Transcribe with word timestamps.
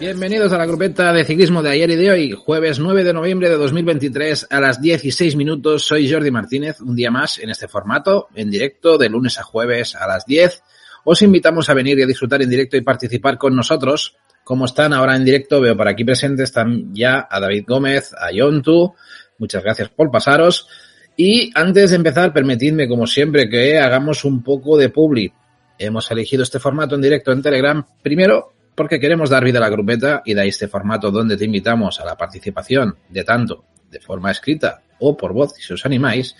Bienvenidos 0.00 0.52
a 0.52 0.58
la 0.58 0.66
grupeta 0.66 1.12
de 1.12 1.24
ciclismo 1.24 1.62
de 1.62 1.70
ayer 1.70 1.90
y 1.90 1.94
de 1.96 2.10
hoy, 2.10 2.32
jueves 2.32 2.80
9 2.80 3.04
de 3.04 3.12
noviembre 3.12 3.48
de 3.48 3.56
2023 3.56 4.48
a 4.50 4.60
las 4.60 4.82
16 4.82 5.36
minutos. 5.36 5.84
Soy 5.84 6.10
Jordi 6.10 6.32
Martínez, 6.32 6.80
un 6.80 6.96
día 6.96 7.12
más 7.12 7.38
en 7.38 7.50
este 7.50 7.68
formato, 7.68 8.26
en 8.34 8.50
directo 8.50 8.98
de 8.98 9.08
lunes 9.08 9.38
a 9.38 9.44
jueves 9.44 9.94
a 9.94 10.08
las 10.08 10.26
10. 10.26 10.60
Os 11.04 11.22
invitamos 11.22 11.70
a 11.70 11.74
venir 11.74 12.00
y 12.00 12.02
a 12.02 12.06
disfrutar 12.06 12.42
en 12.42 12.50
directo 12.50 12.76
y 12.76 12.80
participar 12.80 13.38
con 13.38 13.54
nosotros. 13.54 14.16
Como 14.42 14.64
están 14.64 14.92
ahora 14.92 15.14
en 15.14 15.24
directo, 15.24 15.60
veo 15.60 15.76
por 15.76 15.86
aquí 15.86 16.04
presentes 16.04 16.48
están 16.48 16.92
ya 16.92 17.28
a 17.30 17.38
David 17.38 17.64
Gómez, 17.68 18.12
a 18.18 18.32
Yontu. 18.32 18.94
Muchas 19.38 19.62
gracias 19.62 19.88
por 19.90 20.10
pasaros. 20.10 20.66
Y 21.16 21.50
antes 21.54 21.90
de 21.90 21.96
empezar, 21.96 22.32
permitidme, 22.32 22.88
como 22.88 23.06
siempre, 23.06 23.48
que 23.48 23.78
hagamos 23.78 24.24
un 24.24 24.42
poco 24.42 24.76
de 24.76 24.88
publi. 24.88 25.32
Hemos 25.78 26.10
elegido 26.10 26.42
este 26.42 26.58
formato 26.58 26.94
en 26.94 27.02
directo 27.02 27.32
en 27.32 27.42
Telegram, 27.42 27.84
primero 28.02 28.52
porque 28.74 28.98
queremos 28.98 29.30
dar 29.30 29.44
vida 29.44 29.58
a 29.58 29.62
la 29.62 29.68
grupeta 29.68 30.22
y 30.24 30.34
da 30.34 30.44
este 30.44 30.68
formato 30.68 31.10
donde 31.10 31.36
te 31.36 31.44
invitamos 31.44 32.00
a 32.00 32.04
la 32.04 32.16
participación 32.16 32.96
de 33.08 33.24
tanto 33.24 33.64
de 33.90 34.00
forma 34.00 34.30
escrita 34.30 34.82
o 34.98 35.16
por 35.16 35.32
voz, 35.32 35.54
si 35.58 35.72
os 35.72 35.84
animáis. 35.84 36.34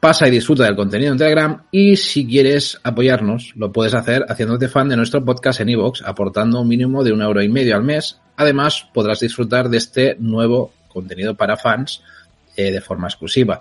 Pasa 0.00 0.28
y 0.28 0.30
disfruta 0.30 0.64
del 0.64 0.76
contenido 0.76 1.12
en 1.12 1.18
Telegram 1.18 1.64
y 1.72 1.96
si 1.96 2.26
quieres 2.26 2.78
apoyarnos, 2.82 3.52
lo 3.56 3.72
puedes 3.72 3.94
hacer 3.94 4.24
haciéndote 4.28 4.68
fan 4.68 4.88
de 4.88 4.96
nuestro 4.96 5.24
podcast 5.24 5.60
en 5.60 5.70
iVoox, 5.70 6.02
aportando 6.04 6.60
un 6.60 6.68
mínimo 6.68 7.02
de 7.02 7.12
un 7.12 7.20
euro 7.20 7.42
y 7.42 7.48
medio 7.48 7.74
al 7.74 7.82
mes. 7.82 8.20
Además, 8.36 8.88
podrás 8.94 9.20
disfrutar 9.20 9.68
de 9.68 9.78
este 9.78 10.16
nuevo 10.20 10.72
contenido 10.88 11.36
para 11.36 11.56
fans 11.56 12.02
eh, 12.58 12.72
de 12.72 12.80
forma 12.80 13.06
exclusiva. 13.06 13.60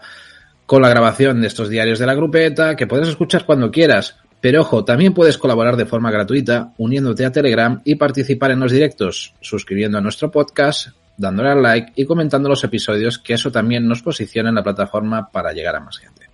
Con 0.65 0.81
la 0.81 0.89
grabación 0.89 1.39
de 1.39 1.47
estos 1.47 1.69
diarios 1.69 1.99
de 1.99 2.07
la 2.07 2.15
grupeta, 2.15 2.75
que 2.75 2.87
podrás 2.87 3.09
escuchar 3.09 3.45
cuando 3.45 3.69
quieras, 3.69 4.17
pero 4.41 4.61
ojo, 4.61 4.83
también 4.83 5.13
puedes 5.13 5.37
colaborar 5.37 5.77
de 5.77 5.85
forma 5.85 6.09
gratuita 6.09 6.73
uniéndote 6.77 7.23
a 7.23 7.31
Telegram 7.31 7.79
y 7.85 7.93
participar 7.93 8.51
en 8.51 8.59
los 8.59 8.71
directos, 8.71 9.35
suscribiendo 9.39 9.99
a 9.99 10.01
nuestro 10.01 10.31
podcast, 10.31 10.87
dándole 11.15 11.51
al 11.51 11.61
like 11.61 11.91
y 11.95 12.05
comentando 12.05 12.49
los 12.49 12.63
episodios, 12.63 13.19
que 13.19 13.35
eso 13.35 13.51
también 13.51 13.87
nos 13.87 14.01
posiciona 14.01 14.49
en 14.49 14.55
la 14.55 14.63
plataforma 14.63 15.29
para 15.29 15.53
llegar 15.53 15.75
a 15.75 15.79
más 15.79 15.99
gente. 15.99 16.27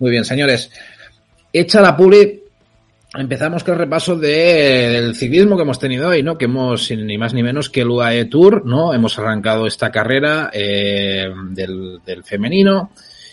Muy 0.00 0.10
bien, 0.10 0.24
señores. 0.24 0.72
Hecha 1.52 1.80
la 1.80 1.96
publi, 1.96 2.39
empezamos 3.14 3.64
con 3.64 3.74
el 3.74 3.80
repaso 3.80 4.16
del 4.16 5.14
ciclismo 5.14 5.56
que 5.56 5.62
hemos 5.62 5.78
tenido 5.78 6.08
hoy, 6.08 6.22
¿no? 6.22 6.38
Que 6.38 6.44
hemos, 6.44 6.90
ni 6.90 7.18
más 7.18 7.34
ni 7.34 7.42
menos 7.42 7.70
que 7.70 7.82
el 7.82 7.90
UAE 7.90 8.26
Tour, 8.26 8.64
¿no? 8.64 8.94
Hemos 8.94 9.18
arrancado 9.18 9.66
esta 9.66 9.90
carrera 9.90 10.50
eh, 10.52 11.28
del, 11.50 12.00
del 12.04 12.24
femenino 12.24 12.90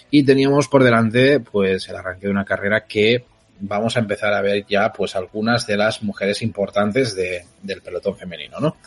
y 0.10 0.24
teníamos 0.24 0.68
por 0.68 0.84
delante, 0.84 1.40
pues, 1.40 1.88
el 1.90 1.96
arranque 1.96 2.28
de 2.28 2.32
una 2.32 2.46
carrera 2.46 2.86
que 2.86 3.26
vamos 3.60 3.96
a 3.98 4.00
empezar 4.00 4.34
a 4.34 4.42
ver 4.42 4.66
ya 4.68 4.94
pues 4.94 5.16
algunas 5.16 5.66
de 5.66 5.78
las 5.78 6.04
mujeres 6.04 6.42
importantes 6.42 7.16
de, 7.16 7.44
del 7.62 7.82
pelotón 7.82 8.16
femenino, 8.16 8.60
¿no? 8.60 8.78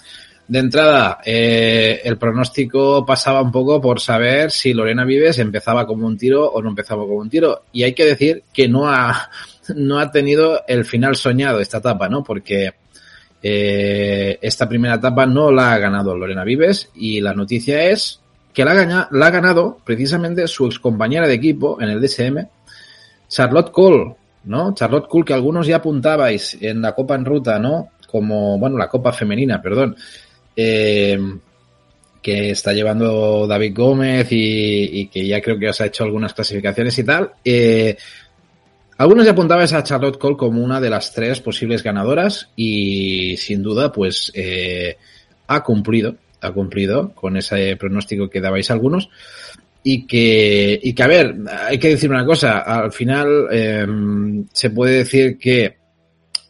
De 0.47 0.59
entrada, 0.59 1.19
eh, 1.25 2.01
el 2.03 2.19
pronóstico 2.19 3.07
pasaba 3.07 3.41
un 3.41 3.53
poco 3.53 3.81
por 3.81 4.01
saber 4.01 4.51
si 4.51 4.75
Lorena 4.75 5.05
Vives 5.05 5.39
empezaba 5.39 5.87
como 5.87 6.09
un 6.09 6.19
tiro 6.19 6.45
o 6.45 6.61
no 6.61 6.71
empezaba 6.71 7.03
como 7.05 7.19
un 7.19 7.31
tiro. 7.31 7.67
Y 7.73 7.85
hay 7.85 7.95
que 7.95 8.05
decir 8.05 8.43
que 8.53 8.67
no 8.67 8.89
ha, 8.89 9.31
no 9.77 9.99
ha 9.99 10.11
tenido 10.11 10.63
el 10.67 10.85
final 10.85 11.17
soñado 11.17 11.61
esta 11.61 11.79
etapa, 11.79 12.09
¿no? 12.09 12.23
Porque 12.23 12.73
eh, 13.43 14.39
esta 14.41 14.69
primera 14.69 14.95
etapa 14.95 15.27
no 15.27 15.51
la 15.51 15.73
ha 15.73 15.79
ganado 15.79 16.17
Lorena 16.17 16.45
Vives 16.45 16.91
y 16.95 17.21
la 17.21 17.33
noticia 17.33 17.85
es 17.85 18.21
que 18.53 18.65
la, 18.65 18.73
ha, 18.73 19.31
ganado 19.31 19.79
precisamente 19.85 20.47
su 20.49 20.67
ex 20.67 20.79
compañera 20.79 21.27
de 21.27 21.35
equipo 21.35 21.81
en 21.81 21.89
el 21.89 22.01
DSM, 22.01 22.47
Charlotte 23.29 23.71
Cole, 23.71 24.15
¿no? 24.45 24.75
Charlotte 24.75 25.09
Cool, 25.09 25.25
que 25.25 25.35
algunos 25.35 25.67
ya 25.67 25.77
apuntabais 25.77 26.59
en 26.61 26.83
la 26.83 26.95
Copa 26.95 27.15
en 27.15 27.25
Ruta, 27.25 27.59
¿no? 27.59 27.91
Como, 28.09 28.59
bueno, 28.59 28.77
la 28.77 28.89
Copa 28.89 29.13
Femenina, 29.13 29.63
perdón. 29.63 29.97
Eh, 30.57 31.19
que 32.21 32.51
está 32.51 32.73
llevando 32.73 33.47
David 33.47 33.75
Gómez 33.75 34.31
y, 34.31 35.01
y, 35.01 35.07
que 35.07 35.27
ya 35.27 35.41
creo 35.41 35.59
que 35.59 35.69
os 35.69 35.81
ha 35.81 35.87
hecho 35.87 36.05
algunas 36.05 36.35
clasificaciones 36.35 36.99
y 36.99 37.05
tal. 37.05 37.33
Eh, 37.45 37.97
algunos 39.01 39.25
ya 39.25 39.31
apuntabais 39.31 39.73
a 39.73 39.83
Charlotte 39.83 40.19
Cole 40.19 40.37
como 40.37 40.63
una 40.63 40.79
de 40.79 40.91
las 40.91 41.15
tres 41.15 41.41
posibles 41.41 41.83
ganadoras 41.83 42.51
y 42.55 43.35
sin 43.39 43.63
duda 43.63 43.91
pues 43.91 44.31
eh, 44.35 44.99
ha 45.47 45.65
cumplido, 45.65 46.17
ha 46.43 46.53
cumplido 46.53 47.15
con 47.15 47.39
ese 47.39 47.77
pronóstico 47.77 48.29
que 48.29 48.43
dabais 48.43 48.71
algunos 48.71 49.09
y 49.83 50.07
que, 50.07 50.79
y 50.83 50.95
que, 50.95 51.03
a 51.03 51.07
ver, 51.07 51.35
hay 51.67 51.79
que 51.79 51.89
decir 51.89 52.11
una 52.11 52.27
cosa, 52.27 52.59
al 52.59 52.93
final 52.93 53.47
eh, 53.51 53.87
se 54.53 54.69
puede 54.69 54.99
decir 54.99 55.39
que 55.39 55.79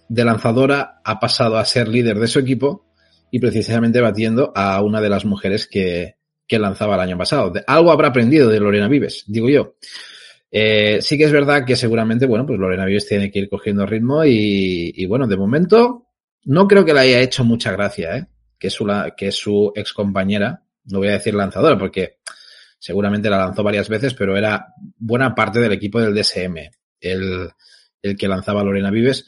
de 0.09 0.25
lanzadora 0.25 1.01
ha 1.05 1.21
pasado 1.21 1.57
a 1.57 1.65
ser 1.65 1.87
líder 1.87 2.19
de 2.19 2.27
su 2.27 2.41
equipo 2.41 2.85
y 3.31 3.39
precisamente 3.39 4.01
batiendo 4.01 4.53
a 4.57 4.83
una 4.83 5.01
de 5.01 5.09
las 5.09 5.25
mujeres 5.25 5.69
que, 5.69 6.17
que 6.49 6.59
lanzaba 6.59 6.97
el 6.97 7.03
año 7.03 7.17
pasado. 7.17 7.53
Algo 7.69 7.93
habrá 7.93 8.09
aprendido 8.09 8.49
de 8.49 8.59
Lorena 8.59 8.89
Vives, 8.89 9.23
digo 9.29 9.49
yo. 9.49 9.77
Eh, 10.51 10.99
sí 11.01 11.17
que 11.17 11.25
es 11.25 11.33
verdad 11.33 11.65
que 11.65 11.77
seguramente, 11.77 12.27
bueno, 12.27 12.45
pues 12.47 12.59
Lorena 12.59 12.85
Vives 12.85 13.07
tiene 13.07 13.31
que 13.31 13.39
ir 13.39 13.49
cogiendo 13.49 13.87
ritmo 13.87 14.25
y, 14.25 14.93
y 14.95 15.07
bueno, 15.07 15.27
de 15.27 15.37
momento 15.37 16.07
no 16.45 16.67
creo 16.67 16.85
que 16.85 16.95
le 16.95 17.01
haya 17.01 17.21
hecho 17.21 17.45
mucha 17.45 17.73
gracia, 17.73 18.17
¿eh? 18.17 18.27
que 18.59 18.71
su, 18.71 18.87
que 19.17 19.29
es 19.29 19.35
su 19.37 19.73
ex 19.75 19.93
compañera, 19.93 20.63
no 20.85 20.99
voy 20.99 21.09
a 21.09 21.13
decir 21.13 21.35
lanzadora 21.35 21.79
porque 21.79 22.19
seguramente 22.79 23.31
la 23.31 23.39
lanzó 23.39 23.63
varias 23.63 23.89
veces, 23.89 24.15
pero 24.15 24.37
era 24.37 24.75
buena 24.97 25.35
parte 25.35 25.61
del 25.61 25.73
equipo 25.73 26.01
del 26.01 26.15
DSM, 26.15 26.57
el, 27.01 27.51
el 28.03 28.17
que 28.17 28.29
lanzaba 28.29 28.65
Lorena 28.65 28.91
Vives. 28.91 29.27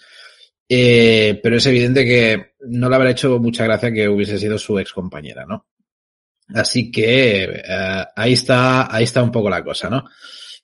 Eh, 0.68 1.38
pero 1.42 1.56
es 1.56 1.66
evidente 1.66 2.04
que 2.04 2.54
no 2.68 2.88
le 2.88 2.96
habrá 2.96 3.10
hecho 3.10 3.38
mucha 3.38 3.64
gracia 3.64 3.92
que 3.92 4.08
hubiese 4.08 4.38
sido 4.38 4.58
su 4.58 4.78
ex 4.78 4.92
compañera, 4.92 5.44
¿no? 5.44 5.66
Así 6.54 6.90
que 6.90 7.44
eh, 7.44 8.04
ahí 8.16 8.32
está, 8.32 8.94
ahí 8.94 9.04
está 9.04 9.22
un 9.22 9.30
poco 9.30 9.50
la 9.50 9.62
cosa, 9.62 9.90
¿no? 9.90 10.04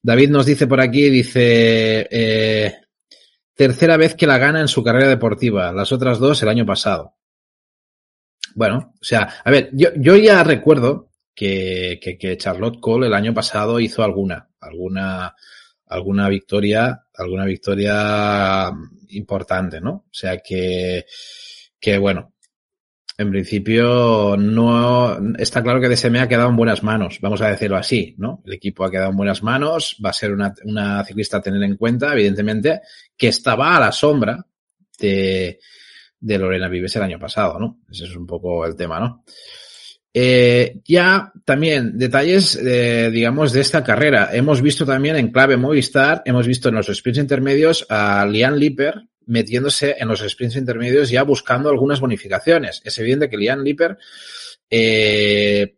David 0.02 0.30
nos 0.30 0.46
dice 0.46 0.66
por 0.66 0.80
aquí, 0.80 1.10
dice, 1.10 2.08
eh, 2.10 2.74
tercera 3.54 3.96
vez 3.96 4.14
que 4.14 4.26
la 4.26 4.38
gana 4.38 4.60
en 4.60 4.68
su 4.68 4.82
carrera 4.82 5.08
deportiva, 5.08 5.72
las 5.72 5.92
otras 5.92 6.18
dos 6.18 6.42
el 6.42 6.48
año 6.48 6.64
pasado. 6.64 7.16
Bueno, 8.54 8.94
o 9.00 9.04
sea, 9.04 9.34
a 9.44 9.50
ver, 9.50 9.70
yo, 9.72 9.90
yo 9.96 10.16
ya 10.16 10.42
recuerdo 10.44 11.10
que, 11.34 11.98
que, 12.02 12.18
que, 12.18 12.36
Charlotte 12.36 12.80
Cole 12.80 13.06
el 13.06 13.14
año 13.14 13.34
pasado 13.34 13.78
hizo 13.80 14.02
alguna, 14.02 14.48
alguna, 14.60 15.34
alguna 15.86 16.28
victoria, 16.28 17.04
alguna 17.14 17.44
victoria 17.44 18.72
importante, 19.10 19.80
¿no? 19.80 19.90
O 19.90 20.12
sea 20.12 20.38
que, 20.38 21.06
que 21.78 21.98
bueno, 21.98 22.34
en 23.18 23.30
principio 23.30 24.36
no 24.38 25.34
está 25.36 25.60
claro 25.60 25.80
que 25.80 25.88
DSM 25.88 26.16
ha 26.16 26.28
quedado 26.28 26.48
en 26.50 26.56
buenas 26.56 26.84
manos, 26.84 27.18
vamos 27.20 27.40
a 27.40 27.50
decirlo 27.50 27.76
así, 27.76 28.14
¿no? 28.16 28.42
El 28.46 28.52
equipo 28.52 28.84
ha 28.84 28.90
quedado 28.92 29.10
en 29.10 29.16
buenas 29.16 29.42
manos, 29.42 29.96
va 30.04 30.10
a 30.10 30.12
ser 30.12 30.32
una, 30.32 30.54
una 30.62 31.04
ciclista 31.04 31.38
a 31.38 31.42
tener 31.42 31.60
en 31.64 31.76
cuenta, 31.76 32.12
evidentemente, 32.12 32.80
que 33.16 33.28
estaba 33.28 33.76
a 33.76 33.80
la 33.80 33.90
sombra 33.90 34.46
de, 35.00 35.58
de 36.20 36.38
Lorena 36.38 36.68
Vives 36.68 36.94
el 36.94 37.02
año 37.02 37.18
pasado, 37.18 37.58
¿no? 37.58 37.80
Ese 37.90 38.04
es 38.04 38.14
un 38.14 38.24
poco 38.24 38.64
el 38.64 38.76
tema, 38.76 39.00
¿no? 39.00 39.24
Eh, 40.14 40.80
ya 40.84 41.32
también 41.44 41.98
detalles, 41.98 42.54
eh, 42.56 43.10
digamos, 43.12 43.52
de 43.52 43.62
esta 43.62 43.82
carrera. 43.82 44.30
Hemos 44.32 44.62
visto 44.62 44.86
también 44.86 45.16
en 45.16 45.32
clave 45.32 45.56
Movistar, 45.56 46.22
hemos 46.24 46.46
visto 46.46 46.68
en 46.68 46.76
los 46.76 46.86
sprints 46.86 47.18
intermedios 47.18 47.84
a 47.88 48.24
Lian 48.26 48.58
Lipper 48.58 49.08
metiéndose 49.28 49.96
en 49.98 50.08
los 50.08 50.20
sprints 50.20 50.56
intermedios 50.56 51.10
ya 51.10 51.22
buscando 51.22 51.68
algunas 51.68 52.00
bonificaciones. 52.00 52.82
Es 52.84 52.98
evidente 52.98 53.28
que 53.30 53.36
Lian 53.36 53.62
Lipper 53.62 53.98
eh, 54.70 55.76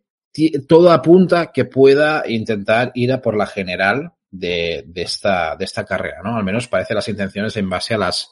todo 0.67 0.91
apunta 0.91 1.51
que 1.51 1.65
pueda 1.65 2.23
intentar 2.27 2.91
ir 2.95 3.11
a 3.11 3.21
por 3.21 3.35
la 3.35 3.45
general 3.45 4.13
de, 4.29 4.83
de, 4.87 5.01
esta, 5.01 5.55
de 5.57 5.65
esta 5.65 5.85
carrera, 5.85 6.21
¿no? 6.23 6.37
Al 6.37 6.43
menos 6.43 6.67
parece 6.67 6.93
las 6.93 7.09
intenciones 7.09 7.55
en 7.57 7.69
base 7.69 7.93
a 7.93 7.97
las, 7.97 8.31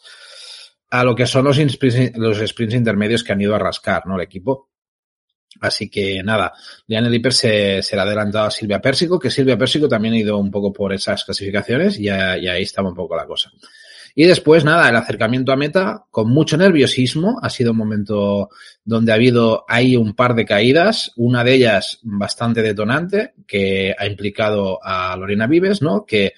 a 0.89 1.03
lo 1.03 1.13
que 1.13 1.27
son 1.27 1.43
los, 1.43 1.57
los 1.57 2.37
sprints 2.49 2.73
intermedios 2.73 3.23
que 3.23 3.33
han 3.33 3.41
ido 3.41 3.55
a 3.55 3.59
rascar, 3.59 4.07
¿no? 4.07 4.15
El 4.15 4.21
equipo. 4.21 4.69
Así 5.59 5.89
que 5.89 6.23
nada, 6.23 6.53
Diane 6.87 7.09
Lipper 7.09 7.33
se, 7.33 7.81
se 7.81 7.95
le 7.95 8.01
ha 8.01 8.05
adelantado 8.05 8.45
a 8.45 8.51
Silvia 8.51 8.79
Pérsico, 8.79 9.19
que 9.19 9.31
Silvia 9.31 9.57
Pérsico 9.57 9.89
también 9.89 10.13
ha 10.13 10.19
ido 10.19 10.37
un 10.37 10.51
poco 10.51 10.71
por 10.71 10.93
esas 10.93 11.25
clasificaciones 11.25 11.99
y, 11.99 12.03
y 12.05 12.07
ahí 12.09 12.61
estaba 12.61 12.87
un 12.87 12.95
poco 12.95 13.17
la 13.17 13.25
cosa. 13.25 13.51
Y 14.15 14.25
después, 14.25 14.65
nada, 14.65 14.89
el 14.89 14.95
acercamiento 14.95 15.51
a 15.51 15.55
meta 15.55 16.05
con 16.11 16.29
mucho 16.29 16.57
nerviosismo. 16.57 17.39
Ha 17.41 17.49
sido 17.49 17.71
un 17.71 17.77
momento 17.77 18.49
donde 18.83 19.11
ha 19.11 19.15
habido 19.15 19.65
ahí 19.67 19.95
un 19.95 20.13
par 20.15 20.35
de 20.35 20.45
caídas, 20.45 21.11
una 21.15 21.43
de 21.43 21.53
ellas 21.53 21.99
bastante 22.03 22.61
detonante, 22.61 23.33
que 23.47 23.95
ha 23.97 24.05
implicado 24.05 24.79
a 24.83 25.15
Lorena 25.15 25.47
Vives, 25.47 25.81
¿no? 25.81 26.05
Que, 26.05 26.33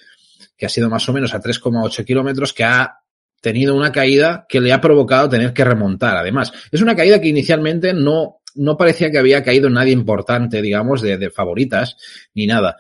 que 0.58 0.66
ha 0.66 0.70
sido 0.70 0.90
más 0.90 1.08
o 1.10 1.14
menos 1.14 1.34
a 1.34 1.42
3,8 1.42 2.06
kilómetros, 2.06 2.54
que 2.54 2.64
ha 2.64 2.98
tenido 3.42 3.76
una 3.76 3.92
caída 3.92 4.46
que 4.48 4.62
le 4.62 4.72
ha 4.72 4.80
provocado 4.80 5.28
tener 5.28 5.52
que 5.54 5.64
remontar. 5.64 6.16
Además, 6.16 6.54
es 6.72 6.82
una 6.82 6.96
caída 6.96 7.20
que 7.20 7.28
inicialmente 7.28 7.94
no, 7.94 8.42
no 8.56 8.78
parecía 8.78 9.12
que 9.12 9.18
había 9.18 9.44
caído 9.44 9.70
nadie 9.70 9.94
importante, 9.94 10.62
digamos, 10.62 11.02
de, 11.02 11.18
de 11.18 11.30
favoritas, 11.32 11.98
ni 12.36 12.46
nada. 12.46 12.78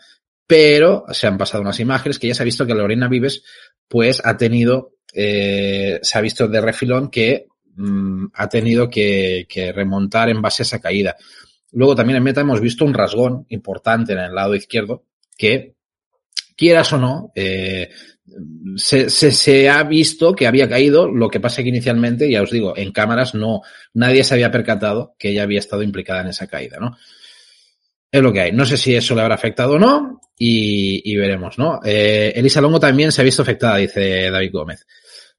Pero 0.51 1.05
se 1.13 1.27
han 1.27 1.37
pasado 1.37 1.61
unas 1.61 1.79
imágenes 1.79 2.19
que 2.19 2.27
ya 2.27 2.35
se 2.35 2.43
ha 2.43 2.43
visto 2.43 2.65
que 2.65 2.75
Lorena 2.75 3.07
Vives, 3.07 3.41
pues, 3.87 4.21
ha 4.21 4.35
tenido, 4.35 4.97
eh, 5.13 5.97
se 6.01 6.17
ha 6.17 6.19
visto 6.19 6.45
de 6.49 6.59
refilón 6.59 7.09
que 7.09 7.47
mmm, 7.75 8.25
ha 8.33 8.49
tenido 8.49 8.89
que, 8.89 9.45
que 9.47 9.71
remontar 9.71 10.27
en 10.27 10.41
base 10.41 10.63
a 10.63 10.65
esa 10.65 10.81
caída. 10.81 11.15
Luego 11.71 11.95
también 11.95 12.17
en 12.17 12.23
meta 12.23 12.41
hemos 12.41 12.59
visto 12.59 12.83
un 12.83 12.93
rasgón 12.93 13.45
importante 13.47 14.11
en 14.11 14.19
el 14.19 14.35
lado 14.35 14.53
izquierdo 14.53 15.05
que, 15.37 15.75
quieras 16.57 16.91
o 16.91 16.97
no, 16.97 17.31
eh, 17.33 17.89
se, 18.75 19.09
se, 19.09 19.31
se, 19.31 19.69
ha 19.69 19.83
visto 19.83 20.35
que 20.35 20.47
había 20.47 20.67
caído, 20.67 21.09
lo 21.09 21.29
que 21.29 21.39
pasa 21.39 21.63
que 21.63 21.69
inicialmente, 21.69 22.29
ya 22.29 22.41
os 22.41 22.51
digo, 22.51 22.75
en 22.75 22.91
cámaras 22.91 23.35
no, 23.35 23.61
nadie 23.93 24.25
se 24.25 24.33
había 24.33 24.51
percatado 24.51 25.15
que 25.17 25.29
ella 25.29 25.43
había 25.43 25.59
estado 25.59 25.81
implicada 25.81 26.23
en 26.23 26.27
esa 26.27 26.47
caída, 26.47 26.77
¿no? 26.77 26.97
Es 28.11 28.21
lo 28.21 28.33
que 28.33 28.41
hay. 28.41 28.51
No 28.51 28.65
sé 28.65 28.75
si 28.75 28.93
eso 28.93 29.15
le 29.15 29.21
habrá 29.21 29.35
afectado 29.35 29.73
o 29.73 29.79
no 29.79 30.19
y, 30.37 31.01
y 31.11 31.15
veremos, 31.15 31.57
¿no? 31.57 31.79
Eh, 31.83 32.33
Elisa 32.35 32.59
Longo 32.59 32.79
también 32.79 33.11
se 33.11 33.21
ha 33.21 33.23
visto 33.23 33.41
afectada, 33.41 33.77
dice 33.77 34.29
David 34.29 34.51
Gómez. 34.51 34.85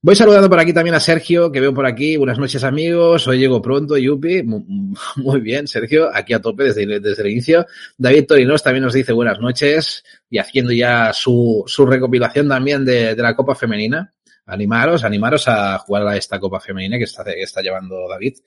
Voy 0.04 0.16
saludando 0.16 0.50
por 0.50 0.58
aquí 0.58 0.72
también 0.72 0.96
a 0.96 1.00
Sergio, 1.00 1.52
que 1.52 1.60
veo 1.60 1.72
por 1.72 1.86
aquí. 1.86 2.16
Buenas 2.16 2.36
noches, 2.36 2.64
amigos. 2.64 3.28
Hoy 3.28 3.38
llego 3.38 3.62
pronto, 3.62 3.96
Yupi. 3.96 4.42
Muy 5.16 5.40
bien, 5.40 5.68
Sergio, 5.68 6.10
aquí 6.12 6.32
a 6.32 6.40
tope 6.40 6.64
desde, 6.64 6.98
desde 6.98 7.22
el 7.22 7.30
inicio. 7.30 7.66
David 7.98 8.26
Torinos 8.26 8.62
también 8.62 8.82
nos 8.82 8.94
dice 8.94 9.12
buenas 9.12 9.38
noches 9.38 10.02
y 10.28 10.38
haciendo 10.38 10.72
ya 10.72 11.12
su, 11.12 11.62
su 11.66 11.86
recopilación 11.86 12.48
también 12.48 12.84
de, 12.84 13.14
de, 13.14 13.22
la 13.22 13.36
Copa 13.36 13.54
Femenina. 13.54 14.12
Animaros, 14.46 15.04
animaros 15.04 15.46
a 15.46 15.78
jugar 15.78 16.08
a 16.08 16.16
esta 16.16 16.40
Copa 16.40 16.58
Femenina 16.58 16.98
que 16.98 17.04
está, 17.04 17.22
que 17.22 17.42
está 17.42 17.60
llevando 17.60 18.08
David, 18.08 18.38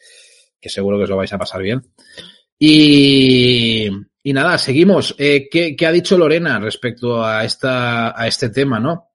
que 0.60 0.68
seguro 0.68 0.98
que 0.98 1.04
os 1.04 1.10
lo 1.10 1.16
vais 1.16 1.32
a 1.32 1.38
pasar 1.38 1.62
bien. 1.62 1.82
Y, 2.60 3.90
y 4.28 4.34
nada, 4.34 4.58
seguimos. 4.58 5.14
Eh, 5.20 5.48
¿qué, 5.52 5.76
¿Qué 5.76 5.86
ha 5.86 5.92
dicho 5.92 6.18
Lorena 6.18 6.58
respecto 6.58 7.24
a, 7.24 7.46
esta, 7.46 8.20
a 8.20 8.26
este 8.26 8.50
tema, 8.50 8.80
no? 8.80 9.12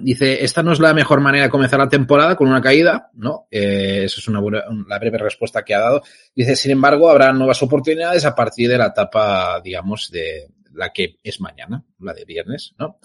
Dice, 0.00 0.44
esta 0.44 0.62
no 0.62 0.72
es 0.72 0.78
la 0.78 0.94
mejor 0.94 1.20
manera 1.20 1.46
de 1.46 1.50
comenzar 1.50 1.80
la 1.80 1.88
temporada 1.88 2.36
con 2.36 2.46
una 2.46 2.62
caída, 2.62 3.10
¿no? 3.14 3.48
Eh, 3.50 4.02
esa 4.04 4.20
es 4.20 4.28
una 4.28 4.40
la 4.86 4.98
breve 5.00 5.18
respuesta 5.18 5.64
que 5.64 5.74
ha 5.74 5.80
dado. 5.80 6.02
Dice, 6.36 6.54
sin 6.54 6.70
embargo, 6.70 7.10
habrá 7.10 7.32
nuevas 7.32 7.60
oportunidades 7.64 8.24
a 8.26 8.36
partir 8.36 8.68
de 8.68 8.78
la 8.78 8.86
etapa, 8.86 9.60
digamos, 9.60 10.08
de 10.12 10.46
la 10.72 10.92
que 10.92 11.16
es 11.20 11.40
mañana, 11.40 11.84
la 11.98 12.14
de 12.14 12.24
viernes, 12.24 12.76
¿no? 12.78 13.00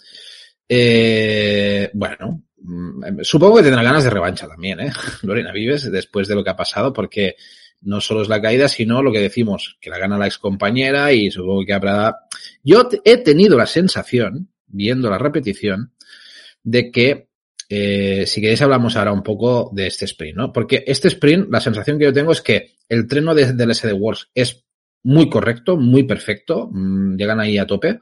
Eh, 0.69 1.89
bueno, 1.95 2.43
mm, 2.57 3.21
supongo 3.23 3.57
que 3.57 3.63
tendrá 3.63 3.81
ganas 3.81 4.03
de 4.03 4.11
revancha 4.11 4.47
también, 4.47 4.81
¿eh? 4.81 4.91
Lorena 5.23 5.51
Vives, 5.51 5.91
después 5.91 6.27
de 6.27 6.35
lo 6.35 6.43
que 6.43 6.51
ha 6.51 6.55
pasado, 6.55 6.93
porque 6.93 7.37
no 7.83 8.01
solo 8.01 8.21
es 8.21 8.29
la 8.29 8.41
caída, 8.41 8.67
sino 8.67 9.01
lo 9.01 9.11
que 9.11 9.19
decimos, 9.19 9.77
que 9.79 9.89
la 9.89 9.97
gana 9.97 10.17
la 10.17 10.27
excompañera 10.27 11.11
y 11.13 11.31
supongo 11.31 11.65
que 11.65 11.73
habrá... 11.73 12.17
Yo 12.63 12.87
he 13.03 13.17
tenido 13.17 13.57
la 13.57 13.65
sensación, 13.65 14.49
viendo 14.67 15.09
la 15.09 15.17
repetición, 15.17 15.93
de 16.63 16.91
que 16.91 17.27
eh, 17.69 18.25
si 18.27 18.41
queréis 18.41 18.61
hablamos 18.61 18.95
ahora 18.95 19.11
un 19.11 19.23
poco 19.23 19.71
de 19.73 19.87
este 19.87 20.05
sprint, 20.05 20.37
¿no? 20.37 20.53
Porque 20.53 20.83
este 20.87 21.07
sprint, 21.07 21.47
la 21.51 21.59
sensación 21.59 21.97
que 21.97 22.05
yo 22.05 22.13
tengo 22.13 22.31
es 22.31 22.41
que 22.41 22.75
el 22.87 23.07
treno 23.07 23.33
de, 23.33 23.53
del 23.53 23.73
SD 23.73 23.93
Wars 23.93 24.29
es 24.33 24.63
muy 25.03 25.29
correcto, 25.29 25.77
muy 25.77 26.03
perfecto, 26.03 26.69
mmm, 26.71 27.15
llegan 27.15 27.39
ahí 27.39 27.57
a 27.57 27.67
tope. 27.67 27.99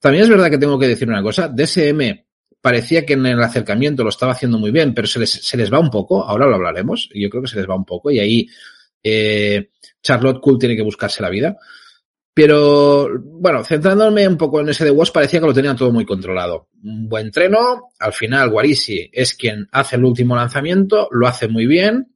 También 0.00 0.24
es 0.24 0.30
verdad 0.30 0.50
que 0.50 0.58
tengo 0.58 0.78
que 0.78 0.88
decir 0.88 1.08
una 1.08 1.22
cosa, 1.22 1.48
DSM 1.48 2.24
parecía 2.60 3.06
que 3.06 3.14
en 3.14 3.26
el 3.26 3.42
acercamiento 3.42 4.02
lo 4.02 4.10
estaba 4.10 4.32
haciendo 4.32 4.58
muy 4.58 4.70
bien, 4.70 4.94
pero 4.94 5.06
se 5.06 5.20
les, 5.20 5.30
se 5.30 5.56
les 5.56 5.72
va 5.72 5.78
un 5.78 5.90
poco, 5.90 6.24
ahora 6.24 6.46
lo 6.46 6.56
hablaremos, 6.56 7.08
yo 7.14 7.28
creo 7.30 7.42
que 7.42 7.48
se 7.48 7.56
les 7.56 7.68
va 7.68 7.76
un 7.76 7.84
poco 7.84 8.10
y 8.10 8.18
ahí 8.18 8.48
eh, 9.02 9.70
Charlotte 10.02 10.40
Cool 10.40 10.58
tiene 10.58 10.76
que 10.76 10.82
buscarse 10.82 11.22
la 11.22 11.30
vida. 11.30 11.56
Pero, 12.34 13.08
bueno, 13.20 13.64
centrándome 13.64 14.28
un 14.28 14.36
poco 14.36 14.60
en 14.60 14.68
ese 14.68 14.84
de 14.84 14.92
Woz, 14.92 15.10
parecía 15.10 15.40
que 15.40 15.46
lo 15.46 15.52
tenían 15.52 15.76
todo 15.76 15.90
muy 15.90 16.04
controlado. 16.04 16.68
Un 16.84 17.08
buen 17.08 17.32
treno, 17.32 17.90
al 17.98 18.12
final 18.12 18.50
Guarisi 18.50 19.10
es 19.12 19.34
quien 19.34 19.66
hace 19.72 19.96
el 19.96 20.04
último 20.04 20.36
lanzamiento, 20.36 21.08
lo 21.10 21.26
hace 21.26 21.48
muy 21.48 21.66
bien, 21.66 22.14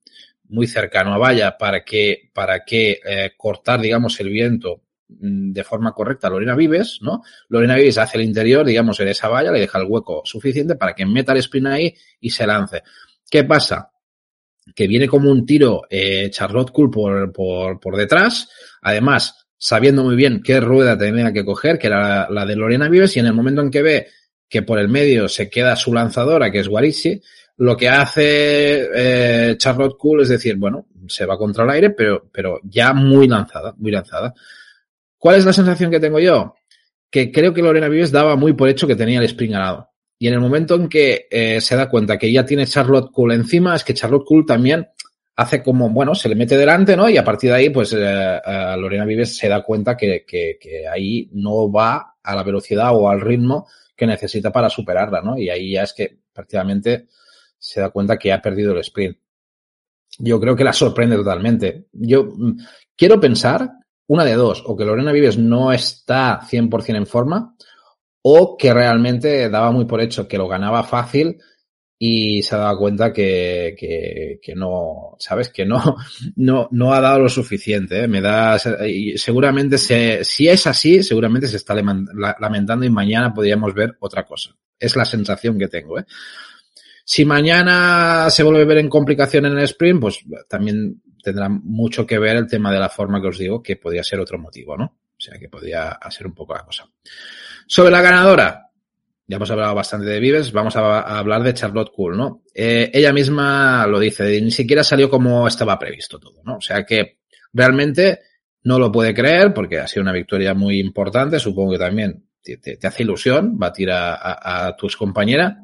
muy 0.48 0.68
cercano 0.68 1.12
a 1.14 1.18
valla 1.18 1.58
para 1.58 1.82
que, 1.82 2.30
para 2.32 2.64
que 2.64 3.00
eh, 3.04 3.32
cortar, 3.36 3.80
digamos, 3.80 4.20
el 4.20 4.28
viento 4.28 4.82
de 5.08 5.64
forma 5.64 5.92
correcta 5.92 6.30
Lorena 6.30 6.54
Vives, 6.54 7.00
¿no? 7.02 7.22
Lorena 7.48 7.74
Vives 7.74 7.98
hace 7.98 8.18
el 8.18 8.24
interior, 8.24 8.64
digamos, 8.64 8.98
en 9.00 9.08
esa 9.08 9.28
valla, 9.28 9.50
le 9.50 9.60
deja 9.60 9.78
el 9.78 9.86
hueco 9.88 10.22
suficiente 10.24 10.76
para 10.76 10.94
que 10.94 11.04
meta 11.04 11.32
el 11.32 11.38
sprint 11.38 11.66
ahí 11.66 11.94
y 12.20 12.30
se 12.30 12.46
lance. 12.46 12.82
¿Qué 13.28 13.44
pasa? 13.44 13.91
Que 14.74 14.86
viene 14.86 15.08
como 15.08 15.30
un 15.30 15.44
tiro 15.44 15.82
eh, 15.90 16.30
Charlotte 16.30 16.70
Cool 16.70 16.90
por, 16.90 17.32
por, 17.32 17.80
por 17.80 17.96
detrás. 17.96 18.48
Además, 18.82 19.46
sabiendo 19.58 20.02
muy 20.02 20.16
bien 20.16 20.42
qué 20.42 20.60
rueda 20.60 20.98
tenía 20.98 21.32
que 21.32 21.44
coger, 21.44 21.78
que 21.78 21.86
era 21.86 22.28
la, 22.28 22.44
de 22.44 22.56
Lorena 22.56 22.88
Vives, 22.88 23.16
y 23.16 23.20
en 23.20 23.26
el 23.26 23.32
momento 23.32 23.62
en 23.62 23.70
que 23.70 23.82
ve 23.82 24.08
que 24.48 24.62
por 24.62 24.80
el 24.80 24.88
medio 24.88 25.28
se 25.28 25.48
queda 25.48 25.76
su 25.76 25.94
lanzadora, 25.94 26.50
que 26.50 26.58
es 26.58 26.68
Guarici, 26.68 27.22
lo 27.58 27.76
que 27.76 27.88
hace 27.88 28.88
eh, 28.92 29.56
Charlotte 29.56 29.96
Cool 29.96 30.22
es 30.22 30.30
decir, 30.30 30.56
bueno, 30.56 30.86
se 31.06 31.26
va 31.26 31.38
contra 31.38 31.62
el 31.62 31.70
aire, 31.70 31.90
pero, 31.90 32.28
pero 32.32 32.60
ya 32.64 32.92
muy 32.92 33.28
lanzada, 33.28 33.72
muy 33.78 33.92
lanzada. 33.92 34.34
¿Cuál 35.16 35.36
es 35.36 35.46
la 35.46 35.52
sensación 35.52 35.92
que 35.92 36.00
tengo 36.00 36.18
yo? 36.18 36.56
Que 37.08 37.30
creo 37.30 37.54
que 37.54 37.62
Lorena 37.62 37.88
Vives 37.88 38.10
daba 38.10 38.34
muy 38.34 38.54
por 38.54 38.68
hecho 38.68 38.88
que 38.88 38.96
tenía 38.96 39.20
el 39.20 39.26
sprint 39.26 39.52
ganado. 39.52 39.91
Y 40.22 40.28
en 40.28 40.34
el 40.34 40.40
momento 40.40 40.76
en 40.76 40.88
que 40.88 41.26
eh, 41.28 41.60
se 41.60 41.74
da 41.74 41.88
cuenta 41.88 42.16
que 42.16 42.30
ya 42.30 42.46
tiene 42.46 42.64
Charlotte 42.64 43.10
Cool 43.10 43.32
encima, 43.32 43.74
es 43.74 43.82
que 43.82 43.92
Charlotte 43.92 44.24
Cool 44.24 44.46
también 44.46 44.86
hace 45.34 45.64
como, 45.64 45.90
bueno, 45.90 46.14
se 46.14 46.28
le 46.28 46.36
mete 46.36 46.56
delante, 46.56 46.96
¿no? 46.96 47.10
Y 47.10 47.16
a 47.16 47.24
partir 47.24 47.50
de 47.50 47.56
ahí, 47.56 47.70
pues 47.70 47.92
eh, 47.98 48.40
Lorena 48.78 49.04
Vives 49.04 49.36
se 49.36 49.48
da 49.48 49.64
cuenta 49.64 49.96
que, 49.96 50.24
que, 50.24 50.58
que, 50.60 50.86
ahí 50.86 51.28
no 51.32 51.72
va 51.72 52.14
a 52.22 52.36
la 52.36 52.44
velocidad 52.44 52.94
o 52.94 53.08
al 53.08 53.20
ritmo 53.20 53.66
que 53.96 54.06
necesita 54.06 54.52
para 54.52 54.70
superarla, 54.70 55.22
¿no? 55.22 55.36
Y 55.36 55.50
ahí 55.50 55.72
ya 55.72 55.82
es 55.82 55.92
que 55.92 56.18
prácticamente 56.32 57.08
se 57.58 57.80
da 57.80 57.90
cuenta 57.90 58.16
que 58.16 58.32
ha 58.32 58.40
perdido 58.40 58.74
el 58.74 58.78
sprint. 58.78 59.18
Yo 60.20 60.38
creo 60.38 60.54
que 60.54 60.62
la 60.62 60.72
sorprende 60.72 61.16
totalmente. 61.16 61.86
Yo 61.94 62.26
mm, 62.26 62.58
quiero 62.96 63.18
pensar 63.18 63.68
una 64.06 64.22
de 64.22 64.34
dos, 64.34 64.62
o 64.66 64.76
que 64.76 64.84
Lorena 64.84 65.10
Vives 65.10 65.36
no 65.36 65.72
está 65.72 66.42
100% 66.42 66.94
en 66.94 67.06
forma, 67.06 67.56
o 68.22 68.56
que 68.56 68.72
realmente 68.72 69.48
daba 69.50 69.70
muy 69.72 69.84
por 69.84 70.00
hecho 70.00 70.28
que 70.28 70.38
lo 70.38 70.48
ganaba 70.48 70.82
fácil 70.84 71.38
y 72.04 72.42
se 72.42 72.56
ha 72.56 72.58
dado 72.58 72.78
cuenta 72.78 73.12
que, 73.12 73.76
que, 73.78 74.40
que, 74.42 74.56
no, 74.56 75.14
¿sabes? 75.20 75.50
Que 75.50 75.64
no, 75.64 75.96
no, 76.36 76.68
no 76.72 76.92
ha 76.92 77.00
dado 77.00 77.20
lo 77.20 77.28
suficiente. 77.28 78.02
¿eh? 78.02 78.08
Me 78.08 78.20
da, 78.20 78.58
seguramente 78.58 79.78
se, 79.78 80.24
si 80.24 80.48
es 80.48 80.66
así, 80.66 81.04
seguramente 81.04 81.46
se 81.46 81.58
está 81.58 81.74
lamentando 81.74 82.84
y 82.84 82.90
mañana 82.90 83.32
podríamos 83.32 83.72
ver 83.72 83.96
otra 84.00 84.24
cosa. 84.24 84.50
Es 84.80 84.96
la 84.96 85.04
sensación 85.04 85.56
que 85.58 85.68
tengo, 85.68 86.00
¿eh? 86.00 86.04
Si 87.04 87.24
mañana 87.24 88.28
se 88.30 88.42
vuelve 88.42 88.62
a 88.62 88.66
ver 88.66 88.78
en 88.78 88.88
complicación 88.88 89.46
en 89.46 89.58
el 89.58 89.64
sprint, 89.64 90.00
pues 90.00 90.24
también 90.48 91.02
tendrá 91.22 91.48
mucho 91.48 92.04
que 92.04 92.18
ver 92.18 92.36
el 92.36 92.48
tema 92.48 92.72
de 92.72 92.80
la 92.80 92.88
forma 92.88 93.20
que 93.20 93.28
os 93.28 93.38
digo, 93.38 93.62
que 93.62 93.76
podría 93.76 94.02
ser 94.02 94.18
otro 94.18 94.38
motivo, 94.38 94.76
¿no? 94.76 94.84
O 94.86 95.20
sea, 95.20 95.38
que 95.38 95.48
podría 95.48 95.90
hacer 95.90 96.26
un 96.26 96.34
poco 96.34 96.54
la 96.54 96.64
cosa. 96.64 96.84
Sobre 97.66 97.90
la 97.90 98.02
ganadora, 98.02 98.70
ya 99.26 99.36
hemos 99.36 99.50
hablado 99.50 99.74
bastante 99.74 100.06
de 100.06 100.20
Vives, 100.20 100.52
vamos 100.52 100.76
a, 100.76 101.18
hablar 101.18 101.42
de 101.42 101.54
Charlotte 101.54 101.92
Cool, 101.94 102.16
¿no? 102.16 102.42
Eh, 102.54 102.90
ella 102.92 103.12
misma 103.12 103.86
lo 103.86 103.98
dice, 103.98 104.40
ni 104.40 104.50
siquiera 104.50 104.84
salió 104.84 105.08
como 105.08 105.46
estaba 105.46 105.78
previsto 105.78 106.18
todo, 106.18 106.42
¿no? 106.44 106.56
O 106.56 106.60
sea 106.60 106.84
que 106.84 107.18
realmente 107.52 108.20
no 108.64 108.78
lo 108.78 108.92
puede 108.92 109.14
creer 109.14 109.54
porque 109.54 109.78
ha 109.78 109.86
sido 109.86 110.02
una 110.02 110.12
victoria 110.12 110.54
muy 110.54 110.78
importante, 110.78 111.38
supongo 111.38 111.72
que 111.72 111.78
también 111.78 112.26
te, 112.42 112.78
hace 112.82 113.02
ilusión 113.02 113.58
batir 113.58 113.90
a, 113.90 114.14
a, 114.14 114.66
a 114.66 114.76
tu 114.76 114.88
compañera, 114.98 115.62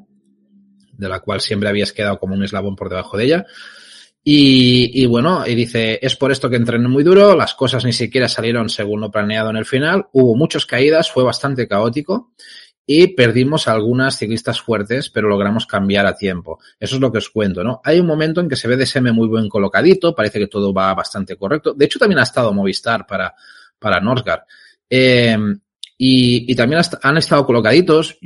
de 0.93 1.09
la 1.09 1.19
cual 1.19 1.39
siempre 1.39 1.69
habías 1.69 1.93
quedado 1.93 2.19
como 2.19 2.35
un 2.35 2.43
eslabón 2.43 2.75
por 2.75 2.89
debajo 2.89 3.17
de 3.17 3.25
ella. 3.25 3.45
Y, 4.31 5.07
bueno, 5.07 5.43
y 5.47 5.55
dice, 5.55 5.97
es 6.03 6.15
por 6.15 6.31
esto 6.31 6.51
que 6.51 6.55
entrené 6.55 6.87
muy 6.87 7.03
duro, 7.03 7.35
las 7.35 7.55
cosas 7.55 7.83
ni 7.83 7.93
siquiera 7.93 8.27
salieron 8.27 8.69
según 8.69 9.01
lo 9.01 9.09
planeado 9.09 9.49
en 9.49 9.55
el 9.55 9.65
final, 9.65 10.05
hubo 10.11 10.35
muchas 10.35 10.67
caídas, 10.67 11.09
fue 11.09 11.23
bastante 11.23 11.67
caótico 11.67 12.31
y 12.85 13.07
perdimos 13.15 13.67
algunas 13.67 14.19
ciclistas 14.19 14.61
fuertes, 14.61 15.09
pero 15.09 15.29
logramos 15.29 15.65
cambiar 15.65 16.05
a 16.05 16.15
tiempo. 16.15 16.59
Eso 16.79 16.93
es 16.93 17.01
lo 17.01 17.11
que 17.11 17.17
os 17.17 17.31
cuento, 17.31 17.63
¿no? 17.63 17.81
Hay 17.83 17.99
un 17.99 18.05
momento 18.05 18.39
en 18.39 18.47
que 18.47 18.55
se 18.55 18.67
ve 18.67 18.77
DSM 18.77 19.11
muy 19.13 19.27
buen 19.27 19.49
colocadito, 19.49 20.13
parece 20.13 20.37
que 20.37 20.47
todo 20.47 20.71
va 20.71 20.93
bastante 20.93 21.35
correcto. 21.35 21.73
De 21.73 21.85
hecho, 21.85 21.97
también 21.97 22.19
ha 22.19 22.23
estado 22.23 22.53
Movistar 22.53 23.07
para, 23.07 23.33
para. 23.79 23.99
Eh, 24.87 25.37
y, 25.97 26.51
y, 26.51 26.55
también 26.55 26.83
han 27.01 27.17
estado 27.17 27.47
colocaditos 27.47 28.19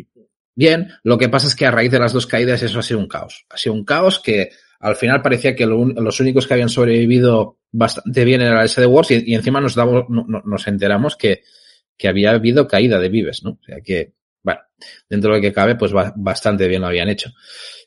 bien. 0.53 0.89
Lo 1.03 1.17
que 1.17 1.29
pasa 1.29 1.47
es 1.47 1.55
que 1.55 1.65
a 1.65 1.71
raíz 1.71 1.91
de 1.91 1.99
las 1.99 2.11
dos 2.11 2.27
caídas 2.27 2.61
eso 2.61 2.79
ha 2.79 2.83
sido 2.83 2.99
un 2.99 3.07
caos. 3.07 3.45
Ha 3.49 3.57
sido 3.57 3.73
un 3.73 3.85
caos 3.85 4.19
que 4.19 4.51
al 4.83 4.97
final 4.97 5.21
parecía 5.21 5.55
que 5.55 5.65
lo, 5.65 5.85
los 5.85 6.19
únicos 6.19 6.45
que 6.45 6.53
habían 6.55 6.67
sobrevivido 6.67 7.57
bastante 7.71 8.25
bien 8.25 8.41
era 8.41 8.61
el 8.61 8.67
SD 8.67 8.85
Wars 8.85 9.11
y, 9.11 9.33
encima 9.33 9.61
nos, 9.61 9.75
damos, 9.75 10.09
no, 10.09 10.25
nos 10.27 10.67
enteramos 10.67 11.15
que, 11.15 11.43
que 11.97 12.09
había 12.09 12.31
habido 12.31 12.67
caída 12.67 12.99
de 12.99 13.07
Vives, 13.07 13.43
¿no? 13.43 13.51
O 13.51 13.63
sea 13.65 13.79
que, 13.79 14.11
bueno, 14.43 14.59
dentro 15.09 15.31
de 15.31 15.37
lo 15.37 15.41
que 15.41 15.53
cabe, 15.53 15.75
pues 15.75 15.93
bastante 16.15 16.67
bien 16.67 16.81
lo 16.81 16.87
habían 16.87 17.07
hecho. 17.07 17.31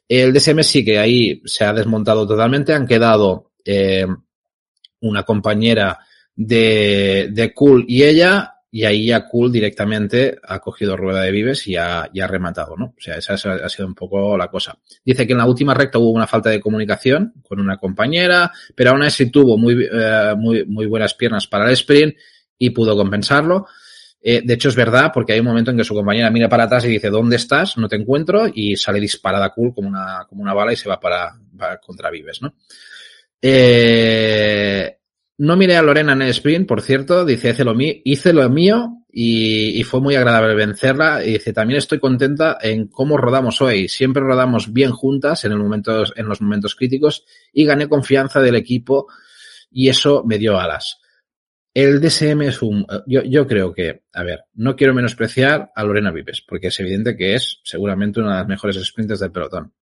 El 0.08 0.32
DSM 0.32 0.62
sí 0.62 0.84
que 0.86 0.98
ahí 0.98 1.42
se 1.44 1.64
ha 1.64 1.74
desmontado 1.74 2.26
totalmente, 2.26 2.72
han 2.72 2.86
quedado 2.86 3.52
eh, 3.62 4.06
una 5.00 5.22
compañera 5.22 5.98
de, 6.34 7.28
de 7.30 7.52
Cool 7.52 7.84
y 7.86 8.04
ella, 8.04 8.54
y 8.70 8.84
ahí 8.84 9.06
ya 9.06 9.26
Cool 9.26 9.52
directamente 9.52 10.38
ha 10.42 10.58
cogido 10.58 10.96
rueda 10.96 11.22
de 11.22 11.30
Vives 11.30 11.66
y 11.66 11.76
ha, 11.76 12.08
y 12.12 12.20
ha 12.20 12.26
rematado, 12.26 12.76
¿no? 12.76 12.86
O 12.86 13.00
sea, 13.00 13.16
esa, 13.16 13.34
ha 13.34 13.68
sido 13.68 13.86
un 13.86 13.94
poco 13.94 14.36
la 14.36 14.48
cosa. 14.48 14.78
Dice 15.04 15.26
que 15.26 15.32
en 15.32 15.38
la 15.38 15.46
última 15.46 15.72
recta 15.72 15.98
hubo 15.98 16.10
una 16.10 16.26
falta 16.26 16.50
de 16.50 16.60
comunicación 16.60 17.34
con 17.42 17.60
una 17.60 17.78
compañera, 17.78 18.52
pero 18.74 18.90
aún 18.90 19.02
así 19.02 19.30
tuvo 19.30 19.56
muy, 19.56 19.88
eh, 19.90 20.34
muy, 20.36 20.64
muy 20.66 20.86
buenas 20.86 21.14
piernas 21.14 21.46
para 21.46 21.66
el 21.66 21.72
sprint 21.72 22.16
y 22.58 22.70
pudo 22.70 22.96
compensarlo. 22.96 23.66
Eh, 24.20 24.42
de 24.44 24.54
hecho, 24.54 24.68
es 24.68 24.74
verdad, 24.74 25.12
porque 25.14 25.34
hay 25.34 25.40
un 25.40 25.46
momento 25.46 25.70
en 25.70 25.76
que 25.76 25.84
su 25.84 25.94
compañera 25.94 26.30
mira 26.30 26.48
para 26.48 26.64
atrás 26.64 26.84
y 26.84 26.88
dice, 26.88 27.10
¿dónde 27.10 27.36
estás? 27.36 27.78
No 27.78 27.88
te 27.88 27.94
encuentro, 27.94 28.48
y 28.52 28.76
sale 28.76 28.98
disparada 28.98 29.50
cool 29.50 29.72
como 29.72 29.88
una, 29.88 30.26
como 30.28 30.42
una 30.42 30.52
bala 30.52 30.72
y 30.72 30.76
se 30.76 30.88
va 30.88 30.98
para, 30.98 31.38
contra 31.80 32.10
Vives, 32.10 32.42
¿no? 32.42 32.54
Eh, 33.40 34.95
no 35.38 35.56
miré 35.56 35.76
a 35.76 35.82
Lorena 35.82 36.12
en 36.12 36.22
el 36.22 36.30
sprint, 36.30 36.66
por 36.66 36.80
cierto, 36.80 37.24
dice, 37.24 37.50
hice 37.50 37.64
lo 37.64 37.74
mío, 37.74 37.94
hice 38.04 38.32
lo 38.32 38.48
mío 38.48 39.04
y, 39.10 39.78
y, 39.78 39.82
fue 39.82 40.00
muy 40.00 40.14
agradable 40.14 40.54
vencerla. 40.54 41.24
Y 41.24 41.32
dice, 41.34 41.52
también 41.52 41.78
estoy 41.78 41.98
contenta 41.98 42.58
en 42.60 42.88
cómo 42.88 43.16
rodamos 43.16 43.60
hoy. 43.60 43.88
Siempre 43.88 44.22
rodamos 44.22 44.72
bien 44.72 44.92
juntas 44.92 45.44
en, 45.44 45.52
el 45.52 45.58
momento, 45.58 46.04
en 46.14 46.26
los 46.26 46.40
momentos 46.40 46.74
críticos 46.74 47.24
y 47.52 47.64
gané 47.64 47.88
confianza 47.88 48.40
del 48.40 48.56
equipo 48.56 49.08
y 49.70 49.88
eso 49.88 50.24
me 50.24 50.38
dio 50.38 50.58
alas. 50.58 50.98
El 51.74 52.00
DSM 52.00 52.40
es 52.40 52.62
un, 52.62 52.86
yo, 53.06 53.22
yo 53.22 53.46
creo 53.46 53.74
que, 53.74 54.04
a 54.14 54.22
ver, 54.22 54.44
no 54.54 54.74
quiero 54.74 54.94
menospreciar 54.94 55.70
a 55.74 55.84
Lorena 55.84 56.10
Vives, 56.10 56.40
porque 56.40 56.68
es 56.68 56.80
evidente 56.80 57.14
que 57.18 57.34
es 57.34 57.60
seguramente 57.64 58.20
una 58.20 58.30
de 58.30 58.38
las 58.38 58.48
mejores 58.48 58.82
sprinters 58.82 59.20
del 59.20 59.32
pelotón. 59.32 59.74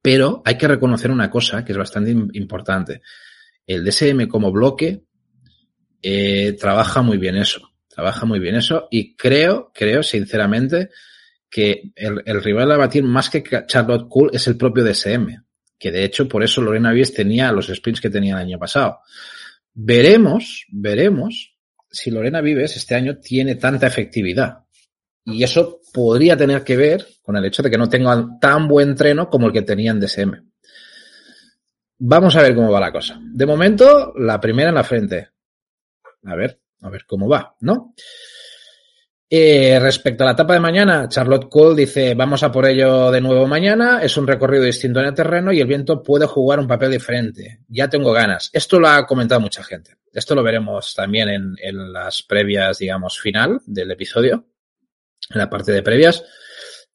Pero 0.00 0.40
hay 0.46 0.56
que 0.56 0.66
reconocer 0.66 1.10
una 1.10 1.30
cosa 1.30 1.62
que 1.64 1.72
es 1.72 1.78
bastante 1.78 2.12
importante. 2.32 3.02
El 3.66 3.84
DSM 3.84 4.26
como 4.28 4.52
bloque 4.52 5.02
eh, 6.02 6.52
trabaja 6.52 7.02
muy 7.02 7.18
bien 7.18 7.36
eso, 7.36 7.72
trabaja 7.88 8.26
muy 8.26 8.38
bien 8.38 8.54
eso 8.54 8.88
y 8.90 9.16
creo, 9.16 9.72
creo 9.74 10.02
sinceramente 10.02 10.90
que 11.50 11.90
el, 11.94 12.22
el 12.24 12.42
rival 12.42 12.72
a 12.72 12.76
batir 12.76 13.02
más 13.02 13.30
que 13.30 13.42
Charlotte 13.66 14.08
Cool 14.08 14.30
es 14.32 14.46
el 14.46 14.56
propio 14.56 14.84
DSM, 14.84 15.42
que 15.78 15.90
de 15.90 16.04
hecho 16.04 16.28
por 16.28 16.42
eso 16.42 16.60
Lorena 16.60 16.92
Vives 16.92 17.14
tenía 17.14 17.52
los 17.52 17.66
sprints 17.68 18.00
que 18.00 18.10
tenía 18.10 18.34
el 18.34 18.40
año 18.40 18.58
pasado. 18.58 19.00
Veremos, 19.72 20.66
veremos 20.70 21.56
si 21.90 22.10
Lorena 22.10 22.40
Vives 22.40 22.76
este 22.76 22.94
año 22.94 23.18
tiene 23.18 23.56
tanta 23.56 23.86
efectividad. 23.86 24.64
Y 25.24 25.42
eso 25.42 25.80
podría 25.92 26.36
tener 26.36 26.62
que 26.62 26.76
ver 26.76 27.06
con 27.22 27.36
el 27.36 27.44
hecho 27.44 27.62
de 27.62 27.70
que 27.70 27.78
no 27.78 27.88
tengan 27.88 28.38
tan 28.38 28.68
buen 28.68 28.94
treno 28.94 29.28
como 29.28 29.48
el 29.48 29.52
que 29.52 29.62
tenía 29.62 29.90
en 29.90 30.00
DSM. 30.00 30.45
Vamos 31.98 32.36
a 32.36 32.42
ver 32.42 32.54
cómo 32.54 32.70
va 32.70 32.80
la 32.80 32.92
cosa. 32.92 33.18
De 33.20 33.46
momento, 33.46 34.12
la 34.16 34.40
primera 34.40 34.68
en 34.68 34.74
la 34.74 34.84
frente. 34.84 35.30
A 36.24 36.34
ver, 36.34 36.60
a 36.82 36.90
ver 36.90 37.06
cómo 37.06 37.28
va, 37.28 37.54
¿no? 37.60 37.94
Eh, 39.28 39.78
respecto 39.80 40.22
a 40.22 40.26
la 40.26 40.32
etapa 40.32 40.54
de 40.54 40.60
mañana, 40.60 41.08
Charlotte 41.08 41.48
Cole 41.48 41.74
dice, 41.74 42.14
vamos 42.14 42.44
a 42.44 42.52
por 42.52 42.64
ello 42.64 43.10
de 43.10 43.20
nuevo 43.20 43.48
mañana, 43.48 44.00
es 44.00 44.16
un 44.16 44.26
recorrido 44.26 44.62
distinto 44.62 45.00
en 45.00 45.06
el 45.06 45.14
terreno 45.14 45.52
y 45.52 45.60
el 45.60 45.66
viento 45.66 46.00
puede 46.00 46.26
jugar 46.26 46.60
un 46.60 46.68
papel 46.68 46.92
diferente. 46.92 47.60
Ya 47.66 47.88
tengo 47.88 48.12
ganas. 48.12 48.50
Esto 48.52 48.78
lo 48.78 48.88
ha 48.88 49.04
comentado 49.04 49.40
mucha 49.40 49.64
gente. 49.64 49.96
Esto 50.12 50.34
lo 50.34 50.44
veremos 50.44 50.94
también 50.94 51.28
en, 51.28 51.92
las 51.92 52.22
previas, 52.22 52.78
digamos, 52.78 53.18
final 53.18 53.60
del 53.66 53.90
episodio, 53.90 54.46
en 55.30 55.38
la 55.38 55.50
parte 55.50 55.72
de 55.72 55.82
previas. 55.82 56.22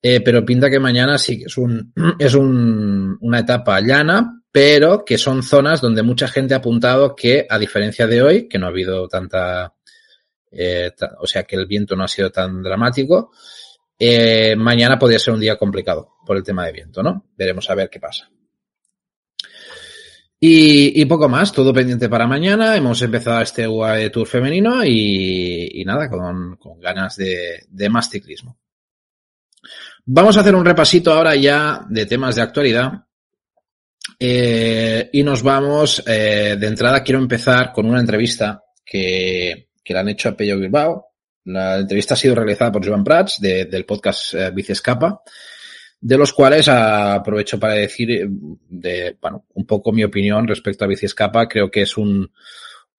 Eh, 0.01 0.21
pero 0.21 0.45
pinta 0.45 0.69
que 0.69 0.79
mañana 0.79 1.17
sí 1.17 1.37
que 1.37 1.45
es 1.45 1.57
un, 1.57 1.93
es 2.19 2.33
un, 2.33 3.17
una 3.19 3.39
etapa 3.39 3.81
llana, 3.81 4.40
pero 4.51 5.05
que 5.05 5.17
son 5.17 5.43
zonas 5.43 5.81
donde 5.81 6.03
mucha 6.03 6.27
gente 6.27 6.53
ha 6.53 6.57
apuntado 6.57 7.15
que, 7.15 7.47
a 7.49 7.57
diferencia 7.57 8.05
de 8.07 8.21
hoy, 8.21 8.47
que 8.47 8.59
no 8.59 8.65
ha 8.65 8.69
habido 8.69 9.07
tanta, 9.07 9.73
eh, 10.51 10.91
o 11.19 11.27
sea 11.27 11.43
que 11.43 11.55
el 11.55 11.67
viento 11.67 11.95
no 11.95 12.03
ha 12.03 12.07
sido 12.07 12.31
tan 12.31 12.61
dramático. 12.61 13.31
Eh, 13.97 14.55
mañana 14.55 14.97
podría 14.99 15.19
ser 15.19 15.33
un 15.33 15.39
día 15.39 15.57
complicado 15.57 16.15
por 16.25 16.35
el 16.35 16.43
tema 16.43 16.65
de 16.65 16.71
viento, 16.73 17.01
¿no? 17.01 17.27
Veremos 17.37 17.69
a 17.69 17.75
ver 17.75 17.89
qué 17.89 17.99
pasa. 17.99 18.29
Y, 20.43 20.99
y, 20.99 21.05
poco 21.05 21.29
más, 21.29 21.53
todo 21.53 21.71
pendiente 21.71 22.09
para 22.09 22.25
mañana. 22.25 22.75
Hemos 22.75 22.99
empezado 23.03 23.41
este 23.41 23.67
UAE 23.67 24.09
Tour 24.09 24.25
femenino 24.25 24.83
y, 24.83 25.81
y 25.81 25.85
nada, 25.85 26.09
con, 26.09 26.55
con 26.55 26.79
ganas 26.79 27.15
de, 27.15 27.63
de, 27.69 27.89
más 27.89 28.09
ciclismo. 28.09 28.57
Vamos 30.03 30.35
a 30.35 30.39
hacer 30.39 30.55
un 30.55 30.65
repasito 30.65 31.13
ahora 31.13 31.35
ya 31.35 31.85
de 31.87 32.07
temas 32.07 32.35
de 32.35 32.41
actualidad. 32.41 33.05
Eh, 34.23 35.09
y 35.13 35.23
nos 35.23 35.41
vamos, 35.41 36.03
eh, 36.05 36.55
de 36.55 36.67
entrada 36.67 37.01
quiero 37.01 37.19
empezar 37.19 37.73
con 37.73 37.87
una 37.87 37.99
entrevista 37.99 38.63
que, 38.85 39.69
que 39.83 39.93
le 39.95 39.99
han 39.99 40.09
hecho 40.09 40.29
a 40.29 40.37
Pello 40.37 40.59
Bilbao. 40.59 41.07
La 41.45 41.79
entrevista 41.79 42.13
ha 42.13 42.17
sido 42.17 42.35
realizada 42.35 42.71
por 42.71 42.87
Joan 42.87 43.03
Prats 43.03 43.41
de, 43.41 43.65
del 43.65 43.83
podcast 43.83 44.35
eh, 44.35 44.53
Escapa, 44.55 45.23
de 45.99 46.17
los 46.19 46.33
cuales 46.33 46.67
aprovecho 46.67 47.59
para 47.59 47.73
decir 47.73 48.11
eh, 48.11 48.27
de, 48.29 49.17
bueno, 49.19 49.45
un 49.55 49.65
poco 49.65 49.91
mi 49.91 50.03
opinión 50.03 50.47
respecto 50.47 50.85
a 50.85 50.93
Escapa. 50.93 51.47
Creo 51.47 51.71
que 51.71 51.81
es 51.81 51.97
un, 51.97 52.31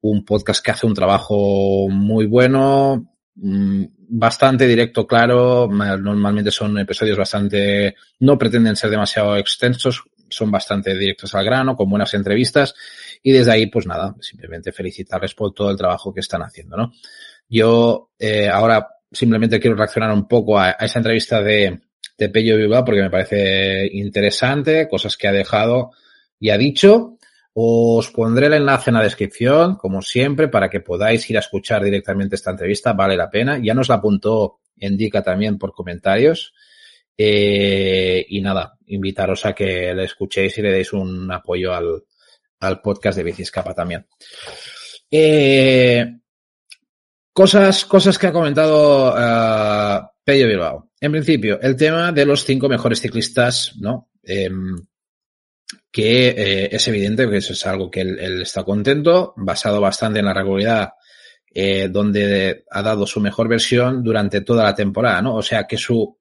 un 0.01 0.25
podcast 0.25 0.65
que 0.65 0.73
hace 0.73 0.89
un 0.89 0.95
trabajo 0.95 1.89
muy 1.89 2.27
bueno, 2.27 3.15
mm, 3.37 3.85
bastante 4.09 4.67
directo, 4.67 5.07
claro. 5.07 5.69
Normalmente 5.69 6.51
son 6.51 6.79
episodios 6.79 7.17
bastante, 7.17 7.95
no 8.19 8.37
pretenden 8.37 8.75
ser 8.75 8.91
demasiado 8.91 9.37
extensos, 9.37 10.03
son 10.33 10.51
bastante 10.51 10.97
directos 10.97 11.35
al 11.35 11.45
grano, 11.45 11.77
con 11.77 11.89
buenas 11.89 12.13
entrevistas. 12.15 12.75
Y 13.23 13.33
desde 13.33 13.53
ahí, 13.53 13.67
pues 13.67 13.87
nada, 13.87 14.15
simplemente 14.21 14.73
felicitarles 14.73 15.35
por 15.35 15.53
todo 15.55 15.71
el 15.71 15.77
trabajo 15.77 16.13
que 16.13 16.21
están 16.21 16.43
haciendo, 16.43 16.77
¿no? 16.77 16.93
Yo 17.49 18.11
eh, 18.19 18.49
ahora 18.49 18.89
simplemente 19.11 19.61
quiero 19.61 19.77
reaccionar 19.77 20.11
un 20.13 20.27
poco 20.27 20.59
a, 20.59 20.71
esa 20.73 20.99
entrevista 20.99 21.43
de, 21.43 21.81
de 22.17 22.29
Pello 22.29 22.57
Bilbao 22.57 22.85
porque 22.85 23.03
me 23.03 23.11
parece 23.11 23.87
interesante, 23.93 24.89
cosas 24.89 25.17
que 25.17 25.29
ha 25.29 25.33
dejado 25.33 25.93
y 26.41 26.51
ha 26.51 26.59
dicho. 26.59 27.19
Os 27.55 28.11
pondré 28.11 28.47
el 28.47 28.55
enlace 28.55 28.89
en 28.89 28.95
la 28.95 29.03
descripción, 29.03 29.77
como 29.77 30.01
siempre, 30.01 30.49
para 30.49 30.71
que 30.71 30.81
podáis 30.81 31.29
ir 31.29 31.37
a 31.37 31.41
escuchar 31.41 31.85
directamente 31.85 32.37
esta 32.37 32.51
entrevista. 32.51 32.95
Vale 32.95 33.15
la 33.15 33.31
pena. 33.31 33.59
Ya 33.63 33.75
nos 33.75 33.91
la 33.91 33.97
apuntó 33.97 34.61
Indica 34.77 35.23
también 35.23 35.59
por 35.59 35.73
comentarios. 35.73 36.55
Eh, 37.17 38.25
y 38.29 38.41
nada, 38.41 38.79
invitaros 38.87 39.45
a 39.45 39.53
que 39.53 39.95
le 39.95 40.05
escuchéis 40.05 40.57
y 40.59 40.63
le 40.63 40.73
deis 40.73 40.93
un 40.93 41.31
apoyo 41.31 41.75
al, 41.75 42.05
al 42.61 42.81
podcast 42.81 43.19
de 43.19 43.25
Biciscapa 43.25 43.75
también. 43.75 44.07
Eh, 45.11 46.07
cosas, 47.33 47.85
cosas 47.85 48.19
que 48.19 48.27
ha 48.29 48.33
comentado 48.33 49.11
uh, 49.11 50.07
Pello 50.25 50.49
Bilbao. 50.49 50.91
En 51.01 51.13
principio, 51.13 51.61
el 51.61 51.77
tema 51.77 52.13
de 52.13 52.25
los 52.25 52.45
cinco 52.45 52.69
mejores 52.69 53.01
ciclistas, 53.01 53.75
¿no? 53.79 54.11
Eh, 54.23 54.51
que 55.91 56.69
es 56.73 56.89
evidente 56.89 57.29
que 57.29 57.37
eso 57.37 57.53
es 57.53 57.67
algo 57.67 57.91
que 57.91 58.01
él, 58.01 58.19
él, 58.19 58.43
está 58.43 58.65
contento, 58.65 59.35
basado 59.37 59.79
bastante 59.79 60.21
en 60.21 60.25
la 60.25 60.33
regularidad, 60.33 60.91
donde 61.91 62.65
ha 62.71 62.83
dado 62.83 63.07
su 63.07 63.21
mejor 63.21 63.47
versión 63.47 64.03
durante 64.03 64.41
toda 64.41 64.65
la 64.65 64.75
temporada, 64.75 65.21
¿no? 65.21 65.35
O 65.35 65.43
sea 65.43 65.67
que 65.67 65.77
su, 65.77 66.19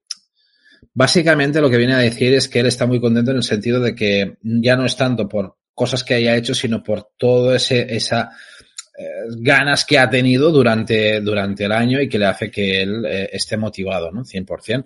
básicamente 0.93 1.61
lo 1.61 1.69
que 1.69 1.77
viene 1.77 1.93
a 1.93 1.99
decir 1.99 2.33
es 2.33 2.47
que 2.47 2.59
él 2.59 2.67
está 2.67 2.85
muy 2.85 2.99
contento 2.99 3.31
en 3.31 3.37
el 3.37 3.43
sentido 3.43 3.79
de 3.79 3.95
que 3.95 4.37
ya 4.41 4.75
no 4.75 4.85
es 4.85 4.95
tanto 4.95 5.27
por 5.27 5.57
cosas 5.73 6.03
que 6.03 6.15
haya 6.15 6.35
hecho, 6.35 6.53
sino 6.53 6.83
por 6.83 7.09
todo 7.17 7.55
ese, 7.55 7.93
esa 7.95 8.31
eh, 8.97 9.05
ganas 9.37 9.85
que 9.85 9.97
ha 9.97 10.09
tenido 10.09 10.51
durante, 10.51 11.21
durante 11.21 11.65
el 11.65 11.71
año 11.71 12.01
y 12.01 12.09
que 12.09 12.19
le 12.19 12.25
hace 12.25 12.51
que 12.51 12.81
él 12.81 13.05
eh, 13.05 13.29
esté 13.31 13.57
motivado, 13.57 14.11
¿no? 14.11 14.23
100%. 14.23 14.85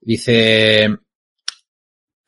Dice 0.00 0.88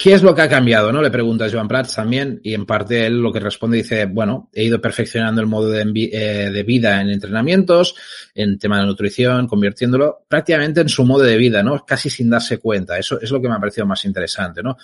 ¿Qué 0.03 0.15
es 0.15 0.25
lo 0.25 0.35
que 0.35 0.43
ha 0.43 0.49
cambiado? 0.49 0.91
¿no? 0.91 1.01
Le 1.01 1.13
pregunta 1.13 1.49
Joan 1.49 1.69
Prats 1.69 1.95
también, 1.95 2.41
y 2.43 2.55
en 2.55 2.67
parte 2.67 3.07
él 3.07 3.21
lo 3.21 3.33
que 3.33 3.39
responde 3.39 3.77
dice, 3.77 4.07
bueno, 4.07 4.51
he 4.53 4.65
ido 4.65 4.81
perfeccionando 4.81 5.41
el 5.41 5.47
modo 5.47 5.71
de, 5.71 5.83
eh, 6.13 6.51
de, 6.51 6.63
vida 6.65 7.01
en 7.01 7.11
entrenamientos, 7.11 7.95
en 8.35 8.59
tema 8.59 8.81
de 8.81 8.87
nutrición, 8.87 9.47
convirtiéndolo 9.47 10.25
prácticamente 10.27 10.81
en 10.81 10.89
su 10.89 11.05
modo 11.05 11.23
de 11.23 11.37
vida, 11.37 11.63
¿no? 11.63 11.87
Casi 11.87 12.11
sin 12.11 12.31
darse 12.31 12.59
cuenta. 12.59 12.99
Eso 12.99 13.21
es 13.21 13.31
lo 13.31 13.41
que 13.41 13.49
me 13.49 13.55
ha 13.55 13.61
parecido 13.61 13.87
más 13.87 14.05
interesante, 14.05 14.61
¿no? 14.61 14.77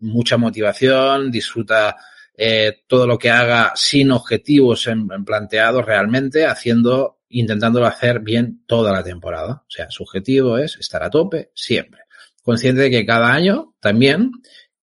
Mucha 0.00 0.36
motivación, 0.36 1.30
disfruta 1.30 1.96
eh, 2.36 2.82
todo 2.86 3.06
lo 3.06 3.16
que 3.16 3.30
haga 3.30 3.72
sin 3.74 4.10
objetivos 4.10 4.86
planteados 5.24 5.86
realmente, 5.86 6.44
haciendo, 6.44 7.20
intentándolo 7.30 7.86
hacer 7.86 8.20
bien 8.20 8.62
toda 8.66 8.92
la 8.92 9.02
temporada. 9.02 9.62
O 9.66 9.70
sea, 9.70 9.90
su 9.90 10.02
objetivo 10.02 10.58
es 10.58 10.76
estar 10.76 11.02
a 11.02 11.08
tope 11.08 11.50
siempre 11.54 12.02
consciente 12.42 12.82
de 12.82 12.90
que 12.90 13.06
cada 13.06 13.32
año 13.32 13.74
también 13.80 14.30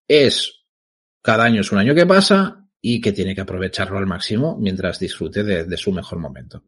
es, 0.07 0.63
cada 1.21 1.45
año 1.45 1.61
es 1.61 1.71
un 1.71 1.79
año 1.79 1.95
que 1.95 2.05
pasa 2.05 2.65
y 2.81 3.01
que 3.01 3.11
tiene 3.11 3.35
que 3.35 3.41
aprovecharlo 3.41 3.97
al 3.97 4.05
máximo 4.05 4.57
mientras 4.59 4.99
disfrute 4.99 5.43
de, 5.43 5.77
su 5.77 5.91
mejor 5.91 6.19
momento. 6.19 6.63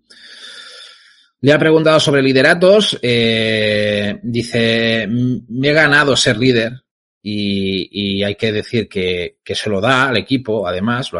Le 1.42 1.54
ha 1.54 1.60
preguntado 1.60 2.00
sobre 2.00 2.22
lideratos. 2.22 3.00
Eh, 3.02 4.20
dice, 4.22 5.08
me 5.08 5.70
he 5.70 5.74
ganado 5.74 6.16
ser 6.18 6.38
líder 6.38 6.74
y, 7.22 8.18
y 8.18 8.24
hay 8.24 8.36
que 8.36 8.52
decir 8.52 8.90
que, 8.90 9.38
que, 9.44 9.56
se 9.56 9.70
lo 9.70 9.80
da 9.80 10.10
al 10.10 10.18
equipo, 10.18 10.68
además, 10.68 11.12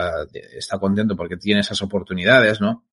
está 0.54 0.78
contento 0.78 1.16
porque 1.16 1.38
tiene 1.38 1.62
esas 1.62 1.82
oportunidades, 1.82 2.60
¿no? 2.60 2.86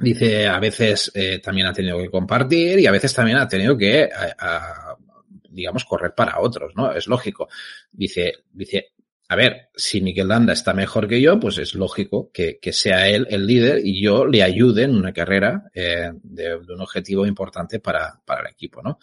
Dice, 0.00 0.46
a 0.46 0.60
veces 0.60 1.10
eh, 1.12 1.40
también 1.40 1.66
ha 1.66 1.72
tenido 1.72 1.98
que 1.98 2.08
compartir 2.08 2.78
y 2.78 2.86
a 2.86 2.92
veces 2.92 3.12
también 3.12 3.38
ha 3.38 3.48
tenido 3.48 3.76
que 3.76 4.08
digamos, 5.48 5.84
correr 5.84 6.14
para 6.14 6.40
otros, 6.40 6.72
¿no? 6.76 6.92
Es 6.92 7.06
lógico. 7.06 7.48
Dice, 7.90 8.44
dice, 8.52 8.92
a 9.28 9.36
ver, 9.36 9.68
si 9.74 10.00
Miquel 10.00 10.28
Landa 10.28 10.54
está 10.54 10.72
mejor 10.72 11.06
que 11.06 11.20
yo, 11.20 11.38
pues 11.38 11.58
es 11.58 11.74
lógico 11.74 12.30
que, 12.32 12.58
que 12.58 12.72
sea 12.72 13.08
él 13.08 13.26
el 13.30 13.46
líder 13.46 13.84
y 13.84 14.00
yo 14.02 14.24
le 14.24 14.42
ayude 14.42 14.84
en 14.84 14.96
una 14.96 15.12
carrera 15.12 15.64
eh, 15.74 16.10
de, 16.22 16.60
de, 16.60 16.74
un 16.74 16.80
objetivo 16.80 17.26
importante 17.26 17.78
para, 17.78 18.20
para 18.24 18.40
el 18.42 18.52
equipo, 18.52 18.82
¿no? 18.82 18.98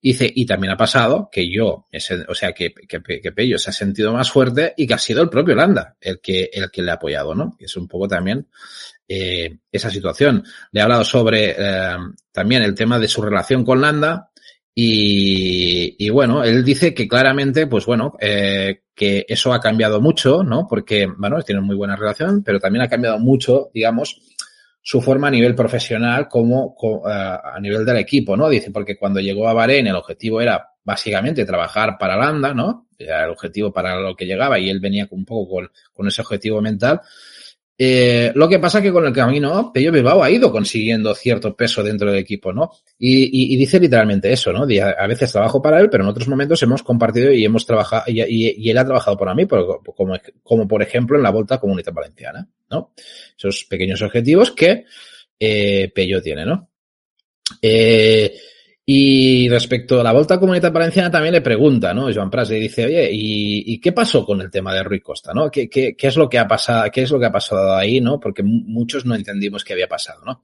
Dice, 0.00 0.30
y 0.32 0.46
también 0.46 0.72
ha 0.72 0.76
pasado 0.76 1.28
que 1.30 1.50
yo, 1.50 1.88
ese, 1.90 2.24
o 2.28 2.34
sea, 2.34 2.52
que, 2.52 2.72
que, 2.72 3.02
que, 3.02 3.32
Pello 3.32 3.58
se 3.58 3.70
ha 3.70 3.72
sentido 3.72 4.12
más 4.12 4.30
fuerte 4.30 4.72
y 4.76 4.86
que 4.86 4.94
ha 4.94 4.98
sido 4.98 5.22
el 5.22 5.28
propio 5.28 5.56
Landa 5.56 5.96
el 6.00 6.20
que, 6.20 6.50
el 6.52 6.70
que 6.70 6.82
le 6.82 6.92
ha 6.92 6.94
apoyado, 6.94 7.34
¿no? 7.34 7.56
Es 7.58 7.76
un 7.76 7.88
poco 7.88 8.06
también 8.06 8.46
eh, 9.08 9.58
esa 9.72 9.90
situación. 9.90 10.44
Le 10.70 10.78
he 10.78 10.82
hablado 10.84 11.02
sobre 11.02 11.56
eh, 11.58 11.96
también 12.30 12.62
el 12.62 12.76
tema 12.76 13.00
de 13.00 13.08
su 13.08 13.22
relación 13.22 13.64
con 13.64 13.80
Landa, 13.80 14.27
y, 14.80 15.96
y, 16.06 16.08
bueno, 16.10 16.44
él 16.44 16.64
dice 16.64 16.94
que 16.94 17.08
claramente, 17.08 17.66
pues 17.66 17.84
bueno, 17.84 18.16
eh, 18.20 18.82
que 18.94 19.26
eso 19.28 19.52
ha 19.52 19.58
cambiado 19.58 20.00
mucho, 20.00 20.44
¿no? 20.44 20.68
Porque, 20.70 21.08
bueno, 21.16 21.42
tienen 21.42 21.64
muy 21.64 21.74
buena 21.74 21.96
relación, 21.96 22.44
pero 22.44 22.60
también 22.60 22.84
ha 22.84 22.88
cambiado 22.88 23.18
mucho, 23.18 23.72
digamos, 23.74 24.20
su 24.80 25.00
forma 25.00 25.26
a 25.26 25.30
nivel 25.32 25.56
profesional 25.56 26.28
como, 26.28 26.76
como 26.76 26.98
uh, 26.98 27.08
a 27.08 27.58
nivel 27.60 27.84
del 27.84 27.96
equipo, 27.96 28.36
¿no? 28.36 28.48
Dice, 28.48 28.70
porque 28.70 28.96
cuando 28.96 29.18
llegó 29.18 29.48
a 29.48 29.52
Bahrein 29.52 29.88
el 29.88 29.96
objetivo 29.96 30.40
era 30.40 30.68
básicamente 30.84 31.44
trabajar 31.44 31.98
para 31.98 32.16
Landa, 32.16 32.54
¿no? 32.54 32.86
Era 32.96 33.24
el 33.24 33.30
objetivo 33.30 33.72
para 33.72 34.00
lo 34.00 34.14
que 34.14 34.26
llegaba 34.26 34.60
y 34.60 34.70
él 34.70 34.78
venía 34.78 35.08
un 35.10 35.24
poco 35.24 35.68
con 35.92 36.06
ese 36.06 36.22
objetivo 36.22 36.62
mental. 36.62 37.00
Eh, 37.80 38.32
lo 38.34 38.48
que 38.48 38.58
pasa 38.58 38.82
que 38.82 38.90
con 38.90 39.06
el 39.06 39.12
camino, 39.12 39.70
Pello 39.72 39.92
Bilbao 39.92 40.24
ha 40.24 40.30
ido 40.30 40.50
consiguiendo 40.50 41.14
cierto 41.14 41.54
peso 41.54 41.80
dentro 41.80 42.10
del 42.10 42.18
equipo, 42.18 42.52
¿no? 42.52 42.72
Y, 42.98 43.56
dice 43.56 43.78
literalmente 43.78 44.32
eso, 44.32 44.52
¿no? 44.52 44.64
A, 44.64 45.06
veces 45.06 45.30
trabajo 45.30 45.62
para 45.62 45.78
él, 45.78 45.88
pero 45.88 46.02
en 46.02 46.10
otros 46.10 46.26
momentos 46.26 46.60
hemos 46.64 46.82
compartido 46.82 47.32
y 47.32 47.44
hemos 47.44 47.64
trabajado, 47.64 48.02
y, 48.08 48.68
él 48.68 48.78
ha 48.78 48.84
trabajado 48.84 49.16
para 49.16 49.32
mí, 49.32 49.46
como 50.42 50.66
por 50.66 50.82
ejemplo 50.82 51.16
en 51.16 51.22
la 51.22 51.30
Volta 51.30 51.58
Comunidad 51.58 51.92
Valenciana, 51.92 52.48
¿no? 52.68 52.92
Esos 53.36 53.64
pequeños 53.64 54.02
objetivos 54.02 54.50
que 54.50 54.84
eh, 55.38 55.92
Pello 55.94 56.20
tiene, 56.20 56.44
¿no? 56.44 56.68
Eh, 57.62 58.36
y 58.90 59.50
respecto 59.50 60.00
a 60.00 60.02
la 60.02 60.12
Volta 60.12 60.40
Comunidad 60.40 60.72
Valenciana 60.72 61.10
también 61.10 61.34
le 61.34 61.42
pregunta, 61.42 61.92
¿no? 61.92 62.10
Joan 62.10 62.30
Pras 62.30 62.48
le 62.48 62.56
dice, 62.56 62.86
oye, 62.86 63.10
¿y, 63.12 63.74
¿y, 63.74 63.80
qué 63.82 63.92
pasó 63.92 64.24
con 64.24 64.40
el 64.40 64.50
tema 64.50 64.72
de 64.72 64.82
Rui 64.82 65.00
Costa, 65.00 65.34
no? 65.34 65.50
¿Qué, 65.50 65.68
qué, 65.68 65.94
¿Qué, 65.94 66.06
es 66.06 66.16
lo 66.16 66.26
que 66.26 66.38
ha 66.38 66.48
pasado, 66.48 66.90
qué 66.90 67.02
es 67.02 67.10
lo 67.10 67.20
que 67.20 67.26
ha 67.26 67.30
pasado 67.30 67.76
ahí, 67.76 68.00
no? 68.00 68.18
Porque 68.18 68.42
muchos 68.42 69.04
no 69.04 69.14
entendimos 69.14 69.62
qué 69.62 69.74
había 69.74 69.88
pasado, 69.88 70.22
¿no? 70.24 70.42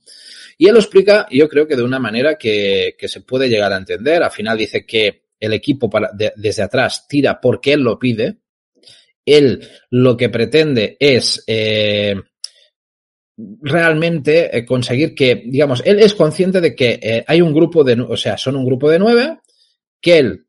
Y 0.59 0.67
él 0.67 0.75
lo 0.75 0.81
explica, 0.81 1.27
yo 1.31 1.49
creo 1.49 1.67
que 1.67 1.75
de 1.75 1.85
una 1.85 1.99
manera 1.99 2.37
que, 2.37 2.95
que 2.99 3.09
se 3.09 3.23
puede 3.23 3.49
llegar 3.49 3.73
a 3.73 3.79
entender. 3.79 4.23
Al 4.23 4.31
final 4.31 4.59
dice 4.59 4.85
que 4.85 5.23
el 5.41 5.55
equipo 5.55 5.89
para, 5.89 6.11
de, 6.13 6.35
desde 6.37 6.65
atrás 6.65 7.09
tira 7.09 7.41
porque 7.41 7.73
él 7.73 7.81
lo 7.81 7.99
pide. 7.99 8.41
Él 9.25 9.67
lo 9.89 10.19
que 10.19 10.29
pretende 10.29 10.99
es, 11.01 11.43
eh, 11.47 12.15
realmente 13.37 14.57
eh, 14.57 14.65
conseguir 14.65 15.15
que, 15.15 15.43
digamos, 15.47 15.83
él 15.85 15.99
es 15.99 16.15
consciente 16.15 16.61
de 16.61 16.75
que 16.75 16.99
eh, 17.03 17.25
hay 17.27 17.41
un 17.41 17.53
grupo 17.53 17.83
de, 17.83 18.01
o 18.01 18.17
sea, 18.17 18.39
son 18.39 18.57
un 18.57 18.65
grupo 18.65 18.89
de 18.89 18.99
nueve, 18.99 19.39
que 20.01 20.19
él 20.19 20.47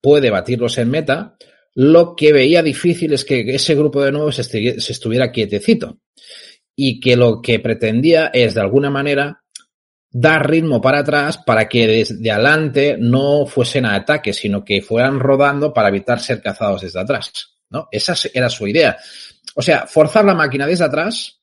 puede 0.00 0.30
batirlos 0.30 0.78
en 0.78 0.90
meta, 0.90 1.36
lo 1.74 2.16
que 2.16 2.32
veía 2.32 2.62
difícil 2.62 3.12
es 3.12 3.24
que 3.24 3.40
ese 3.54 3.74
grupo 3.74 4.02
de 4.02 4.12
nueve 4.12 4.32
se, 4.32 4.42
se 4.44 4.92
estuviera 4.92 5.30
quietecito 5.30 6.00
y 6.76 7.00
que 7.00 7.16
lo 7.16 7.40
que 7.40 7.60
pretendía 7.60 8.30
es, 8.32 8.54
de 8.54 8.60
alguna 8.60 8.90
manera, 8.90 9.42
dar 10.10 10.48
ritmo 10.48 10.80
para 10.80 11.00
atrás 11.00 11.38
para 11.38 11.68
que 11.68 11.86
desde 11.86 12.30
adelante 12.30 12.96
no 12.98 13.46
fuesen 13.46 13.86
a 13.86 13.94
ataque, 13.94 14.32
sino 14.32 14.64
que 14.64 14.82
fueran 14.82 15.20
rodando 15.20 15.72
para 15.72 15.88
evitar 15.88 16.20
ser 16.20 16.42
cazados 16.42 16.82
desde 16.82 17.00
atrás, 17.00 17.58
¿no? 17.70 17.88
Esa 17.92 18.14
era 18.34 18.48
su 18.48 18.66
idea. 18.66 18.96
O 19.54 19.62
sea, 19.62 19.86
forzar 19.86 20.24
la 20.24 20.34
máquina 20.34 20.66
desde 20.66 20.84
atrás 20.84 21.39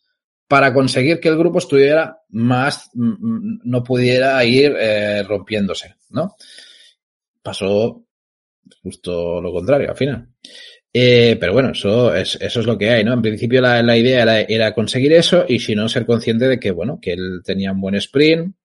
para 0.47 0.73
conseguir 0.73 1.19
que 1.19 1.27
el 1.29 1.37
grupo 1.37 1.59
estuviera 1.59 2.21
más, 2.29 2.89
no 2.93 3.83
pudiera 3.83 4.43
ir 4.45 4.75
eh, 4.79 5.23
rompiéndose, 5.23 5.95
¿no? 6.11 6.35
Pasó 7.41 8.05
justo 8.81 9.41
lo 9.41 9.51
contrario 9.51 9.89
al 9.89 9.97
final. 9.97 10.27
Eh, 10.93 11.37
pero 11.39 11.53
bueno, 11.53 11.71
eso 11.71 12.15
es, 12.15 12.37
eso 12.41 12.61
es 12.61 12.65
lo 12.65 12.77
que 12.77 12.89
hay, 12.89 13.03
¿no? 13.03 13.13
En 13.13 13.21
principio 13.21 13.61
la, 13.61 13.83
la 13.83 13.97
idea 13.97 14.23
era, 14.23 14.41
era, 14.41 14.73
conseguir 14.73 15.13
eso 15.13 15.45
y 15.47 15.59
si 15.59 15.75
no, 15.75 15.89
ser 15.89 16.05
consciente 16.05 16.47
de 16.47 16.59
que, 16.59 16.71
bueno, 16.71 16.99
que 17.01 17.13
él 17.13 17.41
tenía 17.43 17.73
un 17.73 17.81
buen 17.81 17.95
sprint 17.95 18.55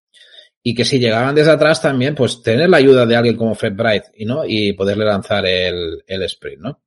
y 0.62 0.75
que 0.75 0.85
si 0.85 1.01
llegaban 1.01 1.35
desde 1.35 1.51
atrás 1.51 1.83
también, 1.83 2.14
pues 2.14 2.42
tener 2.42 2.71
la 2.71 2.77
ayuda 2.77 3.05
de 3.05 3.16
alguien 3.16 3.37
como 3.37 3.57
Fred 3.57 3.75
Bright 3.75 4.05
y, 4.16 4.25
¿no? 4.25 4.45
y 4.47 4.73
poderle 4.73 5.05
lanzar 5.05 5.45
el, 5.45 6.05
el 6.07 6.23
sprint, 6.23 6.62
¿no? 6.62 6.83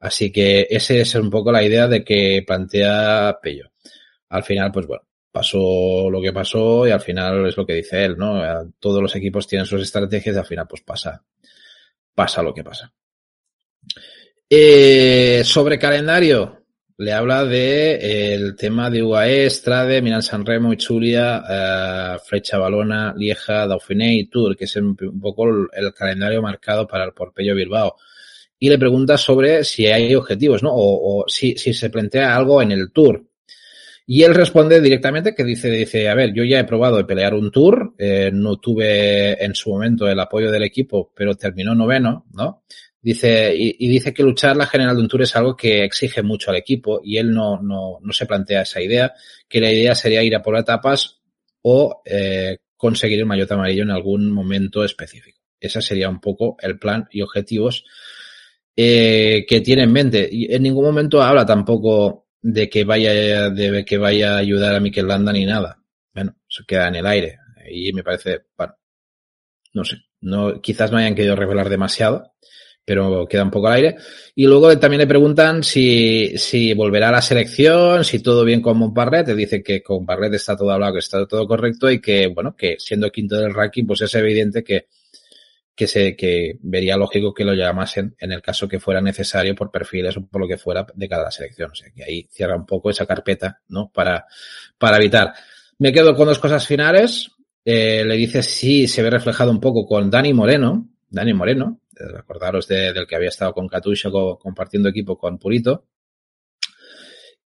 Así 0.00 0.32
que 0.32 0.66
esa 0.68 0.94
es 0.94 1.14
un 1.14 1.30
poco 1.30 1.52
la 1.52 1.62
idea 1.62 1.86
de 1.86 2.04
que 2.04 2.42
plantea 2.44 3.38
Pello 3.40 3.71
al 4.32 4.42
final, 4.42 4.72
pues 4.72 4.86
bueno, 4.86 5.04
pasó 5.30 6.08
lo 6.10 6.20
que 6.20 6.32
pasó 6.32 6.86
y 6.86 6.90
al 6.90 7.00
final 7.00 7.46
es 7.46 7.56
lo 7.56 7.66
que 7.66 7.74
dice 7.74 8.04
él, 8.04 8.16
¿no? 8.16 8.42
Todos 8.78 9.02
los 9.02 9.14
equipos 9.14 9.46
tienen 9.46 9.66
sus 9.66 9.82
estrategias 9.82 10.34
y 10.34 10.38
al 10.38 10.46
final 10.46 10.66
pues 10.66 10.82
pasa, 10.82 11.22
pasa 12.14 12.42
lo 12.42 12.54
que 12.54 12.64
pasa. 12.64 12.92
Eh, 14.48 15.42
sobre 15.44 15.78
calendario, 15.78 16.64
le 16.96 17.12
habla 17.12 17.44
de 17.44 17.94
eh, 17.94 18.34
el 18.34 18.56
tema 18.56 18.88
de 18.88 19.02
UAE, 19.02 19.50
Strade, 19.50 20.00
Milan 20.00 20.22
San 20.22 20.46
Remo, 20.46 20.72
Itzulia, 20.72 21.42
eh, 21.48 22.18
Flecha 22.24 22.58
Balona, 22.58 23.14
Lieja, 23.16 23.66
Dauphiné 23.66 24.14
y 24.14 24.26
Tour, 24.26 24.56
que 24.56 24.64
es 24.64 24.76
un, 24.76 24.96
poco 24.96 25.46
el, 25.72 25.92
calendario 25.94 26.40
marcado 26.40 26.86
para 26.86 27.04
el 27.04 27.12
Porpello 27.12 27.54
Bilbao. 27.54 27.96
Y 28.58 28.68
le 28.68 28.78
pregunta 28.78 29.18
sobre 29.18 29.64
si 29.64 29.86
hay 29.88 30.14
objetivos, 30.14 30.62
¿no? 30.62 30.70
O, 30.72 31.24
si 31.26 31.54
se 31.56 31.90
plantea 31.90 32.36
algo 32.36 32.62
en 32.62 32.72
el 32.72 32.92
Tour. 32.92 33.31
Y 34.06 34.22
él 34.24 34.34
responde 34.34 34.80
directamente 34.80 35.34
que 35.34 35.44
dice, 35.44 35.70
dice, 35.70 36.08
a 36.08 36.14
ver, 36.14 36.32
yo 36.34 36.44
ya 36.44 36.58
he 36.60 36.64
probado 36.64 36.96
de 36.96 37.04
pelear 37.04 37.34
un 37.34 37.50
tour, 37.50 37.94
eh, 37.98 38.30
no 38.32 38.58
tuve 38.58 39.42
en 39.42 39.54
su 39.54 39.70
momento 39.70 40.08
el 40.08 40.18
apoyo 40.18 40.50
del 40.50 40.64
equipo, 40.64 41.12
pero 41.14 41.34
terminó 41.34 41.74
noveno, 41.74 42.26
¿no? 42.32 42.64
Dice, 43.00 43.52
y, 43.56 43.88
dice 43.88 44.14
que 44.14 44.22
luchar 44.22 44.56
la 44.56 44.66
general 44.66 44.94
de 44.94 45.02
un 45.02 45.08
tour 45.08 45.22
es 45.22 45.34
algo 45.34 45.56
que 45.56 45.82
exige 45.82 46.22
mucho 46.22 46.50
al 46.50 46.56
equipo 46.56 47.00
y 47.02 47.18
él 47.18 47.32
no, 47.32 47.60
no, 47.60 47.98
no 48.00 48.12
se 48.12 48.26
plantea 48.26 48.62
esa 48.62 48.80
idea, 48.80 49.12
que 49.48 49.60
la 49.60 49.72
idea 49.72 49.94
sería 49.94 50.22
ir 50.22 50.36
a 50.36 50.42
por 50.42 50.56
etapas 50.56 51.20
o 51.62 52.02
eh, 52.04 52.58
conseguir 52.76 53.18
el 53.18 53.26
maillot 53.26 53.50
amarillo 53.50 53.82
en 53.82 53.90
algún 53.90 54.30
momento 54.30 54.84
específico. 54.84 55.40
Ese 55.58 55.82
sería 55.82 56.08
un 56.08 56.20
poco 56.20 56.56
el 56.60 56.78
plan 56.78 57.08
y 57.10 57.22
objetivos 57.22 57.84
eh, 58.76 59.44
que 59.48 59.60
tiene 59.60 59.82
en 59.82 59.92
mente. 59.92 60.28
Y 60.30 60.52
en 60.54 60.62
ningún 60.62 60.84
momento 60.84 61.22
habla 61.22 61.44
tampoco 61.44 62.21
de 62.42 62.68
que 62.68 62.84
vaya, 62.84 63.50
de 63.50 63.84
que 63.84 63.98
vaya 63.98 64.34
a 64.34 64.38
ayudar 64.38 64.74
a 64.74 64.80
Mikel 64.80 65.08
Landa 65.08 65.32
ni 65.32 65.46
nada. 65.46 65.78
Bueno, 66.12 66.36
se 66.48 66.64
queda 66.66 66.88
en 66.88 66.96
el 66.96 67.06
aire. 67.06 67.38
Y 67.70 67.92
me 67.92 68.02
parece, 68.02 68.42
bueno, 68.56 68.74
no 69.72 69.84
sé, 69.84 69.96
no, 70.20 70.60
quizás 70.60 70.90
no 70.90 70.98
hayan 70.98 71.14
querido 71.14 71.36
revelar 71.36 71.68
demasiado, 71.68 72.34
pero 72.84 73.26
queda 73.28 73.44
un 73.44 73.50
poco 73.50 73.68
al 73.68 73.74
aire. 73.74 73.96
Y 74.34 74.46
luego 74.46 74.76
también 74.78 75.00
le 75.00 75.06
preguntan 75.06 75.62
si, 75.62 76.36
si 76.36 76.74
volverá 76.74 77.08
a 77.08 77.12
la 77.12 77.22
selección, 77.22 78.04
si 78.04 78.20
todo 78.20 78.44
bien 78.44 78.60
con 78.60 78.76
Montparret. 78.76 79.28
Dice 79.28 79.62
que 79.62 79.82
con 79.82 80.04
Barret 80.04 80.34
está 80.34 80.56
todo 80.56 80.72
hablado, 80.72 80.94
que 80.94 80.98
está 80.98 81.24
todo 81.26 81.46
correcto 81.46 81.90
y 81.90 82.00
que, 82.00 82.26
bueno, 82.26 82.56
que 82.56 82.76
siendo 82.78 83.10
quinto 83.10 83.36
del 83.36 83.54
ranking, 83.54 83.86
pues 83.86 84.02
es 84.02 84.14
evidente 84.16 84.64
que, 84.64 84.88
que 85.74 85.86
se, 85.86 86.16
que 86.16 86.58
vería 86.62 86.96
lógico 86.96 87.32
que 87.32 87.44
lo 87.44 87.54
llamasen 87.54 88.14
en 88.18 88.32
el 88.32 88.42
caso 88.42 88.68
que 88.68 88.80
fuera 88.80 89.00
necesario 89.00 89.54
por 89.54 89.70
perfiles 89.70 90.16
o 90.16 90.26
por 90.26 90.42
lo 90.42 90.48
que 90.48 90.58
fuera 90.58 90.86
de 90.94 91.08
cada 91.08 91.30
selección. 91.30 91.70
O 91.70 91.74
sea, 91.74 91.90
que 91.90 92.04
ahí 92.04 92.28
cierra 92.30 92.56
un 92.56 92.66
poco 92.66 92.90
esa 92.90 93.06
carpeta, 93.06 93.60
¿no? 93.68 93.90
Para, 93.92 94.26
para 94.78 94.96
evitar. 94.98 95.32
Me 95.78 95.92
quedo 95.92 96.14
con 96.14 96.26
dos 96.26 96.38
cosas 96.38 96.66
finales. 96.66 97.30
Eh, 97.64 98.04
le 98.04 98.16
dice 98.16 98.42
sí, 98.42 98.86
se 98.86 99.02
ve 99.02 99.10
reflejado 99.10 99.50
un 99.50 99.60
poco 99.60 99.86
con 99.86 100.10
Dani 100.10 100.34
Moreno. 100.34 100.88
Dani 101.08 101.34
Moreno, 101.34 101.80
acordaros 102.18 102.66
de, 102.68 102.92
del 102.92 103.06
que 103.06 103.16
había 103.16 103.28
estado 103.28 103.52
con 103.52 103.68
Catucho 103.68 104.10
compartiendo 104.38 104.88
equipo 104.88 105.18
con 105.18 105.38
Purito. 105.38 105.86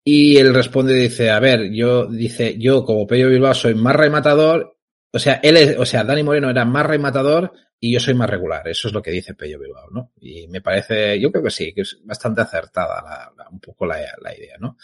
Y 0.03 0.36
él 0.36 0.53
responde 0.53 0.97
y 0.97 1.03
dice, 1.03 1.29
a 1.29 1.39
ver, 1.39 1.71
yo, 1.71 2.07
dice, 2.07 2.57
yo 2.59 2.83
como 2.83 3.07
Pello 3.07 3.29
Bilbao 3.29 3.53
soy 3.53 3.73
más 3.73 3.95
rematador, 3.95 4.72
o 5.15 5.19
sea, 5.19 5.39
él 5.43 5.58
es, 5.58 5.78
o 5.78 5.86
sea, 5.86 6.04
Dani 6.04 6.23
Moreno 6.23 6.49
era 6.49 6.65
más 6.65 6.86
rematador 6.86 7.54
y 7.80 7.93
yo 7.93 7.99
soy 7.99 8.15
más 8.15 8.28
regular. 8.28 8.67
Eso 8.67 8.88
es 8.88 8.93
lo 8.93 9.02
que 9.02 9.12
dice 9.12 9.36
Pello 9.36 9.60
Bilbao, 9.60 9.89
¿no? 9.91 10.12
Y 10.19 10.47
me 10.47 10.60
parece, 10.60 11.19
yo 11.19 11.32
creo 11.32 11.43
que 11.43 11.52
sí, 11.52 11.71
que 11.71 11.82
es 11.82 11.99
bastante 12.04 12.41
acertada 12.41 13.32
la, 13.38 13.49
un 13.49 13.60
poco 13.60 13.86
la, 13.86 13.99
idea, 13.99 14.58
¿no? 14.60 14.76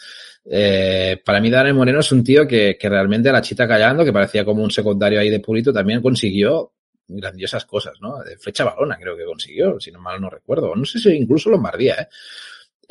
Eh, 0.44 1.20
para 1.24 1.40
mí 1.40 1.50
Dani 1.50 1.72
Moreno 1.72 1.98
es 1.98 2.12
un 2.12 2.22
tío 2.22 2.46
que, 2.46 2.78
que 2.78 2.88
realmente 2.88 3.32
la 3.32 3.42
chita 3.42 3.66
callando, 3.66 4.04
que 4.04 4.12
parecía 4.12 4.44
como 4.44 4.62
un 4.62 4.70
secundario 4.70 5.18
ahí 5.18 5.30
de 5.30 5.40
purito, 5.40 5.72
también 5.72 6.00
consiguió 6.00 6.74
grandiosas 7.08 7.64
cosas, 7.64 7.94
¿no? 8.00 8.22
De 8.22 8.38
flecha 8.38 8.62
balona 8.62 8.96
creo 9.00 9.16
que 9.16 9.24
consiguió, 9.24 9.80
si 9.80 9.90
no 9.90 9.98
mal 9.98 10.20
no 10.20 10.30
recuerdo. 10.30 10.76
No 10.76 10.84
sé 10.84 11.00
si 11.00 11.10
incluso 11.10 11.50
Lombardía, 11.50 11.94
¿eh? 11.94 12.08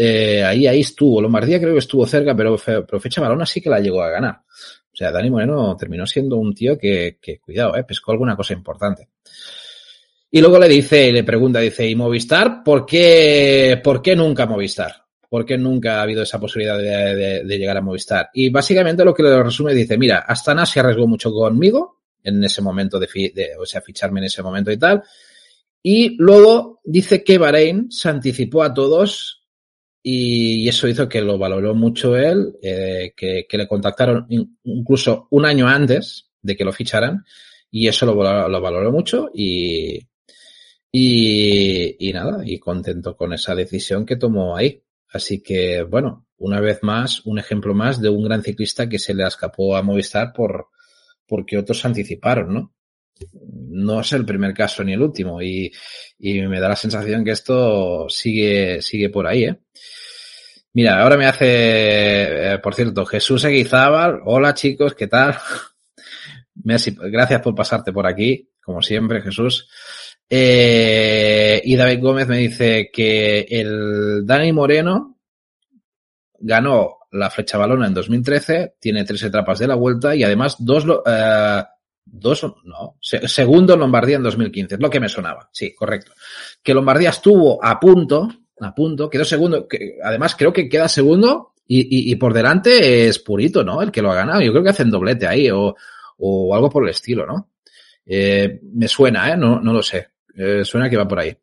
Eh, 0.02 0.44
ahí, 0.44 0.66
ahí 0.66 0.80
estuvo. 0.80 1.22
Lombardía 1.22 1.60
creo 1.60 1.74
que 1.74 1.80
estuvo 1.80 2.06
cerca, 2.06 2.36
pero, 2.36 2.58
pero 2.66 3.00
fecha 3.02 3.22
balona 3.22 3.46
sí 3.46 3.60
que 3.60 3.70
la 3.70 3.80
llegó 3.80 4.02
a 4.02 4.10
ganar. 4.10 4.42
Sea, 5.00 5.14
Dani 5.14 5.30
Moreno 5.30 5.78
terminó 5.78 6.06
siendo 6.06 6.36
un 6.36 6.54
tío 6.54 6.78
que, 6.78 7.20
que 7.22 7.40
cuidado, 7.40 7.78
eh, 7.78 7.86
pescó 7.86 8.12
alguna 8.12 8.36
cosa 8.36 8.52
importante. 8.52 9.08
Y 10.30 10.42
luego 10.42 10.60
le 10.60 10.68
dice, 10.68 11.10
le 11.14 11.24
pregunta, 11.24 11.62
dice, 11.62 11.88
¿y 11.88 11.96
Movistar? 11.96 12.62
¿Por 12.66 12.86
qué, 12.86 13.80
por 13.82 14.02
qué 14.02 14.14
nunca 14.14 14.46
Movistar? 14.46 14.94
¿Por 15.30 15.46
qué 15.46 15.58
nunca 15.58 16.00
ha 16.00 16.02
habido 16.02 16.24
esa 16.24 16.38
posibilidad 16.38 16.78
de, 16.78 17.46
llegar 17.46 17.78
a 17.78 17.82
Movistar? 17.82 18.30
Y 18.34 18.50
básicamente 18.50 19.06
lo 19.06 19.14
que 19.14 19.24
le 19.24 19.42
resume 19.42 19.74
dice, 19.74 19.98
mira, 19.98 20.18
Astana 20.28 20.66
se 20.66 20.82
arriesgó 20.82 21.08
mucho 21.08 21.32
conmigo 21.32 22.02
en 22.22 22.44
ese 22.44 22.62
momento 22.62 23.00
de, 23.00 23.08
de, 23.34 23.52
o 23.58 23.66
sea, 23.66 23.80
ficharme 23.80 24.20
en 24.20 24.26
ese 24.26 24.44
momento 24.44 24.70
y 24.70 24.78
tal. 24.78 25.02
Y 25.82 26.18
luego 26.22 26.82
dice 26.84 27.24
que 27.24 27.38
Bahrein 27.38 27.90
se 27.90 28.10
anticipó 28.10 28.64
a 28.64 28.74
todos 28.74 29.39
y 30.02 30.68
eso 30.68 30.88
hizo 30.88 31.10
que 31.10 31.22
lo 31.22 31.38
valoró 31.38 31.76
mucho 31.76 32.16
él, 32.16 32.56
eh, 32.62 33.14
que, 33.16 33.46
le 33.52 33.68
contactaron 33.68 34.28
incluso 34.64 35.28
un 35.32 35.46
año 35.46 35.68
antes 35.68 36.30
de 36.42 36.56
que 36.56 36.64
lo 36.64 36.72
ficharan 36.72 37.26
y 37.70 37.88
eso 37.88 38.06
lo, 38.06 38.14
lo 38.48 38.62
valoró 38.62 38.92
mucho 38.92 39.30
y, 39.34 40.00
y, 40.92 42.10
y, 42.10 42.14
nada, 42.14 42.42
y 42.46 42.60
contento 42.60 43.16
con 43.16 43.34
esa 43.34 43.56
decisión 43.56 44.06
que 44.06 44.16
tomó 44.16 44.56
ahí. 44.56 44.84
Así 45.12 45.42
que, 45.42 45.84
bueno, 45.84 46.28
una 46.38 46.60
vez 46.62 46.80
más, 46.84 47.26
un 47.26 47.40
ejemplo 47.40 47.74
más 47.74 48.02
de 48.02 48.10
un 48.10 48.24
gran 48.24 48.44
ciclista 48.44 48.88
que 48.88 49.00
se 49.00 49.14
le 49.14 49.26
escapó 49.26 49.76
a 49.76 49.82
Movistar 49.82 50.34
por, 50.34 50.68
porque 51.28 51.58
otros 51.58 51.84
anticiparon, 51.86 52.54
¿no? 52.54 52.74
No 53.34 54.02
es 54.02 54.14
el 54.14 54.26
primer 54.26 54.54
caso 54.54 54.84
ni 54.84 54.94
el 54.94 55.02
último 55.02 55.42
y, 55.42 55.72
y 56.18 56.42
me 56.42 56.60
da 56.60 56.70
la 56.70 56.76
sensación 56.76 57.24
que 57.24 57.32
esto 57.32 58.08
sigue, 58.10 58.82
sigue 58.82 59.10
por 59.10 59.28
ahí, 59.28 59.46
¿eh? 59.46 59.60
Mira, 60.74 61.02
ahora 61.02 61.18
me 61.18 61.26
hace, 61.26 62.54
eh, 62.54 62.60
por 62.60 62.76
cierto, 62.76 63.06
Jesús 63.06 63.44
Eguizábal. 63.44 64.22
Hola 64.26 64.54
chicos, 64.54 64.94
¿qué 64.94 65.08
tal? 65.08 65.36
Gracias 66.54 67.42
por 67.42 67.56
pasarte 67.56 67.92
por 67.92 68.06
aquí, 68.06 68.50
como 68.62 68.82
siempre, 68.82 69.22
Jesús. 69.22 69.68
Eh, 70.30 71.60
y 71.66 71.76
David 71.76 72.00
Gómez 72.02 72.28
me 72.28 72.38
dice 72.38 72.92
que 72.94 73.48
el 73.50 74.26
Dani 74.26 74.54
Moreno 74.54 75.18
ganó 76.38 77.00
la 77.12 77.32
flecha 77.32 77.58
balona 77.58 77.88
en 77.88 77.96
2013, 77.96 78.76
tiene 78.80 79.04
tres 79.04 79.24
etapas 79.24 79.58
de 79.58 79.68
la 79.68 79.76
vuelta 79.76 80.16
y 80.16 80.24
además 80.24 80.58
dos, 80.60 80.86
eh, 81.06 81.64
dos, 82.12 82.46
no, 82.64 82.98
segundo 83.02 83.76
Lombardía 83.76 84.18
en 84.18 84.24
2015, 84.24 84.76
es 84.76 84.82
lo 84.82 84.90
que 84.90 85.00
me 85.00 85.10
sonaba, 85.10 85.50
sí, 85.52 85.74
correcto. 85.74 86.14
Que 86.64 86.74
Lombardía 86.74 87.10
estuvo 87.10 87.64
a 87.64 87.80
punto, 87.80 88.30
a 88.60 88.74
punto, 88.76 89.10
quedó 89.10 89.26
segundo, 89.26 89.68
que 89.68 89.98
además 90.04 90.36
creo 90.36 90.52
que 90.52 90.68
queda 90.68 90.88
segundo 90.88 91.54
y, 91.68 91.82
y, 91.82 92.12
y, 92.12 92.16
por 92.16 92.34
delante 92.34 93.08
es 93.08 93.20
Purito, 93.20 93.64
¿no? 93.64 93.82
El 93.82 93.92
que 93.92 94.02
lo 94.02 94.12
ha 94.12 94.16
ganado, 94.16 94.42
yo 94.42 94.52
creo 94.52 94.64
que 94.64 94.72
hacen 94.72 94.90
doblete 94.90 95.28
ahí 95.28 95.50
o, 95.50 95.76
o 96.18 96.56
algo 96.56 96.70
por 96.70 96.84
el 96.84 96.90
estilo, 96.90 97.26
¿no? 97.26 97.52
Eh, 98.06 98.60
me 98.74 98.88
suena, 98.88 99.32
¿eh? 99.32 99.38
No, 99.38 99.60
no 99.60 99.74
lo 99.74 99.84
sé, 99.84 100.10
eh, 100.36 100.66
suena 100.66 100.90
que 100.90 100.98
va 100.98 101.08
por 101.08 101.20
ahí. 101.20 101.36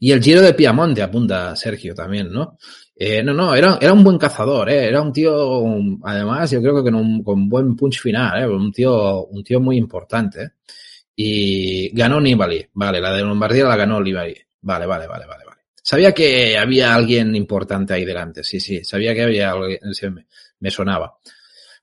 Y 0.00 0.10
el 0.10 0.22
Giro 0.22 0.40
de 0.40 0.54
Piamonte, 0.54 1.02
apunta 1.02 1.54
Sergio 1.54 1.94
también, 1.94 2.32
¿no? 2.32 2.58
Eh, 2.94 3.22
no, 3.22 3.32
no, 3.32 3.54
era, 3.54 3.78
era 3.80 3.92
un 3.92 4.04
buen 4.04 4.18
cazador, 4.18 4.68
¿eh? 4.68 4.86
era 4.86 5.00
un 5.00 5.12
tío, 5.12 5.74
además 6.04 6.50
yo 6.50 6.60
creo 6.60 6.76
que 6.76 6.82
con 6.82 6.94
un 6.94 7.24
con 7.24 7.48
buen 7.48 7.74
punch 7.74 8.00
final, 8.00 8.42
¿eh? 8.42 8.46
un 8.46 8.70
tío, 8.70 9.24
un 9.26 9.42
tío 9.42 9.60
muy 9.60 9.76
importante. 9.76 10.42
¿eh? 10.42 10.50
Y 11.16 11.88
ganó 11.96 12.20
Nibali, 12.20 12.66
vale, 12.74 13.00
la 13.00 13.12
de 13.12 13.22
Lombardía 13.22 13.64
la 13.64 13.76
ganó 13.76 14.00
Nibali, 14.00 14.36
vale, 14.60 14.86
vale, 14.86 15.06
vale, 15.06 15.26
vale. 15.26 15.42
Sabía 15.82 16.12
que 16.12 16.56
había 16.56 16.94
alguien 16.94 17.34
importante 17.34 17.92
ahí 17.92 18.04
delante, 18.04 18.44
sí, 18.44 18.60
sí, 18.60 18.84
sabía 18.84 19.14
que 19.14 19.22
había 19.22 19.50
alguien, 19.50 19.80
me, 20.60 20.70
sonaba. 20.70 21.18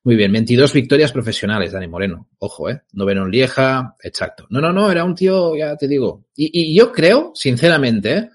Muy 0.03 0.15
bien, 0.15 0.31
22 0.31 0.71
victorias 0.71 1.11
profesionales, 1.11 1.73
Dani 1.73 1.89
Moreno. 1.89 2.29
Ojo, 2.37 2.69
¿eh? 2.69 2.83
Noveno 2.93 3.25
en 3.25 3.31
Lieja, 3.31 3.97
exacto. 4.01 4.47
No, 4.49 4.61
no, 4.61 4.71
no, 4.71 4.89
era 4.89 5.03
un 5.03 5.13
tío, 5.13 5.55
ya 5.57 5.75
te 5.75 5.89
digo. 5.89 6.27
Y, 6.33 6.71
y 6.71 6.77
yo 6.77 6.93
creo, 6.93 7.33
sinceramente, 7.35 8.13
¿eh? 8.13 8.29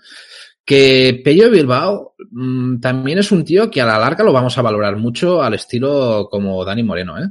Que 0.65 1.21
Pello 1.25 1.51
Bilbao 1.51 2.15
mmm, 2.31 2.81
también 2.81 3.19
es 3.19 3.31
un 3.33 3.45
tío 3.45 3.71
que 3.71 3.81
a 3.81 3.87
la 3.87 3.99
larga 3.99 4.25
lo 4.25 4.33
vamos 4.33 4.57
a 4.57 4.63
valorar 4.63 4.97
mucho 4.97 5.43
al 5.43 5.55
estilo 5.55 6.29
como 6.31 6.65
Dani 6.65 6.83
Moreno, 6.83 7.19
¿eh? 7.19 7.29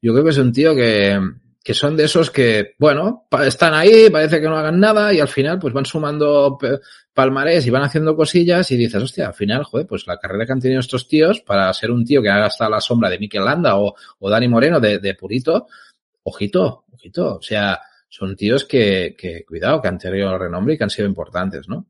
Yo 0.00 0.12
creo 0.12 0.24
que 0.24 0.30
es 0.30 0.38
un 0.38 0.52
tío 0.52 0.74
que, 0.74 1.20
que 1.62 1.74
son 1.74 1.96
de 1.96 2.04
esos 2.04 2.30
que, 2.30 2.74
bueno, 2.78 3.26
están 3.44 3.74
ahí, 3.74 4.08
parece 4.10 4.40
que 4.40 4.48
no 4.48 4.56
hagan 4.56 4.80
nada 4.80 5.12
y 5.12 5.20
al 5.20 5.28
final 5.28 5.58
pues 5.58 5.74
van 5.74 5.84
sumando 5.84 6.56
palmarés 7.12 7.66
y 7.66 7.70
van 7.70 7.82
haciendo 7.82 8.16
cosillas 8.16 8.70
y 8.70 8.76
dices, 8.76 9.02
hostia, 9.02 9.26
al 9.26 9.34
final, 9.34 9.64
joder, 9.64 9.86
pues 9.86 10.06
la 10.06 10.18
carrera 10.18 10.46
que 10.46 10.52
han 10.52 10.60
tenido 10.60 10.80
estos 10.80 11.08
tíos 11.08 11.40
para 11.40 11.70
ser 11.74 11.90
un 11.90 12.04
tío 12.04 12.22
que 12.22 12.30
haga 12.30 12.46
hasta 12.46 12.70
la 12.70 12.80
sombra 12.80 13.10
de 13.10 13.18
Mikel 13.18 13.44
Landa 13.44 13.76
o, 13.76 13.94
o 14.18 14.30
Dani 14.30 14.48
Moreno 14.48 14.80
de, 14.80 14.98
de 14.98 15.14
Purito, 15.14 15.66
ojito, 16.22 16.84
ojito, 16.92 17.36
o 17.36 17.42
sea, 17.42 17.80
son 18.08 18.34
tíos 18.36 18.64
que, 18.64 19.14
que, 19.18 19.44
cuidado, 19.44 19.82
que 19.82 19.88
han 19.88 19.98
tenido 19.98 20.38
renombre 20.38 20.74
y 20.74 20.78
que 20.78 20.84
han 20.84 20.90
sido 20.90 21.08
importantes, 21.08 21.68
¿no? 21.68 21.86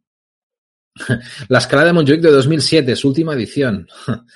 La 1.49 1.59
escala 1.59 1.85
de 1.85 1.93
Montjuic 1.93 2.21
de 2.21 2.31
2007, 2.31 2.97
su 2.97 3.09
última 3.09 3.35
edición. 3.35 3.87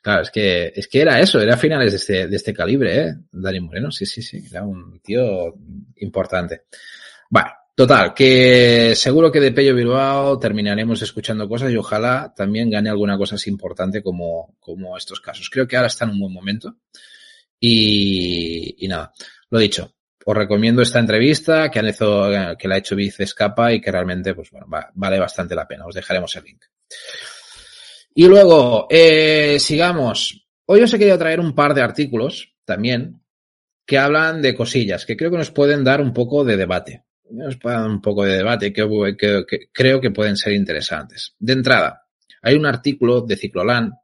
Claro, 0.00 0.22
es 0.22 0.30
que, 0.30 0.72
es 0.74 0.88
que 0.88 1.02
era 1.02 1.20
eso, 1.20 1.38
era 1.38 1.56
finales 1.58 1.92
de 1.92 1.96
este, 1.96 2.28
de 2.28 2.36
este 2.36 2.54
calibre, 2.54 3.00
¿eh? 3.00 3.14
Dani 3.30 3.60
Moreno, 3.60 3.90
sí, 3.90 4.06
sí, 4.06 4.22
sí, 4.22 4.42
era 4.48 4.62
un 4.62 5.00
tío 5.00 5.54
importante. 5.96 6.62
Bueno, 7.28 7.48
total, 7.74 8.14
que 8.14 8.94
seguro 8.94 9.30
que 9.30 9.40
de 9.40 9.52
Pello 9.52 9.74
Bilbao 9.74 10.38
terminaremos 10.38 11.02
escuchando 11.02 11.46
cosas 11.46 11.72
y 11.72 11.76
ojalá 11.76 12.32
también 12.34 12.70
gane 12.70 12.88
alguna 12.88 13.18
cosa 13.18 13.34
así 13.34 13.50
importante 13.50 14.02
como, 14.02 14.56
como 14.60 14.96
estos 14.96 15.20
casos. 15.20 15.50
Creo 15.50 15.66
que 15.66 15.76
ahora 15.76 15.88
está 15.88 16.06
en 16.06 16.12
un 16.12 16.20
buen 16.20 16.32
momento. 16.32 16.76
Y, 17.60 18.76
y 18.78 18.88
nada, 18.88 19.12
lo 19.50 19.58
dicho, 19.58 19.97
os 20.30 20.36
recomiendo 20.36 20.82
esta 20.82 20.98
entrevista 20.98 21.70
que, 21.70 21.78
han 21.78 21.86
hecho, 21.86 22.28
que 22.58 22.68
la 22.68 22.74
ha 22.74 22.78
hecho 22.78 22.94
Viz 22.94 23.18
Escapa 23.18 23.72
y 23.72 23.80
que 23.80 23.90
realmente 23.90 24.34
pues, 24.34 24.50
bueno, 24.50 24.66
va, 24.68 24.90
vale 24.92 25.18
bastante 25.18 25.54
la 25.54 25.66
pena. 25.66 25.86
Os 25.86 25.94
dejaremos 25.94 26.36
el 26.36 26.44
link. 26.44 26.64
Y 28.14 28.26
luego, 28.26 28.86
eh, 28.90 29.56
sigamos. 29.58 30.46
Hoy 30.66 30.82
os 30.82 30.92
he 30.92 30.98
querido 30.98 31.16
traer 31.16 31.40
un 31.40 31.54
par 31.54 31.72
de 31.72 31.80
artículos 31.80 32.54
también 32.66 33.22
que 33.86 33.96
hablan 33.96 34.42
de 34.42 34.54
cosillas 34.54 35.06
que 35.06 35.16
creo 35.16 35.30
que 35.30 35.38
nos 35.38 35.50
pueden 35.50 35.82
dar 35.82 36.02
un 36.02 36.12
poco 36.12 36.44
de 36.44 36.58
debate. 36.58 37.04
Nos 37.30 37.56
pueden 37.56 37.80
dar 37.80 37.90
un 37.90 38.02
poco 38.02 38.24
de 38.24 38.36
debate 38.36 38.70
que, 38.70 38.86
creo 39.72 39.98
que 39.98 40.10
pueden 40.10 40.36
ser 40.36 40.52
interesantes. 40.52 41.36
De 41.38 41.54
entrada, 41.54 42.02
hay 42.42 42.54
un 42.54 42.66
artículo 42.66 43.22
de 43.22 43.36
Ciclolán 43.36 43.94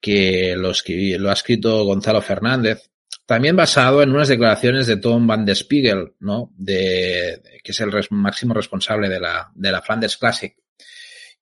que 0.00 0.54
lo, 0.56 0.72
lo 0.72 1.30
ha 1.30 1.34
escrito 1.34 1.84
Gonzalo 1.84 2.22
Fernández, 2.22 2.88
también 3.26 3.56
basado 3.56 4.02
en 4.02 4.10
unas 4.10 4.28
declaraciones 4.28 4.86
de 4.86 4.96
Tom 4.96 5.26
Van 5.26 5.44
der 5.44 5.56
Spiegel, 5.56 6.14
¿no? 6.20 6.52
De, 6.56 7.40
que 7.62 7.72
es 7.72 7.80
el 7.80 7.90
máximo 8.10 8.54
responsable 8.54 9.08
de 9.08 9.20
la, 9.20 9.50
de 9.54 9.72
la 9.72 9.82
Flanders 9.82 10.16
Classic. 10.16 10.54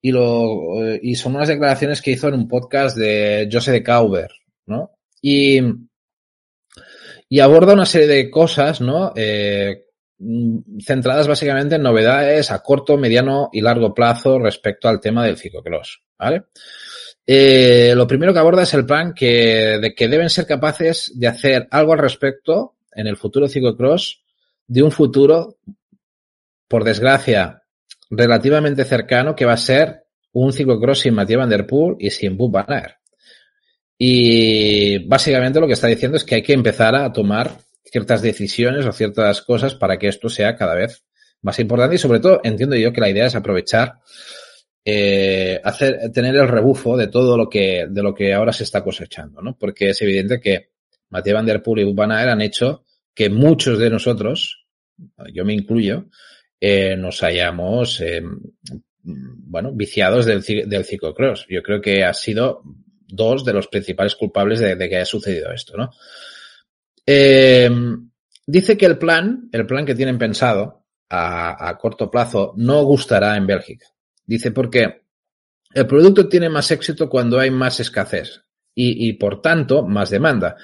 Y 0.00 0.10
lo, 0.10 0.96
y 1.00 1.14
son 1.14 1.36
unas 1.36 1.48
declaraciones 1.48 2.02
que 2.02 2.12
hizo 2.12 2.28
en 2.28 2.34
un 2.34 2.48
podcast 2.48 2.96
de 2.96 3.48
Jose 3.50 3.72
de 3.72 3.82
Cauber, 3.82 4.30
¿no? 4.66 4.92
Y, 5.20 5.60
y 7.28 7.40
aborda 7.40 7.74
una 7.74 7.86
serie 7.86 8.08
de 8.08 8.30
cosas, 8.30 8.80
¿no? 8.80 9.12
Eh, 9.14 9.84
centradas 10.84 11.26
básicamente 11.26 11.76
en 11.76 11.82
novedades 11.82 12.50
a 12.50 12.62
corto, 12.62 12.96
mediano 12.96 13.50
y 13.52 13.60
largo 13.60 13.94
plazo 13.94 14.38
respecto 14.38 14.88
al 14.88 15.00
tema 15.00 15.24
del 15.24 15.38
ciclocross, 15.38 16.02
¿vale? 16.18 16.44
Eh, 17.26 17.92
lo 17.94 18.06
primero 18.06 18.32
que 18.32 18.38
aborda 18.38 18.62
es 18.62 18.74
el 18.74 18.84
plan 18.84 19.14
que, 19.14 19.78
de 19.80 19.94
que 19.94 20.08
deben 20.08 20.30
ser 20.30 20.46
capaces 20.46 21.12
de 21.14 21.28
hacer 21.28 21.68
algo 21.70 21.92
al 21.92 21.98
respecto 21.98 22.74
en 22.94 23.06
el 23.06 23.16
futuro 23.16 23.48
ciclocross 23.48 24.22
de 24.66 24.82
un 24.82 24.90
futuro 24.90 25.56
por 26.68 26.84
desgracia, 26.84 27.62
relativamente 28.10 28.84
cercano, 28.84 29.36
que 29.36 29.44
va 29.44 29.52
a 29.52 29.58
ser 29.58 30.04
un 30.32 30.52
ciclocross 30.52 31.00
sin 31.00 31.14
Matías 31.14 31.38
Van 31.38 31.50
Der 31.50 31.66
Poel 31.66 31.96
y 31.98 32.10
sin 32.10 32.36
Bob 32.36 32.50
Van. 32.50 32.66
Y 33.98 34.98
básicamente 35.06 35.60
lo 35.60 35.66
que 35.66 35.74
está 35.74 35.86
diciendo 35.86 36.16
es 36.16 36.24
que 36.24 36.36
hay 36.36 36.42
que 36.42 36.54
empezar 36.54 36.94
a 36.94 37.12
tomar 37.12 37.52
ciertas 37.84 38.22
decisiones 38.22 38.86
o 38.86 38.92
ciertas 38.92 39.42
cosas 39.42 39.74
para 39.74 39.98
que 39.98 40.08
esto 40.08 40.28
sea 40.28 40.56
cada 40.56 40.74
vez 40.74 41.04
más 41.42 41.58
importante 41.58 41.96
y 41.96 41.98
sobre 41.98 42.20
todo 42.20 42.40
entiendo 42.42 42.76
yo 42.76 42.92
que 42.92 43.00
la 43.00 43.10
idea 43.10 43.26
es 43.26 43.34
aprovechar 43.34 44.00
eh, 44.84 45.60
hacer 45.62 46.10
tener 46.12 46.34
el 46.34 46.48
rebufo 46.48 46.96
de 46.96 47.06
todo 47.06 47.36
lo 47.36 47.48
que 47.48 47.86
de 47.88 48.02
lo 48.02 48.14
que 48.14 48.34
ahora 48.34 48.52
se 48.52 48.64
está 48.64 48.82
cosechando, 48.82 49.40
¿no? 49.40 49.56
Porque 49.56 49.90
es 49.90 50.02
evidente 50.02 50.40
que 50.40 50.70
Mateo 51.10 51.34
Van 51.34 51.46
Der 51.46 51.62
Poel 51.62 51.88
y 51.88 51.92
Van 51.92 52.10
han 52.10 52.40
hecho 52.40 52.84
que 53.14 53.28
muchos 53.28 53.78
de 53.78 53.90
nosotros, 53.90 54.66
yo 55.32 55.44
me 55.44 55.52
incluyo, 55.52 56.06
eh, 56.60 56.96
nos 56.96 57.22
hayamos 57.22 58.00
eh, 58.00 58.22
bueno 59.02 59.72
viciados 59.72 60.26
del, 60.26 60.42
del 60.42 60.84
ciclocross. 60.84 61.46
Yo 61.48 61.62
creo 61.62 61.80
que 61.80 62.04
ha 62.04 62.14
sido 62.14 62.62
dos 63.06 63.44
de 63.44 63.52
los 63.52 63.68
principales 63.68 64.16
culpables 64.16 64.60
de, 64.60 64.74
de 64.74 64.88
que 64.88 64.96
haya 64.96 65.04
sucedido 65.04 65.52
esto, 65.52 65.76
¿no? 65.76 65.90
Eh, 67.04 67.68
dice 68.46 68.78
que 68.78 68.86
el 68.86 68.96
plan, 68.96 69.48
el 69.52 69.66
plan 69.66 69.84
que 69.84 69.94
tienen 69.94 70.18
pensado 70.18 70.86
a, 71.10 71.68
a 71.68 71.76
corto 71.76 72.10
plazo, 72.10 72.54
no 72.56 72.82
gustará 72.84 73.36
en 73.36 73.46
Bélgica. 73.46 73.86
Dice 74.24 74.50
porque 74.50 75.02
el 75.74 75.86
producto 75.86 76.28
tiene 76.28 76.48
más 76.48 76.70
éxito 76.70 77.08
cuando 77.08 77.38
hay 77.38 77.50
más 77.50 77.80
escasez 77.80 78.42
y, 78.74 79.08
y, 79.08 79.14
por 79.14 79.40
tanto 79.40 79.82
más 79.86 80.10
demanda. 80.10 80.56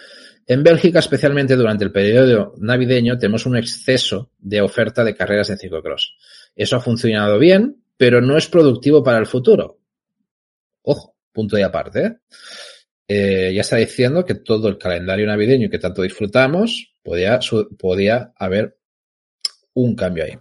En 0.46 0.62
Bélgica, 0.62 0.98
especialmente 0.98 1.56
durante 1.56 1.84
el 1.84 1.92
periodo 1.92 2.54
navideño, 2.58 3.18
tenemos 3.18 3.44
un 3.44 3.56
exceso 3.56 4.32
de 4.38 4.62
oferta 4.62 5.04
de 5.04 5.14
carreras 5.14 5.48
de 5.48 5.58
ciclocross. 5.58 6.16
Eso 6.56 6.76
ha 6.76 6.80
funcionado 6.80 7.38
bien, 7.38 7.82
pero 7.98 8.20
no 8.22 8.36
es 8.36 8.48
productivo 8.48 9.02
para 9.02 9.18
el 9.18 9.26
futuro. 9.26 9.78
Ojo, 10.82 11.16
punto 11.32 11.58
y 11.58 11.62
aparte. 11.62 12.04
¿eh? 12.04 12.16
Eh, 13.08 13.52
ya 13.54 13.60
está 13.60 13.76
diciendo 13.76 14.24
que 14.24 14.36
todo 14.36 14.68
el 14.68 14.78
calendario 14.78 15.26
navideño 15.26 15.70
que 15.70 15.78
tanto 15.78 16.02
disfrutamos, 16.02 16.94
podía, 17.02 17.40
podía 17.78 18.32
haber 18.36 18.78
un 19.74 19.94
cambio 19.94 20.24
ahí. 20.24 20.38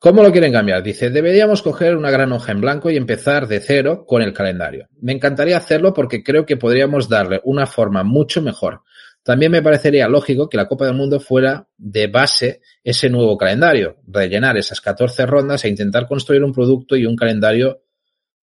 ¿Cómo 0.00 0.22
lo 0.22 0.32
quieren 0.32 0.50
cambiar? 0.50 0.82
Dice, 0.82 1.10
deberíamos 1.10 1.60
coger 1.60 1.94
una 1.94 2.10
gran 2.10 2.32
hoja 2.32 2.52
en 2.52 2.62
blanco 2.62 2.90
y 2.90 2.96
empezar 2.96 3.46
de 3.46 3.60
cero 3.60 4.06
con 4.06 4.22
el 4.22 4.32
calendario. 4.32 4.88
Me 5.02 5.12
encantaría 5.12 5.58
hacerlo 5.58 5.92
porque 5.92 6.24
creo 6.24 6.46
que 6.46 6.56
podríamos 6.56 7.06
darle 7.06 7.42
una 7.44 7.66
forma 7.66 8.02
mucho 8.02 8.40
mejor. 8.40 8.80
También 9.22 9.52
me 9.52 9.60
parecería 9.60 10.08
lógico 10.08 10.48
que 10.48 10.56
la 10.56 10.66
Copa 10.66 10.86
del 10.86 10.94
Mundo 10.94 11.20
fuera 11.20 11.68
de 11.76 12.06
base 12.06 12.62
ese 12.82 13.10
nuevo 13.10 13.36
calendario, 13.36 13.98
rellenar 14.06 14.56
esas 14.56 14.80
14 14.80 15.26
rondas 15.26 15.66
e 15.66 15.68
intentar 15.68 16.08
construir 16.08 16.42
un 16.44 16.54
producto 16.54 16.96
y 16.96 17.04
un 17.04 17.14
calendario 17.14 17.82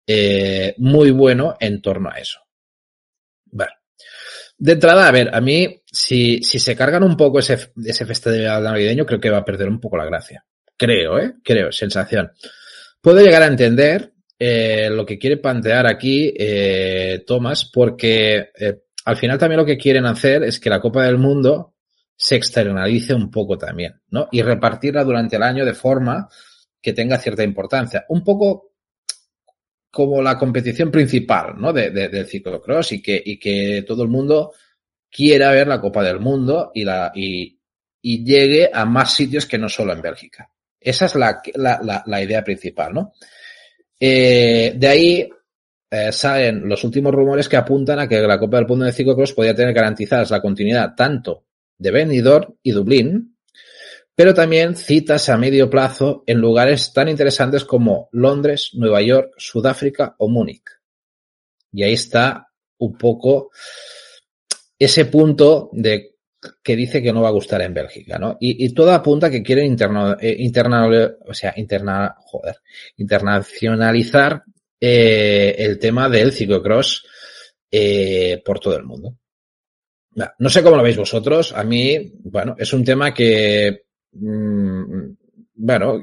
eh, 0.08 0.74
muy 0.80 1.12
bueno 1.12 1.56
en 1.60 1.84
torno 1.84 2.10
a 2.10 2.18
eso. 2.18 2.40
Vale. 3.52 3.74
De 4.58 4.72
entrada, 4.72 5.08
a 5.08 5.12
ver, 5.12 5.30
a 5.32 5.40
mí, 5.40 5.84
si, 5.86 6.42
si 6.42 6.58
se 6.58 6.76
cargan 6.76 7.04
un 7.04 7.16
poco 7.16 7.38
ese, 7.38 7.72
ese 7.86 8.08
festival 8.08 8.64
navideño, 8.64 9.06
creo 9.06 9.20
que 9.20 9.30
va 9.30 9.38
a 9.38 9.46
perder 9.46 9.70
un 9.70 9.80
poco 9.80 9.98
la 9.98 10.06
gracia. 10.06 10.44
Creo, 10.84 11.18
¿eh? 11.18 11.36
Creo, 11.42 11.72
sensación. 11.72 12.30
Puedo 13.00 13.22
llegar 13.22 13.42
a 13.42 13.48
entender 13.48 14.12
eh, 14.38 14.90
lo 14.92 15.06
que 15.06 15.18
quiere 15.18 15.38
plantear 15.38 15.88
aquí 15.88 16.34
eh, 16.38 17.24
Thomas, 17.26 17.72
porque 17.74 18.50
eh, 18.60 18.82
al 19.06 19.16
final 19.16 19.38
también 19.38 19.62
lo 19.62 19.66
que 19.66 19.78
quieren 19.78 20.06
hacer 20.06 20.44
es 20.44 20.60
que 20.60 20.70
la 20.70 20.82
Copa 20.82 21.06
del 21.06 21.18
Mundo 21.18 21.76
se 22.18 22.36
externalice 22.36 23.14
un 23.14 23.32
poco 23.32 23.58
también, 23.58 24.02
¿no? 24.10 24.28
Y 24.30 24.42
repartirla 24.42 25.06
durante 25.06 25.38
el 25.38 25.44
año 25.44 25.64
de 25.64 25.74
forma 25.74 26.28
que 26.82 26.92
tenga 26.92 27.18
cierta 27.18 27.44
importancia. 27.44 28.04
Un 28.10 28.22
poco 28.22 28.74
como 29.90 30.22
la 30.22 30.38
competición 30.38 30.92
principal, 30.92 31.54
¿no? 31.58 31.72
De, 31.72 31.92
de, 31.92 32.10
del 32.10 32.28
ciclocross 32.28 32.92
y 32.92 33.02
que, 33.02 33.24
y 33.26 33.40
que 33.40 33.86
todo 33.88 34.04
el 34.04 34.10
mundo 34.10 34.52
quiera 35.10 35.50
ver 35.52 35.66
la 35.66 35.80
Copa 35.80 36.04
del 36.04 36.20
Mundo 36.20 36.72
y, 36.74 36.84
la, 36.84 37.14
y, 37.16 37.58
y 38.02 38.26
llegue 38.26 38.70
a 38.74 38.84
más 38.84 39.14
sitios 39.14 39.46
que 39.46 39.58
no 39.58 39.70
solo 39.70 39.94
en 39.94 40.02
Bélgica. 40.02 40.50
Esa 40.84 41.06
es 41.06 41.16
la, 41.16 41.42
la, 41.56 42.04
la, 42.06 42.22
idea 42.22 42.44
principal, 42.44 42.94
¿no? 42.94 43.14
Eh, 44.00 44.74
de 44.76 44.88
ahí 44.88 45.30
eh, 45.90 46.12
salen 46.12 46.68
los 46.68 46.84
últimos 46.84 47.14
rumores 47.14 47.48
que 47.48 47.56
apuntan 47.56 48.00
a 48.00 48.08
que 48.08 48.20
la 48.20 48.40
Copa 48.40 48.58
del 48.58 48.68
Mundo 48.68 48.86
de 48.86 48.92
Ciclocross 48.92 49.34
podría 49.34 49.56
tener 49.56 49.74
garantizadas 49.74 50.32
la 50.32 50.42
continuidad 50.42 50.94
tanto 50.96 51.46
de 51.78 51.92
Benidorm 51.92 52.56
y 52.64 52.72
Dublín, 52.72 53.38
pero 54.16 54.34
también 54.34 54.76
citas 54.76 55.30
a 55.30 55.38
medio 55.38 55.70
plazo 55.70 56.24
en 56.28 56.40
lugares 56.40 56.94
tan 56.94 57.10
interesantes 57.10 57.64
como 57.64 58.10
Londres, 58.12 58.72
Nueva 58.74 59.02
York, 59.02 59.34
Sudáfrica 59.38 60.16
o 60.18 60.28
Múnich. 60.30 60.64
Y 61.72 61.84
ahí 61.84 61.94
está 61.94 62.50
un 62.78 62.98
poco 62.98 63.52
ese 64.78 65.06
punto 65.06 65.70
de 65.74 66.13
que 66.62 66.76
dice 66.76 67.02
que 67.02 67.14
no 67.14 67.22
va 67.22 67.30
a 67.30 67.34
gustar 67.34 67.62
en 67.62 67.74
Bélgica, 67.74 68.18
¿no? 68.18 68.38
Y, 68.40 68.66
y 68.66 68.74
todo 68.74 68.92
apunta 68.92 69.30
que 69.30 69.44
quieren 69.44 69.76
eh, 70.20 70.36
interna, 70.40 70.88
o 71.26 71.34
sea, 71.34 71.54
internacionalizar 72.98 74.44
eh, 74.80 75.56
el 75.58 75.80
tema 75.80 76.10
del 76.10 76.32
ciclocross 76.32 77.06
eh, 77.72 78.42
por 78.46 78.60
todo 78.60 78.78
el 78.78 78.84
mundo. 78.84 79.18
No 80.38 80.50
sé 80.50 80.62
cómo 80.62 80.78
lo 80.78 80.84
veis 80.84 80.98
vosotros. 80.98 81.54
A 81.54 81.64
mí, 81.64 82.14
bueno, 82.24 82.56
es 82.58 82.72
un 82.74 82.84
tema 82.84 83.14
que, 83.14 83.86
mmm, 84.12 85.12
bueno, 85.56 86.02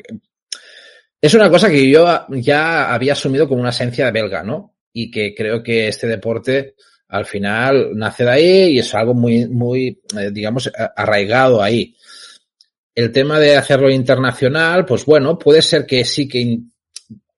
es 1.21 1.35
una 1.35 1.51
cosa 1.51 1.71
que 1.71 1.89
yo 1.89 2.27
ya 2.31 2.93
había 2.93 3.13
asumido 3.13 3.47
como 3.47 3.61
una 3.61 3.71
esencia 3.71 4.11
belga, 4.11 4.43
¿no? 4.43 4.77
Y 4.93 5.11
que 5.11 5.35
creo 5.35 5.63
que 5.63 5.89
este 5.89 6.07
deporte, 6.07 6.75
al 7.11 7.27
final 7.27 7.91
nace 7.97 8.25
de 8.25 8.31
ahí 8.31 8.73
y 8.73 8.79
es 8.79 8.95
algo 8.95 9.15
muy, 9.15 9.49
muy, 9.49 10.01
eh, 10.17 10.31
digamos, 10.33 10.71
arraigado 10.97 11.61
ahí. 11.61 11.97
El 12.95 13.11
tema 13.11 13.41
de 13.41 13.57
hacerlo 13.57 13.91
internacional, 13.91 14.85
pues 14.85 15.05
bueno, 15.05 15.37
puede 15.37 15.61
ser 15.61 15.87
que 15.87 16.05
sí 16.05 16.29
que 16.29 16.59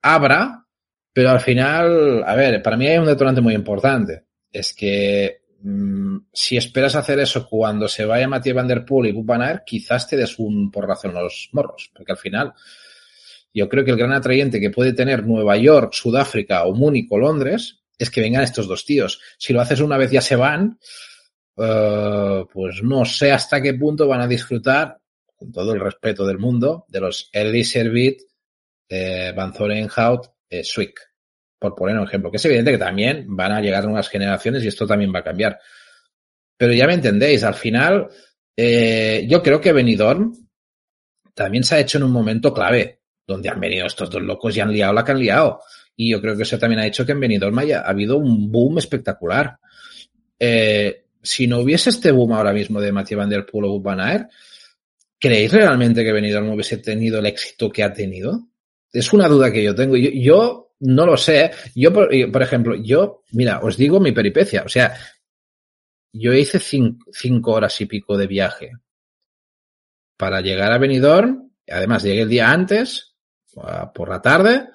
abra, 0.02 0.66
pero 1.12 1.30
al 1.30 1.40
final, 1.40 2.22
a 2.26 2.34
ver, 2.34 2.62
para 2.62 2.76
mí 2.76 2.86
hay 2.86 2.98
un 2.98 3.06
detonante 3.06 3.40
muy 3.40 3.54
importante. 3.54 4.24
Es 4.50 4.74
que 4.74 5.40
mmm, 5.62 6.18
si 6.30 6.58
esperas 6.58 6.94
hacer 6.94 7.18
eso 7.20 7.48
cuando 7.48 7.88
se 7.88 8.04
vaya 8.04 8.28
Matías 8.28 8.54
Van 8.54 8.68
Der 8.68 8.84
Poel 8.84 9.14
y 9.14 9.24
Aert, 9.26 9.64
quizás 9.64 10.06
te 10.06 10.18
des 10.18 10.38
un 10.38 10.70
porrazo 10.70 11.08
en 11.08 11.14
los 11.14 11.48
morros, 11.52 11.90
porque 11.94 12.12
al 12.12 12.18
final 12.18 12.52
yo 13.54 13.68
creo 13.70 13.84
que 13.84 13.90
el 13.92 13.96
gran 13.96 14.12
atrayente 14.12 14.60
que 14.60 14.70
puede 14.70 14.92
tener 14.92 15.26
Nueva 15.26 15.56
York, 15.56 15.94
Sudáfrica 15.94 16.64
o 16.64 16.74
Múnich 16.74 17.06
o 17.10 17.18
Londres 17.18 17.81
es 17.98 18.10
que 18.10 18.20
vengan 18.20 18.42
estos 18.42 18.66
dos 18.66 18.84
tíos. 18.84 19.20
Si 19.38 19.52
lo 19.52 19.60
haces 19.60 19.80
una 19.80 19.96
vez 19.96 20.10
ya 20.10 20.20
se 20.20 20.36
van, 20.36 20.78
uh, 21.56 22.46
pues 22.52 22.82
no 22.82 23.04
sé 23.04 23.32
hasta 23.32 23.60
qué 23.62 23.74
punto 23.74 24.08
van 24.08 24.20
a 24.20 24.28
disfrutar, 24.28 24.98
con 25.36 25.52
todo 25.52 25.72
el 25.72 25.80
respeto 25.80 26.26
del 26.26 26.38
mundo, 26.38 26.84
de 26.88 27.00
los 27.00 27.28
Elie 27.32 27.64
Servit, 27.64 28.22
eh, 28.88 29.32
Van 29.34 29.52
Zorenhout, 29.52 30.32
eh, 30.48 30.62
Swick, 30.62 31.00
por 31.58 31.74
poner 31.74 31.96
un 31.96 32.04
ejemplo, 32.04 32.30
que 32.30 32.36
es 32.36 32.44
evidente 32.44 32.72
que 32.72 32.78
también 32.78 33.24
van 33.28 33.52
a 33.52 33.60
llegar 33.60 33.84
nuevas 33.84 34.08
generaciones 34.08 34.62
y 34.62 34.68
esto 34.68 34.86
también 34.86 35.12
va 35.14 35.20
a 35.20 35.24
cambiar. 35.24 35.58
Pero 36.56 36.72
ya 36.72 36.86
me 36.86 36.94
entendéis, 36.94 37.42
al 37.42 37.54
final, 37.54 38.08
eh, 38.56 39.26
yo 39.28 39.42
creo 39.42 39.60
que 39.60 39.72
Benidorm 39.72 40.32
también 41.34 41.64
se 41.64 41.76
ha 41.76 41.80
hecho 41.80 41.98
en 41.98 42.04
un 42.04 42.12
momento 42.12 42.52
clave, 42.52 43.00
donde 43.26 43.48
han 43.48 43.60
venido 43.60 43.86
estos 43.86 44.10
dos 44.10 44.22
locos 44.22 44.56
y 44.56 44.60
han 44.60 44.72
liado 44.72 44.92
la 44.92 45.04
que 45.04 45.12
han 45.12 45.18
liado. 45.18 45.60
Y 45.96 46.10
yo 46.10 46.20
creo 46.20 46.36
que 46.36 46.42
eso 46.42 46.58
también 46.58 46.80
ha 46.80 46.86
hecho 46.86 47.04
que 47.04 47.12
en 47.12 47.20
Benidorm 47.20 47.58
haya 47.58 47.80
ha 47.80 47.90
habido 47.90 48.16
un 48.16 48.50
boom 48.50 48.78
espectacular. 48.78 49.58
Eh, 50.38 51.04
si 51.22 51.46
no 51.46 51.60
hubiese 51.60 51.90
este 51.90 52.10
boom 52.10 52.32
ahora 52.32 52.52
mismo 52.52 52.80
de 52.80 52.92
Mathieu 52.92 53.18
Van 53.18 53.28
Der 53.28 53.46
Poel 53.46 53.66
o 53.66 53.80
Van 53.80 54.28
¿creéis 55.18 55.52
realmente 55.52 56.02
que 56.02 56.12
Benidorm 56.12 56.50
hubiese 56.50 56.78
tenido 56.78 57.18
el 57.18 57.26
éxito 57.26 57.70
que 57.70 57.82
ha 57.82 57.92
tenido? 57.92 58.48
Es 58.92 59.12
una 59.12 59.28
duda 59.28 59.52
que 59.52 59.62
yo 59.62 59.74
tengo. 59.74 59.96
Yo, 59.96 60.10
yo 60.10 60.72
no 60.80 61.06
lo 61.06 61.16
sé. 61.16 61.52
Yo, 61.74 61.92
por, 61.92 62.08
por, 62.30 62.42
ejemplo, 62.42 62.74
yo, 62.74 63.22
mira, 63.32 63.60
os 63.60 63.76
digo 63.76 64.00
mi 64.00 64.12
peripecia. 64.12 64.62
O 64.64 64.68
sea, 64.68 64.94
yo 66.12 66.32
hice 66.32 66.58
cinco, 66.58 67.06
cinco 67.12 67.52
horas 67.52 67.80
y 67.80 67.86
pico 67.86 68.16
de 68.16 68.26
viaje 68.26 68.72
para 70.16 70.40
llegar 70.40 70.72
a 70.72 70.78
Benidorm. 70.78 71.50
Además, 71.68 72.02
llegué 72.02 72.22
el 72.22 72.28
día 72.28 72.50
antes, 72.50 73.14
por 73.94 74.08
la 74.08 74.20
tarde, 74.20 74.68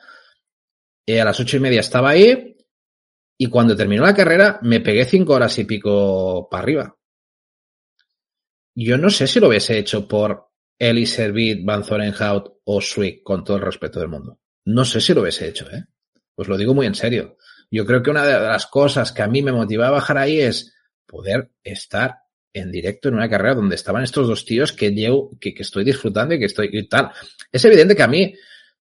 a 1.07 1.25
las 1.25 1.39
ocho 1.39 1.57
y 1.57 1.59
media 1.59 1.79
estaba 1.79 2.09
ahí 2.09 2.57
y 3.37 3.47
cuando 3.47 3.75
terminó 3.75 4.03
la 4.03 4.15
carrera 4.15 4.59
me 4.63 4.81
pegué 4.81 5.05
cinco 5.05 5.33
horas 5.33 5.57
y 5.59 5.63
pico 5.63 6.47
para 6.49 6.63
arriba. 6.63 6.97
Yo 8.75 8.97
no 8.97 9.09
sé 9.09 9.27
si 9.27 9.39
lo 9.39 9.47
hubiese 9.47 9.77
hecho 9.77 10.07
por 10.07 10.49
Eli 10.77 11.05
Servit, 11.05 11.65
Van 11.65 11.83
Zorenhout 11.83 12.59
o 12.65 12.81
Swick, 12.81 13.23
con 13.23 13.43
todo 13.43 13.57
el 13.57 13.63
respeto 13.63 13.99
del 13.99 14.09
mundo. 14.09 14.39
No 14.65 14.85
sé 14.85 15.01
si 15.01 15.13
lo 15.13 15.21
hubiese 15.21 15.47
hecho, 15.47 15.69
¿eh? 15.71 15.85
Pues 16.35 16.47
lo 16.47 16.57
digo 16.57 16.73
muy 16.73 16.85
en 16.85 16.93
serio. 16.93 17.37
Yo 17.71 17.85
creo 17.85 18.03
que 18.03 18.11
una 18.11 18.25
de 18.25 18.39
las 18.39 18.67
cosas 18.67 19.11
que 19.11 19.23
a 19.23 19.27
mí 19.27 19.41
me 19.41 19.51
motivaba 19.51 19.89
a 19.89 19.99
bajar 19.99 20.17
ahí 20.17 20.39
es 20.39 20.75
poder 21.05 21.51
estar 21.63 22.17
en 22.53 22.71
directo 22.71 23.09
en 23.09 23.15
una 23.15 23.29
carrera 23.29 23.55
donde 23.55 23.75
estaban 23.75 24.03
estos 24.03 24.27
dos 24.27 24.45
tíos 24.45 24.73
que 24.73 24.91
llevo, 24.91 25.31
que, 25.39 25.53
que 25.53 25.63
estoy 25.63 25.83
disfrutando 25.83 26.35
y 26.35 26.39
que 26.39 26.45
estoy 26.45 26.69
y 26.71 26.87
tal. 26.87 27.11
Es 27.51 27.63
evidente 27.65 27.95
que 27.95 28.03
a 28.03 28.07
mí, 28.07 28.33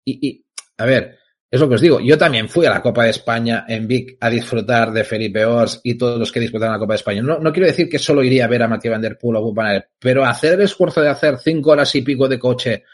y, 0.06 0.28
y, 0.28 0.46
a 0.78 0.86
ver, 0.86 1.20
es 1.54 1.60
lo 1.60 1.70
que 1.70 1.76
os 1.76 1.82
digo, 1.82 2.00
yo 2.00 2.18
también 2.18 2.50
fui 2.50 2.66
a 2.66 2.72
la 2.72 2.82
Copa 2.82 3.04
de 3.04 3.12
España 3.12 3.64
en 3.68 3.88
Vic 3.88 4.18
a 4.20 4.28
disfrutar 4.28 4.92
de 4.92 5.04
Felipe 5.04 5.46
Ors 5.46 5.82
y 5.84 5.94
todos 5.94 6.18
los 6.18 6.32
que 6.32 6.40
disfrutaron 6.40 6.74
la 6.74 6.80
Copa 6.80 6.94
de 6.94 6.98
España. 6.98 7.22
No, 7.22 7.38
no 7.38 7.54
quiero 7.54 7.68
decir 7.68 7.88
que 7.88 8.00
solo 8.00 8.24
iría 8.24 8.46
a 8.46 8.48
ver 8.48 8.64
a 8.64 8.68
Matías 8.68 8.92
Van 8.92 9.02
Der 9.04 9.20
Poel 9.20 9.36
o 9.36 9.44
Bupanel, 9.44 9.86
pero 10.00 10.26
hacer 10.26 10.54
el 10.54 10.62
esfuerzo 10.62 11.02
de 11.02 11.10
hacer 11.10 11.38
cinco 11.38 11.70
horas 11.70 11.94
y 11.94 12.02
pico 12.02 12.28
de 12.28 12.40
coche 12.40 12.86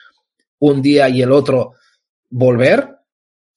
un 0.60 0.82
día 0.82 1.08
y 1.08 1.22
el 1.22 1.32
otro 1.32 1.76
volver, 2.32 2.98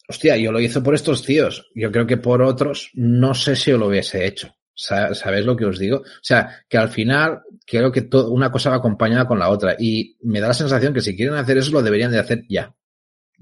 hostia, 0.07 0.37
yo 0.37 0.53
lo 0.53 0.61
hice 0.61 0.81
por 0.83 0.95
estos 0.95 1.25
tíos. 1.25 1.69
Yo 1.75 1.91
creo 1.91 2.07
que 2.07 2.19
por 2.19 2.41
otros 2.41 2.93
no 2.95 3.35
sé 3.35 3.57
si 3.57 3.73
lo 3.73 3.89
hubiese 3.89 4.25
hecho. 4.25 4.55
¿Sabéis 4.73 5.45
lo 5.45 5.57
que 5.57 5.65
os 5.65 5.81
digo? 5.81 5.97
O 5.97 6.23
sea, 6.23 6.65
que 6.69 6.79
al 6.79 6.91
final 6.91 7.43
creo 7.67 7.91
que 7.91 8.09
una 8.29 8.53
cosa 8.53 8.71
va 8.71 8.77
acompañada 8.77 9.27
con 9.27 9.41
la 9.41 9.49
otra 9.49 9.75
y 9.77 10.17
me 10.23 10.39
da 10.39 10.47
la 10.47 10.55
sensación 10.55 10.95
que 10.95 11.01
si 11.01 11.17
quieren 11.17 11.35
hacer 11.35 11.59
eso 11.59 11.73
lo 11.73 11.83
deberían 11.83 12.13
de 12.13 12.21
hacer 12.21 12.45
ya 12.49 12.73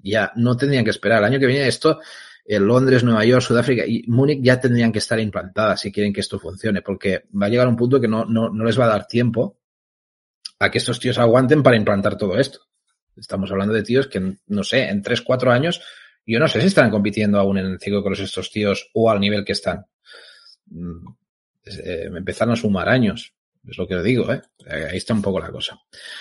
ya 0.02 0.32
no 0.36 0.56
tendrían 0.56 0.84
que 0.84 0.90
esperar. 0.90 1.18
El 1.18 1.24
año 1.24 1.40
que 1.40 1.46
viene 1.46 1.68
esto, 1.68 2.00
en 2.44 2.66
Londres, 2.66 3.04
Nueva 3.04 3.24
York, 3.24 3.42
Sudáfrica 3.42 3.84
y 3.86 4.04
Múnich 4.08 4.42
ya 4.42 4.60
tendrían 4.60 4.92
que 4.92 4.98
estar 4.98 5.20
implantadas 5.20 5.80
si 5.80 5.92
quieren 5.92 6.12
que 6.12 6.20
esto 6.20 6.38
funcione, 6.38 6.82
porque 6.82 7.24
va 7.40 7.46
a 7.46 7.48
llegar 7.48 7.68
un 7.68 7.76
punto 7.76 8.00
que 8.00 8.08
no, 8.08 8.24
no, 8.24 8.50
no 8.50 8.64
les 8.64 8.78
va 8.78 8.84
a 8.84 8.88
dar 8.88 9.06
tiempo 9.06 9.58
a 10.58 10.70
que 10.70 10.78
estos 10.78 11.00
tíos 11.00 11.18
aguanten 11.18 11.62
para 11.62 11.76
implantar 11.76 12.16
todo 12.16 12.38
esto. 12.38 12.60
Estamos 13.16 13.50
hablando 13.50 13.74
de 13.74 13.82
tíos 13.82 14.06
que, 14.06 14.36
no 14.46 14.64
sé, 14.64 14.88
en 14.88 15.02
3, 15.02 15.22
4 15.22 15.52
años, 15.52 15.82
yo 16.26 16.38
no 16.38 16.48
sé 16.48 16.60
si 16.60 16.68
están 16.68 16.90
compitiendo 16.90 17.38
aún 17.38 17.58
en 17.58 17.66
el 17.66 17.80
ciclocross 17.80 18.20
estos 18.20 18.50
tíos 18.50 18.90
o 18.94 19.10
al 19.10 19.20
nivel 19.20 19.44
que 19.44 19.52
están. 19.52 19.86
Mm, 20.66 21.06
eh, 21.64 22.10
empezaron 22.14 22.54
a 22.54 22.56
sumar 22.56 22.88
años. 22.88 23.34
Es 23.68 23.76
lo 23.76 23.86
que 23.86 23.94
os 23.94 24.02
digo, 24.02 24.32
¿eh? 24.32 24.40
Ahí 24.66 24.96
está 24.96 25.12
un 25.12 25.22
poco 25.22 25.38
la 25.38 25.50
cosa. 25.50 25.78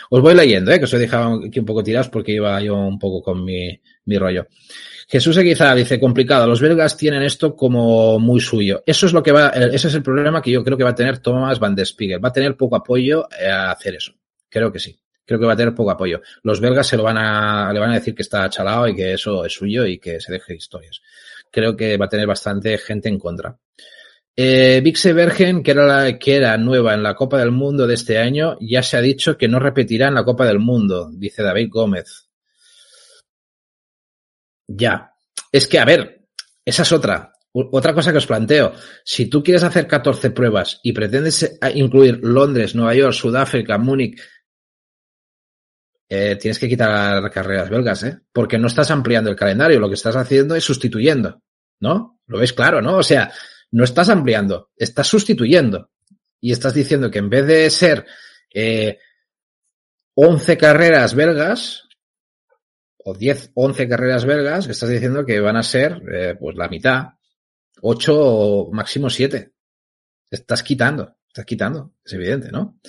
Os 0.10 0.22
voy 0.22 0.36
leyendo, 0.36 0.72
¿eh? 0.72 0.78
Que 0.78 0.86
os 0.86 0.94
he 0.94 1.00
dejado 1.00 1.42
aquí 1.46 1.60
un 1.60 1.66
poco 1.66 1.84
tirados 1.84 2.10
porque 2.10 2.34
iba 2.34 2.60
yo 2.62 2.76
un 2.76 3.00
poco 3.00 3.22
con 3.22 3.44
mi, 3.44 3.80
mi 4.06 4.18
rollo. 4.18 4.48
Jesús 5.08 5.40
quizá 5.40 5.74
dice, 5.74 6.00
complicado, 6.00 6.46
los 6.46 6.62
belgas 6.62 6.96
tienen 6.96 7.24
esto 7.24 7.56
como 7.56 8.20
muy 8.20 8.40
suyo. 8.40 8.84
Eso 8.86 9.08
es 9.08 9.14
lo 9.14 9.24
que 9.24 9.32
va, 9.32 9.50
ese 9.50 9.88
es 9.88 9.96
el 9.96 10.04
problema 10.04 10.42
que 10.42 10.52
yo 10.52 10.64
creo 10.64 10.78
que 10.78 10.84
va 10.84 10.92
a 10.92 10.96
tener 10.96 11.18
Thomas 11.20 11.60
Van 11.60 11.74
der 11.74 11.88
Spiegel. 11.88 12.24
Va 12.24 12.30
a 12.30 12.34
tener 12.34 12.56
poco 12.56 12.76
apoyo 12.76 13.28
a 13.32 13.72
hacer 13.72 13.96
eso. 13.96 14.14
Creo 14.50 14.72
que 14.72 14.80
sí. 14.80 15.00
Creo 15.26 15.40
que 15.40 15.46
va 15.46 15.54
a 15.54 15.58
tener 15.58 15.74
poco 15.74 15.92
apoyo. 15.92 16.22
Los 16.44 16.60
belgas 16.60 16.88
se 16.88 16.98
lo 16.98 17.04
van 17.04 17.18
a, 17.18 17.72
le 17.72 17.80
van 17.80 17.92
a 17.92 17.96
decir 17.96 18.14
que 18.14 18.24
está 18.24 18.50
chalado 18.50 18.88
y 18.88 18.96
que 18.96 19.14
eso 19.14 19.46
es 19.46 19.54
suyo 19.54 19.86
y 19.86 19.98
que 19.98 20.20
se 20.20 20.32
deje 20.32 20.56
historias. 20.56 21.02
Creo 21.52 21.76
que 21.76 21.98
va 21.98 22.06
a 22.06 22.10
tener 22.10 22.28
bastante 22.28 22.78
gente 22.78 23.10
en 23.10 23.18
contra. 23.18 23.58
Eh, 24.42 24.80
Vixe 24.80 25.12
Bergen, 25.12 25.62
que 25.62 25.72
era, 25.72 25.86
la, 25.86 26.18
que 26.18 26.38
era 26.38 26.58
nueva 26.58 26.94
en 26.94 27.04
la 27.04 27.14
Copa 27.14 27.40
del 27.40 27.52
Mundo 27.52 27.86
de 27.86 27.96
este 27.96 28.20
año, 28.20 28.58
ya 28.62 28.82
se 28.82 28.96
ha 28.96 29.02
dicho 29.02 29.38
que 29.38 29.50
no 29.50 29.60
repetirá 29.60 30.08
en 30.08 30.14
la 30.14 30.24
Copa 30.24 30.46
del 30.46 30.60
Mundo, 30.60 31.12
dice 31.12 31.44
David 31.44 31.68
Gómez. 31.70 32.30
Ya. 34.66 35.12
Es 35.52 35.68
que, 35.68 35.78
a 35.78 35.84
ver, 35.84 36.30
esa 36.64 36.84
es 36.84 36.92
otra. 36.94 37.34
Otra 37.52 37.94
cosa 37.94 38.14
que 38.14 38.20
os 38.20 38.28
planteo. 38.28 38.72
Si 39.04 39.26
tú 39.26 39.44
quieres 39.44 39.64
hacer 39.64 39.88
14 39.88 40.32
pruebas 40.32 40.80
y 40.84 40.94
pretendes 40.94 41.44
eh, 41.44 41.58
incluir 41.76 42.22
Londres, 42.24 42.76
Nueva 42.76 42.96
York, 42.96 43.12
Sudáfrica, 43.12 43.78
Múnich, 43.78 44.22
eh, 46.08 46.38
tienes 46.38 46.60
que 46.60 46.70
quitar 46.70 47.30
carreras 47.30 47.70
belgas, 47.70 48.04
¿eh? 48.04 48.20
Porque 48.32 48.58
no 48.58 48.68
estás 48.68 48.90
ampliando 48.90 49.30
el 49.30 49.36
calendario, 49.36 49.82
lo 49.82 49.90
que 49.90 49.96
estás 49.96 50.16
haciendo 50.16 50.56
es 50.56 50.64
sustituyendo, 50.64 51.42
¿no? 51.82 52.22
Lo 52.26 52.40
ves 52.40 52.54
claro, 52.54 52.82
¿no? 52.82 52.96
O 52.96 53.04
sea, 53.04 53.34
no 53.72 53.84
estás 53.84 54.10
ampliando, 54.10 54.72
estás 54.76 55.08
sustituyendo. 55.08 55.90
Y 56.42 56.52
estás 56.52 56.74
diciendo 56.74 57.12
que 57.12 57.20
en 57.20 57.30
vez 57.30 57.46
de 57.46 57.70
ser 57.70 58.06
eh, 58.54 59.00
11 60.16 60.58
carreras 60.58 61.14
belgas, 61.14 61.88
o 62.98 63.14
10, 63.14 63.52
11 63.54 63.88
carreras 63.90 64.26
belgas, 64.26 64.68
estás 64.68 64.90
diciendo 64.90 65.26
que 65.26 65.40
van 65.40 65.58
a 65.58 65.64
ser 65.64 66.02
eh, 66.12 66.36
pues 66.40 66.56
la 66.56 66.70
mitad, 66.70 67.10
8 67.82 68.14
o 68.16 68.72
máximo 68.72 69.10
7. 69.10 69.52
Estás 70.32 70.64
quitando, 70.64 71.18
estás 71.28 71.46
quitando, 71.46 71.94
es 72.04 72.14
evidente, 72.14 72.52
¿no? 72.52 72.80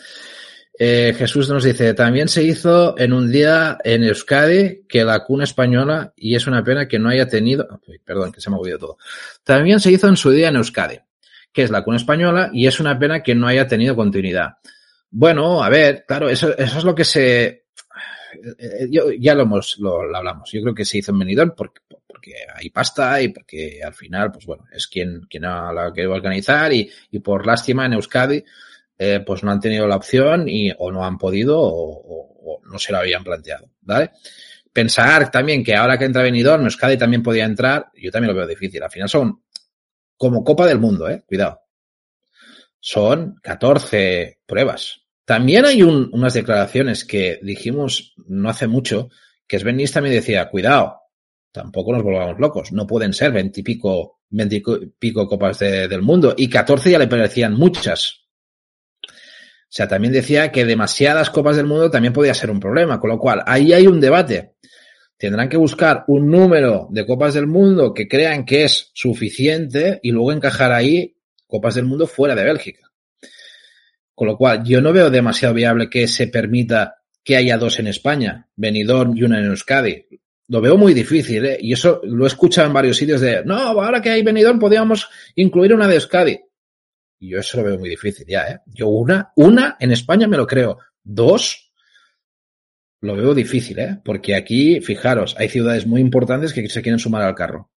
Eh, 0.83 1.15
Jesús 1.15 1.51
nos 1.51 1.63
dice, 1.63 1.93
también 1.93 2.27
se 2.27 2.43
hizo 2.43 2.99
en 2.99 3.13
un 3.13 3.31
día 3.31 3.77
en 3.85 4.03
Euskadi 4.03 4.87
que 4.89 5.05
la 5.05 5.25
cuna 5.25 5.45
española, 5.45 6.15
y 6.17 6.37
es 6.37 6.47
una 6.47 6.65
pena 6.65 6.89
que 6.89 6.99
no 6.99 7.11
haya 7.11 7.29
tenido, 7.29 7.69
perdón, 8.03 8.33
que 8.33 8.41
se 8.41 8.49
me 8.49 8.57
ha 8.57 8.61
movido 8.61 8.79
todo. 8.79 8.99
También 9.45 9.79
se 9.79 9.93
hizo 9.93 10.09
en 10.09 10.17
su 10.17 10.31
día 10.31 10.49
en 10.49 10.57
Euskadi, 10.57 10.99
que 11.53 11.65
es 11.65 11.71
la 11.71 11.85
cuna 11.85 11.99
española, 11.99 12.49
y 12.55 12.67
es 12.67 12.81
una 12.81 12.99
pena 12.99 13.23
que 13.23 13.35
no 13.35 13.47
haya 13.47 13.67
tenido 13.67 13.95
continuidad. 13.95 14.55
Bueno, 15.11 15.63
a 15.63 15.69
ver, 15.69 16.07
claro, 16.09 16.31
eso, 16.31 16.57
eso 16.57 16.79
es 16.79 16.85
lo 16.85 16.95
que 16.95 17.05
se, 17.05 17.65
eh, 18.59 18.89
yo, 18.91 19.11
ya 19.13 19.35
lo 19.35 19.43
hemos, 19.43 19.79
lo, 19.81 20.01
hablamos. 20.17 20.51
Yo 20.51 20.63
creo 20.63 20.75
que 20.75 20.87
se 20.87 20.97
hizo 20.97 21.13
en 21.13 21.19
Benidorm 21.19 21.53
porque, 21.55 21.83
porque 22.07 22.33
hay 22.55 22.71
pasta 22.71 23.21
y 23.21 23.29
porque 23.29 23.83
al 23.85 23.93
final, 23.93 24.33
pues 24.33 24.47
bueno, 24.47 24.65
es 24.73 24.87
quien, 24.87 25.27
quien 25.29 25.45
ha, 25.45 25.75
la 25.75 25.93
querido 25.93 26.15
organizar 26.15 26.73
y, 26.73 26.91
y 27.11 27.19
por 27.19 27.47
lástima 27.47 27.85
en 27.85 27.93
Euskadi, 27.93 28.43
eh, 29.03 29.21
pues 29.27 29.43
no 29.43 29.51
han 29.51 29.61
tenido 29.61 29.87
la 29.87 29.97
opción 29.97 30.47
y 30.47 30.71
o 30.77 30.93
no 30.93 31.07
han 31.07 31.17
podido 31.17 31.59
o, 31.59 32.61
no 32.71 32.79
se 32.79 32.93
lo 32.93 32.99
habían 32.99 33.25
planteado, 33.25 33.71
¿vale? 33.81 34.11
Pensar 34.71 35.31
también 35.31 35.65
que 35.65 35.75
ahora 35.75 35.99
que 35.99 36.05
entra 36.05 36.23
Benidorm, 36.23 36.65
Euskadi 36.65 36.99
también 36.99 37.23
podía 37.23 37.47
entrar, 37.47 37.87
yo 37.95 38.11
también 38.11 38.35
lo 38.35 38.39
veo 38.39 38.47
difícil. 38.47 38.83
Al 38.83 38.91
final 38.91 39.09
son 39.09 39.43
como 40.19 40.45
Copa 40.45 40.67
del 40.67 40.79
Mundo, 40.79 41.09
¿eh? 41.09 41.23
Cuidado. 41.27 41.63
Son 42.79 43.37
14 43.43 44.41
pruebas. 44.45 45.01
También 45.25 45.65
hay 45.65 45.83
un, 45.83 46.11
unas 46.13 46.35
declaraciones 46.35 47.07
que 47.07 47.41
dijimos 47.43 48.13
no 48.27 48.51
hace 48.51 48.67
mucho, 48.67 49.09
que 49.47 49.59
Sven 49.59 49.83
también 49.91 50.15
decía, 50.15 50.51
cuidado, 50.51 51.01
tampoco 51.51 51.95
nos 51.95 52.03
volvamos 52.03 52.39
locos, 52.39 52.71
no 52.71 52.87
pueden 52.87 53.15
ser 53.15 53.33
veintipico, 53.33 54.21
veintipico 54.29 55.27
copas 55.27 55.59
de, 55.59 55.89
del 55.89 56.03
mundo, 56.03 56.35
y 56.37 56.51
14 56.51 56.91
ya 56.91 56.99
le 56.99 57.09
parecían 57.09 57.55
muchas, 57.55 58.20
o 59.71 59.73
sea, 59.73 59.87
también 59.87 60.13
decía 60.13 60.51
que 60.51 60.65
demasiadas 60.65 61.31
copas 61.31 61.55
del 61.55 61.67
mundo 61.67 61.93
también 61.93 62.13
podía 62.13 62.35
ser 62.35 62.51
un 62.51 62.59
problema, 62.59 62.99
con 62.99 63.09
lo 63.09 63.21
cual 63.21 63.45
ahí 63.47 63.73
hay 63.73 63.87
un 63.87 64.01
debate. 64.01 64.55
Tendrán 65.17 65.49
que 65.49 65.57
buscar 65.57 66.03
un 66.09 66.29
número 66.29 66.89
de 66.91 67.07
copas 67.07 67.35
del 67.35 67.47
mundo 67.47 67.95
que 67.95 68.09
crean 68.09 68.45
que 68.45 68.65
es 68.65 68.91
suficiente 68.95 70.01
y 70.03 70.11
luego 70.11 70.33
encajar 70.33 70.73
ahí 70.73 71.15
copas 71.47 71.77
del 71.77 71.85
mundo 71.85 72.09
fuera 72.09 72.35
de 72.35 72.43
Bélgica. 72.43 72.91
Con 74.13 74.27
lo 74.27 74.37
cual, 74.37 74.65
yo 74.65 74.81
no 74.81 74.93
veo 74.93 75.09
demasiado 75.09 75.55
viable 75.55 75.89
que 75.89 76.09
se 76.09 76.27
permita 76.27 76.97
que 77.23 77.37
haya 77.37 77.57
dos 77.57 77.79
en 77.79 77.87
España, 77.87 78.49
Benidorm 78.57 79.17
y 79.17 79.23
una 79.23 79.39
en 79.39 79.47
Euskadi. 79.47 80.05
Lo 80.49 80.61
veo 80.61 80.77
muy 80.77 80.95
difícil, 80.95 81.47
¿eh? 81.47 81.59
Y 81.61 81.75
eso 81.75 82.01
lo 82.03 82.25
he 82.25 82.27
escuchado 82.27 82.67
en 82.67 82.73
varios 82.73 82.97
sitios 82.97 83.21
de, 83.21 83.45
no, 83.45 83.55
ahora 83.55 84.03
que 84.03 84.11
hay 84.11 84.25
Benidorm 84.25 84.59
podríamos 84.59 85.09
incluir 85.37 85.73
una 85.73 85.87
de 85.87 85.95
Euskadi. 85.95 86.41
Yo 87.21 87.39
eso 87.39 87.59
lo 87.59 87.65
veo 87.65 87.79
muy 87.79 87.91
difícil 87.91 88.27
ya, 88.27 88.49
¿eh? 88.49 88.61
Yo 88.67 88.89
una, 88.89 89.31
una 89.37 89.77
en 89.79 89.93
España 89.93 90.27
me 90.27 90.39
lo 90.39 90.47
creo. 90.47 90.79
Dos, 91.03 91.73
lo 93.03 93.15
veo 93.15 93.35
difícil, 93.35 93.79
¿eh? 93.79 94.01
Porque 94.03 94.35
aquí, 94.35 94.81
fijaros, 94.81 95.37
hay 95.39 95.51
ciudades 95.51 95.87
muy 95.87 96.01
importantes 96.01 96.55
que 96.55 96.67
se 96.69 96.81
quieren 96.81 96.99
sumar 96.99 97.23
al 97.23 97.35
carro. 97.35 97.71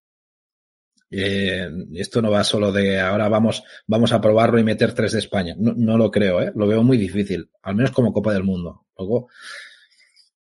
Eh, 1.10 1.68
esto 1.94 2.22
no 2.22 2.30
va 2.30 2.42
solo 2.42 2.72
de 2.72 2.98
ahora 2.98 3.28
vamos, 3.28 3.62
vamos 3.86 4.12
a 4.12 4.20
probarlo 4.20 4.58
y 4.58 4.64
meter 4.64 4.94
tres 4.94 5.12
de 5.12 5.18
España. 5.18 5.54
No, 5.58 5.74
no 5.76 5.98
lo 5.98 6.10
creo, 6.10 6.40
¿eh? 6.40 6.50
Lo 6.54 6.66
veo 6.66 6.82
muy 6.82 6.96
difícil, 6.96 7.50
al 7.62 7.76
menos 7.76 7.90
como 7.90 8.14
Copa 8.14 8.32
del 8.32 8.44
Mundo. 8.44 8.86
Luego, 8.96 9.28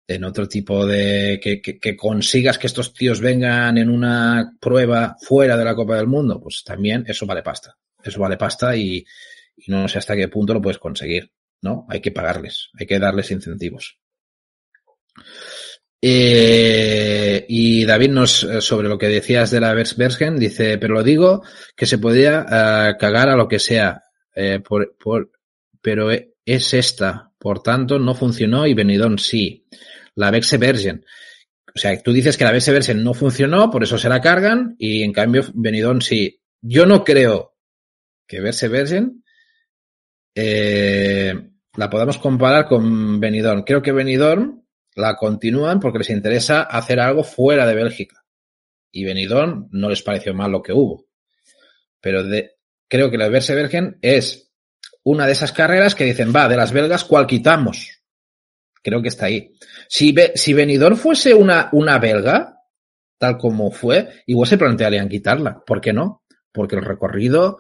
en 0.09 0.25
otro 0.25 0.49
tipo 0.49 0.85
de 0.85 1.39
que, 1.41 1.61
que, 1.63 1.97
consigas 1.97 2.59
que 2.59 2.67
estos 2.67 2.93
tíos 2.93 3.21
vengan 3.21 3.79
en 3.79 3.91
una 3.91 4.57
prueba 4.59 5.17
fuera 5.21 5.57
de 5.57 5.65
la 5.65 5.77
Copa 5.77 5.97
del 5.97 6.09
Mundo, 6.09 6.41
pues 6.41 6.65
también 6.65 7.05
eso 7.07 7.27
vale 7.27 7.43
pasta 7.43 7.77
eso 8.09 8.21
vale 8.21 8.37
pasta 8.37 8.77
y, 8.77 9.05
no 9.67 9.89
sé 9.89 9.99
hasta 9.99 10.17
qué 10.17 10.29
punto 10.29 10.55
lo 10.55 10.63
puedes 10.63 10.79
conseguir, 10.79 11.33
¿no? 11.63 11.87
Hay 11.89 12.01
que 12.01 12.13
pagarles, 12.13 12.71
hay 12.79 12.87
que 12.87 12.99
darles 12.99 13.31
incentivos. 13.31 13.99
Eh, 16.01 17.45
y 17.49 17.85
David 17.85 18.11
nos, 18.11 18.47
sobre 18.61 18.89
lo 18.89 18.99
que 18.99 19.09
decías 19.09 19.51
de 19.51 19.61
la 19.61 19.75
Versbergen, 19.75 20.39
dice, 20.39 20.79
pero 20.79 20.95
lo 20.95 21.03
digo 21.03 21.43
que 21.77 21.87
se 21.87 21.99
podía 21.99 22.43
uh, 22.43 22.99
cagar 22.99 23.29
a 23.29 23.37
lo 23.37 23.49
que 23.49 23.59
sea, 23.59 24.05
eh, 24.35 24.63
pero 25.83 26.11
es 26.45 26.75
esta, 26.75 27.33
por 27.39 27.63
tanto 27.63 27.99
no 27.99 28.15
funcionó 28.15 28.67
y 28.67 28.75
Benidorm 28.75 29.19
sí. 29.19 29.67
La 30.15 30.31
Vergen. 30.31 31.05
O 31.75 31.79
sea, 31.79 32.01
tú 32.03 32.13
dices 32.13 32.37
que 32.37 32.45
la 32.45 32.53
Vergen 32.53 33.05
no 33.05 33.15
funcionó, 33.15 33.71
por 33.71 33.85
eso 33.85 33.99
se 33.99 34.09
la 34.09 34.21
cargan 34.21 34.75
y 34.79 35.03
en 35.03 35.13
cambio 35.13 35.45
Benidorm 35.55 36.01
sí. 36.01 36.41
Yo 36.61 36.87
no 36.87 37.05
creo 37.05 37.58
que 38.29 38.41
verse 38.41 38.69
Virgin 38.69 39.25
eh, 40.35 41.35
la 41.77 41.91
podemos 41.91 42.19
comparar 42.19 42.67
con 42.67 43.19
Benidorm. 43.19 43.65
Creo 43.65 43.83
que 43.83 43.93
Benidorm 43.93 44.63
la 44.95 45.17
continúan 45.17 45.81
porque 45.81 45.99
les 45.99 46.11
interesa 46.11 46.63
hacer 46.63 47.01
algo 47.01 47.25
fuera 47.25 47.67
de 47.67 47.75
Bélgica. 47.75 48.25
Y 48.93 49.05
Benidorm 49.05 49.69
no 49.73 49.89
les 49.89 50.03
pareció 50.03 50.35
mal 50.35 50.53
lo 50.53 50.63
que 50.63 50.73
hubo. 50.73 51.07
Pero 52.01 52.23
de, 52.23 52.57
creo 52.87 53.11
que 53.11 53.19
la 53.19 53.29
Verse 53.29 53.55
Virgen 53.57 53.99
es 54.03 54.53
una 55.03 55.27
de 55.27 55.33
esas 55.33 55.53
carreras 55.53 55.95
que 55.95 56.05
dicen, 56.05 56.33
va, 56.35 56.49
de 56.49 56.57
las 56.57 56.73
belgas, 56.73 57.05
¿cuál 57.05 57.27
quitamos? 57.27 58.03
Creo 58.83 59.03
que 59.03 59.09
está 59.09 59.27
ahí. 59.27 59.53
Si, 59.89 60.15
si 60.35 60.53
Benidorm 60.53 60.97
fuese 60.97 61.35
una, 61.35 61.69
una 61.73 61.99
belga, 61.99 62.63
tal 63.19 63.39
como 63.39 63.71
fue, 63.71 64.23
igual 64.27 64.49
se 64.49 64.59
plantearían 64.59 65.09
quitarla. 65.09 65.63
¿Por 65.65 65.81
qué 65.81 65.93
no? 65.93 66.25
Porque 66.53 66.77
el 66.77 66.85
recorrido 66.85 67.59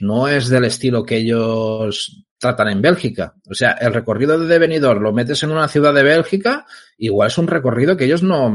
no 0.00 0.28
es 0.28 0.48
del 0.48 0.64
estilo 0.64 1.04
que 1.04 1.16
ellos 1.16 2.24
tratan 2.38 2.68
en 2.68 2.82
Bélgica. 2.82 3.34
O 3.50 3.54
sea, 3.54 3.72
el 3.72 3.92
recorrido 3.92 4.38
de 4.38 4.58
Benidorm 4.58 5.02
lo 5.02 5.12
metes 5.12 5.42
en 5.42 5.50
una 5.50 5.68
ciudad 5.68 5.92
de 5.92 6.02
Bélgica, 6.02 6.66
igual 6.96 7.28
es 7.28 7.38
un 7.38 7.48
recorrido 7.48 7.96
que 7.96 8.04
ellos 8.04 8.22
no, 8.22 8.50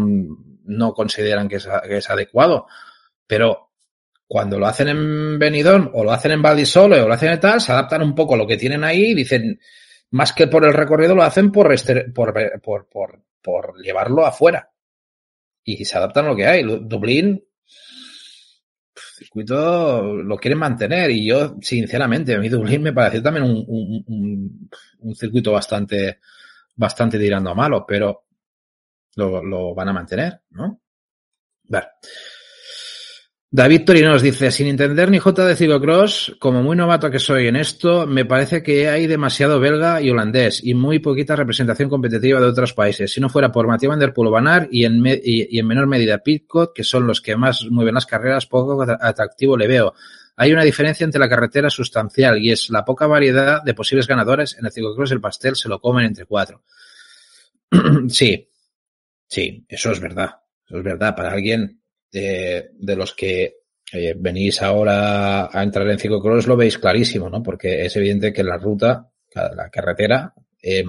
no 0.66 0.94
consideran 0.94 1.50
que 1.50 1.58
es, 1.58 2.10
adecuado. 2.10 2.68
Pero 3.28 3.72
cuando 4.28 4.58
lo 4.58 4.68
hacen 4.68 4.90
en 4.90 5.40
Benidorm 5.40 5.92
o 5.94 6.04
lo 6.04 6.12
hacen 6.12 6.32
en 6.32 6.42
Valdisole 6.42 7.02
o 7.02 7.08
lo 7.08 7.14
hacen 7.14 7.32
en 7.32 7.40
tal, 7.40 7.62
se 7.62 7.72
adaptan 7.72 8.02
un 8.02 8.16
poco 8.16 8.36
a 8.36 8.38
lo 8.38 8.48
que 8.48 8.58
tienen 8.58 8.84
ahí 8.84 9.12
y 9.12 9.16
dicen, 9.16 9.60
más 10.12 10.34
que 10.34 10.48
por 10.48 10.66
el 10.66 10.74
recorrido, 10.74 11.16
lo 11.16 11.24
hacen 11.24 11.52
por, 11.52 11.74
por, 12.14 12.62
por, 12.62 13.20
por 13.42 13.82
llevarlo 13.82 14.26
afuera. 14.26 14.70
Y 15.66 15.86
se 15.86 15.98
adaptan 15.98 16.26
a 16.26 16.30
lo 16.30 16.36
que 16.36 16.48
hay. 16.48 16.64
Dublín, 16.64 17.44
circuito 19.24 20.14
lo 20.16 20.38
quieren 20.38 20.60
mantener 20.60 21.10
y 21.12 21.28
yo, 21.28 21.56
sinceramente, 21.62 22.36
a 22.36 22.40
mí 22.40 22.50
Dublín 22.50 22.84
me 22.84 22.94
parece 22.94 23.22
también 23.22 23.46
un, 23.46 23.64
un, 23.68 24.70
un, 25.00 25.16
circuito 25.16 25.52
bastante, 25.52 26.20
bastante 26.76 27.18
tirando 27.18 27.50
a 27.50 27.56
malo, 27.56 27.86
pero 27.88 28.26
lo, 29.16 29.44
lo 29.44 29.74
van 29.74 29.90
a 29.90 29.94
mantener, 29.94 30.42
¿no? 30.52 30.82
Vale. 31.66 31.88
David 33.56 33.86
Torino 33.86 34.10
nos 34.10 34.24
dice, 34.24 34.50
sin 34.50 34.66
entender 34.66 35.12
ni 35.12 35.20
J 35.20 35.46
de 35.46 35.56
ciclocross, 35.56 36.36
como 36.40 36.64
muy 36.64 36.76
novato 36.76 37.12
que 37.12 37.20
soy 37.20 37.46
en 37.46 37.56
esto, 37.56 38.08
me 38.08 38.26
parece 38.26 38.64
que 38.64 38.90
hay 38.90 39.06
demasiado 39.06 39.60
belga 39.60 40.02
y 40.02 40.10
holandés 40.10 40.60
y 40.64 40.74
muy 40.74 40.98
poquita 40.98 41.36
representación 41.36 41.88
competitiva 41.88 42.40
de 42.40 42.48
otros 42.48 42.74
países. 42.74 43.14
Si 43.14 43.22
no 43.22 43.30
fuera 43.30 43.52
por 43.52 43.68
Mathieu 43.68 43.92
Van 43.92 44.00
Der 44.00 44.12
Poel 44.12 44.32
Van 44.32 44.68
y 44.72 44.86
en, 44.86 45.04
y, 45.06 45.60
en 45.60 45.68
menor 45.68 45.86
medida 45.86 46.18
Pitcock, 46.18 46.74
que 46.74 46.84
son 46.84 47.06
los 47.06 47.22
que 47.22 47.36
más 47.36 47.68
mueven 47.70 47.94
las 47.94 48.08
carreras, 48.08 48.48
poco 48.48 48.82
atractivo 48.82 49.56
le 49.56 49.68
veo. 49.68 49.94
Hay 50.36 50.52
una 50.52 50.64
diferencia 50.64 51.04
entre 51.04 51.20
la 51.20 51.30
carretera 51.30 51.70
sustancial 51.70 52.40
y 52.40 52.50
es 52.50 52.72
la 52.72 52.84
poca 52.84 53.06
variedad 53.06 53.62
de 53.62 53.76
posibles 53.76 54.08
ganadores. 54.08 54.58
En 54.58 54.66
el 54.66 54.72
ciclocross 54.72 55.12
el 55.12 55.22
pastel 55.22 55.56
se 55.56 55.70
lo 55.70 55.80
comen 55.80 56.06
entre 56.06 56.26
cuatro. 56.26 56.64
sí, 58.10 58.50
sí, 59.28 59.64
eso 59.70 59.92
es 59.92 60.00
verdad. 60.00 60.38
Eso 60.66 60.80
es 60.80 60.84
verdad. 60.84 61.16
Para 61.16 61.34
alguien 61.34 61.83
de, 62.14 62.96
los 62.96 63.14
que 63.14 63.58
eh, 63.92 64.14
venís 64.18 64.62
ahora 64.62 65.50
a 65.52 65.64
entrar 65.64 65.90
en 65.90 66.00
ciclocross 66.00 66.48
lo 66.48 66.56
veis 66.56 66.78
clarísimo, 66.78 67.30
¿no? 67.30 67.42
Porque 67.42 67.86
es 67.86 67.96
evidente 67.96 68.32
que 68.32 68.44
la 68.44 68.58
ruta, 68.58 69.10
la 69.34 69.70
carretera, 69.70 70.34
eh, 70.62 70.86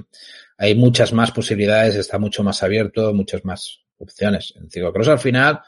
hay 0.59 0.75
muchas 0.75 1.13
más 1.13 1.33
posibilidades, 1.33 1.97
está 1.97 2.19
mucho 2.19 2.43
más 2.43 2.63
abierto, 2.63 3.13
muchas 3.15 3.45
más 3.45 3.81
opciones. 3.99 4.55
En 4.57 4.71
ciclocross 4.71 5.09
al 5.09 5.19
final 5.19 5.61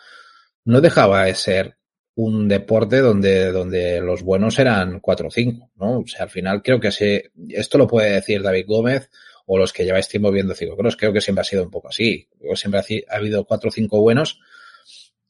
no 0.64 0.80
dejaba 0.80 1.24
de 1.24 1.34
ser 1.34 1.76
un 2.16 2.48
deporte 2.48 2.98
donde, 3.00 3.52
donde 3.52 4.00
los 4.00 4.22
buenos 4.22 4.58
eran 4.58 5.00
cuatro 5.00 5.28
o 5.28 5.30
cinco, 5.30 5.70
¿no? 5.76 6.00
O 6.00 6.06
sea, 6.06 6.24
al 6.24 6.30
final 6.30 6.62
creo 6.62 6.80
que 6.80 6.92
se, 6.92 7.30
esto 7.48 7.78
lo 7.78 7.86
puede 7.86 8.12
decir 8.12 8.42
David 8.42 8.66
Gómez 8.66 9.10
o 9.46 9.58
los 9.58 9.72
que 9.72 9.84
lleváis 9.84 10.08
tiempo 10.08 10.30
viendo 10.30 10.54
ciclocross, 10.54 10.96
creo 10.96 11.12
que 11.12 11.20
siempre 11.20 11.42
ha 11.42 11.44
sido 11.44 11.62
un 11.62 11.70
poco 11.70 11.88
así. 11.88 12.28
Siempre 12.54 12.80
ha 13.08 13.16
habido 13.16 13.44
cuatro 13.44 13.68
o 13.68 13.72
cinco 13.72 14.00
buenos 14.00 14.40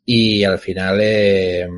y 0.06 0.44
al 0.44 0.58
final, 0.58 0.98
eh, 1.02 1.68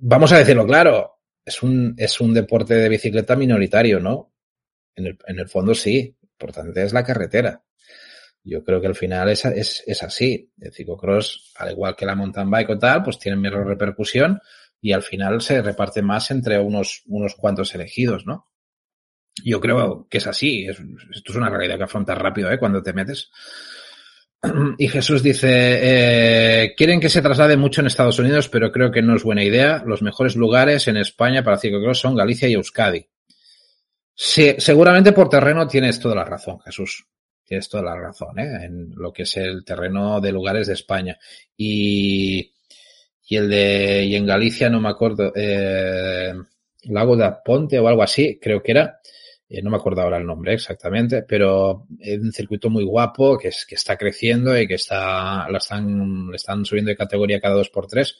vamos 0.00 0.32
a 0.32 0.38
decirlo 0.38 0.64
claro, 0.64 1.18
es 1.44 1.62
un, 1.62 1.94
es 1.98 2.20
un 2.20 2.32
deporte 2.32 2.74
de 2.74 2.88
bicicleta 2.88 3.34
minoritario, 3.34 3.98
¿no? 3.98 4.32
En 4.94 5.06
el, 5.08 5.18
en 5.26 5.38
el 5.40 5.48
fondo 5.48 5.74
sí, 5.74 6.16
importante 6.22 6.84
es 6.84 6.92
la 6.92 7.04
carretera. 7.04 7.62
Yo 8.44 8.62
creo 8.62 8.80
que 8.80 8.86
al 8.86 8.94
final 8.94 9.28
es, 9.28 9.44
es, 9.44 9.82
es 9.84 10.02
así. 10.04 10.52
El 10.60 10.72
ciclocross, 10.72 11.52
al 11.56 11.72
igual 11.72 11.96
que 11.96 12.06
la 12.06 12.14
mountain 12.14 12.48
bike 12.48 12.70
o 12.70 12.78
tal, 12.78 13.02
pues 13.02 13.18
tienen 13.18 13.40
menos 13.40 13.66
repercusión 13.66 14.40
y 14.80 14.92
al 14.92 15.02
final 15.02 15.40
se 15.40 15.60
reparte 15.60 16.02
más 16.02 16.30
entre 16.30 16.60
unos, 16.60 17.02
unos 17.06 17.34
cuantos 17.34 17.74
elegidos, 17.74 18.24
¿no? 18.24 18.48
Yo 19.44 19.60
creo 19.60 20.06
que 20.08 20.18
es 20.18 20.26
así. 20.28 20.66
Es, 20.66 20.78
esto 21.12 21.32
es 21.32 21.36
una 21.36 21.50
realidad 21.50 21.76
que 21.76 21.84
afrontas 21.84 22.16
rápido, 22.16 22.50
¿eh? 22.52 22.58
Cuando 22.58 22.82
te 22.82 22.92
metes. 22.92 23.30
Y 24.78 24.88
Jesús 24.88 25.22
dice, 25.22 25.48
eh, 25.50 26.74
quieren 26.76 27.00
que 27.00 27.08
se 27.08 27.22
traslade 27.22 27.56
mucho 27.56 27.80
en 27.80 27.86
Estados 27.86 28.18
Unidos, 28.18 28.48
pero 28.48 28.70
creo 28.72 28.90
que 28.90 29.02
no 29.02 29.16
es 29.16 29.22
buena 29.22 29.44
idea. 29.44 29.82
Los 29.86 30.02
mejores 30.02 30.36
lugares 30.36 30.88
en 30.88 30.96
España 30.96 31.42
para 31.42 31.58
ciclocross 31.58 32.00
son 32.00 32.16
Galicia 32.16 32.48
y 32.48 32.54
Euskadi. 32.54 33.06
Sí, 34.14 34.54
seguramente 34.58 35.12
por 35.12 35.28
terreno 35.28 35.66
tienes 35.68 36.00
toda 36.00 36.14
la 36.14 36.24
razón, 36.24 36.58
Jesús. 36.60 37.06
Tienes 37.44 37.68
toda 37.68 37.84
la 37.84 37.96
razón, 37.96 38.38
¿eh? 38.38 38.64
En 38.64 38.92
lo 38.96 39.12
que 39.12 39.22
es 39.22 39.36
el 39.36 39.64
terreno 39.64 40.20
de 40.20 40.32
lugares 40.32 40.66
de 40.66 40.72
España. 40.72 41.18
Y, 41.56 42.52
y 43.28 43.36
el 43.36 43.48
de, 43.48 44.04
y 44.04 44.16
en 44.16 44.26
Galicia 44.26 44.68
no 44.68 44.80
me 44.80 44.88
acuerdo, 44.88 45.32
eh, 45.36 46.34
Lago 46.84 47.16
de 47.16 47.32
Ponte 47.44 47.78
o 47.78 47.86
algo 47.86 48.02
así, 48.02 48.38
creo 48.40 48.62
que 48.62 48.72
era. 48.72 49.00
Eh, 49.48 49.62
no 49.62 49.70
me 49.70 49.76
acuerdo 49.76 50.02
ahora 50.02 50.18
el 50.18 50.26
nombre 50.26 50.54
exactamente, 50.54 51.22
pero 51.22 51.86
es 52.00 52.18
un 52.18 52.32
circuito 52.32 52.68
muy 52.68 52.84
guapo 52.84 53.38
que, 53.38 53.48
es, 53.48 53.64
que 53.64 53.76
está 53.76 53.96
creciendo 53.96 54.58
y 54.58 54.66
que 54.66 54.74
está, 54.74 55.48
la 55.48 55.58
están, 55.58 56.30
están 56.34 56.64
subiendo 56.64 56.90
de 56.90 56.96
categoría 56.96 57.40
cada 57.40 57.54
dos 57.54 57.70
por 57.70 57.86
tres 57.86 58.16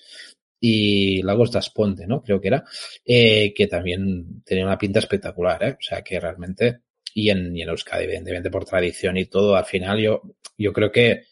y 0.60 1.22
Lagos 1.22 1.52
de 1.52 1.58
Asponte, 1.58 2.06
¿no? 2.06 2.22
Creo 2.22 2.40
que 2.40 2.48
era, 2.48 2.64
eh, 3.04 3.52
que 3.54 3.66
también 3.66 4.42
tenía 4.44 4.64
una 4.64 4.78
pinta 4.78 5.00
espectacular, 5.00 5.62
¿eh? 5.64 5.72
O 5.72 5.82
sea 5.82 6.02
que 6.02 6.18
realmente, 6.20 6.80
y 7.14 7.30
en, 7.30 7.54
y 7.56 7.62
en 7.62 7.68
Euskadi, 7.70 8.04
evidentemente 8.04 8.50
por 8.50 8.64
tradición 8.64 9.16
y 9.16 9.26
todo, 9.26 9.56
al 9.56 9.64
final 9.64 9.98
yo, 10.00 10.22
yo 10.56 10.72
creo 10.72 10.90
que 10.92 11.24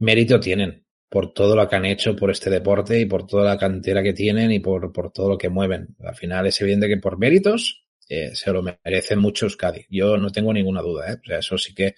mérito 0.00 0.40
tienen 0.40 0.84
por 1.08 1.32
todo 1.32 1.54
lo 1.54 1.68
que 1.68 1.76
han 1.76 1.84
hecho 1.84 2.16
por 2.16 2.30
este 2.30 2.50
deporte 2.50 2.98
y 2.98 3.06
por 3.06 3.26
toda 3.26 3.44
la 3.44 3.58
cantera 3.58 4.02
que 4.02 4.12
tienen 4.12 4.50
y 4.50 4.58
por, 4.60 4.92
por 4.92 5.12
todo 5.12 5.30
lo 5.30 5.38
que 5.38 5.48
mueven. 5.48 5.96
Al 6.00 6.14
final 6.16 6.46
es 6.46 6.60
evidente 6.60 6.88
que 6.88 6.96
por 6.96 7.18
méritos 7.18 7.85
eh, 8.08 8.34
se 8.34 8.52
lo 8.52 8.62
merece 8.62 9.16
mucho 9.16 9.46
Euskadi. 9.46 9.86
Yo 9.90 10.16
no 10.16 10.30
tengo 10.30 10.52
ninguna 10.52 10.82
duda, 10.82 11.12
¿eh? 11.12 11.16
O 11.20 11.24
sea, 11.24 11.38
eso 11.38 11.58
sí 11.58 11.74
que 11.74 11.94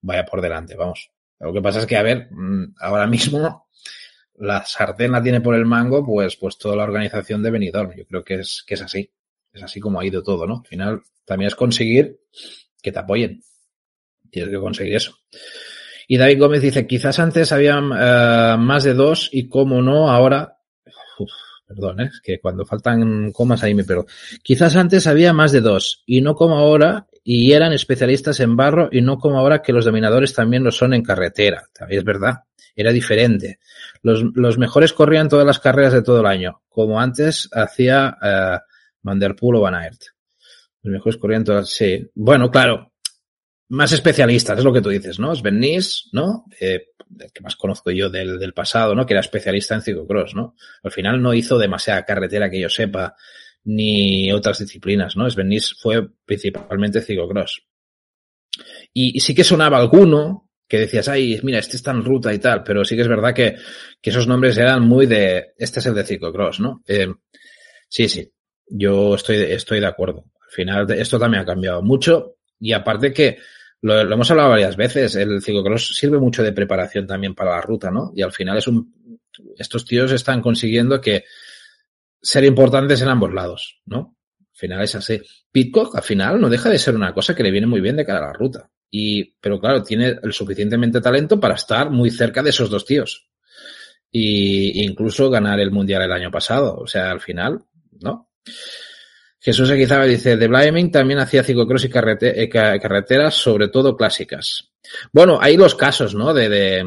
vaya 0.00 0.24
por 0.24 0.40
delante, 0.40 0.76
vamos. 0.76 1.10
Lo 1.40 1.52
que 1.52 1.62
pasa 1.62 1.80
es 1.80 1.86
que, 1.86 1.96
a 1.96 2.02
ver, 2.02 2.28
mm, 2.30 2.74
ahora 2.80 3.06
mismo 3.06 3.68
la 4.36 4.64
sartén 4.64 5.12
la 5.12 5.22
tiene 5.22 5.40
por 5.40 5.54
el 5.54 5.66
mango, 5.66 6.04
pues, 6.04 6.36
pues 6.36 6.58
toda 6.58 6.76
la 6.76 6.84
organización 6.84 7.42
de 7.42 7.50
Benidorm. 7.50 7.94
Yo 7.96 8.06
creo 8.06 8.24
que 8.24 8.34
es, 8.34 8.64
que 8.66 8.74
es 8.74 8.82
así. 8.82 9.10
Es 9.52 9.62
así 9.62 9.80
como 9.80 10.00
ha 10.00 10.06
ido 10.06 10.22
todo, 10.22 10.46
¿no? 10.46 10.58
Al 10.58 10.66
final, 10.66 11.02
también 11.24 11.48
es 11.48 11.54
conseguir 11.54 12.20
que 12.80 12.92
te 12.92 12.98
apoyen. 12.98 13.42
Tienes 14.30 14.50
que 14.50 14.60
conseguir 14.60 14.96
eso. 14.96 15.16
Y 16.06 16.16
David 16.16 16.38
Gómez 16.38 16.62
dice, 16.62 16.86
quizás 16.86 17.18
antes 17.18 17.52
había 17.52 17.78
eh, 17.78 18.56
más 18.58 18.84
de 18.84 18.94
dos 18.94 19.28
y 19.32 19.48
como 19.48 19.82
no, 19.82 20.10
ahora 20.10 20.57
perdón, 21.68 22.00
¿eh? 22.00 22.10
que 22.22 22.40
cuando 22.40 22.64
faltan 22.64 23.30
comas 23.30 23.62
ahí 23.62 23.74
me 23.74 23.84
pero 23.84 24.06
Quizás 24.42 24.74
antes 24.74 25.06
había 25.06 25.34
más 25.34 25.52
de 25.52 25.60
dos, 25.60 26.02
y 26.06 26.22
no 26.22 26.34
como 26.34 26.56
ahora, 26.56 27.06
y 27.22 27.52
eran 27.52 27.74
especialistas 27.74 28.40
en 28.40 28.56
barro, 28.56 28.88
y 28.90 29.02
no 29.02 29.18
como 29.18 29.38
ahora 29.38 29.60
que 29.60 29.74
los 29.74 29.84
dominadores 29.84 30.32
también 30.32 30.64
lo 30.64 30.72
son 30.72 30.94
en 30.94 31.02
carretera. 31.02 31.68
Es 31.90 32.02
verdad, 32.04 32.44
era 32.74 32.90
diferente. 32.90 33.58
Los, 34.02 34.24
los 34.34 34.56
mejores 34.56 34.94
corrían 34.94 35.28
todas 35.28 35.46
las 35.46 35.58
carreras 35.58 35.92
de 35.92 36.02
todo 36.02 36.20
el 36.20 36.26
año, 36.26 36.62
como 36.70 37.00
antes 37.00 37.50
hacía 37.52 38.16
uh, 38.22 38.58
Van 39.02 39.18
Der 39.18 39.36
Poel 39.36 39.56
o 39.56 39.60
Van 39.60 39.74
Aert. 39.74 40.00
Los 40.82 40.92
mejores 40.92 41.18
corrían 41.18 41.44
todas, 41.44 41.68
sí. 41.68 42.08
Bueno, 42.14 42.50
claro, 42.50 42.92
más 43.70 43.92
especialistas, 43.92 44.58
es 44.58 44.64
lo 44.64 44.72
que 44.72 44.80
tú 44.80 44.88
dices, 44.88 45.18
¿no? 45.18 45.34
Sven 45.34 45.60
Nys, 45.60 46.08
¿no? 46.12 46.46
Eh, 46.60 46.88
el 47.20 47.32
que 47.32 47.42
más 47.42 47.56
conozco 47.56 47.90
yo 47.90 48.10
del, 48.10 48.38
del 48.38 48.54
pasado, 48.54 48.94
¿no? 48.94 49.06
Que 49.06 49.14
era 49.14 49.20
especialista 49.20 49.74
en 49.74 49.82
ciclocross, 49.82 50.34
¿no? 50.34 50.54
Al 50.82 50.90
final 50.90 51.20
no 51.20 51.34
hizo 51.34 51.58
demasiada 51.58 52.04
carretera 52.04 52.50
que 52.50 52.60
yo 52.60 52.68
sepa, 52.68 53.14
ni 53.64 54.32
otras 54.32 54.58
disciplinas, 54.58 55.16
¿no? 55.16 55.28
Sven 55.28 55.48
Nys 55.48 55.76
fue 55.78 56.08
principalmente 56.24 57.02
ciclocross. 57.02 57.62
Y, 58.92 59.16
y, 59.16 59.20
sí 59.20 59.34
que 59.34 59.44
sonaba 59.44 59.78
alguno 59.78 60.50
que 60.66 60.80
decías, 60.80 61.08
ay, 61.08 61.38
mira, 61.42 61.58
este 61.58 61.76
está 61.76 61.90
en 61.92 62.04
ruta 62.04 62.32
y 62.32 62.38
tal, 62.38 62.62
pero 62.62 62.84
sí 62.84 62.96
que 62.96 63.02
es 63.02 63.08
verdad 63.08 63.34
que, 63.34 63.56
que 64.00 64.10
esos 64.10 64.26
nombres 64.26 64.56
eran 64.58 64.82
muy 64.82 65.06
de, 65.06 65.54
este 65.56 65.80
es 65.80 65.86
el 65.86 65.94
de 65.94 66.04
ciclocross, 66.04 66.60
¿no? 66.60 66.82
Eh, 66.86 67.08
sí, 67.88 68.08
sí, 68.08 68.30
yo 68.66 69.14
estoy, 69.14 69.36
estoy 69.36 69.80
de 69.80 69.86
acuerdo. 69.86 70.24
Al 70.42 70.50
final 70.50 70.90
esto 70.92 71.18
también 71.18 71.42
ha 71.42 71.46
cambiado 71.46 71.82
mucho 71.82 72.36
y 72.60 72.72
aparte 72.72 73.12
que 73.12 73.38
lo, 73.82 74.00
hemos 74.00 74.30
hablado 74.30 74.50
varias 74.50 74.76
veces, 74.76 75.14
el 75.16 75.42
ciclocross 75.42 75.96
sirve 75.96 76.18
mucho 76.18 76.42
de 76.42 76.52
preparación 76.52 77.06
también 77.06 77.34
para 77.34 77.52
la 77.52 77.60
ruta, 77.60 77.90
¿no? 77.90 78.12
Y 78.14 78.22
al 78.22 78.32
final 78.32 78.58
es 78.58 78.66
un, 78.66 79.20
estos 79.56 79.84
tíos 79.84 80.12
están 80.12 80.40
consiguiendo 80.40 81.00
que 81.00 81.24
ser 82.20 82.44
importantes 82.44 83.00
en 83.02 83.08
ambos 83.08 83.32
lados, 83.32 83.80
¿no? 83.86 84.16
Al 84.40 84.56
final 84.56 84.82
es 84.82 84.94
así. 84.96 85.20
Pitcock, 85.52 85.94
al 85.94 86.02
final, 86.02 86.40
no 86.40 86.48
deja 86.48 86.68
de 86.68 86.78
ser 86.78 86.96
una 86.96 87.14
cosa 87.14 87.34
que 87.34 87.44
le 87.44 87.52
viene 87.52 87.66
muy 87.66 87.80
bien 87.80 87.96
de 87.96 88.04
cara 88.04 88.18
a 88.18 88.28
la 88.28 88.32
ruta. 88.32 88.70
Y, 88.90 89.36
pero 89.40 89.60
claro, 89.60 89.82
tiene 89.82 90.16
el 90.20 90.32
suficientemente 90.32 91.00
talento 91.00 91.38
para 91.38 91.54
estar 91.54 91.90
muy 91.90 92.10
cerca 92.10 92.42
de 92.42 92.50
esos 92.50 92.68
dos 92.68 92.84
tíos. 92.84 93.28
Y 94.10 94.84
incluso 94.84 95.30
ganar 95.30 95.60
el 95.60 95.70
mundial 95.70 96.02
el 96.02 96.12
año 96.12 96.30
pasado. 96.30 96.76
O 96.76 96.86
sea, 96.88 97.12
al 97.12 97.20
final, 97.20 97.60
¿no? 98.00 98.30
Jesús 99.40 99.70
Eguizaba 99.70 100.04
dice, 100.04 100.36
de 100.36 100.48
Blaming 100.48 100.90
también 100.90 101.20
hacía 101.20 101.44
ciclocross 101.44 101.84
y 101.84 101.88
carrete- 101.88 102.48
carreteras, 102.48 103.34
sobre 103.34 103.68
todo 103.68 103.96
clásicas. 103.96 104.72
Bueno, 105.12 105.38
hay 105.40 105.56
los 105.56 105.74
casos, 105.74 106.14
¿no? 106.14 106.34
De, 106.34 106.48
de, 106.48 106.84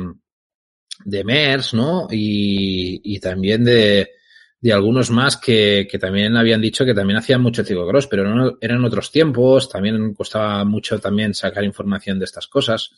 de 1.05 1.23
MERS, 1.23 1.73
¿no? 1.73 2.07
Y, 2.11 2.99
y 3.03 3.19
también 3.19 3.63
de, 3.63 4.11
de 4.59 4.73
algunos 4.73 5.09
más 5.11 5.37
que, 5.37 5.87
que, 5.89 5.97
también 5.97 6.35
habían 6.35 6.61
dicho 6.61 6.83
que 6.83 6.93
también 6.93 7.19
hacían 7.19 7.41
mucho 7.41 7.63
ciclocross, 7.63 8.07
pero 8.07 8.23
no, 8.25 8.57
eran 8.59 8.83
otros 8.83 9.11
tiempos, 9.11 9.69
también 9.69 10.13
costaba 10.13 10.65
mucho 10.65 10.99
también 10.99 11.33
sacar 11.33 11.63
información 11.63 12.19
de 12.19 12.25
estas 12.25 12.47
cosas. 12.47 12.91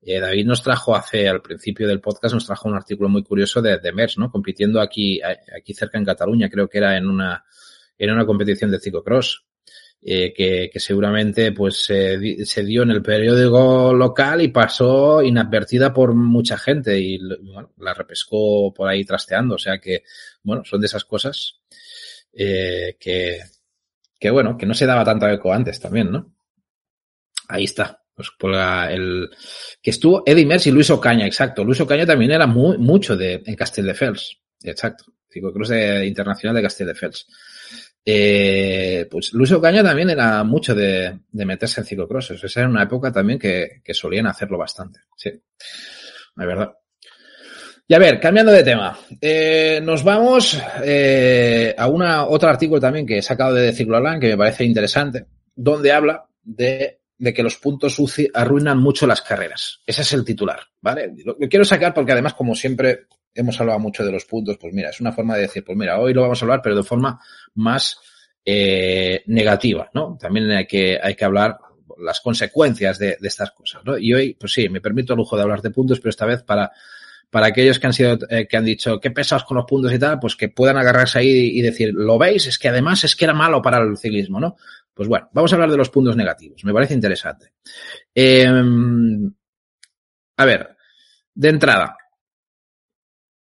Eh, 0.00 0.18
David 0.18 0.46
nos 0.46 0.62
trajo 0.62 0.96
hace, 0.96 1.28
al 1.28 1.42
principio 1.42 1.86
del 1.86 2.00
podcast, 2.00 2.34
nos 2.34 2.46
trajo 2.46 2.68
un 2.68 2.74
artículo 2.74 3.08
muy 3.08 3.22
curioso 3.22 3.60
de, 3.60 3.78
de 3.78 3.92
MERS, 3.92 4.18
¿no? 4.18 4.30
Compitiendo 4.30 4.80
aquí, 4.80 5.20
aquí 5.22 5.74
cerca 5.74 5.98
en 5.98 6.04
Cataluña, 6.04 6.48
creo 6.48 6.68
que 6.68 6.78
era 6.78 6.96
en 6.96 7.06
una, 7.06 7.44
en 7.98 8.10
una 8.10 8.26
competición 8.26 8.70
de 8.70 8.80
ciclocross. 8.80 9.44
Eh, 10.06 10.34
que, 10.34 10.78
seguramente 10.80 11.52
pues 11.52 11.78
se, 11.78 12.18
dio 12.18 12.82
en 12.82 12.90
el 12.90 13.00
periódico 13.00 13.94
local 13.94 14.42
y 14.42 14.48
pasó 14.48 15.22
inadvertida 15.22 15.94
por 15.94 16.12
mucha 16.12 16.58
gente 16.58 17.00
y 17.00 17.18
bueno, 17.40 17.72
la 17.78 17.94
repescó 17.94 18.74
por 18.74 18.86
ahí 18.86 19.04
trasteando. 19.06 19.54
O 19.54 19.58
sea 19.58 19.78
que, 19.78 20.02
bueno, 20.42 20.62
son 20.62 20.80
de 20.82 20.86
esas 20.88 21.06
cosas 21.06 21.62
eh, 22.34 22.98
que, 23.00 23.38
que, 24.20 24.30
bueno, 24.30 24.58
que 24.58 24.66
no 24.66 24.74
se 24.74 24.84
daba 24.84 25.04
tanto 25.04 25.26
eco 25.26 25.54
antes 25.54 25.80
también, 25.80 26.12
¿no? 26.12 26.34
Ahí 27.48 27.64
está. 27.64 28.02
Pues 28.14 28.30
por 28.38 28.54
el 28.54 29.30
que 29.82 29.90
estuvo 29.90 30.22
Eddie 30.24 30.46
Merckx 30.46 30.66
y 30.66 30.70
Luis 30.70 30.90
Ocaña, 30.90 31.26
exacto. 31.26 31.64
Luis 31.64 31.80
Ocaña 31.80 32.06
también 32.06 32.30
era 32.30 32.46
muy, 32.46 32.78
mucho 32.78 33.16
de 33.16 33.42
en 33.44 33.54
Castelldefels, 33.56 34.38
exacto. 34.62 35.06
Ciclocross 35.28 35.70
de, 35.70 36.06
internacional 36.06 36.54
de 36.54 36.62
Castelldefels. 36.62 37.26
Eh, 38.06 39.06
pues 39.10 39.32
Luis 39.32 39.50
Ocaña 39.52 39.82
también 39.82 40.10
era 40.10 40.44
mucho 40.44 40.74
de, 40.74 41.20
de 41.30 41.46
meterse 41.46 41.80
en 41.80 41.86
ciclocross. 41.86 42.32
Esa 42.32 42.60
era 42.60 42.68
una 42.68 42.82
época 42.82 43.10
también 43.10 43.38
que, 43.38 43.80
que 43.82 43.94
solían 43.94 44.26
hacerlo 44.26 44.58
bastante. 44.58 45.00
Sí, 45.16 45.30
la 46.36 46.44
verdad. 46.46 46.72
Y 47.86 47.94
a 47.94 47.98
ver, 47.98 48.18
cambiando 48.18 48.50
de 48.50 48.64
tema, 48.64 48.98
eh, 49.20 49.80
nos 49.82 50.02
vamos 50.02 50.58
eh, 50.82 51.74
a 51.76 51.86
una 51.86 52.24
otro 52.24 52.48
artículo 52.48 52.80
también 52.80 53.06
que 53.06 53.18
he 53.18 53.22
sacado 53.22 53.54
de 53.54 53.72
Ciclolan 53.72 54.18
que 54.18 54.28
me 54.28 54.38
parece 54.38 54.64
interesante, 54.64 55.26
donde 55.54 55.92
habla 55.92 56.26
de, 56.42 57.00
de 57.18 57.34
que 57.34 57.42
los 57.42 57.56
puntos 57.56 57.98
UCI 57.98 58.30
arruinan 58.32 58.78
mucho 58.78 59.06
las 59.06 59.20
carreras. 59.20 59.82
Ese 59.86 60.00
es 60.00 60.12
el 60.14 60.24
titular, 60.24 60.60
¿vale? 60.80 61.12
Lo 61.24 61.36
quiero 61.36 61.64
sacar 61.64 61.92
porque 61.92 62.12
además, 62.12 62.32
como 62.32 62.54
siempre 62.54 63.06
hemos 63.34 63.60
hablado 63.60 63.78
mucho 63.78 64.04
de 64.04 64.12
los 64.12 64.24
puntos, 64.24 64.56
pues 64.58 64.72
mira, 64.72 64.90
es 64.90 65.00
una 65.00 65.12
forma 65.12 65.34
de 65.34 65.42
decir, 65.42 65.64
pues 65.64 65.76
mira, 65.76 65.98
hoy 65.98 66.14
lo 66.14 66.22
vamos 66.22 66.40
a 66.40 66.44
hablar, 66.44 66.60
pero 66.62 66.76
de 66.76 66.82
forma 66.82 67.20
más 67.54 67.98
eh, 68.44 69.22
negativa, 69.26 69.90
¿no? 69.94 70.16
También 70.20 70.50
hay 70.50 70.66
que, 70.66 70.98
hay 71.02 71.14
que 71.14 71.24
hablar 71.24 71.58
las 71.98 72.20
consecuencias 72.20 72.98
de, 72.98 73.16
de, 73.20 73.28
estas 73.28 73.52
cosas, 73.52 73.82
¿no? 73.84 73.98
Y 73.98 74.12
hoy, 74.12 74.34
pues 74.34 74.52
sí, 74.52 74.68
me 74.68 74.80
permito 74.80 75.12
el 75.12 75.18
lujo 75.18 75.36
de 75.36 75.42
hablar 75.42 75.62
de 75.62 75.70
puntos, 75.70 76.00
pero 76.00 76.10
esta 76.10 76.26
vez 76.26 76.42
para, 76.42 76.72
para 77.30 77.48
aquellos 77.48 77.78
que 77.78 77.86
han 77.86 77.92
sido, 77.92 78.18
eh, 78.30 78.46
que 78.46 78.56
han 78.56 78.64
dicho, 78.64 79.00
qué 79.00 79.10
pesados 79.10 79.44
con 79.44 79.56
los 79.56 79.66
puntos 79.66 79.92
y 79.92 79.98
tal, 79.98 80.20
pues 80.20 80.36
que 80.36 80.50
puedan 80.50 80.76
agarrarse 80.76 81.18
ahí 81.18 81.58
y 81.58 81.62
decir, 81.62 81.92
¿lo 81.92 82.18
veis? 82.18 82.46
Es 82.46 82.58
que 82.58 82.68
además 82.68 83.02
es 83.04 83.16
que 83.16 83.24
era 83.24 83.34
malo 83.34 83.60
para 83.60 83.78
el 83.78 83.96
ciclismo, 83.96 84.38
¿no? 84.38 84.56
Pues 84.94 85.08
bueno, 85.08 85.28
vamos 85.32 85.52
a 85.52 85.56
hablar 85.56 85.70
de 85.70 85.76
los 85.76 85.90
puntos 85.90 86.16
negativos. 86.16 86.64
Me 86.64 86.72
parece 86.72 86.94
interesante. 86.94 87.52
Eh, 88.14 88.46
a 90.36 90.44
ver, 90.44 90.76
de 91.34 91.48
entrada, 91.48 91.96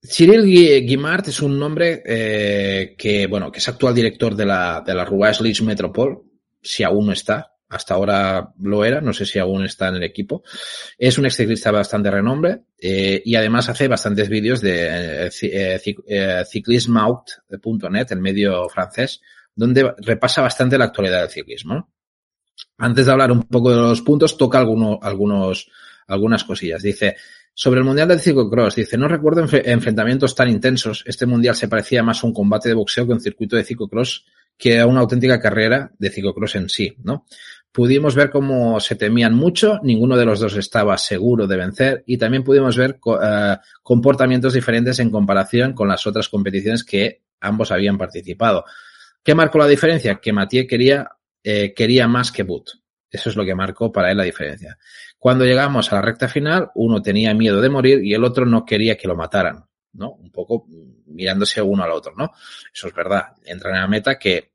Cyril 0.04 0.44
Guimard 0.84 1.28
es 1.28 1.40
un 1.40 1.58
nombre 1.58 2.02
eh, 2.04 2.94
que, 2.98 3.26
bueno, 3.26 3.52
que 3.52 3.58
es 3.58 3.68
actual 3.68 3.94
director 3.94 4.34
de 4.34 4.46
la, 4.46 4.82
de 4.84 4.94
la 4.94 5.04
Roubaix 5.04 5.40
Leeds 5.40 5.62
Metropol, 5.62 6.22
si 6.60 6.82
aún 6.82 7.06
no 7.06 7.12
está, 7.12 7.52
hasta 7.72 7.94
ahora 7.94 8.52
lo 8.60 8.84
era, 8.84 9.00
no 9.00 9.14
sé 9.14 9.24
si 9.24 9.38
aún 9.38 9.64
está 9.64 9.88
en 9.88 9.96
el 9.96 10.02
equipo. 10.02 10.42
Es 10.98 11.16
un 11.16 11.24
exciclista 11.24 11.70
bastante 11.70 12.10
renombre 12.10 12.64
eh, 12.78 13.22
y 13.24 13.34
además 13.34 13.68
hace 13.70 13.88
bastantes 13.88 14.28
vídeos 14.28 14.60
de 14.60 15.28
eh, 15.28 15.80
eh, 16.06 16.44
ciclismout.net, 16.46 18.06
el 18.10 18.20
medio 18.20 18.68
francés, 18.68 19.22
donde 19.54 19.94
repasa 19.98 20.42
bastante 20.42 20.76
la 20.76 20.84
actualidad 20.84 21.22
del 21.22 21.30
ciclismo. 21.30 21.90
Antes 22.76 23.06
de 23.06 23.12
hablar 23.12 23.32
un 23.32 23.44
poco 23.44 23.70
de 23.70 23.76
los 23.76 24.02
puntos, 24.02 24.36
toca 24.36 24.58
alguno, 24.58 24.98
algunos, 25.00 25.70
algunas 26.08 26.44
cosillas. 26.44 26.82
Dice, 26.82 27.16
sobre 27.54 27.80
el 27.80 27.84
Mundial 27.84 28.08
del 28.08 28.20
Ciclocross, 28.20 28.76
dice, 28.76 28.96
no 28.96 29.08
recuerdo 29.08 29.42
enf 29.42 29.54
enfrentamientos 29.54 30.34
tan 30.34 30.48
intensos. 30.48 31.04
Este 31.06 31.26
Mundial 31.26 31.54
se 31.54 31.68
parecía 31.68 32.02
más 32.02 32.22
a 32.22 32.26
un 32.26 32.32
combate 32.32 32.68
de 32.68 32.74
boxeo 32.74 33.06
que 33.06 33.12
un 33.12 33.20
circuito 33.20 33.56
de 33.56 33.64
ciclocross 33.64 34.24
que 34.56 34.80
a 34.80 34.86
una 34.86 35.00
auténtica 35.00 35.40
carrera 35.40 35.92
de 35.98 36.10
ciclocross 36.10 36.56
en 36.56 36.68
sí, 36.68 36.94
¿no? 37.02 37.26
Pudimos 37.72 38.14
ver 38.14 38.30
cómo 38.30 38.78
se 38.80 38.96
temían 38.96 39.34
mucho, 39.34 39.80
ninguno 39.82 40.16
de 40.16 40.26
los 40.26 40.40
dos 40.40 40.56
estaba 40.56 40.98
seguro 40.98 41.46
de 41.46 41.56
vencer 41.56 42.04
y 42.06 42.18
también 42.18 42.44
pudimos 42.44 42.76
ver 42.76 42.98
uh, 43.06 43.56
comportamientos 43.82 44.52
diferentes 44.52 44.98
en 44.98 45.10
comparación 45.10 45.72
con 45.72 45.88
las 45.88 46.06
otras 46.06 46.28
competiciones 46.28 46.84
que 46.84 47.22
ambos 47.40 47.72
habían 47.72 47.96
participado. 47.96 48.66
¿Qué 49.22 49.34
marcó 49.34 49.58
la 49.58 49.68
diferencia? 49.68 50.20
Que 50.20 50.34
Mathieu 50.34 50.66
quería, 50.66 51.08
eh, 51.42 51.72
quería 51.74 52.06
más 52.08 52.30
que 52.30 52.42
But. 52.42 52.81
Eso 53.12 53.28
es 53.28 53.36
lo 53.36 53.44
que 53.44 53.54
marcó 53.54 53.92
para 53.92 54.10
él 54.10 54.16
la 54.16 54.24
diferencia. 54.24 54.78
Cuando 55.18 55.44
llegamos 55.44 55.92
a 55.92 55.96
la 55.96 56.02
recta 56.02 56.28
final, 56.28 56.70
uno 56.74 57.02
tenía 57.02 57.34
miedo 57.34 57.60
de 57.60 57.68
morir 57.68 58.02
y 58.02 58.14
el 58.14 58.24
otro 58.24 58.46
no 58.46 58.64
quería 58.64 58.96
que 58.96 59.06
lo 59.06 59.14
mataran, 59.14 59.66
¿no? 59.92 60.12
Un 60.12 60.32
poco 60.32 60.66
mirándose 61.06 61.60
uno 61.60 61.84
al 61.84 61.90
otro, 61.90 62.14
¿no? 62.16 62.32
Eso 62.72 62.88
es 62.88 62.94
verdad. 62.94 63.34
Entran 63.44 63.74
en 63.74 63.80
la 63.82 63.86
meta 63.86 64.18
que 64.18 64.52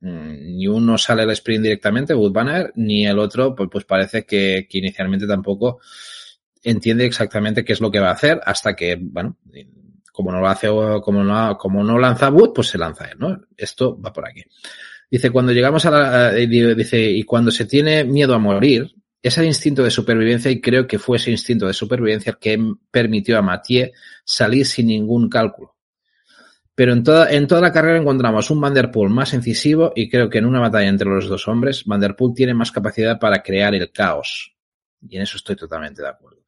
mmm, 0.00 0.56
ni 0.56 0.66
uno 0.66 0.96
sale 0.96 1.22
al 1.22 1.30
sprint 1.32 1.64
directamente, 1.64 2.14
Wood 2.14 2.32
Banner, 2.32 2.72
ni 2.76 3.06
el 3.06 3.18
otro, 3.18 3.54
pues, 3.54 3.68
pues 3.70 3.84
parece 3.84 4.24
que, 4.24 4.66
que, 4.68 4.78
inicialmente 4.78 5.26
tampoco 5.26 5.80
entiende 6.62 7.04
exactamente 7.04 7.64
qué 7.64 7.74
es 7.74 7.80
lo 7.80 7.90
que 7.90 8.00
va 8.00 8.08
a 8.08 8.14
hacer 8.14 8.40
hasta 8.44 8.74
que, 8.74 8.98
bueno, 9.00 9.36
como 10.12 10.32
no 10.32 10.40
lo 10.40 10.48
hace, 10.48 10.68
como 11.02 11.22
no, 11.22 11.56
como 11.56 11.84
no 11.84 11.98
lanza 11.98 12.30
Wood, 12.30 12.52
pues 12.54 12.68
se 12.68 12.78
lanza 12.78 13.06
él, 13.06 13.18
¿no? 13.18 13.40
Esto 13.56 14.00
va 14.00 14.12
por 14.12 14.26
aquí. 14.26 14.42
Dice, 15.10 15.30
cuando 15.30 15.52
llegamos 15.52 15.84
a 15.86 15.90
la, 15.90 16.32
dice, 16.32 17.02
y 17.02 17.24
cuando 17.24 17.50
se 17.50 17.64
tiene 17.64 18.04
miedo 18.04 18.34
a 18.34 18.38
morir, 18.38 18.94
es 19.22 19.36
el 19.38 19.46
instinto 19.46 19.82
de 19.82 19.90
supervivencia 19.90 20.50
y 20.50 20.60
creo 20.60 20.86
que 20.86 20.98
fue 20.98 21.16
ese 21.16 21.30
instinto 21.30 21.66
de 21.66 21.74
supervivencia 21.74 22.30
el 22.30 22.38
que 22.38 22.58
permitió 22.90 23.36
a 23.36 23.42
Mathieu 23.42 23.90
salir 24.24 24.64
sin 24.64 24.86
ningún 24.86 25.28
cálculo. 25.28 25.76
Pero 26.74 26.92
en 26.92 27.02
toda, 27.02 27.30
en 27.30 27.46
toda 27.46 27.60
la 27.60 27.72
carrera 27.72 27.98
encontramos 27.98 28.50
un 28.50 28.60
Vanderpool 28.60 29.10
más 29.10 29.34
incisivo 29.34 29.92
y 29.94 30.08
creo 30.08 30.30
que 30.30 30.38
en 30.38 30.46
una 30.46 30.60
batalla 30.60 30.88
entre 30.88 31.10
los 31.10 31.28
dos 31.28 31.46
hombres, 31.48 31.84
Vanderpool 31.84 32.32
tiene 32.34 32.54
más 32.54 32.70
capacidad 32.70 33.18
para 33.18 33.42
crear 33.42 33.74
el 33.74 33.90
caos. 33.90 34.54
Y 35.06 35.16
en 35.16 35.22
eso 35.22 35.36
estoy 35.36 35.56
totalmente 35.56 36.00
de 36.00 36.08
acuerdo. 36.08 36.40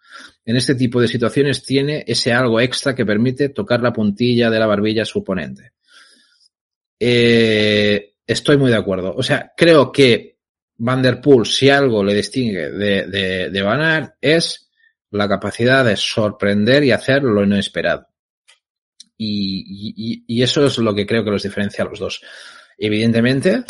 En 0.45 0.57
este 0.57 0.75
tipo 0.75 1.01
de 1.01 1.09
situaciones 1.09 1.63
tiene 1.63 2.05
ese 2.07 2.33
algo 2.33 2.61
extra 2.61 2.95
que 2.95 3.05
permite 3.05 3.51
tocar 3.51 3.83
la 3.83 3.93
puntilla 3.93 4.51
de 4.51 4.59
la 4.59 4.67
barbilla 4.67 5.03
a 5.03 5.07
su 5.07 5.19
oponente. 5.19 5.73
Eh, 6.99 8.12
estoy 8.27 8.57
muy 8.57 8.71
de 8.71 8.77
acuerdo. 8.77 9.15
O 9.17 9.23
sea, 9.23 9.53
creo 9.57 9.93
que 9.93 10.39
Vanderpool, 10.77 11.47
si 11.47 11.71
algo 11.71 12.03
le 12.03 12.15
distingue 12.15 12.71
de, 12.71 13.51
de, 13.51 13.63
Van 13.63 13.81
Aert, 13.81 14.15
es 14.21 14.71
la 15.11 15.29
capacidad 15.29 15.85
de 15.85 15.97
sorprender 15.97 16.85
y 16.85 16.91
hacer 16.91 17.23
lo 17.23 17.45
inesperado. 17.45 18.09
Y, 19.17 19.65
y, 19.97 20.25
y, 20.27 20.43
eso 20.43 20.67
es 20.67 20.79
lo 20.79 20.95
que 20.95 21.07
creo 21.07 21.23
que 21.23 21.31
los 21.31 21.43
diferencia 21.43 21.85
a 21.85 21.89
los 21.89 22.01
dos. 22.01 22.23
Evidentemente, 22.77 23.65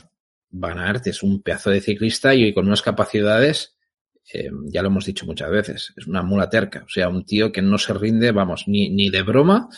Van 0.51 0.79
Aert 0.79 1.07
es 1.09 1.23
un 1.23 1.43
pedazo 1.43 1.71
de 1.71 1.81
ciclista 1.81 2.35
y 2.35 2.55
con 2.55 2.67
unas 2.67 2.81
capacidades, 2.81 3.77
eh, 4.33 4.51
ya 4.69 4.81
lo 4.81 4.89
hemos 4.89 5.05
dicho 5.05 5.27
muchas 5.27 5.51
veces, 5.51 5.93
es 5.97 6.07
una 6.07 6.23
mula 6.23 6.49
terca. 6.49 6.85
O 6.85 6.89
sea, 6.89 7.09
un 7.09 7.27
tío 7.27 7.53
que 7.53 7.61
no 7.61 7.77
se 7.77 7.93
rinde, 7.93 8.33
vamos, 8.33 8.65
ni, 8.69 8.89
ni 8.89 9.11
de 9.11 9.23
broma 9.23 9.69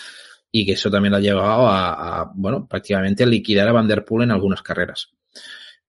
y 0.57 0.65
que 0.65 0.75
eso 0.75 0.89
también 0.89 1.11
lo 1.11 1.17
ha 1.17 1.21
llevado 1.21 1.67
a, 1.67 2.21
a 2.21 2.33
bueno, 2.33 2.69
prácticamente 2.69 3.27
liquidar 3.27 3.67
a 3.67 3.73
Van 3.73 3.89
Der 3.89 4.05
Poel 4.05 4.23
en 4.23 4.31
algunas 4.31 4.63
carreras. 4.63 5.11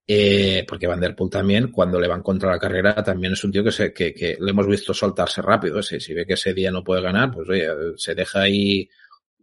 Eh, 0.08 0.66
porque 0.68 0.88
Van 0.88 1.00
Der 1.00 1.16
Poel 1.16 1.30
también, 1.30 1.72
cuando 1.72 2.00
le 2.00 2.08
van 2.08 2.24
contra 2.24 2.50
la 2.50 2.58
carrera, 2.58 2.96
también 3.04 3.34
es 3.34 3.44
un 3.44 3.52
tío 3.52 3.64
que, 3.64 3.72
se, 3.72 3.94
que, 3.94 4.12
que 4.12 4.38
le 4.40 4.50
hemos 4.50 4.66
visto 4.66 4.92
soltarse 4.92 5.44
rápido. 5.44 5.84
Si, 5.84 6.00
si 6.00 6.16
ve 6.16 6.26
que 6.26 6.34
ese 6.34 6.56
día 6.56 6.72
no 6.72 6.84
puede 6.84 7.04
ganar, 7.04 7.32
pues 7.32 7.48
oye, 7.48 7.68
se 7.96 8.16
deja 8.16 8.42
ahí 8.42 8.90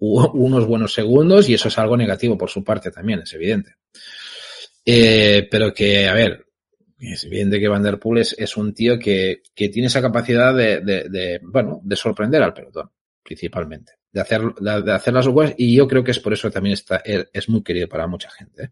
unos 0.00 0.66
buenos 0.66 0.92
segundos 0.92 1.48
y 1.48 1.54
eso 1.54 1.68
es 1.68 1.78
algo 1.78 1.96
negativo 1.96 2.36
por 2.36 2.50
su 2.50 2.64
parte 2.64 2.90
también, 2.90 3.20
es 3.20 3.32
evidente. 3.32 3.76
Eh, 4.84 5.46
pero 5.48 5.72
que, 5.72 6.08
a 6.08 6.14
ver, 6.14 6.46
es 6.98 7.22
evidente 7.22 7.60
que 7.60 7.68
Van 7.68 7.84
Der 7.84 8.00
Poel 8.00 8.22
es, 8.22 8.34
es 8.36 8.56
un 8.56 8.74
tío 8.74 8.98
que, 8.98 9.40
que 9.54 9.68
tiene 9.68 9.86
esa 9.86 10.02
capacidad 10.02 10.52
de, 10.52 10.80
de, 10.80 11.08
de, 11.08 11.38
bueno, 11.44 11.80
de 11.84 11.94
sorprender 11.94 12.42
al 12.42 12.52
pelotón, 12.52 12.90
principalmente. 13.22 14.01
De 14.12 14.20
hacer, 14.20 14.42
de, 14.42 14.82
de 14.82 14.92
hacer 14.92 15.14
las 15.14 15.26
webs 15.26 15.54
y 15.56 15.74
yo 15.74 15.88
creo 15.88 16.04
que 16.04 16.10
es 16.10 16.18
por 16.18 16.34
eso 16.34 16.50
también 16.50 16.74
está, 16.74 17.02
es 17.04 17.48
muy 17.48 17.62
querido 17.62 17.88
para 17.88 18.06
mucha 18.06 18.28
gente. 18.30 18.64
¿eh? 18.64 18.70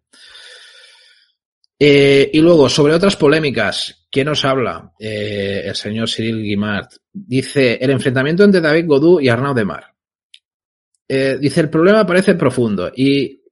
Eh, 1.83 2.31
y 2.35 2.41
luego, 2.43 2.69
sobre 2.69 2.93
otras 2.93 3.17
polémicas, 3.17 4.07
¿quién 4.11 4.27
nos 4.27 4.45
habla? 4.45 4.93
Eh, 4.99 5.63
el 5.65 5.75
señor 5.75 6.11
Cyril 6.11 6.43
Guimard. 6.43 6.89
Dice, 7.11 7.79
el 7.81 7.91
enfrentamiento 7.91 8.45
entre 8.45 8.61
David 8.61 8.85
Godú 8.87 9.19
y 9.19 9.31
Arnaud 9.31 9.57
Demar. 9.57 9.95
Eh, 11.09 11.39
dice, 11.41 11.63
el 11.63 11.71
problema 11.71 12.07
parece 12.07 12.35
profundo 12.35 12.93
y 12.95 13.43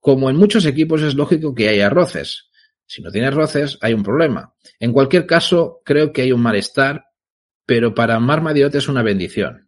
como 0.00 0.28
en 0.28 0.36
muchos 0.36 0.66
equipos 0.66 1.02
es 1.02 1.14
lógico 1.14 1.54
que 1.54 1.68
haya 1.68 1.88
roces. 1.88 2.50
Si 2.84 3.00
no 3.00 3.12
tienes 3.12 3.32
roces, 3.32 3.78
hay 3.80 3.94
un 3.94 4.02
problema. 4.02 4.54
En 4.80 4.92
cualquier 4.92 5.24
caso, 5.24 5.80
creo 5.84 6.12
que 6.12 6.22
hay 6.22 6.32
un 6.32 6.42
malestar, 6.42 7.04
pero 7.64 7.94
para 7.94 8.18
Marmadiot 8.18 8.74
es 8.74 8.88
una 8.88 9.04
bendición. 9.04 9.67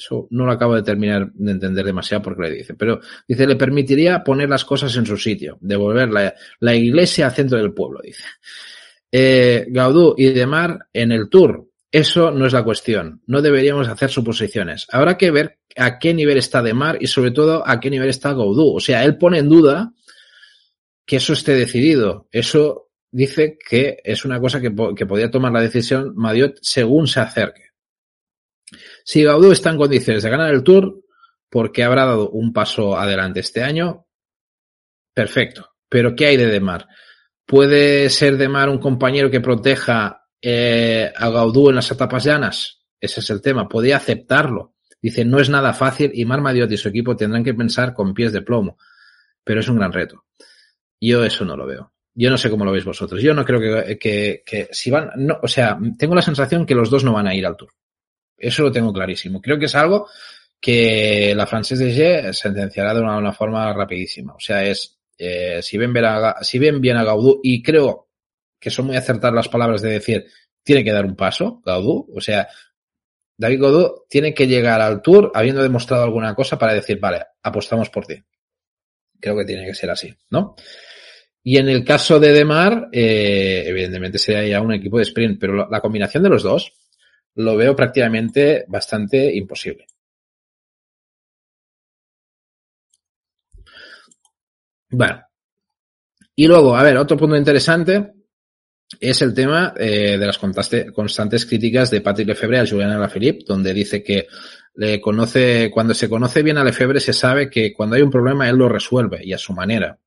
Eso 0.00 0.26
no 0.30 0.46
lo 0.46 0.52
acabo 0.52 0.74
de 0.74 0.82
terminar 0.82 1.30
de 1.34 1.52
entender 1.52 1.84
demasiado 1.84 2.22
porque 2.22 2.42
le 2.42 2.50
dice. 2.52 2.72
Pero 2.72 3.00
dice, 3.28 3.46
le 3.46 3.56
permitiría 3.56 4.24
poner 4.24 4.48
las 4.48 4.64
cosas 4.64 4.96
en 4.96 5.04
su 5.04 5.18
sitio, 5.18 5.58
devolver 5.60 6.08
la, 6.08 6.34
la 6.60 6.74
iglesia 6.74 7.26
al 7.26 7.32
centro 7.32 7.58
del 7.58 7.74
pueblo, 7.74 8.00
dice. 8.02 8.24
Eh, 9.12 9.66
Gaudú 9.68 10.14
y 10.16 10.30
Demar 10.30 10.86
en 10.94 11.12
el 11.12 11.28
Tour. 11.28 11.66
Eso 11.92 12.30
no 12.30 12.46
es 12.46 12.54
la 12.54 12.62
cuestión. 12.62 13.20
No 13.26 13.42
deberíamos 13.42 13.88
hacer 13.88 14.08
suposiciones. 14.08 14.86
Habrá 14.90 15.18
que 15.18 15.30
ver 15.30 15.58
a 15.76 15.98
qué 15.98 16.14
nivel 16.14 16.38
está 16.38 16.62
Demar 16.62 16.96
y 16.98 17.06
sobre 17.06 17.32
todo 17.32 17.62
a 17.66 17.78
qué 17.78 17.90
nivel 17.90 18.08
está 18.08 18.32
Gaudú. 18.32 18.76
O 18.76 18.80
sea, 18.80 19.04
él 19.04 19.18
pone 19.18 19.38
en 19.38 19.50
duda 19.50 19.92
que 21.04 21.16
eso 21.16 21.34
esté 21.34 21.52
decidido. 21.52 22.26
Eso 22.32 22.88
dice 23.10 23.58
que 23.68 23.98
es 24.02 24.24
una 24.24 24.40
cosa 24.40 24.62
que, 24.62 24.74
que 24.96 25.06
podría 25.06 25.30
tomar 25.30 25.52
la 25.52 25.60
decisión 25.60 26.14
Madiot 26.16 26.56
según 26.62 27.06
se 27.06 27.20
acerque. 27.20 27.69
Si 29.10 29.24
Gaudú 29.24 29.50
está 29.50 29.70
en 29.70 29.76
condiciones 29.76 30.22
de 30.22 30.30
ganar 30.30 30.54
el 30.54 30.62
Tour, 30.62 31.02
porque 31.48 31.82
habrá 31.82 32.06
dado 32.06 32.30
un 32.30 32.52
paso 32.52 32.96
adelante 32.96 33.40
este 33.40 33.60
año, 33.60 34.06
perfecto. 35.12 35.70
Pero 35.88 36.14
¿qué 36.14 36.26
hay 36.26 36.36
de 36.36 36.46
Demar? 36.46 36.86
¿Puede 37.44 38.08
ser 38.08 38.36
Demar 38.36 38.68
un 38.68 38.78
compañero 38.78 39.28
que 39.28 39.40
proteja 39.40 40.28
eh, 40.40 41.12
a 41.12 41.28
Gaudú 41.28 41.70
en 41.70 41.74
las 41.74 41.90
etapas 41.90 42.22
llanas? 42.22 42.84
Ese 43.00 43.18
es 43.18 43.28
el 43.30 43.42
tema. 43.42 43.68
Podría 43.68 43.96
aceptarlo. 43.96 44.76
Dice, 45.02 45.24
no 45.24 45.40
es 45.40 45.50
nada 45.50 45.72
fácil 45.72 46.12
y 46.14 46.24
Mar 46.24 46.40
Madiot 46.40 46.70
y 46.70 46.76
su 46.76 46.88
equipo 46.88 47.16
tendrán 47.16 47.42
que 47.42 47.54
pensar 47.54 47.92
con 47.92 48.14
pies 48.14 48.32
de 48.32 48.42
plomo. 48.42 48.78
Pero 49.42 49.58
es 49.58 49.68
un 49.68 49.74
gran 49.74 49.92
reto. 49.92 50.26
Yo 51.00 51.24
eso 51.24 51.44
no 51.44 51.56
lo 51.56 51.66
veo. 51.66 51.92
Yo 52.14 52.30
no 52.30 52.38
sé 52.38 52.48
cómo 52.48 52.64
lo 52.64 52.70
veis 52.70 52.84
vosotros. 52.84 53.20
Yo 53.20 53.34
no 53.34 53.44
creo 53.44 53.58
que, 53.98 54.44
que, 54.46 54.68
si 54.70 54.88
van, 54.88 55.10
o 55.42 55.48
sea, 55.48 55.76
tengo 55.98 56.14
la 56.14 56.22
sensación 56.22 56.64
que 56.64 56.76
los 56.76 56.90
dos 56.90 57.02
no 57.02 57.12
van 57.12 57.26
a 57.26 57.34
ir 57.34 57.44
al 57.44 57.56
Tour. 57.56 57.70
Eso 58.40 58.62
lo 58.62 58.72
tengo 58.72 58.92
clarísimo. 58.92 59.40
Creo 59.40 59.58
que 59.58 59.66
es 59.66 59.74
algo 59.74 60.08
que 60.60 61.34
la 61.36 61.46
Frances 61.46 61.78
de 61.78 62.32
sentenciará 62.32 62.94
de 62.94 63.00
una, 63.00 63.32
forma 63.32 63.72
rapidísima. 63.72 64.34
O 64.34 64.40
sea, 64.40 64.64
es 64.64 64.98
eh, 65.18 65.60
si, 65.62 65.76
ven 65.78 65.96
a, 66.04 66.36
si 66.42 66.58
ven 66.58 66.80
bien 66.80 66.96
a 66.96 67.04
Gaudú, 67.04 67.40
y 67.42 67.62
creo 67.62 68.08
que 68.58 68.70
son 68.70 68.86
muy 68.86 68.96
acertadas 68.96 69.34
las 69.34 69.48
palabras 69.48 69.82
de 69.82 69.90
decir, 69.90 70.26
tiene 70.62 70.84
que 70.84 70.92
dar 70.92 71.06
un 71.06 71.16
paso, 71.16 71.62
Gaudú, 71.64 72.10
o 72.14 72.20
sea, 72.20 72.48
David 73.36 73.60
Gaudú 73.60 74.04
tiene 74.08 74.34
que 74.34 74.46
llegar 74.46 74.80
al 74.80 75.00
Tour 75.00 75.32
habiendo 75.34 75.62
demostrado 75.62 76.04
alguna 76.04 76.34
cosa 76.34 76.58
para 76.58 76.74
decir, 76.74 76.98
vale, 76.98 77.24
apostamos 77.42 77.88
por 77.88 78.06
ti. 78.06 78.22
Creo 79.18 79.36
que 79.36 79.44
tiene 79.44 79.66
que 79.66 79.74
ser 79.74 79.90
así, 79.90 80.14
¿no? 80.30 80.54
Y 81.42 81.56
en 81.56 81.70
el 81.70 81.84
caso 81.84 82.20
de 82.20 82.32
Demar, 82.32 82.88
eh, 82.92 83.64
evidentemente 83.66 84.18
sería 84.18 84.46
ya 84.46 84.60
un 84.60 84.74
equipo 84.74 84.98
de 84.98 85.04
sprint, 85.04 85.40
pero 85.40 85.68
la 85.70 85.80
combinación 85.80 86.22
de 86.22 86.28
los 86.28 86.42
dos 86.42 86.74
lo 87.36 87.56
veo 87.56 87.74
prácticamente 87.76 88.64
bastante 88.68 89.34
imposible. 89.34 89.86
Bueno. 94.90 95.22
Y 96.34 96.46
luego, 96.46 96.76
a 96.76 96.82
ver, 96.82 96.96
otro 96.96 97.16
punto 97.16 97.36
interesante 97.36 98.12
es 98.98 99.22
el 99.22 99.34
tema 99.34 99.74
eh, 99.76 100.18
de 100.18 100.26
las 100.26 100.38
constantes 100.38 101.46
críticas 101.46 101.90
de 101.90 102.00
Patrick 102.00 102.28
Lefebvre 102.28 102.60
a 102.60 102.66
Julian 102.66 102.90
Alaphilippe, 102.90 103.44
donde 103.46 103.72
dice 103.72 104.02
que 104.02 104.26
le 104.74 105.00
conoce, 105.00 105.70
cuando 105.70 105.94
se 105.94 106.08
conoce 106.08 106.42
bien 106.42 106.58
a 106.58 106.64
Lefebvre 106.64 106.98
se 106.98 107.12
sabe 107.12 107.50
que 107.50 107.72
cuando 107.72 107.96
hay 107.96 108.02
un 108.02 108.10
problema 108.10 108.48
él 108.48 108.56
lo 108.56 108.68
resuelve 108.68 109.20
y 109.24 109.32
a 109.32 109.38
su 109.38 109.52
manera. 109.52 109.98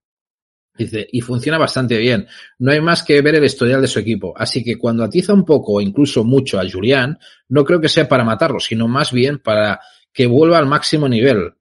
Dice, 0.75 1.07
y 1.11 1.21
funciona 1.21 1.57
bastante 1.59 1.97
bien. 1.97 2.27
No 2.57 2.71
hay 2.71 2.81
más 2.81 3.03
que 3.03 3.21
ver 3.21 3.35
el 3.35 3.43
historial 3.43 3.81
de 3.81 3.87
su 3.87 3.99
equipo. 3.99 4.33
Así 4.35 4.63
que 4.63 4.77
cuando 4.77 5.03
atiza 5.03 5.33
un 5.33 5.45
poco 5.45 5.73
o 5.73 5.81
incluso 5.81 6.23
mucho 6.23 6.59
a 6.59 6.69
Julián, 6.69 7.19
no 7.49 7.63
creo 7.63 7.79
que 7.79 7.89
sea 7.89 8.07
para 8.07 8.23
matarlo, 8.23 8.59
sino 8.59 8.87
más 8.87 9.11
bien 9.11 9.39
para 9.39 9.79
que 10.11 10.25
vuelva 10.25 10.57
al 10.57 10.65
máximo 10.65 11.07
nivel. 11.07 11.53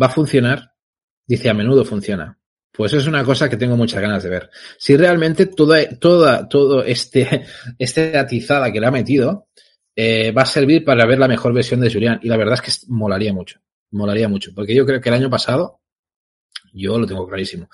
¿Va 0.00 0.06
a 0.06 0.10
funcionar? 0.10 0.72
Dice, 1.26 1.48
a 1.48 1.54
menudo 1.54 1.84
funciona. 1.84 2.38
Pues 2.70 2.94
es 2.94 3.06
una 3.06 3.24
cosa 3.24 3.48
que 3.48 3.56
tengo 3.56 3.76
muchas 3.76 4.00
ganas 4.00 4.22
de 4.22 4.30
ver. 4.30 4.50
Si 4.78 4.96
realmente 4.96 5.46
toda, 5.46 5.86
toda, 5.98 6.48
todo 6.48 6.82
este, 6.84 7.44
este 7.78 8.18
atizada 8.18 8.72
que 8.72 8.80
le 8.80 8.86
ha 8.86 8.90
metido, 8.90 9.48
eh, 9.94 10.32
va 10.32 10.42
a 10.42 10.46
servir 10.46 10.84
para 10.84 11.06
ver 11.06 11.18
la 11.18 11.28
mejor 11.28 11.52
versión 11.52 11.80
de 11.80 11.92
Julián. 11.92 12.20
Y 12.22 12.28
la 12.28 12.36
verdad 12.36 12.54
es 12.54 12.62
que 12.62 12.86
molaría 12.88 13.32
mucho. 13.32 13.60
Molaría 13.90 14.28
mucho. 14.28 14.52
Porque 14.54 14.74
yo 14.74 14.86
creo 14.86 15.00
que 15.00 15.10
el 15.10 15.14
año 15.14 15.30
pasado, 15.30 15.81
yo 16.72 16.98
lo 16.98 17.06
tengo 17.06 17.26
clarísimo, 17.26 17.68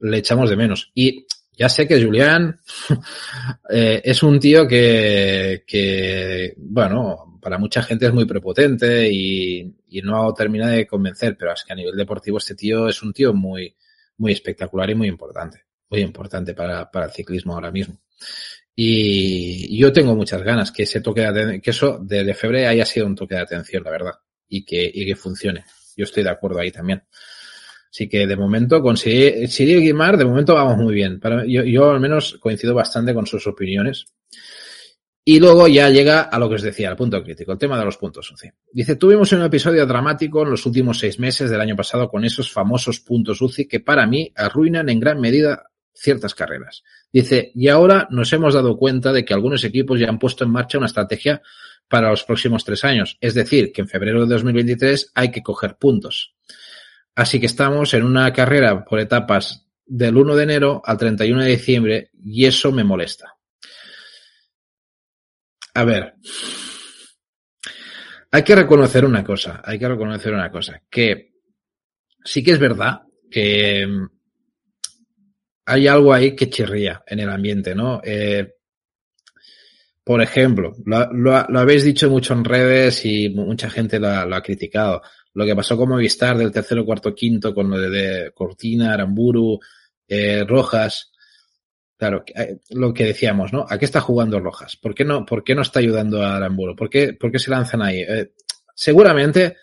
le 0.00 0.18
echamos 0.18 0.50
de 0.50 0.56
menos. 0.56 0.90
Y 0.94 1.26
ya 1.52 1.68
sé 1.68 1.86
que 1.86 2.02
Julián 2.02 2.58
eh, 3.70 4.00
es 4.04 4.22
un 4.22 4.40
tío 4.40 4.66
que, 4.66 5.64
que, 5.66 6.54
bueno, 6.56 7.38
para 7.40 7.58
mucha 7.58 7.82
gente 7.82 8.06
es 8.06 8.12
muy 8.12 8.24
prepotente 8.24 9.10
y, 9.10 9.74
no 10.04 10.32
termina 10.32 10.68
de 10.68 10.86
convencer, 10.86 11.36
pero 11.38 11.52
es 11.52 11.64
que 11.64 11.72
a 11.72 11.76
nivel 11.76 11.94
deportivo 11.94 12.38
este 12.38 12.54
tío 12.54 12.88
es 12.88 13.02
un 13.02 13.12
tío 13.12 13.34
muy, 13.34 13.76
muy 14.16 14.32
espectacular 14.32 14.90
y 14.90 14.94
muy 14.94 15.06
importante, 15.06 15.66
muy 15.90 16.00
importante 16.00 16.54
para, 16.54 16.90
para 16.90 17.06
el 17.06 17.12
ciclismo 17.12 17.54
ahora 17.54 17.70
mismo. 17.70 18.00
Y 18.74 19.78
yo 19.78 19.92
tengo 19.92 20.16
muchas 20.16 20.42
ganas 20.42 20.72
que 20.72 20.84
ese 20.84 21.00
toque 21.00 21.20
de 21.20 21.60
que 21.60 21.70
eso 21.70 21.98
de, 21.98 22.24
de 22.24 22.34
febrero 22.34 22.70
haya 22.70 22.86
sido 22.86 23.06
un 23.06 23.14
toque 23.14 23.34
de 23.34 23.42
atención, 23.42 23.84
la 23.84 23.90
verdad, 23.90 24.14
y 24.48 24.64
que, 24.64 24.90
y 24.92 25.04
que 25.06 25.14
funcione. 25.14 25.64
Yo 25.96 26.04
estoy 26.04 26.22
de 26.22 26.30
acuerdo 26.30 26.58
ahí 26.58 26.72
también. 26.72 27.02
Así 27.92 28.08
que 28.08 28.26
de 28.26 28.36
momento 28.36 28.80
con 28.80 28.96
Siri 28.96 29.76
Guimar, 29.80 30.16
de 30.16 30.24
momento 30.24 30.54
vamos 30.54 30.78
muy 30.78 30.94
bien. 30.94 31.20
Para, 31.20 31.44
yo, 31.44 31.62
yo 31.62 31.90
al 31.90 32.00
menos 32.00 32.38
coincido 32.40 32.74
bastante 32.74 33.12
con 33.12 33.26
sus 33.26 33.46
opiniones. 33.46 34.06
Y 35.24 35.38
luego 35.38 35.68
ya 35.68 35.90
llega 35.90 36.22
a 36.22 36.38
lo 36.38 36.48
que 36.48 36.54
os 36.54 36.62
decía, 36.62 36.88
al 36.88 36.96
punto 36.96 37.22
crítico, 37.22 37.52
el 37.52 37.58
tema 37.58 37.78
de 37.78 37.84
los 37.84 37.98
puntos 37.98 38.28
UCI. 38.30 38.50
Dice, 38.72 38.96
tuvimos 38.96 39.30
un 39.32 39.42
episodio 39.42 39.86
dramático 39.86 40.42
en 40.42 40.50
los 40.50 40.64
últimos 40.64 40.98
seis 40.98 41.20
meses 41.20 41.50
del 41.50 41.60
año 41.60 41.76
pasado 41.76 42.08
con 42.08 42.24
esos 42.24 42.50
famosos 42.50 42.98
puntos 43.00 43.42
UCI 43.42 43.68
que 43.68 43.80
para 43.80 44.06
mí 44.06 44.32
arruinan 44.34 44.88
en 44.88 44.98
gran 44.98 45.20
medida 45.20 45.70
ciertas 45.94 46.34
carreras. 46.34 46.82
Dice, 47.12 47.52
y 47.54 47.68
ahora 47.68 48.08
nos 48.10 48.32
hemos 48.32 48.54
dado 48.54 48.78
cuenta 48.78 49.12
de 49.12 49.24
que 49.24 49.34
algunos 49.34 49.62
equipos 49.64 50.00
ya 50.00 50.08
han 50.08 50.18
puesto 50.18 50.44
en 50.44 50.50
marcha 50.50 50.78
una 50.78 50.86
estrategia 50.86 51.42
para 51.88 52.08
los 52.08 52.24
próximos 52.24 52.64
tres 52.64 52.84
años. 52.84 53.18
Es 53.20 53.34
decir, 53.34 53.70
que 53.70 53.82
en 53.82 53.88
febrero 53.88 54.24
de 54.24 54.32
2023 54.32 55.12
hay 55.14 55.30
que 55.30 55.42
coger 55.42 55.76
puntos. 55.76 56.34
Así 57.14 57.38
que 57.38 57.46
estamos 57.46 57.92
en 57.94 58.04
una 58.04 58.32
carrera 58.32 58.84
por 58.84 58.98
etapas 59.00 59.66
del 59.84 60.16
1 60.16 60.36
de 60.36 60.42
enero 60.42 60.82
al 60.84 60.96
31 60.96 61.42
de 61.42 61.50
diciembre 61.50 62.10
y 62.22 62.46
eso 62.46 62.72
me 62.72 62.84
molesta. 62.84 63.36
A 65.74 65.84
ver, 65.84 66.14
hay 68.30 68.42
que 68.42 68.54
reconocer 68.54 69.04
una 69.04 69.24
cosa, 69.24 69.60
hay 69.64 69.78
que 69.78 69.88
reconocer 69.88 70.32
una 70.32 70.50
cosa, 70.50 70.82
que 70.88 71.32
sí 72.24 72.42
que 72.42 72.52
es 72.52 72.58
verdad 72.58 73.02
que 73.30 73.86
mm, 73.86 74.06
hay 75.66 75.86
algo 75.86 76.12
ahí 76.12 76.34
que 76.36 76.50
chirría 76.50 77.02
en 77.06 77.20
el 77.20 77.30
ambiente, 77.30 77.74
¿no? 77.74 78.00
Eh, 78.04 78.54
por 80.04 80.20
ejemplo, 80.20 80.72
lo, 80.84 81.58
habéis 81.58 81.84
dicho 81.84 82.10
mucho 82.10 82.34
en 82.34 82.44
redes 82.44 83.04
y 83.04 83.28
mucha 83.28 83.70
gente 83.70 84.00
lo 84.00 84.08
ha, 84.08 84.42
criticado. 84.42 85.00
Lo 85.34 85.44
que 85.44 85.56
pasó 85.56 85.76
con 85.76 85.88
Movistar 85.88 86.36
del 86.36 86.52
tercero, 86.52 86.84
cuarto, 86.84 87.14
quinto, 87.14 87.54
con 87.54 87.70
lo 87.70 87.78
de, 87.78 88.32
Cortina, 88.34 88.92
Aramburu, 88.92 89.58
eh, 90.06 90.44
Rojas. 90.44 91.12
Claro, 91.96 92.24
eh, 92.34 92.58
lo 92.70 92.92
que 92.92 93.06
decíamos, 93.06 93.52
¿no? 93.52 93.64
¿A 93.68 93.78
qué 93.78 93.84
está 93.84 94.00
jugando 94.00 94.40
Rojas? 94.40 94.76
¿Por 94.76 94.94
qué 94.94 95.04
no, 95.04 95.24
por 95.24 95.44
qué 95.44 95.54
no 95.54 95.62
está 95.62 95.78
ayudando 95.78 96.22
a 96.22 96.36
Aramburu? 96.36 96.76
¿Por 96.76 96.90
qué, 96.90 97.14
por 97.14 97.30
qué 97.30 97.38
se 97.38 97.50
lanzan 97.50 97.82
ahí? 97.82 98.00
Eh, 98.00 98.32
seguramente 98.74 99.56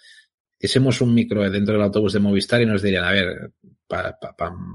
hicimos 0.60 1.02
un 1.02 1.14
micro 1.14 1.50
dentro 1.50 1.74
del 1.74 1.84
autobús 1.84 2.14
de 2.14 2.20
Movistar 2.20 2.62
y 2.62 2.66
nos 2.66 2.82
dirían, 2.82 3.06
a 3.06 3.12
ver, 3.12 3.52
pa, 3.88 4.18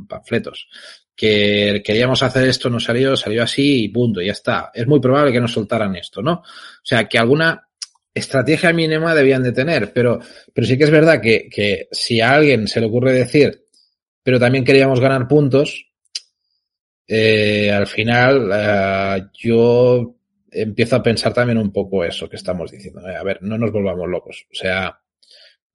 panfletos, 0.08 0.68
que 1.14 1.82
queríamos 1.84 2.22
hacer 2.22 2.48
esto, 2.48 2.70
no 2.70 2.80
salió, 2.80 3.16
salió 3.16 3.42
así 3.42 3.84
y 3.84 3.88
punto, 3.88 4.20
ya 4.20 4.32
está. 4.32 4.70
Es 4.74 4.86
muy 4.86 5.00
probable 5.00 5.32
que 5.32 5.40
nos 5.40 5.52
soltaran 5.52 5.94
esto, 5.96 6.22
¿no? 6.22 6.32
O 6.34 6.44
sea, 6.82 7.08
que 7.08 7.18
alguna 7.18 7.68
estrategia 8.14 8.72
mínima 8.72 9.14
debían 9.14 9.42
de 9.42 9.52
tener, 9.52 9.92
pero, 9.92 10.20
pero 10.52 10.66
sí 10.66 10.78
que 10.78 10.84
es 10.84 10.90
verdad 10.90 11.20
que, 11.20 11.48
que 11.50 11.88
si 11.90 12.20
a 12.20 12.34
alguien 12.34 12.68
se 12.68 12.80
le 12.80 12.86
ocurre 12.86 13.12
decir, 13.12 13.66
pero 14.22 14.38
también 14.38 14.64
queríamos 14.64 15.00
ganar 15.00 15.26
puntos, 15.26 15.86
eh, 17.06 17.70
al 17.70 17.86
final 17.86 18.50
uh, 18.50 19.30
yo 19.34 20.16
empiezo 20.50 20.96
a 20.96 21.02
pensar 21.02 21.34
también 21.34 21.58
un 21.58 21.72
poco 21.72 22.04
eso 22.04 22.28
que 22.28 22.36
estamos 22.36 22.70
diciendo. 22.70 23.06
Eh, 23.06 23.16
a 23.16 23.22
ver, 23.22 23.42
no 23.42 23.58
nos 23.58 23.72
volvamos 23.72 24.08
locos. 24.08 24.46
O 24.50 24.54
sea, 24.54 24.98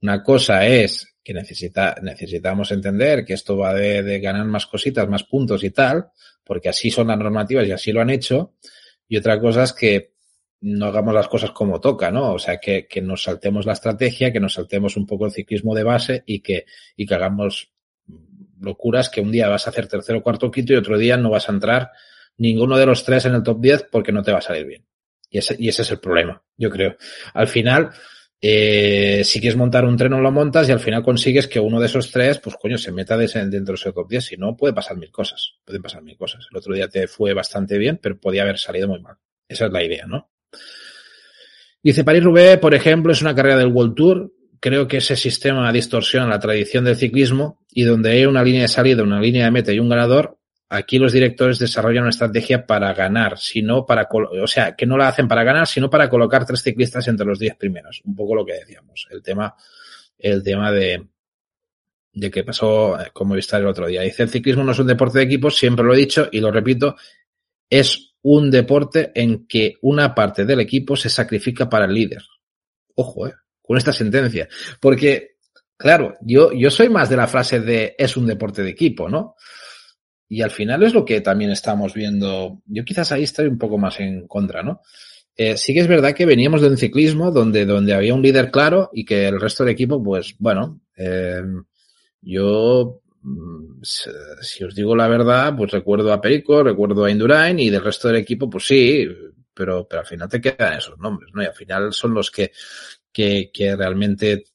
una 0.02 0.24
cosa 0.24 0.66
es 0.66 1.16
que 1.24 1.34
necesita, 1.34 1.96
necesitamos 2.02 2.72
entender 2.72 3.26
que 3.26 3.34
esto 3.34 3.58
va 3.58 3.74
de, 3.74 4.02
de, 4.02 4.20
ganar 4.20 4.46
más 4.46 4.66
cositas, 4.66 5.08
más 5.08 5.24
puntos 5.26 5.64
y 5.64 5.72
tal, 5.72 6.08
porque 6.44 6.70
así 6.70 6.90
son 6.90 7.08
las 7.08 7.20
normativas 7.20 7.68
y 7.68 7.72
así 7.72 7.92
lo 7.92 8.02
han 8.02 8.10
hecho. 8.10 8.56
Y 9.08 9.18
otra 9.18 9.40
cosa 9.40 9.64
es 9.64 9.74
que 9.74 10.14
no 10.62 10.86
hagamos 10.88 11.14
las 11.14 11.28
cosas 11.28 11.52
como 11.52 11.80
toca, 11.80 12.12
¿no? 12.12 12.34
O 12.34 12.40
sea, 12.40 12.58
que, 12.60 12.88
que 12.88 13.02
nos 13.02 13.24
saltemos 13.24 13.66
la 13.66 13.74
estrategia, 13.74 14.32
que 14.34 14.40
nos 14.40 14.54
saltemos 14.54 14.98
un 14.98 15.06
poco 15.06 15.26
el 15.26 15.32
ciclismo 15.32 15.74
de 15.74 15.84
base 15.84 16.24
y 16.26 16.42
que, 16.42 16.66
y 16.96 17.06
que 17.06 17.16
hagamos 17.16 17.72
locuras 18.60 19.10
que 19.10 19.22
un 19.22 19.32
día 19.32 19.48
vas 19.48 19.68
a 19.68 19.70
hacer 19.70 19.88
tercero, 19.88 20.22
cuarto, 20.22 20.52
quinto 20.52 20.74
y 20.74 20.78
otro 20.78 20.98
día 20.98 21.18
no 21.18 21.30
vas 21.30 21.48
a 21.50 21.54
entrar 21.54 21.92
ninguno 22.38 22.78
de 22.78 22.86
los 22.86 23.04
tres 23.04 23.26
en 23.26 23.36
el 23.36 23.44
top 23.44 23.62
10 23.62 23.88
porque 23.92 24.12
no 24.12 24.24
te 24.24 24.32
va 24.32 24.40
a 24.40 24.42
salir 24.42 24.66
bien. 24.66 24.86
Y 25.30 25.38
ese, 25.38 25.56
y 25.60 25.70
ese 25.70 25.84
es 25.84 25.92
el 25.92 26.00
problema, 26.00 26.42
yo 26.58 26.70
creo. 26.70 26.98
Al 27.34 27.48
final, 27.48 27.92
eh, 28.42 29.22
si 29.24 29.40
quieres 29.40 29.58
montar 29.58 29.86
un 29.86 29.96
tren, 29.96 30.12
lo 30.12 30.32
montas 30.32 30.68
y 30.68 30.72
al 30.72 30.80
final 30.80 31.04
consigues 31.04 31.48
que 31.48 31.60
uno 31.60 31.80
de 31.80 31.86
esos 31.86 32.12
tres, 32.12 32.40
pues 32.40 32.56
coño, 32.56 32.78
se 32.78 32.92
meta 32.92 33.16
dentro 33.18 33.74
de 33.74 33.74
ese 33.76 33.92
top 33.92 34.10
10. 34.10 34.26
Si 34.26 34.38
no, 34.38 34.58
puede 34.58 34.74
pasar 34.74 34.98
mil 34.98 35.12
cosas. 35.12 35.60
Pueden 35.64 35.82
pasar 35.82 36.02
mil 36.02 36.18
cosas. 36.18 36.48
El 36.50 36.58
otro 36.58 36.74
día 36.74 36.88
te 36.88 37.08
fue 37.08 37.34
bastante 37.34 37.78
bien, 37.78 38.00
pero 38.02 38.20
podía 38.20 38.42
haber 38.42 38.58
salido 38.58 38.88
muy 38.88 39.02
mal. 39.02 39.18
Esa 39.48 39.68
es 39.68 39.72
la 39.72 39.84
idea, 39.84 40.06
¿no? 40.08 40.32
Dice 41.82 42.04
París-Roubaix, 42.04 42.60
por 42.60 42.74
ejemplo, 42.76 43.12
es 43.12 43.22
una 43.22 43.36
carrera 43.36 43.58
del 43.58 43.68
World 43.68 43.96
Tour. 43.96 44.34
Creo 44.60 44.88
que 44.88 44.98
ese 44.98 45.16
sistema 45.16 45.72
distorsiona 45.72 46.28
la 46.28 46.40
tradición 46.40 46.84
del 46.84 46.98
ciclismo 46.98 47.62
y 47.72 47.84
donde 47.84 48.12
hay 48.12 48.26
una 48.26 48.44
línea 48.44 48.64
de 48.64 48.68
salida, 48.68 49.04
una 49.04 49.22
línea 49.22 49.46
de 49.46 49.52
meta 49.52 49.72
y 49.72 49.80
un 49.80 49.88
ganador, 49.88 50.38
aquí 50.70 51.00
los 51.00 51.14
directores 51.14 51.58
desarrollan 51.58 52.04
una 52.04 52.12
estrategia 52.12 52.66
para 52.66 52.94
ganar, 52.94 53.38
sino 53.38 53.86
para, 53.86 54.08
o 54.12 54.48
sea, 54.48 54.76
que 54.76 54.86
no 54.86 54.98
la 54.98 55.08
hacen 55.08 55.28
para 55.28 55.44
ganar, 55.44 55.66
sino 55.68 55.90
para 55.90 56.10
colocar 56.10 56.46
tres 56.46 56.62
ciclistas 56.62 57.08
entre 57.08 57.26
los 57.26 57.40
diez 57.40 57.56
primeros. 57.56 58.02
Un 58.06 58.16
poco 58.16 58.36
lo 58.36 58.46
que 58.46 58.54
decíamos. 58.54 59.08
El 59.10 59.24
tema, 59.24 59.56
el 60.18 60.44
tema 60.44 60.72
de, 60.72 61.08
de 62.14 62.32
que 62.32 62.44
pasó 62.44 63.00
eh, 63.00 63.10
como 63.12 63.34
viste 63.36 63.58
el 63.58 63.66
otro 63.66 63.88
día. 63.88 64.02
Dice, 64.02 64.24
el 64.24 64.30
ciclismo 64.30 64.64
no 64.64 64.72
es 64.72 64.80
un 64.80 64.88
deporte 64.88 65.20
de 65.20 65.26
equipos, 65.26 65.58
siempre 65.58 65.84
lo 65.84 65.94
he 65.94 65.98
dicho 65.98 66.30
y 66.32 66.40
lo 66.40 66.52
repito, 66.52 66.96
es 67.70 68.09
un 68.22 68.52
deporte 68.52 69.12
en 69.16 69.48
que 69.48 69.76
una 69.82 70.14
parte 70.14 70.46
del 70.46 70.60
equipo 70.60 70.96
se 70.96 71.10
sacrifica 71.10 71.70
para 71.70 71.86
el 71.86 71.94
líder. 71.94 72.24
Ojo, 72.96 73.28
eh, 73.28 73.34
con 73.62 73.78
esta 73.78 73.94
sentencia. 73.94 74.48
Porque, 74.80 75.38
claro, 75.78 76.16
yo, 76.22 76.52
yo 76.52 76.70
soy 76.70 76.90
más 76.90 77.10
de 77.10 77.18
la 77.18 77.28
frase 77.28 77.60
de 77.60 77.96
es 77.98 78.18
un 78.18 78.28
deporte 78.28 78.64
de 78.64 78.72
equipo, 78.72 79.10
¿no? 79.10 79.36
Y 80.28 80.42
al 80.42 80.52
final 80.52 80.84
es 80.84 80.94
lo 80.94 81.06
que 81.06 81.22
también 81.22 81.52
estamos 81.52 81.94
viendo. 81.94 82.62
Yo 82.66 82.84
quizás 82.84 83.12
ahí 83.12 83.24
estoy 83.24 83.48
un 83.48 83.58
poco 83.58 83.78
más 83.78 84.00
en 84.00 84.28
contra, 84.28 84.62
¿no? 84.62 84.82
Eh, 85.36 85.56
sí 85.56 85.74
que 85.74 85.80
es 85.80 85.88
verdad 85.88 86.14
que 86.14 86.26
veníamos 86.26 86.62
de 86.62 86.68
un 86.68 86.78
ciclismo 86.78 87.32
donde, 87.32 87.66
donde 87.66 87.94
había 87.94 88.14
un 88.14 88.22
líder 88.22 88.52
claro 88.52 88.90
y 88.94 89.06
que 89.06 89.28
el 89.28 89.40
resto 89.40 89.64
del 89.64 89.74
equipo, 89.74 90.04
pues, 90.04 90.36
bueno, 90.38 90.82
eh, 90.98 91.42
yo 92.22 93.02
si 93.82 94.64
os 94.64 94.76
digo 94.76 94.96
la 94.96 95.08
verdad, 95.08 95.56
pues 95.56 95.72
recuerdo 95.72 96.12
a 96.14 96.22
Perico, 96.22 96.64
recuerdo 96.64 97.06
a 97.06 97.12
Indurain 97.12 97.60
y 97.60 97.70
del 97.70 97.84
resto 97.84 98.08
del 98.08 98.18
equipo, 98.18 98.50
pues 98.50 98.66
sí, 98.66 99.08
pero, 99.54 99.88
pero 99.88 100.02
al 100.02 100.08
final 100.08 100.30
te 100.30 100.40
quedan 100.40 100.78
esos 100.78 100.98
nombres, 100.98 101.32
¿no? 101.34 101.44
Y 101.44 101.46
al 101.46 101.54
final 101.54 101.94
son 101.94 102.14
los 102.14 102.32
que, 102.32 102.52
que, 103.12 103.52
que 103.54 103.76
realmente 103.76 104.46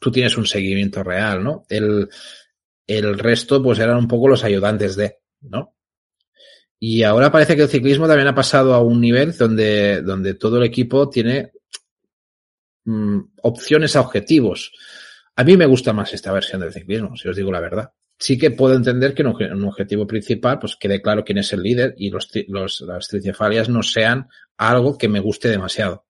tú 0.00 0.10
tienes 0.10 0.36
un 0.36 0.46
seguimiento 0.46 1.02
real, 1.02 1.44
¿no? 1.44 1.64
El, 1.68 2.08
el 2.86 3.18
resto, 3.18 3.62
pues 3.62 3.78
eran 3.78 3.98
un 3.98 4.08
poco 4.08 4.28
los 4.28 4.42
ayudantes 4.42 4.96
de, 4.96 5.18
¿no? 5.42 5.76
Y 6.82 7.02
ahora 7.02 7.30
parece 7.30 7.54
que 7.54 7.62
el 7.62 7.68
ciclismo 7.68 8.08
también 8.08 8.28
ha 8.28 8.34
pasado 8.34 8.72
a 8.72 8.80
un 8.80 9.00
nivel 9.00 9.36
donde, 9.36 10.00
donde 10.00 10.34
todo 10.34 10.56
el 10.56 10.64
equipo 10.64 11.10
tiene 11.10 11.52
mm, 12.84 13.20
opciones 13.42 13.94
a 13.94 14.00
objetivos. 14.00 14.72
A 15.40 15.44
mí 15.44 15.56
me 15.56 15.64
gusta 15.64 15.94
más 15.94 16.12
esta 16.12 16.32
versión 16.32 16.60
del 16.60 16.70
ciclismo, 16.70 17.16
si 17.16 17.26
os 17.26 17.34
digo 17.34 17.50
la 17.50 17.60
verdad. 17.60 17.94
Sí 18.18 18.36
que 18.36 18.50
puedo 18.50 18.74
entender 18.74 19.14
que 19.14 19.22
en 19.22 19.54
un 19.54 19.64
objetivo 19.64 20.06
principal, 20.06 20.58
pues 20.58 20.76
quede 20.76 21.00
claro 21.00 21.24
quién 21.24 21.38
es 21.38 21.50
el 21.54 21.62
líder 21.62 21.94
y 21.96 22.10
los, 22.10 22.82
las 22.82 23.08
tricefalias 23.08 23.70
no 23.70 23.82
sean 23.82 24.28
algo 24.58 24.98
que 24.98 25.08
me 25.08 25.18
guste 25.18 25.48
demasiado. 25.48 26.04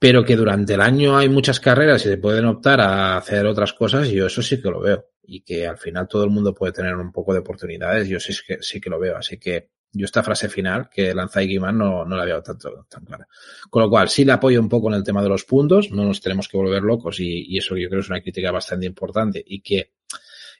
Pero 0.00 0.24
que 0.24 0.34
durante 0.34 0.74
el 0.74 0.80
año 0.80 1.16
hay 1.16 1.28
muchas 1.28 1.60
carreras 1.60 2.04
y 2.04 2.08
se 2.08 2.16
pueden 2.16 2.46
optar 2.46 2.80
a 2.80 3.16
hacer 3.16 3.46
otras 3.46 3.72
cosas, 3.72 4.08
yo 4.08 4.26
eso 4.26 4.42
sí 4.42 4.60
que 4.60 4.70
lo 4.70 4.80
veo. 4.80 5.10
Y 5.22 5.42
que 5.42 5.64
al 5.64 5.78
final 5.78 6.08
todo 6.08 6.24
el 6.24 6.30
mundo 6.30 6.52
puede 6.52 6.72
tener 6.72 6.96
un 6.96 7.12
poco 7.12 7.32
de 7.32 7.38
oportunidades, 7.38 8.08
yo 8.08 8.18
sí 8.18 8.34
que, 8.44 8.58
sí 8.60 8.80
que 8.80 8.90
lo 8.90 8.98
veo. 8.98 9.16
Así 9.16 9.38
que 9.38 9.70
yo 9.94 10.04
esta 10.04 10.22
frase 10.22 10.48
final 10.48 10.88
que 10.90 11.14
lanza 11.14 11.42
Iguiman 11.42 11.78
no, 11.78 12.04
no 12.04 12.16
la 12.16 12.24
veo 12.24 12.42
tanto, 12.42 12.86
tan 12.88 13.04
clara. 13.04 13.26
Con 13.70 13.82
lo 13.82 13.88
cual, 13.88 14.08
sí 14.08 14.24
le 14.24 14.32
apoyo 14.32 14.60
un 14.60 14.68
poco 14.68 14.88
en 14.88 14.94
el 14.94 15.04
tema 15.04 15.22
de 15.22 15.28
los 15.28 15.44
puntos, 15.44 15.90
no 15.90 16.04
nos 16.04 16.20
tenemos 16.20 16.48
que 16.48 16.56
volver 16.56 16.82
locos 16.82 17.20
y, 17.20 17.56
eso 17.56 17.76
yo 17.76 17.88
creo 17.88 18.00
es 18.00 18.10
una 18.10 18.20
crítica 18.20 18.50
bastante 18.50 18.86
importante 18.86 19.42
y 19.46 19.60
que 19.60 19.92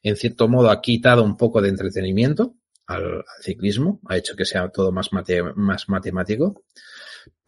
en 0.03 0.17
cierto 0.17 0.49
modo 0.49 0.71
ha 0.71 0.81
quitado 0.81 1.25
un 1.25 1.37
poco 1.37 1.61
de 1.61 1.69
entretenimiento 1.69 2.55
al, 2.87 3.05
al 3.05 3.25
ciclismo, 3.43 4.01
ha 4.07 4.17
hecho 4.17 4.37
que 4.37 4.45
sea 4.45 4.69
todo 4.69 4.93
más, 4.93 5.13
mate, 5.13 5.43
más 5.43 5.89
matemático. 5.89 6.65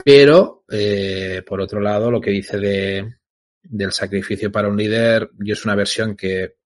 Pero, 0.05 0.65
eh, 0.71 1.43
por 1.47 1.61
otro 1.61 1.81
lado, 1.81 2.11
lo 2.11 2.21
que 2.21 2.31
dice 2.31 2.59
de, 2.59 3.17
del 3.63 3.93
sacrificio 3.93 4.51
para 4.51 4.69
un 4.69 4.77
líder, 4.77 5.31
yo 5.39 5.53
es 5.53 5.65
una 5.65 5.75
versión 5.75 6.17
que 6.17 6.57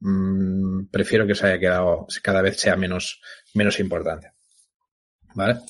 mmm, 0.00 0.86
prefiero 0.90 1.26
que 1.26 1.34
se 1.34 1.46
haya 1.46 1.58
quedado, 1.58 2.06
cada 2.22 2.42
vez 2.42 2.58
sea 2.58 2.76
menos, 2.76 3.20
menos 3.54 3.78
importante. 3.80 4.32
¿Vale? 5.34 5.60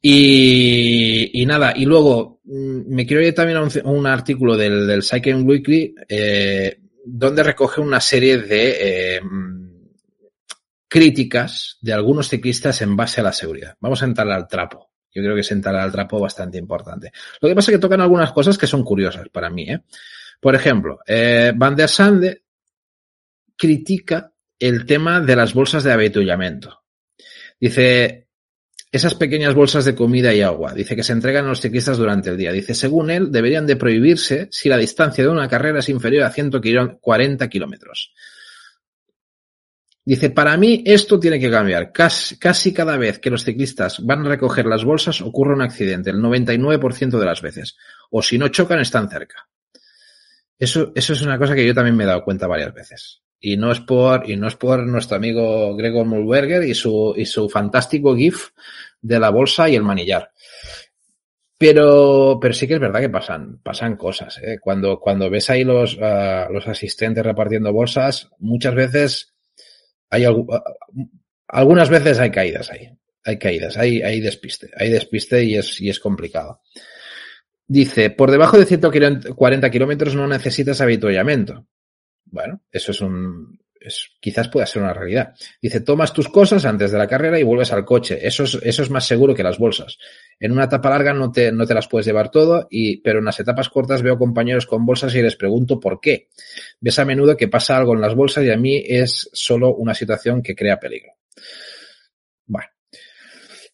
Y, 0.00 1.44
nada, 1.46 1.72
y 1.76 1.84
luego 1.84 2.40
mm, 2.44 2.94
me 2.94 3.06
quiero 3.06 3.22
ir 3.22 3.34
también 3.34 3.58
a 3.58 3.90
un, 3.90 4.06
artículo 4.06 4.56
del, 4.56 4.86
del 4.86 5.02
Cycling 5.02 5.46
Weekly 5.46 5.94
eh, 6.08 6.80
donde 7.04 7.42
recoge 7.42 7.80
una 7.80 8.00
serie 8.00 8.38
de 8.38 9.16
eh, 9.16 9.20
críticas 10.88 11.78
de 11.80 11.92
algunos 11.92 12.28
ciclistas 12.28 12.82
en 12.82 12.96
base 12.96 13.20
a 13.20 13.24
la 13.24 13.32
seguridad. 13.32 13.76
Vamos 13.80 14.02
a 14.02 14.06
entrar 14.06 14.30
al 14.30 14.46
trapo. 14.48 14.90
Yo 15.10 15.22
creo 15.22 15.34
que 15.34 15.40
es 15.40 15.52
entrar 15.52 15.76
al 15.76 15.92
trapo 15.92 16.20
bastante 16.20 16.58
importante. 16.58 17.12
Lo 17.40 17.48
que 17.48 17.54
pasa 17.54 17.70
es 17.70 17.76
que 17.76 17.80
tocan 17.80 18.00
algunas 18.00 18.32
cosas 18.32 18.56
que 18.56 18.66
son 18.66 18.82
curiosas 18.82 19.28
para 19.28 19.50
mí. 19.50 19.70
¿eh? 19.70 19.80
Por 20.40 20.54
ejemplo, 20.54 21.00
eh, 21.06 21.52
Van 21.54 21.76
der 21.76 21.88
Sande 21.88 22.42
critica 23.56 24.32
el 24.58 24.86
tema 24.86 25.20
de 25.20 25.36
las 25.36 25.54
bolsas 25.54 25.84
de 25.84 25.92
avituallamiento. 25.92 26.82
Dice, 27.58 28.28
esas 28.92 29.14
pequeñas 29.14 29.54
bolsas 29.54 29.84
de 29.84 29.94
comida 29.94 30.34
y 30.34 30.42
agua, 30.42 30.74
dice 30.74 30.94
que 30.94 31.02
se 31.02 31.12
entregan 31.12 31.46
a 31.46 31.48
los 31.48 31.60
ciclistas 31.60 31.96
durante 31.96 32.30
el 32.30 32.36
día. 32.36 32.52
Dice, 32.52 32.74
según 32.74 33.10
él, 33.10 33.32
deberían 33.32 33.66
de 33.66 33.76
prohibirse 33.76 34.48
si 34.50 34.68
la 34.68 34.76
distancia 34.76 35.24
de 35.24 35.30
una 35.30 35.48
carrera 35.48 35.78
es 35.78 35.88
inferior 35.88 36.24
a 36.24 36.30
140 36.30 37.48
kilómetros. 37.48 38.12
Dice, 40.04 40.30
para 40.30 40.56
mí 40.56 40.82
esto 40.84 41.18
tiene 41.18 41.38
que 41.38 41.50
cambiar. 41.50 41.92
Casi, 41.92 42.38
casi, 42.38 42.74
cada 42.74 42.96
vez 42.96 43.18
que 43.18 43.30
los 43.30 43.44
ciclistas 43.44 44.04
van 44.04 44.26
a 44.26 44.28
recoger 44.28 44.66
las 44.66 44.84
bolsas 44.84 45.20
ocurre 45.22 45.54
un 45.54 45.62
accidente, 45.62 46.10
el 46.10 46.16
99% 46.16 47.18
de 47.18 47.24
las 47.24 47.40
veces. 47.40 47.76
O 48.10 48.20
si 48.20 48.36
no 48.36 48.48
chocan, 48.48 48.80
están 48.80 49.08
cerca. 49.08 49.48
Eso, 50.58 50.92
eso 50.94 51.12
es 51.12 51.22
una 51.22 51.38
cosa 51.38 51.54
que 51.54 51.66
yo 51.66 51.72
también 51.72 51.96
me 51.96 52.04
he 52.04 52.06
dado 52.06 52.24
cuenta 52.24 52.46
varias 52.46 52.74
veces. 52.74 53.22
Y 53.44 53.56
no 53.56 53.72
es 53.72 53.80
por, 53.80 54.30
y 54.30 54.36
no 54.36 54.46
es 54.46 54.54
por 54.54 54.86
nuestro 54.86 55.16
amigo 55.16 55.74
Gregor 55.74 56.06
Mulberger 56.06 56.62
y 56.62 56.74
su, 56.74 57.12
y 57.16 57.26
su 57.26 57.48
fantástico 57.48 58.14
GIF 58.14 58.50
de 59.00 59.18
la 59.18 59.30
bolsa 59.30 59.68
y 59.68 59.74
el 59.74 59.82
manillar. 59.82 60.30
Pero, 61.58 62.38
pero 62.40 62.54
sí 62.54 62.68
que 62.68 62.74
es 62.74 62.80
verdad 62.80 63.00
que 63.00 63.08
pasan, 63.08 63.58
pasan 63.58 63.96
cosas. 63.96 64.38
¿eh? 64.38 64.58
Cuando, 64.60 65.00
cuando 65.00 65.28
ves 65.28 65.50
ahí 65.50 65.64
los, 65.64 65.96
uh, 65.96 66.52
los 66.52 66.68
asistentes 66.68 67.24
repartiendo 67.24 67.72
bolsas, 67.72 68.30
muchas 68.38 68.74
veces 68.76 69.34
hay 70.08 70.24
algunas 71.48 71.90
veces 71.90 72.18
hay 72.20 72.30
caídas 72.30 72.70
ahí. 72.70 72.90
Hay 73.24 73.38
caídas, 73.38 73.76
hay, 73.76 74.02
hay 74.02 74.20
despiste, 74.20 74.70
hay 74.76 74.90
despiste 74.90 75.44
y 75.44 75.56
es, 75.56 75.80
y 75.80 75.88
es 75.88 76.00
complicado. 76.00 76.60
Dice, 77.66 78.10
por 78.10 78.30
debajo 78.30 78.58
de 78.58 78.66
140 78.66 79.70
kilómetros 79.70 80.14
no 80.14 80.26
necesitas 80.26 80.80
habituallamiento. 80.80 81.66
Bueno, 82.32 82.62
eso 82.72 82.92
es 82.92 83.00
un, 83.02 83.60
es, 83.78 84.10
quizás 84.20 84.48
pueda 84.48 84.66
ser 84.66 84.82
una 84.82 84.94
realidad. 84.94 85.34
Dice, 85.60 85.80
tomas 85.80 86.12
tus 86.12 86.28
cosas 86.28 86.64
antes 86.64 86.90
de 86.90 86.98
la 86.98 87.06
carrera 87.06 87.38
y 87.38 87.42
vuelves 87.42 87.72
al 87.72 87.84
coche. 87.84 88.18
Eso 88.26 88.44
es, 88.44 88.58
eso 88.62 88.82
es 88.82 88.90
más 88.90 89.06
seguro 89.06 89.34
que 89.34 89.42
las 89.42 89.58
bolsas. 89.58 89.98
En 90.40 90.52
una 90.52 90.64
etapa 90.64 90.90
larga 90.90 91.12
no 91.12 91.30
te, 91.30 91.52
no 91.52 91.66
te 91.66 91.74
las 91.74 91.88
puedes 91.88 92.06
llevar 92.06 92.30
todo, 92.30 92.66
y, 92.70 92.96
pero 93.02 93.18
en 93.18 93.26
las 93.26 93.38
etapas 93.38 93.68
cortas 93.68 94.02
veo 94.02 94.18
compañeros 94.18 94.66
con 94.66 94.86
bolsas 94.86 95.14
y 95.14 95.22
les 95.22 95.36
pregunto 95.36 95.78
por 95.78 96.00
qué. 96.00 96.28
Ves 96.80 96.98
a 96.98 97.04
menudo 97.04 97.36
que 97.36 97.48
pasa 97.48 97.76
algo 97.76 97.94
en 97.94 98.00
las 98.00 98.14
bolsas 98.14 98.44
y 98.44 98.50
a 98.50 98.56
mí 98.56 98.82
es 98.84 99.28
solo 99.32 99.74
una 99.74 99.94
situación 99.94 100.42
que 100.42 100.54
crea 100.54 100.80
peligro. 100.80 101.12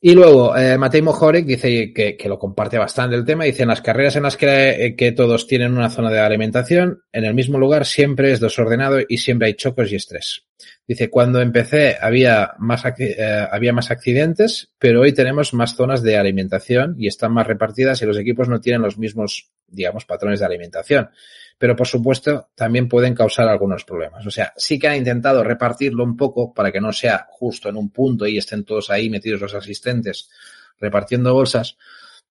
Y 0.00 0.14
luego, 0.14 0.56
eh, 0.56 0.78
Mojorek 1.02 1.44
dice 1.44 1.92
que, 1.92 2.16
que, 2.16 2.28
lo 2.28 2.38
comparte 2.38 2.78
bastante 2.78 3.16
el 3.16 3.24
tema. 3.24 3.44
Dice, 3.44 3.62
en 3.62 3.68
las 3.68 3.82
carreras 3.82 4.14
en 4.14 4.22
las 4.22 4.36
que, 4.36 4.86
eh, 4.86 4.96
que, 4.96 5.10
todos 5.10 5.48
tienen 5.48 5.76
una 5.76 5.90
zona 5.90 6.08
de 6.10 6.20
alimentación, 6.20 7.02
en 7.10 7.24
el 7.24 7.34
mismo 7.34 7.58
lugar 7.58 7.84
siempre 7.84 8.30
es 8.30 8.38
desordenado 8.38 8.98
y 9.08 9.18
siempre 9.18 9.48
hay 9.48 9.54
chocos 9.54 9.90
y 9.90 9.96
estrés. 9.96 10.44
Dice, 10.86 11.10
cuando 11.10 11.40
empecé 11.40 11.96
había 12.00 12.52
más, 12.58 12.84
eh, 12.98 13.46
había 13.50 13.72
más 13.72 13.90
accidentes, 13.90 14.70
pero 14.78 15.00
hoy 15.00 15.12
tenemos 15.12 15.52
más 15.52 15.74
zonas 15.74 16.02
de 16.04 16.16
alimentación 16.16 16.94
y 16.96 17.08
están 17.08 17.32
más 17.32 17.48
repartidas 17.48 18.00
y 18.00 18.06
los 18.06 18.18
equipos 18.18 18.48
no 18.48 18.60
tienen 18.60 18.82
los 18.82 18.98
mismos, 18.98 19.50
digamos, 19.66 20.04
patrones 20.04 20.38
de 20.38 20.46
alimentación 20.46 21.10
pero 21.58 21.74
por 21.74 21.88
supuesto 21.88 22.48
también 22.54 22.88
pueden 22.88 23.14
causar 23.14 23.48
algunos 23.48 23.84
problemas. 23.84 24.24
O 24.24 24.30
sea, 24.30 24.52
sí 24.56 24.78
que 24.78 24.88
han 24.88 24.96
intentado 24.96 25.42
repartirlo 25.42 26.04
un 26.04 26.16
poco 26.16 26.54
para 26.54 26.70
que 26.70 26.80
no 26.80 26.92
sea 26.92 27.26
justo 27.28 27.68
en 27.68 27.76
un 27.76 27.90
punto 27.90 28.26
y 28.26 28.38
estén 28.38 28.64
todos 28.64 28.90
ahí 28.90 29.10
metidos 29.10 29.40
los 29.40 29.54
asistentes 29.54 30.30
repartiendo 30.78 31.34
bolsas, 31.34 31.76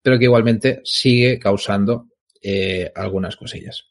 pero 0.01 0.19
que 0.19 0.25
igualmente 0.25 0.81
sigue 0.83 1.39
causando 1.39 2.09
eh, 2.41 2.91
algunas 2.93 3.37
cosillas. 3.37 3.85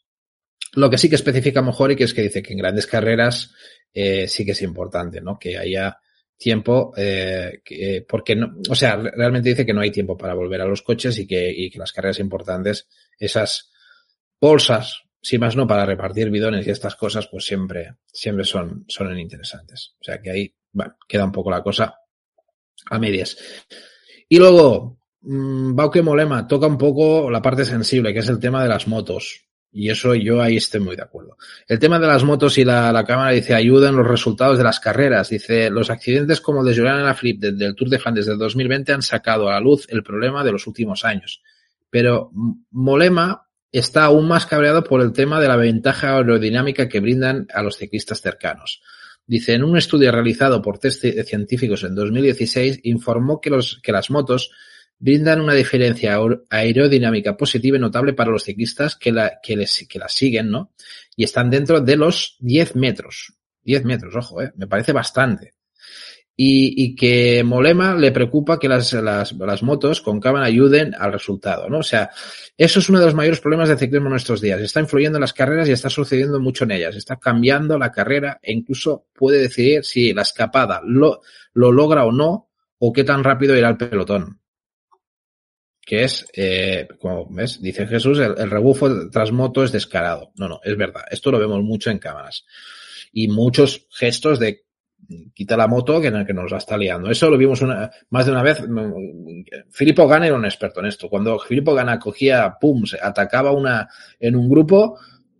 Lo 0.73 0.89
que 0.89 0.99
sí 0.99 1.09
que 1.09 1.15
especifica 1.15 1.61
Mojori, 1.61 1.95
que 1.95 2.03
es 2.03 2.13
que 2.13 2.21
dice 2.21 2.43
que 2.43 2.53
en 2.53 2.59
grandes 2.59 2.85
carreras 2.85 3.53
eh, 3.93 4.27
sí 4.27 4.45
que 4.45 4.51
es 4.51 4.61
importante, 4.61 5.21
¿no? 5.21 5.39
Que 5.39 5.57
haya 5.57 5.97
tiempo, 6.37 6.93
eh, 6.97 7.61
que, 7.63 8.05
porque 8.07 8.35
no, 8.35 8.55
o 8.69 8.75
sea, 8.75 8.97
realmente 8.97 9.49
dice 9.49 9.65
que 9.65 9.73
no 9.73 9.81
hay 9.81 9.91
tiempo 9.91 10.17
para 10.17 10.33
volver 10.33 10.61
a 10.61 10.65
los 10.65 10.81
coches 10.81 11.17
y 11.19 11.27
que, 11.27 11.51
y 11.51 11.69
que 11.69 11.79
las 11.79 11.91
carreras 11.91 12.19
importantes, 12.19 12.87
esas 13.17 13.71
bolsas, 14.41 15.03
si 15.23 15.39
más 15.39 15.55
no 15.55 15.65
para 15.65 15.85
repartir 15.85 16.29
bidones 16.29 16.67
y 16.67 16.69
estas 16.69 16.97
cosas, 16.97 17.27
pues 17.27 17.45
siempre, 17.45 17.95
siempre 18.11 18.43
son, 18.43 18.83
son 18.89 19.17
interesantes. 19.17 19.95
O 20.01 20.03
sea 20.03 20.21
que 20.21 20.29
ahí, 20.29 20.53
bueno, 20.73 20.97
queda 21.07 21.23
un 21.23 21.31
poco 21.31 21.49
la 21.49 21.63
cosa 21.63 21.95
a 22.89 22.99
medias. 22.99 23.37
Y 24.27 24.37
luego, 24.37 24.99
mmm, 25.21 25.73
Bauke 25.73 26.03
Molema 26.03 26.45
toca 26.45 26.67
un 26.67 26.77
poco 26.77 27.31
la 27.31 27.41
parte 27.41 27.63
sensible, 27.63 28.13
que 28.13 28.19
es 28.19 28.27
el 28.27 28.37
tema 28.37 28.61
de 28.63 28.67
las 28.67 28.85
motos. 28.85 29.45
Y 29.71 29.89
eso 29.89 30.13
yo 30.13 30.41
ahí 30.41 30.57
estoy 30.57 30.81
muy 30.81 30.97
de 30.97 31.03
acuerdo. 31.03 31.37
El 31.69 31.79
tema 31.79 31.99
de 31.99 32.07
las 32.07 32.25
motos 32.25 32.57
y 32.57 32.65
la, 32.65 33.03
cámara 33.07 33.31
dice 33.31 33.55
ayuda 33.55 33.89
en 33.89 33.95
los 33.95 34.05
resultados 34.05 34.57
de 34.57 34.65
las 34.65 34.81
carreras. 34.81 35.29
Dice, 35.29 35.69
los 35.69 35.89
accidentes 35.89 36.41
como 36.41 36.59
el 36.59 36.67
de 36.67 36.75
Julian 36.75 36.97
Alaphilippe 36.97 37.53
del 37.53 37.75
Tour 37.75 37.89
de 37.89 37.97
Flandes 37.97 38.25
del 38.25 38.37
2020 38.37 38.91
han 38.91 39.01
sacado 39.01 39.47
a 39.47 39.53
la 39.53 39.61
luz 39.61 39.87
el 39.89 40.03
problema 40.03 40.43
de 40.43 40.51
los 40.51 40.67
últimos 40.67 41.05
años. 41.05 41.41
Pero 41.89 42.29
Molema 42.71 43.42
está 43.73 44.05
aún 44.05 44.27
más 44.27 44.45
cabreado 44.45 44.83
por 44.83 45.01
el 45.01 45.11
tema 45.11 45.41
de 45.41 45.47
la 45.47 45.57
ventaja 45.57 46.15
aerodinámica 46.15 46.87
que 46.87 46.99
brindan 46.99 47.47
a 47.53 47.63
los 47.63 47.75
ciclistas 47.77 48.21
cercanos. 48.21 48.81
Dice, 49.25 49.53
en 49.53 49.63
un 49.63 49.77
estudio 49.77 50.11
realizado 50.11 50.61
por 50.61 50.77
test 50.77 51.03
científicos 51.25 51.83
en 51.83 51.95
2016, 51.95 52.81
informó 52.83 53.41
que, 53.41 53.49
los, 53.49 53.79
que 53.81 53.91
las 53.91 54.11
motos 54.11 54.51
brindan 54.99 55.41
una 55.41 55.53
diferencia 55.53 56.19
aerodinámica 56.49 57.35
positiva 57.35 57.77
y 57.77 57.79
notable 57.79 58.13
para 58.13 58.31
los 58.31 58.43
ciclistas 58.43 58.95
que 58.95 59.11
la, 59.11 59.39
que 59.41 59.55
les, 59.57 59.85
que 59.89 59.99
la 59.99 60.07
siguen, 60.07 60.51
¿no? 60.51 60.71
Y 61.15 61.23
están 61.23 61.49
dentro 61.49 61.81
de 61.81 61.95
los 61.95 62.37
10 62.39 62.75
metros. 62.75 63.33
10 63.63 63.85
metros, 63.85 64.15
ojo, 64.15 64.41
¿eh? 64.41 64.53
Me 64.55 64.67
parece 64.67 64.91
bastante. 64.91 65.53
Y, 66.35 66.83
y 66.83 66.95
que 66.95 67.43
Molema 67.43 67.95
le 67.95 68.11
preocupa 68.11 68.57
que 68.57 68.67
las, 68.67 68.91
las, 68.93 69.33
las 69.33 69.61
motos 69.61 70.01
con 70.01 70.19
cámara 70.19 70.47
ayuden 70.47 70.95
al 70.97 71.13
resultado, 71.13 71.69
¿no? 71.69 71.79
O 71.79 71.83
sea, 71.83 72.09
eso 72.57 72.79
es 72.79 72.89
uno 72.89 72.99
de 72.99 73.05
los 73.05 73.13
mayores 73.13 73.39
problemas 73.39 73.69
del 73.69 73.77
ciclismo 73.77 74.07
en 74.07 74.13
nuestros 74.13 74.41
días. 74.41 74.59
Está 74.59 74.79
influyendo 74.79 75.17
en 75.17 75.21
las 75.21 75.33
carreras 75.33 75.69
y 75.69 75.73
está 75.73 75.91
sucediendo 75.91 76.39
mucho 76.39 76.63
en 76.63 76.71
ellas. 76.71 76.95
Está 76.95 77.17
cambiando 77.17 77.77
la 77.77 77.91
carrera 77.91 78.39
e 78.41 78.51
incluso 78.51 79.05
puede 79.13 79.37
decidir 79.37 79.85
si 79.85 80.11
la 80.11 80.23
escapada 80.23 80.81
lo, 80.83 81.21
lo 81.53 81.71
logra 81.71 82.03
o 82.03 82.11
no 82.11 82.49
o 82.79 82.91
qué 82.91 83.03
tan 83.03 83.23
rápido 83.23 83.55
irá 83.55 83.69
el 83.69 83.77
pelotón 83.77 84.39
que 85.85 86.03
es, 86.03 86.25
eh, 86.33 86.87
como 86.99 87.27
ves, 87.29 87.61
dice 87.61 87.85
Jesús, 87.85 88.17
el, 88.19 88.35
el, 88.37 88.49
rebufo 88.49 89.09
tras 89.09 89.31
moto 89.31 89.63
es 89.63 89.71
descarado. 89.71 90.31
No, 90.35 90.47
no, 90.47 90.61
es 90.63 90.77
verdad. 90.77 91.03
Esto 91.11 91.31
lo 91.31 91.39
vemos 91.39 91.61
mucho 91.61 91.89
en 91.89 91.99
cámaras. 91.99 92.45
Y 93.11 93.27
muchos 93.27 93.87
gestos 93.91 94.39
de 94.39 94.62
quita 95.33 95.57
la 95.57 95.67
moto 95.67 96.01
que, 96.01 96.11
que 96.25 96.33
nos 96.33 96.51
la 96.51 96.57
está 96.57 96.77
liando. 96.77 97.09
Eso 97.09 97.29
lo 97.29 97.37
vimos 97.37 97.61
una, 97.61 97.89
más 98.09 98.25
de 98.25 98.31
una 98.31 98.43
vez. 98.43 98.63
Filippo 99.71 100.07
Gana 100.07 100.27
era 100.27 100.35
un 100.35 100.45
experto 100.45 100.79
en 100.79 100.87
esto. 100.87 101.09
Cuando 101.09 101.39
Filippo 101.39 101.73
Gana 101.73 101.99
cogía, 101.99 102.55
pum, 102.59 102.85
se 102.85 102.97
atacaba 103.01 103.51
una, 103.51 103.87
en 104.19 104.35
un 104.35 104.49
grupo, 104.49 104.99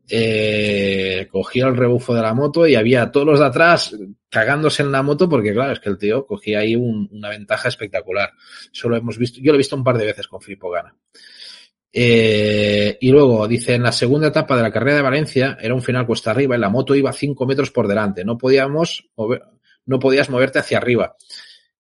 eh, 0.09 1.27
cogía 1.31 1.67
el 1.67 1.77
rebufo 1.77 2.13
de 2.13 2.21
la 2.21 2.33
moto 2.33 2.67
y 2.67 2.75
había 2.75 3.09
todos 3.09 3.25
los 3.25 3.39
de 3.39 3.45
atrás 3.45 3.95
cagándose 4.29 4.83
en 4.83 4.91
la 4.91 5.01
moto 5.01 5.29
porque 5.29 5.53
claro, 5.53 5.71
es 5.71 5.79
que 5.79 5.89
el 5.89 5.97
tío 5.97 6.25
cogía 6.25 6.59
ahí 6.59 6.75
un, 6.75 7.07
una 7.11 7.29
ventaja 7.29 7.69
espectacular. 7.69 8.31
Eso 8.71 8.89
lo 8.89 8.97
hemos 8.97 9.17
visto, 9.17 9.39
yo 9.41 9.51
lo 9.51 9.55
he 9.55 9.57
visto 9.59 9.75
un 9.75 9.83
par 9.83 9.97
de 9.97 10.05
veces 10.05 10.27
con 10.27 10.41
Filippo 10.41 10.69
Gana. 10.69 10.95
Eh, 11.95 12.97
y 12.99 13.11
luego 13.11 13.47
dice, 13.47 13.75
en 13.75 13.83
la 13.83 13.91
segunda 13.91 14.29
etapa 14.29 14.57
de 14.57 14.63
la 14.63 14.71
carrera 14.71 14.97
de 14.97 15.03
Valencia 15.03 15.57
era 15.61 15.75
un 15.75 15.81
final 15.83 16.07
cuesta 16.07 16.31
arriba 16.31 16.55
y 16.55 16.59
la 16.59 16.69
moto 16.69 16.95
iba 16.95 17.13
5 17.13 17.45
metros 17.45 17.69
por 17.69 17.87
delante. 17.87 18.25
No 18.25 18.37
podíamos 18.37 19.09
mover, 19.15 19.43
no 19.85 19.99
podías 19.99 20.29
moverte 20.29 20.59
hacia 20.59 20.77
arriba. 20.77 21.15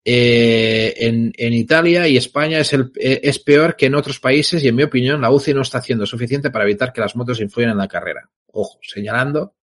Eh, 0.05 0.95
en, 0.99 1.33
en, 1.37 1.53
Italia 1.53 2.07
y 2.07 2.17
España 2.17 2.61
es, 2.61 2.73
el, 2.73 2.93
es 2.95 3.41
peor 3.41 3.75
que 3.75 3.87
en 3.87 3.97
otros 3.97 4.21
países 4.21 4.63
y 4.63 4.69
en 4.69 4.77
mi 4.77 4.85
opinión 4.85 5.21
la 5.21 5.33
UCI 5.33 5.53
no 5.53 5.63
está 5.63 5.79
haciendo 5.79 6.07
suficiente 6.07 6.51
para 6.51 6.65
evitar 6.65 6.93
que 6.93 7.01
las 7.01 7.17
motos 7.17 7.41
influyan 7.41 7.73
en 7.73 7.79
la 7.79 7.89
carrera. 7.89 8.31
Ojo, 8.53 8.79
señalando 8.83 9.57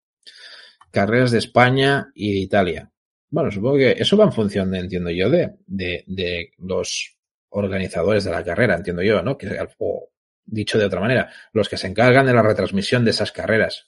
carreras 0.91 1.31
de 1.31 1.39
España 1.39 2.11
y 2.13 2.33
de 2.33 2.39
Italia. 2.39 2.91
Bueno, 3.29 3.49
supongo 3.49 3.77
que 3.77 3.95
eso 3.97 4.15
va 4.15 4.25
en 4.25 4.31
función, 4.31 4.69
de, 4.69 4.79
entiendo 4.79 5.09
yo, 5.09 5.27
de, 5.29 5.55
de, 5.65 6.03
de, 6.05 6.51
los 6.59 7.17
organizadores 7.49 8.25
de 8.25 8.31
la 8.31 8.43
carrera, 8.43 8.75
entiendo 8.75 9.01
yo, 9.01 9.23
¿no? 9.23 9.37
O 9.79 10.11
dicho 10.45 10.77
de 10.77 10.85
otra 10.85 10.99
manera, 10.99 11.31
los 11.51 11.67
que 11.67 11.77
se 11.77 11.87
encargan 11.87 12.27
de 12.27 12.33
la 12.33 12.43
retransmisión 12.43 13.05
de 13.05 13.11
esas 13.11 13.31
carreras. 13.31 13.87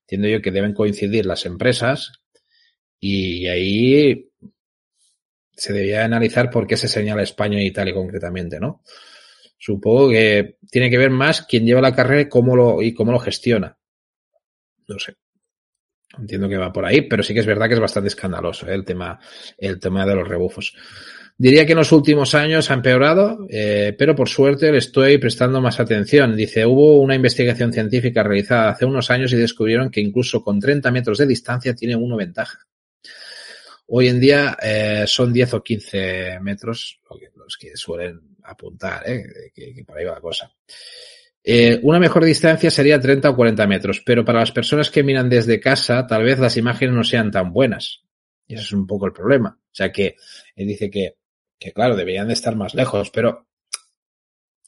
Entiendo 0.00 0.26
yo 0.26 0.42
que 0.42 0.50
deben 0.50 0.74
coincidir 0.74 1.24
las 1.24 1.46
empresas 1.46 2.20
y 3.00 3.46
ahí 3.48 4.30
se 5.56 5.72
debía 5.72 6.04
analizar 6.04 6.50
por 6.50 6.66
qué 6.66 6.76
se 6.76 6.88
señala 6.88 7.22
España 7.22 7.58
e 7.58 7.64
Italia 7.64 7.94
concretamente, 7.94 8.60
¿no? 8.60 8.82
Supongo 9.58 10.10
que 10.10 10.56
tiene 10.70 10.88
que 10.88 10.96
ver 10.96 11.10
más 11.10 11.42
quién 11.42 11.66
lleva 11.66 11.82
la 11.82 11.94
carrera 11.94 12.22
y 12.22 12.28
cómo 12.28 12.56
lo, 12.56 12.80
y 12.80 12.94
cómo 12.94 13.12
lo 13.12 13.18
gestiona. 13.18 13.76
No 14.88 14.98
sé. 14.98 15.16
Entiendo 16.18 16.48
que 16.48 16.56
va 16.56 16.72
por 16.72 16.84
ahí, 16.84 17.02
pero 17.02 17.22
sí 17.22 17.34
que 17.34 17.40
es 17.40 17.46
verdad 17.46 17.68
que 17.68 17.74
es 17.74 17.80
bastante 17.80 18.08
escandaloso 18.08 18.66
¿eh? 18.68 18.74
el 18.74 18.84
tema, 18.84 19.20
el 19.58 19.78
tema 19.78 20.06
de 20.06 20.14
los 20.14 20.26
rebufos. 20.26 20.74
Diría 21.36 21.64
que 21.64 21.72
en 21.72 21.78
los 21.78 21.92
últimos 21.92 22.34
años 22.34 22.70
ha 22.70 22.74
empeorado, 22.74 23.46
eh, 23.48 23.94
pero 23.96 24.14
por 24.14 24.28
suerte 24.28 24.72
le 24.72 24.78
estoy 24.78 25.18
prestando 25.18 25.60
más 25.60 25.78
atención. 25.78 26.36
Dice, 26.36 26.66
hubo 26.66 27.00
una 27.00 27.14
investigación 27.14 27.72
científica 27.72 28.22
realizada 28.22 28.70
hace 28.70 28.84
unos 28.84 29.10
años 29.10 29.32
y 29.32 29.36
descubrieron 29.36 29.90
que 29.90 30.00
incluso 30.00 30.42
con 30.42 30.58
30 30.58 30.90
metros 30.90 31.18
de 31.18 31.26
distancia 31.26 31.74
tiene 31.74 31.96
uno 31.96 32.16
ventaja. 32.16 32.58
Hoy 33.92 34.08
en 34.08 34.20
día 34.20 34.56
eh, 34.62 35.04
son 35.06 35.32
10 35.32 35.54
o 35.54 35.62
15 35.62 36.38
metros 36.40 37.00
los 37.34 37.56
que 37.56 37.76
suelen 37.76 38.20
apuntar, 38.44 39.02
¿eh? 39.08 39.50
que, 39.52 39.74
que 39.74 39.84
por 39.84 39.98
ahí 39.98 40.04
va 40.04 40.14
la 40.14 40.20
cosa. 40.20 40.52
Eh, 41.42 41.80
una 41.82 41.98
mejor 41.98 42.24
distancia 42.24 42.70
sería 42.70 43.00
30 43.00 43.30
o 43.30 43.36
40 43.36 43.66
metros, 43.66 44.02
pero 44.04 44.24
para 44.24 44.40
las 44.40 44.52
personas 44.52 44.90
que 44.90 45.02
miran 45.02 45.28
desde 45.28 45.58
casa, 45.58 46.06
tal 46.06 46.22
vez 46.22 46.38
las 46.38 46.56
imágenes 46.56 46.94
no 46.94 47.02
sean 47.02 47.30
tan 47.30 47.52
buenas. 47.52 48.04
Y 48.46 48.54
ese 48.54 48.64
es 48.64 48.72
un 48.72 48.86
poco 48.86 49.06
el 49.06 49.12
problema. 49.12 49.58
O 49.60 49.74
sea 49.74 49.90
que 49.90 50.16
él 50.54 50.68
dice 50.68 50.88
que, 50.88 51.16
que 51.58 51.72
claro, 51.72 51.96
deberían 51.96 52.28
de 52.28 52.34
estar 52.34 52.54
más 52.54 52.74
lejos, 52.74 53.10
pero 53.10 53.48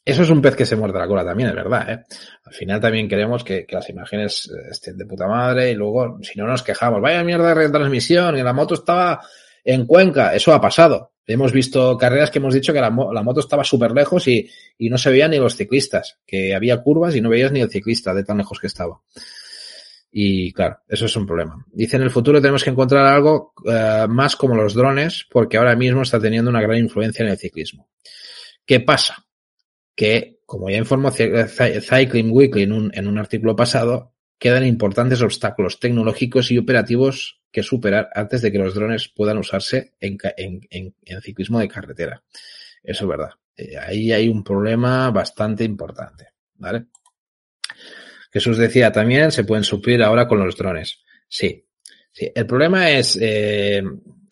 eso 0.04 0.22
es 0.22 0.30
un 0.30 0.42
pez 0.42 0.56
que 0.56 0.66
se 0.66 0.74
muerde 0.74 0.98
la 0.98 1.06
cola 1.06 1.24
también, 1.24 1.50
es 1.50 1.54
verdad. 1.54 1.90
¿eh? 1.90 2.04
Al 2.44 2.52
final 2.52 2.80
también 2.80 3.08
queremos 3.08 3.44
que, 3.44 3.66
las 3.70 3.88
imágenes 3.88 4.50
estén 4.70 4.98
de 4.98 5.06
puta 5.06 5.28
madre 5.28 5.70
y 5.70 5.74
luego, 5.74 6.18
si 6.22 6.38
no 6.38 6.46
nos 6.46 6.62
quejamos, 6.62 7.00
vaya 7.00 7.22
mierda 7.22 7.48
de 7.48 7.54
retransmisión 7.54 8.36
y 8.36 8.42
la 8.42 8.52
moto 8.52 8.74
estaba 8.74 9.20
en 9.64 9.86
Cuenca. 9.86 10.34
Eso 10.34 10.52
ha 10.52 10.60
pasado. 10.60 11.12
Hemos 11.24 11.52
visto 11.52 11.96
carreras 11.96 12.32
que 12.32 12.40
hemos 12.40 12.52
dicho 12.52 12.72
que 12.72 12.80
la, 12.80 12.90
moto 12.90 13.38
estaba 13.38 13.62
súper 13.62 13.92
lejos 13.92 14.26
y, 14.26 14.50
no 14.80 14.98
se 14.98 15.10
veían 15.10 15.30
ni 15.30 15.38
los 15.38 15.54
ciclistas, 15.54 16.18
que 16.26 16.52
había 16.52 16.82
curvas 16.82 17.14
y 17.14 17.20
no 17.20 17.28
veías 17.28 17.52
ni 17.52 17.60
el 17.60 17.70
ciclista 17.70 18.12
de 18.12 18.24
tan 18.24 18.38
lejos 18.38 18.58
que 18.58 18.66
estaba. 18.66 19.00
Y 20.10 20.52
claro, 20.52 20.78
eso 20.88 21.06
es 21.06 21.16
un 21.16 21.26
problema. 21.26 21.64
Dice, 21.72 21.96
en 21.96 22.02
el 22.02 22.10
futuro 22.10 22.40
tenemos 22.40 22.64
que 22.64 22.70
encontrar 22.70 23.06
algo 23.06 23.54
uh, 23.64 24.08
más 24.08 24.34
como 24.34 24.56
los 24.56 24.74
drones, 24.74 25.26
porque 25.30 25.56
ahora 25.56 25.76
mismo 25.76 26.02
está 26.02 26.20
teniendo 26.20 26.50
una 26.50 26.60
gran 26.60 26.78
influencia 26.78 27.24
en 27.24 27.30
el 27.30 27.38
ciclismo. 27.38 27.88
¿Qué 28.66 28.80
pasa? 28.80 29.21
Que, 29.94 30.40
como 30.46 30.70
ya 30.70 30.78
informó 30.78 31.10
Cycling 31.10 32.30
Weekly 32.30 32.62
en 32.62 32.72
un, 32.72 33.18
artículo 33.18 33.54
pasado, 33.56 34.14
quedan 34.38 34.66
importantes 34.66 35.22
obstáculos 35.22 35.78
tecnológicos 35.78 36.50
y 36.50 36.58
operativos 36.58 37.40
que 37.50 37.62
superar 37.62 38.08
antes 38.14 38.42
de 38.42 38.50
que 38.50 38.58
los 38.58 38.74
drones 38.74 39.08
puedan 39.08 39.38
usarse 39.38 39.94
en 40.00 40.18
ciclismo 41.20 41.60
de 41.60 41.68
carretera. 41.68 42.22
Eso 42.82 43.04
es 43.04 43.08
verdad. 43.08 43.30
Eh, 43.56 43.76
ahí 43.78 44.12
hay 44.12 44.28
un 44.28 44.42
problema 44.42 45.10
bastante 45.10 45.64
importante. 45.64 46.28
¿Vale? 46.54 46.86
Jesús 48.32 48.56
decía 48.56 48.92
también, 48.92 49.30
se 49.30 49.44
pueden 49.44 49.64
suplir 49.64 50.02
ahora 50.02 50.26
con 50.26 50.38
los 50.38 50.56
drones. 50.56 51.00
Sí. 51.28 51.64
sí. 52.10 52.30
El 52.34 52.46
problema 52.46 52.90
es, 52.90 53.18
eh, 53.20 53.82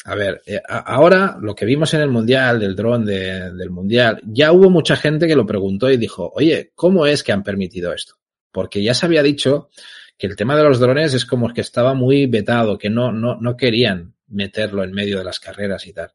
a 0.05 0.15
ver, 0.15 0.43
eh, 0.47 0.61
ahora 0.67 1.37
lo 1.41 1.55
que 1.55 1.67
vimos 1.67 1.93
en 1.95 2.01
el 2.01 2.09
mundial, 2.09 2.59
del 2.59 2.75
dron 2.75 3.05
de, 3.05 3.53
del 3.53 3.71
mundial, 3.71 4.21
ya 4.25 4.53
hubo 4.53 4.71
mucha 4.71 4.97
gente 4.97 5.27
que 5.27 5.37
lo 5.37 5.47
preguntó 5.47 5.91
y 5.91 5.99
dijo, 5.99 6.31
oye, 6.35 6.73
¿cómo 6.75 7.07
es 7.07 7.23
que 7.23 7.33
han 7.33 7.43
permitido 7.43 7.93
esto? 7.93 8.15
Porque 8.51 8.83
ya 8.83 8.95
se 8.95 9.07
había 9.07 9.23
dicho 9.23 9.69
que 10.17 10.27
el 10.27 10.37
tema 10.37 10.57
de 10.57 10.65
los 10.65 10.81
drones 10.81 11.15
es 11.15 11.27
como 11.27 11.53
que 11.53 11.61
estaba 11.61 11.95
muy 11.95 12.27
vetado, 12.27 12.79
que 12.79 12.91
no, 12.91 13.13
no, 13.13 13.37
no 13.41 13.57
querían 13.57 14.15
meterlo 14.29 14.85
en 14.85 14.93
medio 14.93 15.19
de 15.19 15.25
las 15.25 15.39
carreras 15.39 15.87
y 15.87 15.93
tal. 15.93 16.13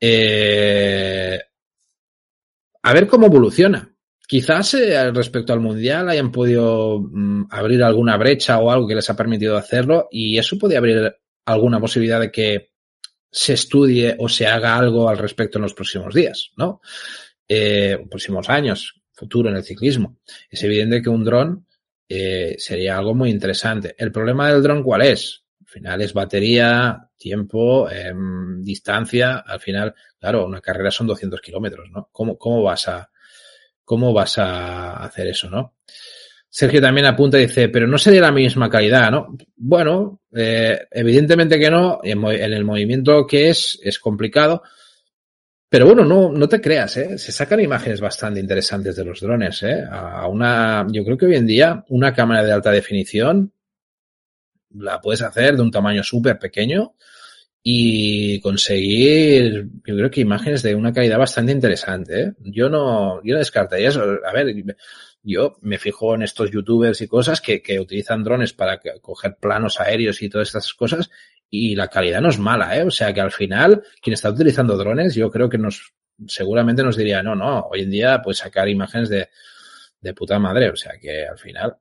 Eh, 0.00 1.40
a 2.82 2.92
ver 2.92 3.06
cómo 3.06 3.26
evoluciona. 3.26 3.90
Quizás 4.26 4.74
eh, 4.74 5.10
respecto 5.12 5.52
al 5.52 5.60
mundial 5.60 6.08
hayan 6.08 6.32
podido 6.32 7.00
mm, 7.00 7.46
abrir 7.50 7.82
alguna 7.82 8.16
brecha 8.16 8.58
o 8.58 8.70
algo 8.70 8.86
que 8.86 8.94
les 8.94 9.08
ha 9.10 9.16
permitido 9.16 9.56
hacerlo 9.56 10.08
y 10.10 10.38
eso 10.38 10.58
puede 10.58 10.76
abrir 10.76 11.14
alguna 11.44 11.80
posibilidad 11.80 12.20
de 12.20 12.30
que 12.30 12.70
se 13.30 13.54
estudie 13.54 14.14
o 14.18 14.28
se 14.28 14.46
haga 14.46 14.76
algo 14.76 15.08
al 15.08 15.18
respecto 15.18 15.58
en 15.58 15.62
los 15.62 15.74
próximos 15.74 16.14
días, 16.14 16.52
¿no? 16.56 16.80
Eh, 17.48 17.98
próximos 18.08 18.48
años, 18.48 19.00
futuro 19.12 19.50
en 19.50 19.56
el 19.56 19.64
ciclismo. 19.64 20.18
Es 20.48 20.62
evidente 20.62 21.02
que 21.02 21.10
un 21.10 21.24
dron 21.24 21.66
eh, 22.08 22.54
sería 22.58 22.96
algo 22.96 23.14
muy 23.14 23.30
interesante. 23.30 23.94
El 23.98 24.12
problema 24.12 24.50
del 24.50 24.62
dron, 24.62 24.82
¿cuál 24.82 25.02
es? 25.02 25.44
Al 25.60 25.66
final 25.66 26.00
es 26.02 26.12
batería, 26.12 27.10
tiempo, 27.16 27.90
eh, 27.90 28.14
distancia. 28.60 29.38
Al 29.38 29.60
final, 29.60 29.94
claro, 30.18 30.46
una 30.46 30.60
carrera 30.60 30.90
son 30.90 31.08
200 31.08 31.40
kilómetros, 31.40 31.90
¿no? 31.90 32.08
¿Cómo, 32.12 32.38
¿Cómo 32.38 32.62
vas 32.62 32.86
a, 32.86 33.10
cómo 33.84 34.12
vas 34.12 34.38
a 34.38 35.02
hacer 35.04 35.26
eso, 35.26 35.50
no? 35.50 35.74
Sergio 36.56 36.80
también 36.80 37.06
apunta 37.06 37.36
y 37.36 37.46
dice, 37.46 37.68
pero 37.68 37.88
no 37.88 37.98
sería 37.98 38.20
la 38.20 38.30
misma 38.30 38.70
calidad, 38.70 39.10
¿no? 39.10 39.36
Bueno, 39.56 40.20
eh, 40.32 40.86
evidentemente 40.92 41.58
que 41.58 41.68
no, 41.68 41.98
en, 42.04 42.24
en, 42.24 42.52
el 42.52 42.64
movimiento 42.64 43.26
que 43.26 43.48
es, 43.48 43.80
es 43.82 43.98
complicado, 43.98 44.62
pero 45.68 45.86
bueno, 45.86 46.04
no, 46.04 46.30
no 46.30 46.48
te 46.48 46.60
creas, 46.60 46.96
¿eh? 46.96 47.18
Se 47.18 47.32
sacan 47.32 47.58
imágenes 47.58 48.00
bastante 48.00 48.38
interesantes 48.38 48.94
de 48.94 49.04
los 49.04 49.20
drones, 49.20 49.64
¿eh? 49.64 49.82
A 49.90 50.28
una, 50.28 50.86
yo 50.92 51.04
creo 51.04 51.18
que 51.18 51.26
hoy 51.26 51.34
en 51.34 51.48
día 51.48 51.84
una 51.88 52.14
cámara 52.14 52.44
de 52.44 52.52
alta 52.52 52.70
definición 52.70 53.52
la 54.78 55.00
puedes 55.00 55.22
hacer 55.22 55.56
de 55.56 55.62
un 55.62 55.72
tamaño 55.72 56.04
súper 56.04 56.38
pequeño 56.38 56.94
y 57.64 58.38
conseguir, 58.38 59.70
yo 59.84 59.96
creo 59.96 60.10
que 60.10 60.20
imágenes 60.20 60.62
de 60.62 60.76
una 60.76 60.92
calidad 60.92 61.18
bastante 61.18 61.50
interesante, 61.50 62.20
¿eh? 62.20 62.32
Yo 62.44 62.68
no, 62.68 63.20
yo 63.24 63.32
no 63.32 63.40
descartaría 63.40 63.88
eso. 63.88 64.02
A 64.24 64.32
ver, 64.32 64.54
yo 65.24 65.56
me 65.62 65.78
fijo 65.78 66.14
en 66.14 66.22
estos 66.22 66.50
youtubers 66.50 67.00
y 67.00 67.08
cosas 67.08 67.40
que, 67.40 67.62
que 67.62 67.80
utilizan 67.80 68.22
drones 68.22 68.52
para 68.52 68.78
coger 69.00 69.36
planos 69.40 69.80
aéreos 69.80 70.22
y 70.22 70.28
todas 70.28 70.48
estas 70.48 70.72
cosas 70.74 71.10
y 71.50 71.76
la 71.76 71.88
calidad 71.88 72.20
no 72.20 72.28
es 72.28 72.38
mala, 72.38 72.76
¿eh? 72.76 72.82
O 72.82 72.90
sea 72.90 73.12
que 73.12 73.20
al 73.20 73.30
final, 73.30 73.82
quien 74.02 74.14
está 74.14 74.30
utilizando 74.30 74.76
drones, 74.76 75.14
yo 75.14 75.30
creo 75.30 75.48
que 75.48 75.58
nos, 75.58 75.94
seguramente 76.26 76.82
nos 76.82 76.96
diría, 76.96 77.22
no, 77.22 77.34
no, 77.34 77.68
hoy 77.70 77.82
en 77.82 77.90
día 77.90 78.20
puedes 78.22 78.38
sacar 78.38 78.68
imágenes 78.68 79.08
de, 79.08 79.28
de 80.00 80.14
puta 80.14 80.38
madre, 80.38 80.70
o 80.70 80.76
sea 80.76 80.92
que 81.00 81.26
al 81.26 81.38
final. 81.38 81.76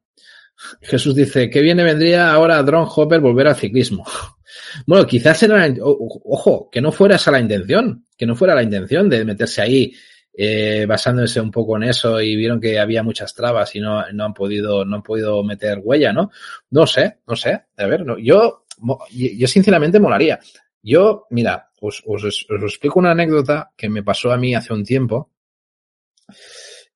Jesús 0.81 1.15
dice, 1.15 1.49
qué 1.49 1.61
bien 1.61 1.77
vendría 1.77 2.31
ahora 2.31 2.57
a 2.57 2.63
Drone 2.63 2.89
Hopper 2.95 3.19
volver 3.19 3.47
al 3.47 3.55
ciclismo. 3.55 4.05
bueno, 4.85 5.05
quizás 5.05 5.41
era, 5.43 5.67
ojo, 5.81 6.69
que 6.71 6.81
no 6.81 6.91
fuera 6.91 7.15
esa 7.15 7.31
la 7.31 7.39
intención, 7.39 8.05
que 8.17 8.25
no 8.25 8.35
fuera 8.35 8.55
la 8.55 8.63
intención 8.63 9.09
de 9.09 9.25
meterse 9.25 9.61
ahí 9.61 9.93
eh, 10.33 10.85
basándose 10.87 11.39
un 11.39 11.51
poco 11.51 11.77
en 11.77 11.83
eso 11.83 12.19
y 12.19 12.35
vieron 12.35 12.59
que 12.59 12.79
había 12.79 13.03
muchas 13.03 13.33
trabas 13.33 13.75
y 13.75 13.79
no, 13.79 14.03
no 14.11 14.25
han 14.25 14.33
podido, 14.33 14.83
no 14.83 14.97
han 14.97 15.03
podido 15.03 15.43
meter 15.43 15.79
huella, 15.83 16.11
¿no? 16.11 16.31
No 16.71 16.87
sé, 16.87 17.19
no 17.27 17.35
sé. 17.35 17.61
A 17.77 17.85
ver, 17.85 18.05
no, 18.05 18.17
yo 18.17 18.63
yo 19.11 19.47
sinceramente 19.47 19.99
molaría. 19.99 20.39
Yo, 20.81 21.27
mira, 21.29 21.69
os, 21.79 22.03
os, 22.05 22.23
explico 22.23 22.99
una 22.99 23.11
anécdota 23.11 23.71
que 23.75 23.89
me 23.89 24.03
pasó 24.03 24.31
a 24.31 24.37
mí 24.37 24.53
hace 24.53 24.73
un 24.73 24.83
tiempo, 24.83 25.31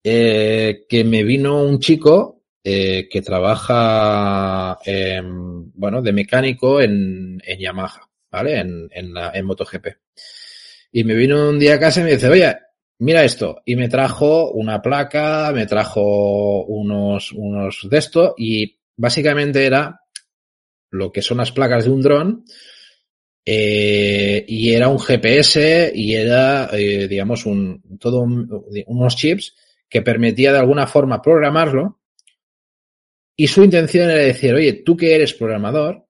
eh, 0.04 0.86
que 0.90 1.04
me 1.04 1.24
vino 1.24 1.64
un 1.64 1.80
chico 1.80 2.44
eh, 2.64 3.08
que 3.10 3.22
trabaja, 3.22 4.78
eh, 4.86 5.22
bueno, 5.24 6.02
de 6.02 6.12
mecánico 6.12 6.82
en, 6.82 7.42
en 7.46 7.60
Yamaha, 7.60 8.10
¿vale? 8.30 8.60
En, 8.60 8.90
en 8.92 9.46
MotoGP. 9.46 9.88
Y 10.92 11.04
me 11.04 11.16
vino 11.16 11.50
un 11.50 11.60
día 11.60 11.76
a 11.76 11.80
casa 11.80 12.02
y 12.02 12.04
me 12.04 12.12
dice, 12.12 12.30
oye, 12.30 12.56
mira 13.00 13.24
esto. 13.24 13.62
Y 13.66 13.76
me 13.76 13.90
trajo 13.90 14.52
una 14.52 14.82
placa, 14.82 15.52
me 15.54 15.66
trajo 15.66 16.66
unos, 16.66 17.32
unos 17.32 17.88
de 17.90 17.98
esto 17.98 18.36
y 18.38 18.80
básicamente 18.96 19.66
era 19.66 20.02
lo 20.92 21.12
que 21.12 21.22
son 21.22 21.38
las 21.38 21.52
placas 21.52 21.86
de 21.86 21.92
un 21.92 22.02
dron 22.02 22.46
eh, 23.46 24.44
y 24.48 24.74
era 24.74 24.90
un 24.90 25.00
GPS 25.00 25.92
y 25.94 26.16
era, 26.16 26.70
eh, 26.74 27.08
digamos, 27.08 27.46
un, 27.46 27.98
todo 28.00 28.22
un, 28.22 28.66
unos 28.88 29.16
chips 29.16 29.56
que 29.90 30.02
permitía 30.02 30.52
de 30.52 30.60
alguna 30.60 30.88
forma 30.88 31.22
programarlo 31.22 32.02
y 33.36 33.48
su 33.48 33.64
intención 33.64 34.10
era 34.10 34.22
decir, 34.22 34.54
oye, 34.54 34.74
tú 34.84 34.98
que 34.98 35.14
eres 35.14 35.34
programador, 35.34 36.08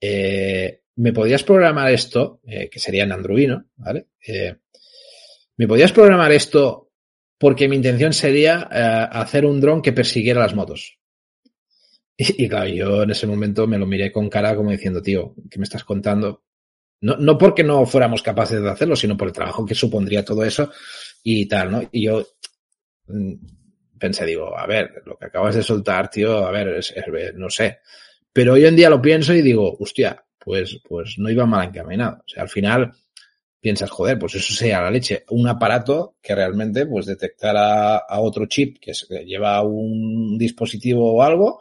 eh, 0.00 0.80
¿me 0.96 1.12
podrías 1.12 1.44
programar 1.44 1.92
esto? 1.92 2.40
Que 2.42 2.78
sería 2.78 3.04
en 3.04 3.12
Android, 3.12 3.50
¿vale? 3.76 4.06
¿Me 5.56 5.66
podrías 5.66 5.92
programar 5.92 6.32
esto 6.32 6.90
porque 7.38 7.68
mi 7.68 7.76
intención 7.76 8.12
sería 8.12 8.68
eh, 8.70 9.08
hacer 9.10 9.44
un 9.46 9.60
dron 9.60 9.82
que 9.82 9.92
persiguiera 9.92 10.40
las 10.40 10.54
motos? 10.54 10.98
Y, 12.18 12.44
y, 12.44 12.48
claro, 12.48 12.66
yo 12.68 13.02
en 13.02 13.10
ese 13.10 13.26
momento 13.26 13.66
me 13.66 13.76
lo 13.76 13.84
miré 13.84 14.10
con 14.10 14.30
cara 14.30 14.56
como 14.56 14.70
diciendo, 14.70 15.02
tío, 15.02 15.34
¿qué 15.50 15.58
me 15.58 15.64
estás 15.64 15.84
contando? 15.84 16.44
No, 17.02 17.16
no 17.18 17.36
porque 17.36 17.62
no 17.62 17.84
fuéramos 17.84 18.22
capaces 18.22 18.62
de 18.62 18.70
hacerlo, 18.70 18.96
sino 18.96 19.18
por 19.18 19.28
el 19.28 19.34
trabajo 19.34 19.66
que 19.66 19.74
supondría 19.74 20.24
todo 20.24 20.42
eso 20.42 20.72
y 21.22 21.46
tal, 21.46 21.70
¿no? 21.70 21.82
Y 21.92 22.06
yo 22.06 22.26
mm, 23.08 23.34
pensé, 23.98 24.24
digo, 24.24 24.58
a 24.58 24.66
ver, 24.66 25.02
lo 25.04 25.18
que 25.18 25.26
acabas 25.26 25.56
de 25.56 25.62
soltar, 25.62 26.08
tío, 26.08 26.46
a 26.46 26.50
ver, 26.50 26.68
es, 26.68 26.90
es, 26.96 27.04
no 27.34 27.50
sé. 27.50 27.80
Pero 28.32 28.54
hoy 28.54 28.64
en 28.64 28.76
día 28.76 28.88
lo 28.88 29.02
pienso 29.02 29.34
y 29.34 29.42
digo, 29.42 29.76
hostia, 29.78 30.24
pues, 30.38 30.80
pues 30.88 31.18
no 31.18 31.28
iba 31.28 31.44
mal 31.44 31.68
encaminado. 31.68 32.22
O 32.26 32.28
sea, 32.28 32.44
al 32.44 32.48
final 32.48 32.92
piensas, 33.66 33.90
joder, 33.90 34.16
pues 34.16 34.36
eso 34.36 34.54
sería 34.54 34.80
la 34.80 34.92
leche. 34.92 35.24
Un 35.30 35.48
aparato 35.48 36.14
que 36.22 36.36
realmente 36.36 36.86
pues 36.86 37.04
detectara 37.04 37.96
a 37.96 38.20
otro 38.20 38.46
chip 38.46 38.78
que, 38.80 38.92
lleva 39.24 39.60
un 39.64 40.38
dispositivo 40.38 41.14
o 41.14 41.20
algo 41.20 41.58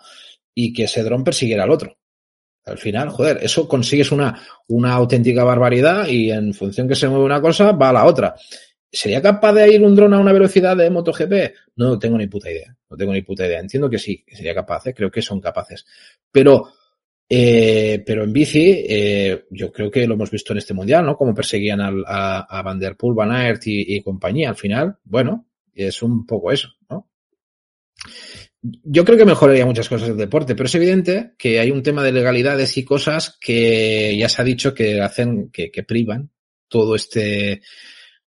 y 0.54 0.72
que 0.72 0.84
ese 0.84 1.02
dron 1.02 1.24
persiguiera 1.24 1.64
al 1.64 1.72
otro. 1.72 1.98
Al 2.64 2.78
final, 2.78 3.10
joder, 3.10 3.40
eso 3.42 3.68
consigues 3.68 4.12
una, 4.12 4.40
una 4.68 4.94
auténtica 4.94 5.44
barbaridad 5.44 6.08
y 6.08 6.30
en 6.30 6.54
función 6.54 6.88
que 6.88 6.94
se 6.94 7.10
mueve 7.10 7.26
una 7.26 7.42
cosa, 7.42 7.72
va 7.72 7.90
a 7.90 7.94
la 7.94 8.06
otra. 8.06 8.36
¿Sería 8.92 9.20
capaz 9.20 9.54
de 9.54 9.74
ir 9.74 9.82
un 9.82 9.96
dron 9.96 10.14
a 10.14 10.20
una 10.20 10.32
velocidad 10.32 10.78
de 10.78 10.92
MotoGP? 10.92 11.56
No 11.78 11.98
tengo 11.98 12.20
ni 12.20 12.28
puta 12.28 12.52
idea. 12.52 12.78
No 12.88 12.96
tengo 12.96 13.14
ni 13.14 13.24
puta 13.24 13.48
idea. 13.48 13.62
Entiendo 13.62 13.90
que 13.90 13.98
sí, 13.98 14.24
que 14.24 14.36
sería 14.36 14.54
capaz, 14.54 14.86
¿eh? 14.86 14.94
creo 14.94 15.10
que 15.10 15.24
son 15.24 15.42
capaces. 15.42 15.88
Pero, 16.32 16.72
eh, 17.28 18.04
pero 18.06 18.24
en 18.24 18.34
bici, 18.34 18.86
eh, 18.88 19.46
yo 19.50 19.72
creo 19.72 19.90
que 19.90 20.06
lo 20.06 20.14
hemos 20.14 20.30
visto 20.30 20.54
en 20.54 20.60
este 20.60 20.74
mundial, 20.74 21.06
¿no? 21.06 21.16
Como 21.16 21.34
perseguían 21.34 21.82
al, 21.82 22.04
a, 22.06 22.40
a 22.42 22.62
Van 22.62 22.80
Der 22.80 22.96
Poel, 22.96 23.16
Van 23.16 23.32
Aert 23.32 23.64
y, 23.66 24.02
compañía. 24.02 24.50
Al 24.50 24.56
final, 24.56 24.98
bueno, 25.04 25.48
es 25.74 26.02
un 26.02 26.26
poco 26.26 26.52
eso, 26.52 26.70
¿no? 26.90 27.10
yo 28.84 29.06
creo 29.06 29.16
que 29.16 29.26
mejoraría 29.26 29.66
muchas 29.66 29.88
cosas 29.88 30.08
del 30.08 30.18
deporte, 30.18 30.56
pero 30.56 30.66
es 30.66 30.74
evidente 30.74 31.34
que 31.38 31.60
hay 31.60 31.70
un 31.70 31.84
tema 31.84 32.04
de 32.04 32.12
legalidades 32.12 32.76
y 32.78 32.84
cosas 32.84 33.38
que 33.40 34.18
ya 34.18 34.28
se 34.28 34.42
ha 34.42 34.46
dicho 34.46 34.74
que 34.74 35.02
hacen, 35.02 35.52
que, 35.52 35.70
que 35.70 35.84
privan 35.84 36.32
todo 36.68 36.96
este, 36.96 37.62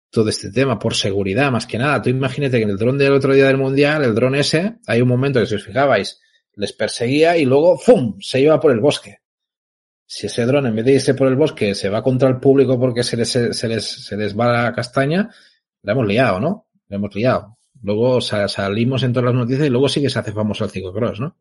todo 0.10 0.30
este 0.30 0.52
tema 0.52 0.80
por 0.80 0.96
seguridad, 0.96 1.52
más 1.52 1.68
que 1.68 1.78
nada. 1.78 2.02
Tú 2.02 2.10
imagínate 2.10 2.58
que 2.58 2.64
en 2.64 2.72
el 2.72 2.78
dron 2.78 2.98
del 2.98 3.14
otro 3.14 3.34
día 3.34 3.46
del 3.46 3.58
mundial, 3.58 4.04
el 4.04 4.16
dron 4.16 4.36
ese, 4.36 4.76
hay 4.88 5.02
un 5.02 5.08
momento 5.08 5.40
que 5.40 5.46
si 5.46 5.56
os 5.56 5.66
fijabais, 5.66 6.20
les 6.56 6.74
perseguía 6.74 7.38
y 7.38 7.46
luego, 7.46 7.78
¡fum!, 7.78 8.18
se 8.20 8.42
iba 8.42 8.60
por 8.60 8.72
el 8.72 8.80
bosque. 8.80 9.20
Si 10.06 10.28
ese 10.28 10.46
dron, 10.46 10.68
en 10.68 10.76
vez 10.76 10.86
de 10.86 10.94
irse 10.94 11.14
por 11.14 11.28
el 11.28 11.36
bosque, 11.36 11.74
se 11.74 11.90
va 11.90 12.04
contra 12.04 12.30
el 12.30 12.40
público 12.40 12.80
porque 12.80 13.04
se 13.04 13.18
les, 13.18 13.30
se 13.30 13.68
les, 13.68 13.84
se 13.84 14.18
les 14.18 14.38
va 14.38 14.52
la 14.52 14.74
castaña, 14.74 15.30
la 15.82 15.94
hemos 15.94 16.08
liado, 16.08 16.40
¿no? 16.40 16.68
La 16.88 16.98
hemos 16.98 17.16
liado. 17.16 17.58
Luego 17.82 18.22
salimos 18.22 19.04
en 19.04 19.12
todas 19.12 19.26
las 19.26 19.36
noticias 19.36 19.68
y 19.68 19.70
luego 19.70 19.90
sí 19.90 20.02
que 20.02 20.10
se 20.10 20.20
hace 20.20 20.32
famoso 20.32 20.64
el 20.64 20.72
ciclocross, 20.72 21.20
¿no? 21.20 21.38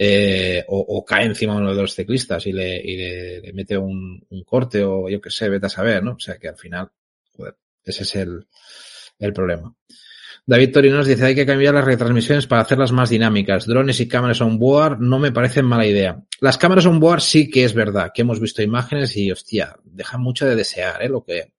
Eh, 0.00 0.64
o, 0.68 1.04
cae 1.04 1.24
encima 1.24 1.56
uno 1.56 1.74
de 1.74 1.82
los 1.82 1.92
ciclistas 1.92 2.46
y 2.46 2.52
le, 2.52 2.76
y 2.76 2.96
le, 2.96 3.40
le 3.40 3.52
mete 3.52 3.76
un, 3.76 4.24
un, 4.30 4.44
corte 4.44 4.84
o 4.84 5.08
yo 5.08 5.20
qué 5.20 5.28
sé, 5.28 5.48
vete 5.48 5.66
a 5.66 5.70
saber, 5.70 6.04
¿no? 6.04 6.12
O 6.12 6.20
sea 6.20 6.38
que 6.38 6.46
al 6.46 6.56
final, 6.56 6.88
joder, 7.32 7.56
ese 7.82 8.04
es 8.04 8.14
el, 8.14 8.46
el 9.18 9.32
problema. 9.32 9.74
David 10.48 10.72
Torinos 10.72 11.06
dice 11.06 11.26
hay 11.26 11.34
que 11.34 11.44
cambiar 11.44 11.74
las 11.74 11.84
retransmisiones 11.84 12.46
para 12.46 12.62
hacerlas 12.62 12.90
más 12.90 13.10
dinámicas. 13.10 13.66
Drones 13.66 14.00
y 14.00 14.08
cámaras 14.08 14.40
on 14.40 14.58
board 14.58 14.98
no 14.98 15.18
me 15.18 15.30
parecen 15.30 15.66
mala 15.66 15.84
idea. 15.84 16.24
Las 16.40 16.56
cámaras 16.56 16.86
on 16.86 16.98
board 16.98 17.20
sí 17.20 17.50
que 17.50 17.64
es 17.64 17.74
verdad, 17.74 18.12
que 18.14 18.22
hemos 18.22 18.40
visto 18.40 18.62
imágenes 18.62 19.14
y 19.18 19.30
hostia, 19.30 19.76
dejan 19.84 20.22
mucho 20.22 20.46
de 20.46 20.56
desear, 20.56 21.02
¿eh? 21.02 21.10
Lo 21.10 21.22
que, 21.22 21.52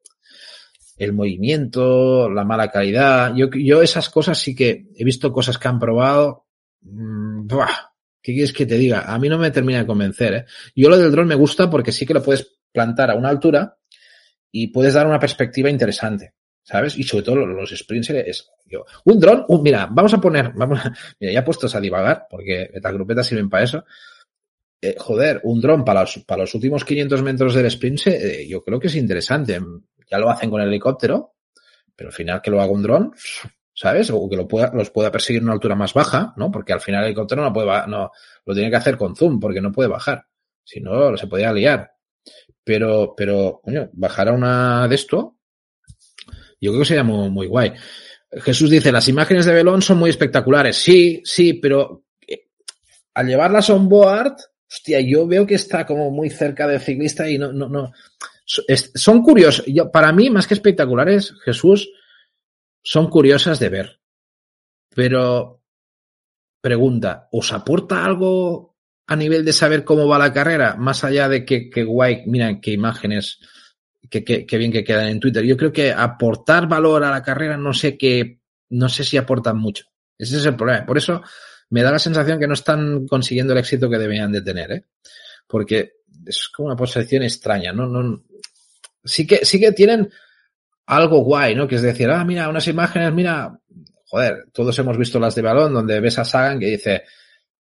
el 0.97 1.13
movimiento, 1.13 2.31
la 2.31 2.43
mala 2.43 2.71
calidad. 2.71 3.31
Yo, 3.35 3.51
yo 3.51 3.83
esas 3.83 4.09
cosas 4.09 4.39
sí 4.39 4.55
que 4.55 4.87
he 4.95 5.03
visto 5.03 5.31
cosas 5.31 5.59
que 5.59 5.67
han 5.67 5.77
probado. 5.77 6.47
Mmm, 6.81 7.45
¿Qué 8.23 8.33
quieres 8.33 8.53
que 8.53 8.65
te 8.65 8.75
diga? 8.75 9.01
A 9.01 9.19
mí 9.19 9.29
no 9.29 9.37
me 9.37 9.51
termina 9.51 9.77
de 9.77 9.85
convencer. 9.85 10.33
¿eh? 10.33 10.45
Yo 10.75 10.89
lo 10.89 10.97
del 10.97 11.11
dron 11.11 11.27
me 11.27 11.35
gusta 11.35 11.69
porque 11.69 11.91
sí 11.91 12.07
que 12.07 12.15
lo 12.15 12.23
puedes 12.23 12.57
plantar 12.71 13.11
a 13.11 13.15
una 13.15 13.29
altura 13.29 13.77
y 14.51 14.69
puedes 14.69 14.95
dar 14.95 15.05
una 15.05 15.19
perspectiva 15.19 15.69
interesante. 15.69 16.33
¿Sabes? 16.69 16.97
Y 16.97 17.03
sobre 17.03 17.23
todo 17.23 17.35
los 17.37 17.75
sprints 17.75 18.11
es 18.11 18.51
yo, 18.65 18.85
un 19.05 19.19
dron, 19.19 19.43
un, 19.47 19.63
mira, 19.63 19.87
vamos 19.89 20.13
a 20.13 20.21
poner, 20.21 20.51
vamos 20.53 20.85
a, 20.85 20.93
mira, 21.19 21.33
ya 21.33 21.43
puestos 21.43 21.73
a 21.73 21.79
divagar, 21.79 22.27
porque 22.29 22.69
estas 22.71 22.93
grupetas 22.93 23.25
sirven 23.25 23.49
para 23.49 23.63
eso. 23.63 23.85
Eh, 24.79 24.95
joder, 24.97 25.41
un 25.45 25.59
dron 25.59 25.83
para 25.83 26.01
los, 26.01 26.19
para 26.19 26.43
los 26.43 26.53
últimos 26.53 26.85
500 26.85 27.23
metros 27.23 27.55
del 27.55 27.65
sprint, 27.65 28.07
eh, 28.07 28.47
yo 28.47 28.63
creo 28.63 28.79
que 28.79 28.87
es 28.87 28.95
interesante 28.95 29.59
ya 30.09 30.17
lo 30.17 30.29
hacen 30.29 30.49
con 30.49 30.61
el 30.61 30.67
helicóptero, 30.67 31.35
pero 31.95 32.09
al 32.09 32.13
final 32.13 32.41
que 32.41 32.51
lo 32.51 32.61
haga 32.61 32.71
un 32.71 32.81
dron, 32.81 33.13
¿sabes? 33.73 34.09
O 34.11 34.27
que 34.29 34.35
lo 34.35 34.47
pueda, 34.47 34.71
los 34.73 34.89
pueda 34.89 35.11
perseguir 35.11 35.41
a 35.41 35.45
una 35.45 35.53
altura 35.53 35.75
más 35.75 35.93
baja, 35.93 36.33
¿no? 36.37 36.51
Porque 36.51 36.73
al 36.73 36.81
final 36.81 37.01
el 37.01 37.07
helicóptero 37.07 37.43
no 37.43 37.53
puede, 37.53 37.87
no, 37.87 38.11
lo 38.45 38.53
tiene 38.53 38.69
que 38.69 38.75
hacer 38.75 38.97
con 38.97 39.15
zoom 39.15 39.39
porque 39.39 39.61
no 39.61 39.71
puede 39.71 39.89
bajar. 39.89 40.25
Si 40.63 40.81
no, 40.81 41.15
se 41.17 41.27
podría 41.27 41.53
liar. 41.53 41.91
Pero, 42.63 43.13
pero, 43.15 43.61
coño, 43.63 43.89
bajar 43.93 44.29
a 44.29 44.33
una 44.33 44.87
de 44.87 44.95
esto, 44.95 45.37
yo 46.59 46.71
creo 46.71 46.81
que 46.81 46.87
sería 46.87 47.03
muy, 47.03 47.29
muy 47.29 47.47
guay. 47.47 47.73
Jesús 48.31 48.69
dice, 48.69 48.91
las 48.91 49.07
imágenes 49.07 49.45
de 49.45 49.53
Belón 49.53 49.81
son 49.81 49.97
muy 49.97 50.09
espectaculares. 50.09 50.77
Sí, 50.77 51.21
sí, 51.23 51.53
pero 51.53 52.05
al 53.13 53.27
llevarlas 53.27 53.69
on 53.69 53.89
board, 53.89 54.35
hostia, 54.69 55.01
yo 55.01 55.27
veo 55.27 55.45
que 55.45 55.55
está 55.55 55.85
como 55.85 56.11
muy 56.11 56.29
cerca 56.29 56.67
del 56.67 56.79
ciclista 56.79 57.29
y 57.29 57.37
no, 57.37 57.51
no, 57.51 57.67
no. 57.67 57.91
Son 58.45 59.21
curiosos. 59.21 59.65
Yo, 59.67 59.91
para 59.91 60.11
mí, 60.11 60.29
más 60.29 60.47
que 60.47 60.53
espectaculares, 60.53 61.33
Jesús, 61.43 61.89
son 62.81 63.09
curiosas 63.09 63.59
de 63.59 63.69
ver. 63.69 63.99
Pero, 64.95 65.61
pregunta, 66.61 67.27
¿os 67.31 67.51
aporta 67.53 68.05
algo 68.05 68.75
a 69.07 69.15
nivel 69.15 69.45
de 69.45 69.53
saber 69.53 69.83
cómo 69.83 70.07
va 70.07 70.17
la 70.17 70.33
carrera? 70.33 70.75
Más 70.75 71.03
allá 71.03 71.29
de 71.29 71.45
que, 71.45 71.69
que 71.69 71.83
guay, 71.83 72.23
mira 72.25 72.59
qué 72.59 72.71
imágenes, 72.71 73.39
que, 74.09 74.23
que, 74.23 74.57
bien 74.57 74.71
que 74.71 74.83
quedan 74.83 75.07
en 75.07 75.19
Twitter. 75.19 75.43
Yo 75.43 75.57
creo 75.57 75.71
que 75.71 75.91
aportar 75.91 76.67
valor 76.67 77.03
a 77.03 77.11
la 77.11 77.23
carrera, 77.23 77.57
no 77.57 77.73
sé 77.73 77.97
qué, 77.97 78.39
no 78.69 78.89
sé 78.89 79.03
si 79.03 79.17
aportan 79.17 79.57
mucho. 79.57 79.85
Ese 80.17 80.37
es 80.37 80.45
el 80.45 80.55
problema. 80.55 80.85
Por 80.85 80.97
eso 80.97 81.21
me 81.69 81.83
da 81.83 81.91
la 81.91 81.99
sensación 81.99 82.39
que 82.39 82.47
no 82.47 82.53
están 82.53 83.07
consiguiendo 83.07 83.53
el 83.53 83.59
éxito 83.59 83.89
que 83.89 83.97
deberían 83.97 84.31
de 84.31 84.41
tener, 84.41 84.71
¿eh? 84.71 84.85
Porque 85.47 85.93
es 86.25 86.49
como 86.49 86.67
una 86.67 86.75
posición 86.75 87.23
extraña, 87.23 87.71
¿no? 87.71 87.87
no 87.87 88.23
sí 89.03 89.25
que, 89.25 89.45
sí 89.45 89.59
que 89.59 89.71
tienen 89.71 90.09
algo 90.85 91.23
guay, 91.23 91.55
¿no? 91.55 91.67
Que 91.67 91.75
es 91.75 91.81
decir, 91.81 92.09
ah, 92.09 92.23
mira, 92.25 92.49
unas 92.49 92.67
imágenes, 92.67 93.13
mira, 93.13 93.59
joder, 94.05 94.45
todos 94.51 94.77
hemos 94.79 94.97
visto 94.97 95.19
las 95.19 95.35
de 95.35 95.41
balón 95.41 95.73
donde 95.73 95.99
ves 95.99 96.19
a 96.19 96.25
Sagan 96.25 96.59
que 96.59 96.65
dice, 96.67 97.03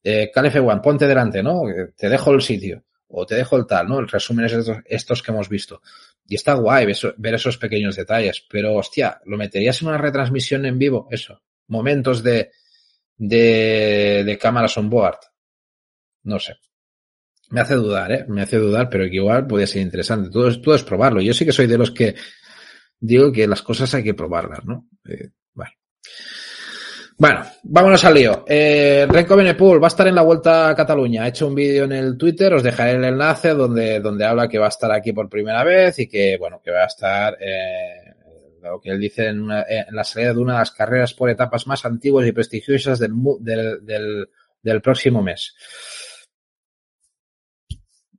eh, 0.02 0.30
One, 0.34 0.80
ponte 0.82 1.06
delante, 1.06 1.42
¿no? 1.42 1.62
Te 1.96 2.08
dejo 2.08 2.32
el 2.32 2.42
sitio 2.42 2.84
o 3.08 3.24
te 3.24 3.36
dejo 3.36 3.56
el 3.56 3.66
tal, 3.66 3.88
¿no? 3.88 3.98
El 3.98 4.08
resumen 4.08 4.44
es 4.46 4.54
estos 4.86 5.22
que 5.22 5.30
hemos 5.30 5.48
visto. 5.48 5.80
Y 6.26 6.36
está 6.36 6.54
guay 6.54 6.86
ver 7.16 7.34
esos 7.34 7.58
pequeños 7.58 7.96
detalles, 7.96 8.44
pero 8.48 8.74
hostia, 8.74 9.20
¿lo 9.26 9.36
meterías 9.36 9.80
en 9.82 9.88
una 9.88 9.98
retransmisión 9.98 10.64
en 10.64 10.78
vivo? 10.78 11.06
Eso. 11.10 11.42
Momentos 11.68 12.22
de, 12.22 12.50
de, 13.16 14.22
de 14.24 14.38
cámaras 14.38 14.76
on 14.78 14.88
board. 14.88 15.18
No 16.22 16.38
sé. 16.38 16.56
Me 17.50 17.60
hace 17.60 17.74
dudar, 17.74 18.10
¿eh? 18.10 18.24
Me 18.26 18.42
hace 18.42 18.56
dudar, 18.56 18.88
pero 18.88 19.04
que 19.04 19.16
igual 19.16 19.46
podría 19.46 19.66
ser 19.66 19.82
interesante. 19.82 20.30
Todo, 20.30 20.60
todo 20.60 20.74
es 20.74 20.82
probarlo. 20.82 21.20
Yo 21.20 21.34
sí 21.34 21.44
que 21.44 21.52
soy 21.52 21.66
de 21.66 21.78
los 21.78 21.90
que 21.90 22.14
digo 22.98 23.30
que 23.30 23.46
las 23.46 23.62
cosas 23.62 23.92
hay 23.94 24.02
que 24.02 24.14
probarlas, 24.14 24.64
¿no? 24.64 24.88
Eh, 25.04 25.30
bueno. 25.52 25.72
Bueno, 27.16 27.44
vámonos 27.62 28.04
al 28.04 28.14
lío. 28.14 28.44
Eh, 28.46 29.06
Renko 29.08 29.36
Benepool 29.36 29.80
va 29.80 29.86
a 29.86 29.88
estar 29.88 30.08
en 30.08 30.16
la 30.16 30.22
Vuelta 30.22 30.68
a 30.68 30.74
Cataluña. 30.74 31.22
Ha 31.22 31.28
hecho 31.28 31.46
un 31.46 31.54
vídeo 31.54 31.84
en 31.84 31.92
el 31.92 32.18
Twitter, 32.18 32.52
os 32.52 32.62
dejaré 32.62 32.92
el 32.92 33.04
enlace 33.04 33.50
donde, 33.50 34.00
donde 34.00 34.24
habla 34.24 34.48
que 34.48 34.58
va 34.58 34.66
a 34.66 34.70
estar 34.70 34.90
aquí 34.90 35.12
por 35.12 35.28
primera 35.28 35.62
vez 35.62 35.98
y 36.00 36.08
que, 36.08 36.36
bueno, 36.38 36.60
que 36.62 36.72
va 36.72 36.82
a 36.82 36.86
estar, 36.86 37.36
eh, 37.40 38.14
lo 38.62 38.80
que 38.80 38.90
él 38.90 38.98
dice 38.98 39.28
en, 39.28 39.48
en, 39.50 39.94
la 39.94 40.02
salida 40.02 40.32
de 40.32 40.40
una 40.40 40.54
de 40.54 40.58
las 40.58 40.72
carreras 40.72 41.14
por 41.14 41.30
etapas 41.30 41.66
más 41.68 41.84
antiguas 41.84 42.26
y 42.26 42.32
prestigiosas 42.32 42.98
del, 42.98 43.12
del, 43.40 43.86
del, 43.86 44.28
del 44.60 44.82
próximo 44.82 45.22
mes. 45.22 45.54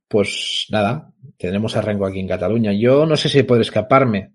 Pues 0.08 0.66
nada, 0.70 1.12
tenemos 1.36 1.76
a 1.76 1.82
Renko 1.82 2.06
aquí 2.06 2.20
en 2.20 2.28
Cataluña. 2.28 2.72
Yo 2.72 3.04
no 3.04 3.16
sé 3.16 3.28
si 3.28 3.42
puedo 3.42 3.60
escaparme 3.60 4.32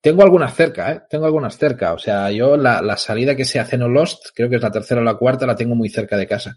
tengo 0.00 0.22
algunas 0.22 0.54
cerca, 0.54 0.92
¿eh? 0.92 1.02
Tengo 1.08 1.26
algunas 1.26 1.58
cerca. 1.58 1.92
O 1.92 1.98
sea, 1.98 2.30
yo 2.30 2.56
la, 2.56 2.80
la 2.80 2.96
salida 2.96 3.36
que 3.36 3.44
se 3.44 3.60
hace 3.60 3.76
en 3.76 3.92
Lost, 3.92 4.28
creo 4.34 4.48
que 4.48 4.56
es 4.56 4.62
la 4.62 4.70
tercera 4.70 5.00
o 5.00 5.04
la 5.04 5.14
cuarta, 5.14 5.46
la 5.46 5.56
tengo 5.56 5.74
muy 5.74 5.88
cerca 5.88 6.16
de 6.16 6.26
casa. 6.26 6.56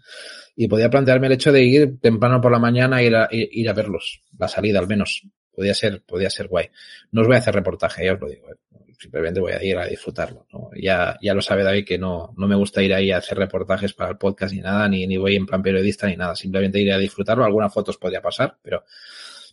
Y 0.56 0.68
podía 0.68 0.88
plantearme 0.88 1.26
el 1.26 1.34
hecho 1.34 1.52
de 1.52 1.62
ir 1.62 2.00
temprano 2.00 2.40
por 2.40 2.52
la 2.52 2.58
mañana 2.58 3.00
e 3.00 3.06
ir 3.06 3.16
a, 3.16 3.28
ir 3.30 3.68
a 3.68 3.72
verlos. 3.72 4.22
La 4.38 4.48
salida, 4.48 4.78
al 4.78 4.88
menos. 4.88 5.22
Podía 5.52 5.74
ser, 5.74 6.02
podía 6.02 6.30
ser 6.30 6.48
guay. 6.48 6.70
No 7.12 7.20
os 7.20 7.26
voy 7.28 7.36
a 7.36 7.38
hacer 7.38 7.54
reportaje, 7.54 8.04
ya 8.04 8.14
os 8.14 8.20
lo 8.20 8.28
digo. 8.28 8.50
¿eh? 8.50 8.56
Simplemente 8.98 9.40
voy 9.40 9.52
a 9.52 9.62
ir 9.62 9.76
a 9.76 9.86
disfrutarlo. 9.86 10.46
¿no? 10.52 10.70
Ya, 10.74 11.16
ya 11.20 11.34
lo 11.34 11.42
sabe 11.42 11.62
David 11.62 11.84
que 11.84 11.98
no, 11.98 12.34
no 12.36 12.48
me 12.48 12.56
gusta 12.56 12.82
ir 12.82 12.94
ahí 12.94 13.12
a 13.12 13.18
hacer 13.18 13.38
reportajes 13.38 13.92
para 13.92 14.10
el 14.10 14.16
podcast 14.16 14.54
ni 14.54 14.60
nada, 14.60 14.88
ni, 14.88 15.06
ni 15.06 15.16
voy 15.16 15.36
en 15.36 15.46
plan 15.46 15.62
periodista 15.62 16.06
ni 16.06 16.16
nada. 16.16 16.34
Simplemente 16.34 16.80
ir 16.80 16.92
a 16.92 16.98
disfrutarlo. 16.98 17.44
Algunas 17.44 17.72
fotos 17.72 17.98
podía 17.98 18.20
pasar, 18.20 18.56
pero, 18.62 18.84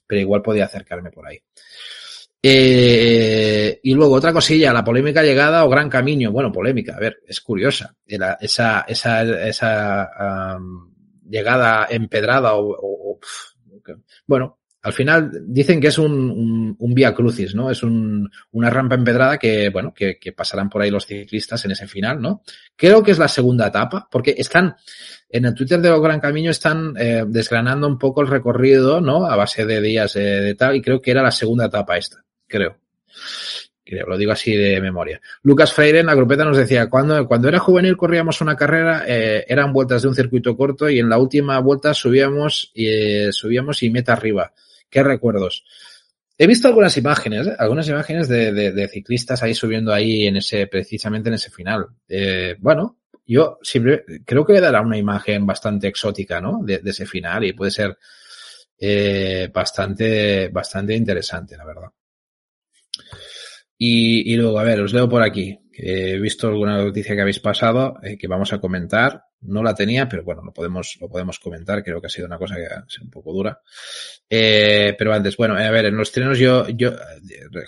pero 0.07 0.21
igual 0.21 0.41
podía 0.41 0.65
acercarme 0.65 1.11
por 1.11 1.27
ahí. 1.27 1.39
Eh, 2.43 3.79
y 3.83 3.93
luego 3.93 4.15
otra 4.15 4.33
cosilla, 4.33 4.73
la 4.73 4.83
polémica 4.83 5.21
llegada 5.21 5.63
o 5.63 5.69
gran 5.69 5.89
camino. 5.89 6.31
Bueno, 6.31 6.51
polémica, 6.51 6.95
a 6.95 6.99
ver, 6.99 7.19
es 7.27 7.39
curiosa. 7.41 7.95
esa, 8.05 8.85
esa, 8.87 9.21
esa 9.47 10.57
llegada 11.29 11.87
empedrada 11.89 12.55
o, 12.55 12.71
o, 12.71 13.19
bueno, 14.25 14.59
al 14.83 14.93
final 14.93 15.31
dicen 15.45 15.79
que 15.79 15.87
es 15.87 15.99
un, 15.99 16.11
un, 16.11 16.75
un 16.79 16.93
vía 16.93 17.13
crucis, 17.13 17.53
¿no? 17.53 17.69
Es 17.69 17.83
un, 17.83 18.27
una 18.51 18.69
rampa 18.71 18.95
empedrada 18.95 19.37
que, 19.37 19.69
bueno, 19.69 19.93
que, 19.93 20.17
que, 20.17 20.31
pasarán 20.31 20.69
por 20.69 20.81
ahí 20.81 20.89
los 20.89 21.05
ciclistas 21.05 21.63
en 21.65 21.71
ese 21.71 21.87
final, 21.87 22.19
¿no? 22.19 22.41
Creo 22.75 23.03
que 23.03 23.11
es 23.11 23.19
la 23.19 23.27
segunda 23.27 23.67
etapa, 23.67 24.07
porque 24.11 24.33
están, 24.35 24.75
en 25.29 25.45
el 25.45 25.53
Twitter 25.53 25.79
de 25.79 25.89
los 25.89 26.01
Gran 26.01 26.19
Camino 26.19 26.49
están 26.49 26.95
eh, 26.97 27.23
desgranando 27.27 27.87
un 27.87 27.99
poco 27.99 28.21
el 28.21 28.27
recorrido, 28.27 29.01
¿no? 29.01 29.27
A 29.27 29.35
base 29.35 29.67
de 29.67 29.81
días 29.81 30.13
de, 30.13 30.41
de 30.41 30.55
tal, 30.55 30.75
y 30.75 30.81
creo 30.81 30.99
que 30.99 31.11
era 31.11 31.21
la 31.21 31.31
segunda 31.31 31.65
etapa 31.65 31.97
esta 31.97 32.23
creo. 32.51 32.77
Creo, 33.83 34.05
lo 34.07 34.17
digo 34.17 34.31
así 34.31 34.55
de 34.55 34.79
memoria. 34.79 35.19
Lucas 35.41 35.73
Freire 35.73 35.99
en 35.99 36.05
la 36.05 36.15
grupeta 36.15 36.45
nos 36.45 36.55
decía, 36.55 36.87
cuando, 36.89 37.27
cuando 37.27 37.47
era 37.47 37.59
juvenil 37.59 37.97
corríamos 37.97 38.39
una 38.39 38.55
carrera, 38.55 39.03
eh, 39.07 39.43
eran 39.47 39.73
vueltas 39.73 40.03
de 40.03 40.07
un 40.07 40.15
circuito 40.15 40.55
corto 40.55 40.89
y 40.89 40.99
en 40.99 41.09
la 41.09 41.17
última 41.17 41.59
vuelta 41.59 41.93
subíamos 41.93 42.71
y, 42.75 42.87
eh, 42.87 43.31
subíamos 43.31 43.81
y 43.81 43.89
meta 43.89 44.13
arriba. 44.13 44.53
¿Qué 44.89 45.03
recuerdos? 45.03 45.65
He 46.37 46.47
visto 46.47 46.67
algunas 46.67 46.95
imágenes, 46.97 47.49
algunas 47.57 47.87
imágenes 47.87 48.27
de, 48.27 48.51
de, 48.51 48.71
de, 48.71 48.87
ciclistas 48.87 49.41
ahí 49.43 49.53
subiendo 49.53 49.93
ahí 49.93 50.27
en 50.27 50.37
ese, 50.37 50.67
precisamente 50.67 51.29
en 51.29 51.35
ese 51.35 51.49
final. 51.49 51.87
Eh, 52.07 52.55
bueno, 52.59 52.97
yo 53.25 53.59
siempre 53.61 54.03
creo 54.25 54.45
que 54.45 54.59
dará 54.59 54.81
una 54.81 54.97
imagen 54.97 55.45
bastante 55.45 55.87
exótica, 55.87 56.39
¿no? 56.39 56.61
De, 56.63 56.79
de 56.79 56.89
ese 56.91 57.05
final 57.05 57.43
y 57.45 57.53
puede 57.53 57.71
ser 57.71 57.97
bastante, 59.53 60.47
bastante 60.47 60.95
interesante, 60.95 61.55
la 61.55 61.65
verdad. 61.65 61.89
Y, 63.83 64.35
luego, 64.35 64.59
a 64.59 64.63
ver, 64.63 64.79
os 64.79 64.93
leo 64.93 65.09
por 65.09 65.23
aquí. 65.23 65.57
He 65.73 66.19
visto 66.19 66.47
alguna 66.47 66.77
noticia 66.77 67.15
que 67.15 67.21
habéis 67.21 67.39
pasado 67.39 67.95
eh, 68.03 68.15
que 68.15 68.27
vamos 68.27 68.53
a 68.53 68.59
comentar. 68.59 69.23
No 69.39 69.63
la 69.63 69.73
tenía, 69.73 70.07
pero 70.07 70.23
bueno, 70.23 70.43
lo 70.43 70.53
podemos, 70.53 70.99
lo 71.01 71.09
podemos 71.09 71.39
comentar. 71.39 71.83
Creo 71.83 71.99
que 71.99 72.05
ha 72.05 72.09
sido 72.11 72.27
una 72.27 72.37
cosa 72.37 72.57
que 72.57 72.67
ha 72.67 72.85
sido 72.87 73.05
un 73.05 73.09
poco 73.09 73.33
dura. 73.33 73.59
Eh, 74.29 74.93
pero 74.95 75.11
antes, 75.15 75.35
bueno, 75.35 75.55
a 75.55 75.71
ver, 75.71 75.85
en 75.85 75.97
los 75.97 76.11
trenos 76.11 76.37
yo, 76.37 76.69
yo, 76.69 76.91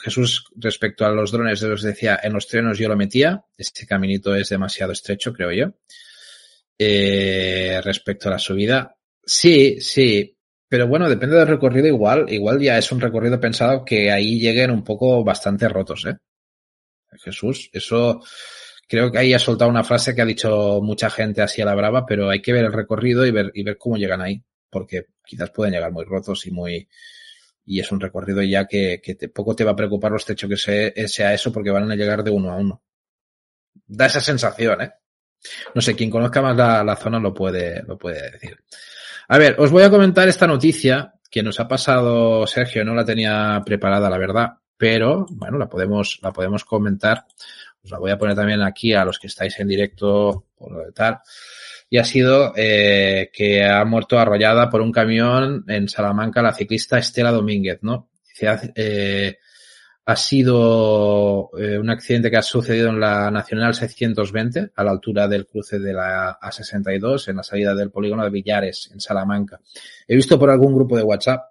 Jesús, 0.04 0.46
respecto 0.56 1.04
a 1.04 1.10
los 1.10 1.32
drones, 1.32 1.64
os 1.64 1.82
decía, 1.82 2.20
en 2.22 2.34
los 2.34 2.48
trenos 2.48 2.78
yo 2.78 2.90
lo 2.90 2.96
metía. 2.96 3.44
Este 3.58 3.88
caminito 3.88 4.36
es 4.36 4.50
demasiado 4.50 4.92
estrecho, 4.92 5.34
creo 5.34 5.52
yo. 5.52 5.74
Eh, 6.78 7.82
respecto 7.84 8.28
a 8.30 8.34
la 8.34 8.40
subida, 8.40 8.96
sí, 9.26 9.82
sí, 9.82 10.33
pero 10.74 10.88
bueno, 10.88 11.08
depende 11.08 11.36
del 11.36 11.48
recorrido 11.48 11.86
igual. 11.86 12.26
Igual 12.34 12.60
ya 12.60 12.80
es 12.80 12.92
un 12.92 13.00
recorrido 13.00 13.40
pensado 13.40 13.86
que 13.86 14.10
ahí 14.10 14.40
lleguen 14.40 14.72
un 14.72 14.84
poco 14.84 15.24
bastante 15.24 15.70
rotos, 15.70 16.04
¿eh? 16.08 16.18
Jesús, 17.24 17.70
eso 17.72 18.24
creo 18.90 19.12
que 19.12 19.20
ahí 19.20 19.36
ha 19.36 19.38
soltado 19.38 19.70
una 19.70 19.84
frase 19.84 20.16
que 20.16 20.24
ha 20.24 20.26
dicho 20.26 20.80
mucha 20.82 21.12
gente 21.12 21.44
así 21.44 21.62
a 21.62 21.66
la 21.66 21.76
brava, 21.76 22.08
pero 22.08 22.28
hay 22.28 22.42
que 22.42 22.54
ver 22.54 22.66
el 22.66 22.74
recorrido 22.74 23.24
y 23.24 23.30
ver, 23.30 23.52
y 23.54 23.62
ver 23.62 23.78
cómo 23.78 23.98
llegan 23.98 24.22
ahí. 24.22 24.42
Porque 24.68 25.10
quizás 25.24 25.52
pueden 25.52 25.76
llegar 25.76 25.92
muy 25.92 26.06
rotos 26.06 26.44
y 26.48 26.50
muy, 26.50 26.90
y 27.68 27.80
es 27.80 27.92
un 27.92 28.00
recorrido 28.00 28.42
ya 28.42 28.66
que, 28.66 29.00
que 29.00 29.14
te, 29.14 29.30
poco 29.30 29.56
te 29.56 29.64
va 29.64 29.74
a 29.74 29.76
preocupar 29.76 30.12
los 30.12 30.26
techos 30.26 30.50
que 30.50 30.58
sea, 31.08 31.34
eso 31.36 31.54
porque 31.54 31.70
van 31.70 31.92
a 31.92 31.96
llegar 31.96 32.24
de 32.24 32.32
uno 32.32 32.52
a 32.52 32.56
uno. 32.56 32.82
Da 33.86 34.08
esa 34.08 34.22
sensación, 34.22 34.82
¿eh? 34.82 34.92
No 35.76 35.82
sé, 35.82 35.96
quien 35.96 36.10
conozca 36.10 36.42
más 36.42 36.58
la, 36.58 36.84
la 36.84 36.96
zona 36.96 37.20
lo 37.20 37.32
puede, 37.32 37.84
lo 37.84 37.96
puede 37.96 38.32
decir. 38.32 38.58
A 39.28 39.38
ver, 39.38 39.56
os 39.60 39.72
voy 39.72 39.84
a 39.84 39.90
comentar 39.90 40.28
esta 40.28 40.48
noticia 40.48 41.14
que 41.30 41.44
nos 41.44 41.60
ha 41.60 41.68
pasado 41.68 42.46
Sergio, 42.46 42.86
no 42.86 42.94
la 42.94 43.06
tenía 43.06 43.62
preparada, 43.66 44.10
la 44.10 44.18
verdad, 44.18 44.54
pero 44.78 45.26
bueno, 45.32 45.58
la 45.58 45.68
podemos, 45.68 46.20
la 46.22 46.32
podemos 46.32 46.64
comentar. 46.66 47.26
Os 47.84 47.92
la 47.92 48.00
voy 48.00 48.12
a 48.12 48.18
poner 48.18 48.36
también 48.36 48.62
aquí 48.62 48.94
a 48.94 49.04
los 49.04 49.20
que 49.20 49.28
estáis 49.28 49.60
en 49.60 49.68
directo 49.68 50.46
por 50.56 50.72
lo 50.72 50.86
de 50.86 50.92
tal. 50.92 51.20
Y 51.90 51.98
ha 51.98 52.04
sido 52.04 52.54
eh, 52.56 53.30
que 53.34 53.64
ha 53.64 53.84
muerto 53.86 54.18
arrollada 54.18 54.70
por 54.70 54.82
un 54.82 54.92
camión 54.92 55.66
en 55.68 55.88
Salamanca 55.90 56.42
la 56.42 56.54
ciclista 56.54 56.98
Estela 56.98 57.32
Domínguez, 57.32 57.80
¿no? 57.82 58.10
Eh, 58.76 59.38
ha 60.06 60.16
sido 60.16 61.50
eh, 61.58 61.78
un 61.80 61.90
accidente 61.90 62.30
que 62.30 62.38
ha 62.38 62.42
sucedido 62.42 62.90
en 62.90 63.00
la 63.00 63.32
Nacional 63.32 63.74
620, 63.74 64.72
a 64.76 64.84
la 64.84 64.92
altura 64.92 65.28
del 65.28 65.48
cruce 65.48 65.80
de 65.80 65.94
la 65.94 66.38
A62, 66.42 67.30
en 67.30 67.38
la 67.38 67.44
salida 67.44 67.74
del 67.74 67.90
polígono 67.90 68.24
de 68.24 68.30
Villares, 68.30 68.90
en 68.92 69.00
Salamanca. 69.00 69.62
He 70.08 70.16
visto 70.16 70.38
por 70.38 70.50
algún 70.50 70.76
grupo 70.76 70.98
de 70.98 71.04
WhatsApp, 71.04 71.44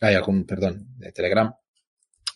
hay 0.00 0.14
algún, 0.14 0.44
perdón, 0.44 0.88
de 0.98 1.10
Telegram, 1.12 1.54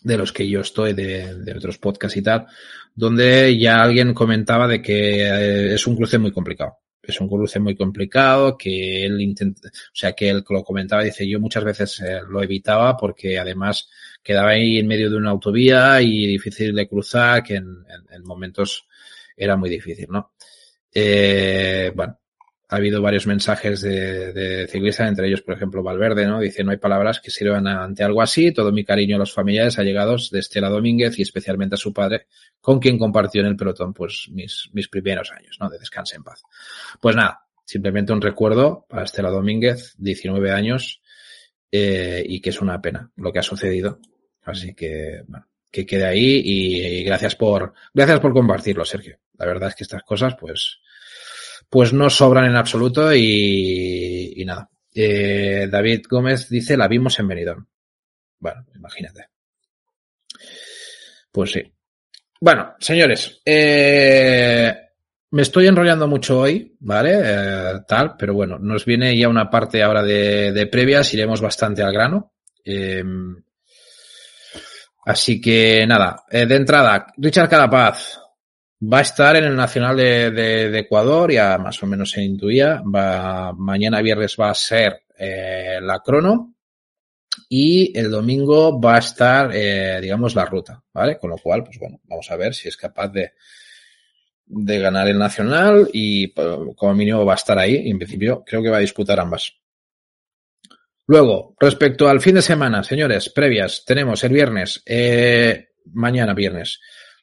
de 0.01 0.17
los 0.17 0.33
que 0.33 0.49
yo 0.49 0.61
estoy, 0.61 0.93
de, 0.93 1.53
otros 1.55 1.77
podcasts 1.77 2.17
y 2.17 2.23
tal, 2.23 2.47
donde 2.95 3.57
ya 3.59 3.81
alguien 3.81 4.15
comentaba 4.15 4.67
de 4.67 4.81
que 4.81 5.21
eh, 5.21 5.75
es 5.75 5.85
un 5.85 5.95
cruce 5.95 6.17
muy 6.17 6.31
complicado 6.31 6.80
es 7.11 7.21
un 7.21 7.29
cruce 7.29 7.59
muy 7.59 7.75
complicado, 7.75 8.57
que 8.57 9.05
él 9.05 9.21
intenta, 9.21 9.67
o 9.69 9.71
sea, 9.93 10.13
que 10.13 10.29
él 10.29 10.43
lo 10.49 10.63
comentaba, 10.63 11.03
dice, 11.03 11.27
yo 11.27 11.39
muchas 11.39 11.63
veces 11.63 11.99
eh, 12.01 12.21
lo 12.27 12.41
evitaba 12.41 12.97
porque 12.97 13.37
además 13.37 13.89
quedaba 14.23 14.51
ahí 14.51 14.77
en 14.79 14.87
medio 14.87 15.09
de 15.09 15.17
una 15.17 15.31
autovía 15.31 16.01
y 16.01 16.27
difícil 16.27 16.73
de 16.75 16.87
cruzar, 16.87 17.43
que 17.43 17.55
en, 17.55 17.65
en, 17.65 18.15
en 18.15 18.23
momentos 18.23 18.87
era 19.35 19.55
muy 19.55 19.69
difícil, 19.69 20.07
¿no? 20.09 20.33
Eh, 20.93 21.91
bueno, 21.95 22.19
ha 22.71 22.77
habido 22.77 23.01
varios 23.01 23.27
mensajes 23.27 23.81
de, 23.81 24.31
de 24.31 24.65
ciclistas, 24.65 25.09
entre 25.09 25.27
ellos, 25.27 25.41
por 25.41 25.55
ejemplo, 25.55 25.83
Valverde, 25.83 26.25
¿no? 26.25 26.39
Dice, 26.39 26.63
no 26.63 26.71
hay 26.71 26.77
palabras 26.77 27.19
que 27.19 27.29
sirvan 27.29 27.67
ante 27.67 28.01
algo 28.01 28.21
así. 28.21 28.53
Todo 28.53 28.71
mi 28.71 28.85
cariño 28.85 29.17
a 29.17 29.19
los 29.19 29.33
familiares 29.33 29.77
allegados 29.77 30.31
de 30.31 30.39
Estela 30.39 30.69
Domínguez 30.69 31.19
y 31.19 31.21
especialmente 31.21 31.75
a 31.75 31.77
su 31.77 31.91
padre, 31.91 32.27
con 32.61 32.79
quien 32.79 32.97
compartió 32.97 33.41
en 33.41 33.47
el 33.47 33.57
pelotón, 33.57 33.93
pues, 33.93 34.29
mis, 34.31 34.69
mis 34.71 34.87
primeros 34.87 35.33
años, 35.33 35.57
¿no? 35.59 35.69
De 35.69 35.79
descanse 35.79 36.15
en 36.15 36.23
paz. 36.23 36.43
Pues 37.01 37.13
nada, 37.13 37.41
simplemente 37.65 38.13
un 38.13 38.21
recuerdo 38.21 38.85
para 38.87 39.03
Estela 39.03 39.31
Domínguez, 39.31 39.93
19 39.97 40.51
años, 40.51 41.01
eh, 41.69 42.23
y 42.25 42.39
que 42.39 42.51
es 42.51 42.61
una 42.61 42.81
pena 42.81 43.11
lo 43.17 43.33
que 43.33 43.39
ha 43.39 43.43
sucedido. 43.43 43.99
Así 44.43 44.73
que, 44.73 45.23
bueno, 45.27 45.45
que 45.69 45.85
quede 45.85 46.05
ahí 46.05 46.41
y, 46.41 46.85
y 46.85 47.03
gracias 47.03 47.35
por, 47.35 47.73
gracias 47.93 48.21
por 48.21 48.31
compartirlo, 48.31 48.85
Sergio. 48.85 49.19
La 49.37 49.45
verdad 49.45 49.67
es 49.67 49.75
que 49.75 49.83
estas 49.83 50.03
cosas, 50.03 50.37
pues, 50.39 50.79
pues 51.71 51.93
no 51.93 52.09
sobran 52.09 52.45
en 52.45 52.57
absoluto 52.57 53.15
y, 53.15 54.33
y 54.35 54.43
nada. 54.43 54.69
Eh, 54.93 55.69
David 55.71 56.01
Gómez 56.09 56.49
dice, 56.49 56.75
la 56.75 56.89
vimos 56.89 57.17
en 57.17 57.27
Benidorm. 57.29 57.65
Bueno, 58.39 58.65
imagínate. 58.75 59.27
Pues 61.31 61.51
sí. 61.51 61.63
Bueno, 62.41 62.75
señores, 62.77 63.41
eh, 63.45 64.75
me 65.29 65.43
estoy 65.43 65.67
enrollando 65.67 66.09
mucho 66.09 66.41
hoy, 66.41 66.75
¿vale? 66.81 67.21
Eh, 67.23 67.73
tal, 67.87 68.17
pero 68.17 68.33
bueno, 68.33 68.59
nos 68.59 68.83
viene 68.83 69.17
ya 69.17 69.29
una 69.29 69.49
parte 69.49 69.81
ahora 69.81 70.03
de, 70.03 70.67
previas, 70.69 71.13
iremos 71.13 71.39
bastante 71.39 71.83
al 71.83 71.93
grano. 71.93 72.33
Eh, 72.65 73.01
así 75.05 75.39
que 75.39 75.87
nada, 75.87 76.25
eh, 76.29 76.45
de 76.45 76.55
entrada, 76.57 77.07
Richard 77.15 77.47
Carapaz, 77.47 78.19
Va 78.83 78.99
a 78.99 79.01
estar 79.01 79.35
en 79.35 79.43
el 79.43 79.55
Nacional 79.55 79.95
de, 79.95 80.31
de, 80.31 80.69
de, 80.71 80.79
Ecuador, 80.79 81.31
ya 81.31 81.57
más 81.59 81.81
o 81.83 81.85
menos 81.85 82.11
se 82.11 82.23
intuía. 82.23 82.81
Mañana 82.83 84.01
viernes 84.01 84.35
va 84.39 84.49
a 84.49 84.55
ser 84.55 85.03
eh, 85.17 85.79
la 85.81 85.99
crono 85.99 86.55
y 87.47 87.97
el 87.97 88.09
domingo 88.09 88.81
va 88.81 88.95
a 88.95 88.99
estar, 88.99 89.51
eh, 89.53 89.99
digamos, 90.01 90.33
la 90.33 90.45
ruta, 90.45 90.83
¿vale? 90.93 91.19
Con 91.19 91.29
lo 91.29 91.37
cual, 91.37 91.63
pues 91.63 91.77
bueno, 91.77 91.99
vamos 92.05 92.29
a 92.31 92.35
ver 92.37 92.55
si 92.55 92.69
es 92.69 92.75
capaz 92.75 93.09
de, 93.09 93.33
de 94.45 94.79
ganar 94.79 95.07
el 95.07 95.19
Nacional 95.19 95.87
y 95.93 96.33
como 96.33 96.95
mínimo 96.95 97.23
va 97.23 97.33
a 97.33 97.35
estar 97.35 97.59
ahí. 97.59 97.75
Y 97.85 97.91
en 97.91 97.99
principio 97.99 98.43
creo 98.43 98.63
que 98.63 98.69
va 98.69 98.77
a 98.77 98.81
disputar 98.81 99.19
ambas. 99.19 99.53
Luego, 101.05 101.55
respecto 101.59 102.07
al 102.07 102.21
fin 102.21 102.35
de 102.35 102.41
semana, 102.41 102.83
señores, 102.83 103.29
previas, 103.29 103.83
tenemos 103.85 104.23
el 104.23 104.33
viernes, 104.33 104.81
eh, 104.85 105.69
mañana 105.93 106.33
viernes, 106.33 106.79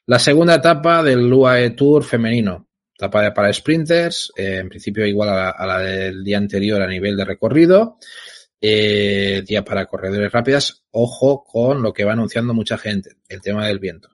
la 0.09 0.17
segunda 0.17 0.55
etapa 0.55 1.03
del 1.03 1.31
UAE 1.31 1.69
Tour 1.69 2.03
femenino, 2.03 2.67
etapa 2.95 3.31
para 3.31 3.53
sprinters, 3.53 4.33
eh, 4.35 4.57
en 4.57 4.67
principio 4.67 5.05
igual 5.05 5.29
a 5.29 5.65
la, 5.67 5.77
del 5.77 6.23
día 6.23 6.39
anterior 6.39 6.81
a 6.81 6.87
nivel 6.87 7.15
de 7.15 7.25
recorrido, 7.25 7.99
eh, 8.59 9.43
día 9.45 9.63
para 9.63 9.85
corredores 9.85 10.31
rápidas, 10.31 10.83
ojo 10.89 11.43
con 11.43 11.83
lo 11.83 11.93
que 11.93 12.05
va 12.05 12.13
anunciando 12.13 12.55
mucha 12.55 12.79
gente, 12.79 13.17
el 13.27 13.39
tema 13.39 13.67
del 13.67 13.77
viento. 13.77 14.09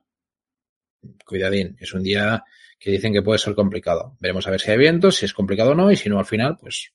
Cuidadín, 1.26 1.78
es 1.80 1.94
un 1.94 2.04
día 2.04 2.44
que 2.78 2.92
dicen 2.92 3.14
que 3.14 3.22
puede 3.22 3.40
ser 3.40 3.56
complicado. 3.56 4.18
Veremos 4.20 4.46
a 4.48 4.52
ver 4.52 4.60
si 4.60 4.72
hay 4.72 4.78
viento, 4.78 5.12
si 5.12 5.24
es 5.24 5.34
complicado 5.34 5.72
o 5.72 5.76
no, 5.76 5.90
y 5.94 5.96
si 5.96 6.10
no 6.10 6.20
al 6.20 6.26
final, 6.26 6.58
pues 6.60 6.92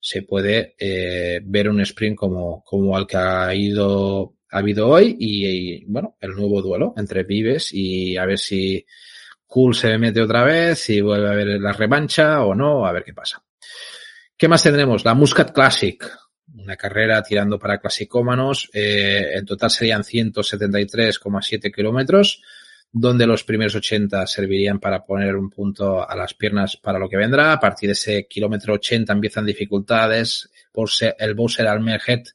se 0.00 0.20
puede 0.20 0.74
eh, 0.78 1.40
ver 1.44 1.70
un 1.70 1.80
sprint 1.80 2.18
como, 2.18 2.62
como 2.62 2.94
al 2.94 3.06
que 3.06 3.16
ha 3.16 3.54
ido 3.54 4.34
ha 4.50 4.58
habido 4.58 4.88
hoy 4.88 5.16
y, 5.18 5.46
y, 5.46 5.84
bueno, 5.86 6.16
el 6.20 6.34
nuevo 6.34 6.62
duelo 6.62 6.94
entre 6.96 7.24
Vives 7.24 7.72
y 7.72 8.16
a 8.16 8.24
ver 8.24 8.38
si 8.38 8.84
Cool 9.46 9.74
se 9.74 9.96
mete 9.96 10.20
otra 10.20 10.44
vez, 10.44 10.78
si 10.78 11.00
vuelve 11.00 11.28
a 11.28 11.32
haber 11.32 11.60
la 11.60 11.72
revancha 11.72 12.42
o 12.42 12.54
no, 12.54 12.86
a 12.86 12.92
ver 12.92 13.02
qué 13.02 13.14
pasa. 13.14 13.42
¿Qué 14.36 14.46
más 14.46 14.62
tendremos? 14.62 15.04
La 15.04 15.14
Muscat 15.14 15.52
Classic, 15.52 16.04
una 16.54 16.76
carrera 16.76 17.22
tirando 17.22 17.58
para 17.58 17.78
clasicómanos, 17.78 18.70
eh, 18.72 19.32
en 19.34 19.44
total 19.46 19.70
serían 19.70 20.02
173,7 20.02 21.74
kilómetros, 21.74 22.42
donde 22.92 23.26
los 23.26 23.42
primeros 23.42 23.74
80 23.74 24.26
servirían 24.26 24.78
para 24.78 25.04
poner 25.04 25.34
un 25.34 25.50
punto 25.50 26.08
a 26.08 26.14
las 26.14 26.34
piernas 26.34 26.76
para 26.76 26.98
lo 26.98 27.08
que 27.08 27.16
vendrá. 27.16 27.52
A 27.52 27.60
partir 27.60 27.88
de 27.88 27.92
ese 27.94 28.26
kilómetro 28.28 28.74
80 28.74 29.12
empiezan 29.12 29.44
dificultades. 29.44 30.50
Por 30.70 30.88
el 31.18 31.34
Bowser 31.34 31.66
Almerhet 31.66 32.28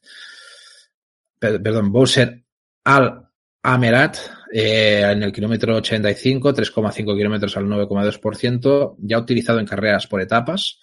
perdón, 1.62 1.92
Bowser 1.92 2.44
al 2.84 3.28
Amerat 3.62 4.18
eh, 4.52 5.02
en 5.10 5.22
el 5.22 5.32
kilómetro 5.32 5.76
85, 5.76 6.54
3,5 6.54 7.16
kilómetros 7.16 7.56
al 7.56 7.66
9,2%, 7.66 8.96
ya 8.98 9.18
utilizado 9.18 9.58
en 9.58 9.66
carreras 9.66 10.06
por 10.06 10.20
etapas. 10.20 10.78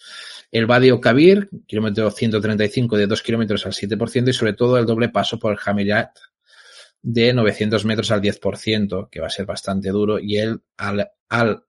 El 0.52 0.66
Badio 0.66 1.00
Kabir, 1.00 1.50
kilómetro 1.66 2.12
135 2.12 2.98
de 2.98 3.08
2 3.08 3.22
kilómetros 3.22 3.66
al 3.66 3.72
7% 3.72 4.30
y 4.30 4.34
sobre 4.34 4.54
todo 4.54 4.78
el 4.78 4.86
doble 4.86 5.10
paso 5.10 5.40
por 5.40 5.54
el 5.54 5.60
Hamirat 5.64 6.18
de 7.02 7.34
900 7.34 7.86
metros 7.86 8.12
al 8.12 8.22
10%, 8.22 9.10
que 9.10 9.22
va 9.22 9.28
a 9.28 9.32
ser 9.32 9.46
bastante 9.46 9.90
duro, 9.90 10.20
y 10.20 10.38
el 10.38 10.62
Al, 10.78 11.10
al 11.30 11.64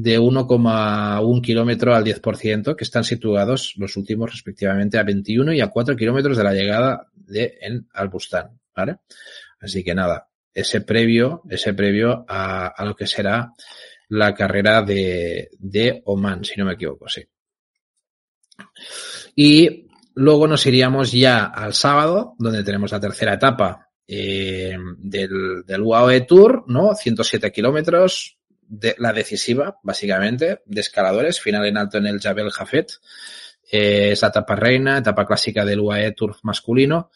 de 0.00 0.20
1,1 0.20 1.42
kilómetro 1.42 1.92
al 1.92 2.04
10%, 2.04 2.76
que 2.76 2.84
están 2.84 3.02
situados 3.02 3.74
los 3.78 3.96
últimos 3.96 4.30
respectivamente 4.30 4.96
a 4.96 5.02
21 5.02 5.54
y 5.54 5.60
a 5.60 5.68
4 5.68 5.96
kilómetros 5.96 6.36
de 6.36 6.44
la 6.44 6.54
llegada 6.54 7.08
de 7.14 7.58
en 7.60 7.88
Albustán, 7.94 8.60
¿vale? 8.76 8.98
Así 9.60 9.82
que 9.82 9.96
nada, 9.96 10.28
ese 10.54 10.82
previo, 10.82 11.42
ese 11.50 11.74
previo 11.74 12.24
a, 12.28 12.68
a 12.68 12.84
lo 12.84 12.94
que 12.94 13.08
será 13.08 13.52
la 14.10 14.34
carrera 14.34 14.82
de, 14.82 15.50
de 15.58 16.00
Oman, 16.04 16.44
si 16.44 16.54
no 16.56 16.66
me 16.66 16.74
equivoco, 16.74 17.08
sí. 17.08 17.24
Y 19.34 19.88
luego 20.14 20.46
nos 20.46 20.64
iríamos 20.64 21.10
ya 21.10 21.46
al 21.46 21.74
sábado, 21.74 22.34
donde 22.38 22.62
tenemos 22.62 22.92
la 22.92 23.00
tercera 23.00 23.34
etapa 23.34 23.88
eh, 24.06 24.76
del, 24.96 25.64
del 25.66 25.82
UAE 25.82 26.20
Tour, 26.20 26.64
¿no? 26.68 26.94
107 26.94 27.50
kilómetros, 27.50 28.37
la 28.98 29.12
decisiva, 29.12 29.78
básicamente, 29.82 30.62
de 30.66 30.80
escaladores, 30.80 31.40
final 31.40 31.66
en 31.66 31.76
alto 31.76 31.98
en 31.98 32.06
el 32.06 32.20
Jabel 32.20 32.50
Jafet. 32.50 32.92
Eh, 33.70 34.12
es 34.12 34.22
la 34.22 34.28
etapa 34.28 34.56
reina, 34.56 34.98
etapa 34.98 35.26
clásica 35.26 35.64
del 35.64 35.80
UAE 35.80 36.12
Tour 36.12 36.36
masculino. 36.42 37.10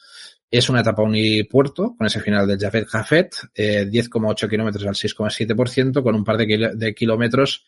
Es 0.51 0.69
una 0.69 0.81
etapa 0.81 1.03
unipuerto, 1.03 1.95
con 1.97 2.07
ese 2.07 2.21
final 2.21 2.47
del 2.47 2.59
Jafet 2.59 2.87
Jafet, 2.87 3.37
eh, 3.55 3.87
10,8 3.91 4.49
kilómetros 4.49 4.87
al 4.87 4.95
6,7%, 4.95 6.03
con 6.03 6.15
un 6.15 6.25
par 6.25 6.37
de, 6.37 6.73
de 6.75 6.95
kilómetros 6.95 7.65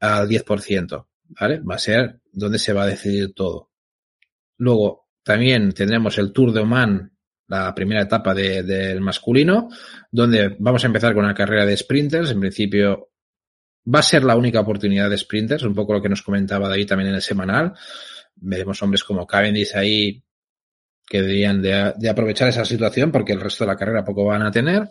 al 0.00 0.28
10%. 0.28 1.06
¿Vale? 1.40 1.60
Va 1.60 1.76
a 1.76 1.78
ser 1.78 2.20
donde 2.32 2.58
se 2.58 2.72
va 2.72 2.84
a 2.84 2.86
decidir 2.86 3.32
todo. 3.34 3.70
Luego, 4.58 5.08
también 5.22 5.72
tendremos 5.72 6.18
el 6.18 6.32
Tour 6.32 6.52
de 6.52 6.60
Oman, 6.60 7.13
la 7.48 7.74
primera 7.74 8.02
etapa 8.02 8.34
del 8.34 8.66
de, 8.66 9.00
masculino, 9.00 9.68
donde 10.10 10.56
vamos 10.58 10.82
a 10.84 10.86
empezar 10.86 11.14
con 11.14 11.24
una 11.24 11.34
carrera 11.34 11.66
de 11.66 11.76
sprinters. 11.76 12.30
En 12.30 12.40
principio 12.40 13.10
va 13.92 13.98
a 13.98 14.02
ser 14.02 14.24
la 14.24 14.36
única 14.36 14.60
oportunidad 14.60 15.10
de 15.10 15.18
sprinters, 15.18 15.62
un 15.62 15.74
poco 15.74 15.92
lo 15.92 16.02
que 16.02 16.08
nos 16.08 16.22
comentaba 16.22 16.68
David 16.68 16.86
también 16.86 17.10
en 17.10 17.16
el 17.16 17.22
semanal. 17.22 17.74
Veremos 18.36 18.82
hombres 18.82 19.04
como 19.04 19.26
Cavendish 19.26 19.74
ahí 19.76 20.22
que 21.06 21.20
deberían 21.20 21.60
de, 21.60 21.92
de 21.96 22.08
aprovechar 22.08 22.48
esa 22.48 22.64
situación 22.64 23.12
porque 23.12 23.32
el 23.32 23.40
resto 23.40 23.64
de 23.64 23.68
la 23.68 23.76
carrera 23.76 24.04
poco 24.04 24.24
van 24.24 24.42
a 24.42 24.50
tener. 24.50 24.88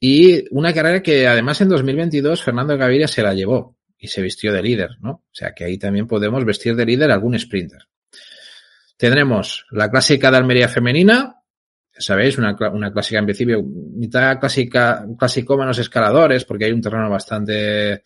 Y 0.00 0.44
una 0.54 0.72
carrera 0.72 1.02
que 1.02 1.26
además 1.26 1.60
en 1.60 1.68
2022 1.68 2.42
Fernando 2.42 2.76
Gaviria 2.78 3.08
se 3.08 3.22
la 3.22 3.34
llevó 3.34 3.76
y 3.98 4.08
se 4.08 4.22
vistió 4.22 4.52
de 4.52 4.62
líder, 4.62 4.90
¿no? 5.00 5.10
O 5.10 5.32
sea 5.32 5.52
que 5.54 5.64
ahí 5.64 5.76
también 5.76 6.06
podemos 6.06 6.44
vestir 6.44 6.76
de 6.76 6.86
líder 6.86 7.10
algún 7.10 7.38
sprinter. 7.38 7.88
Tendremos 8.96 9.66
la 9.70 9.90
clásica 9.90 10.30
de 10.30 10.36
Almería 10.36 10.68
femenina, 10.68 11.37
sabéis, 11.98 12.38
una, 12.38 12.56
una 12.72 12.92
clásica 12.92 13.18
en 13.18 13.26
principio, 13.26 13.62
mitad 13.62 14.38
clásica, 14.38 15.04
clasicómanos 15.18 15.78
escaladores, 15.78 16.44
porque 16.44 16.66
hay 16.66 16.72
un 16.72 16.80
terreno 16.80 17.10
bastante 17.10 18.02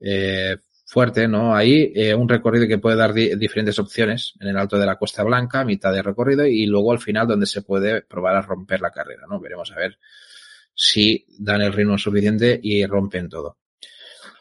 eh, 0.00 0.56
fuerte, 0.84 1.28
¿no? 1.28 1.54
Ahí 1.54 1.92
eh, 1.94 2.14
un 2.14 2.28
recorrido 2.28 2.66
que 2.66 2.78
puede 2.78 2.96
dar 2.96 3.12
di 3.12 3.34
diferentes 3.36 3.78
opciones 3.78 4.34
en 4.40 4.48
el 4.48 4.56
alto 4.56 4.78
de 4.78 4.86
la 4.86 4.96
Costa 4.96 5.22
Blanca, 5.24 5.64
mitad 5.64 5.92
de 5.92 6.02
recorrido, 6.02 6.46
y 6.46 6.66
luego 6.66 6.92
al 6.92 7.00
final 7.00 7.26
donde 7.26 7.46
se 7.46 7.62
puede 7.62 8.02
probar 8.02 8.36
a 8.36 8.42
romper 8.42 8.80
la 8.80 8.90
carrera, 8.90 9.22
¿no? 9.28 9.40
Veremos 9.40 9.70
a 9.72 9.76
ver 9.76 9.98
si 10.74 11.26
dan 11.38 11.62
el 11.62 11.72
ritmo 11.72 11.98
suficiente 11.98 12.58
y 12.62 12.84
rompen 12.86 13.28
todo. 13.28 13.58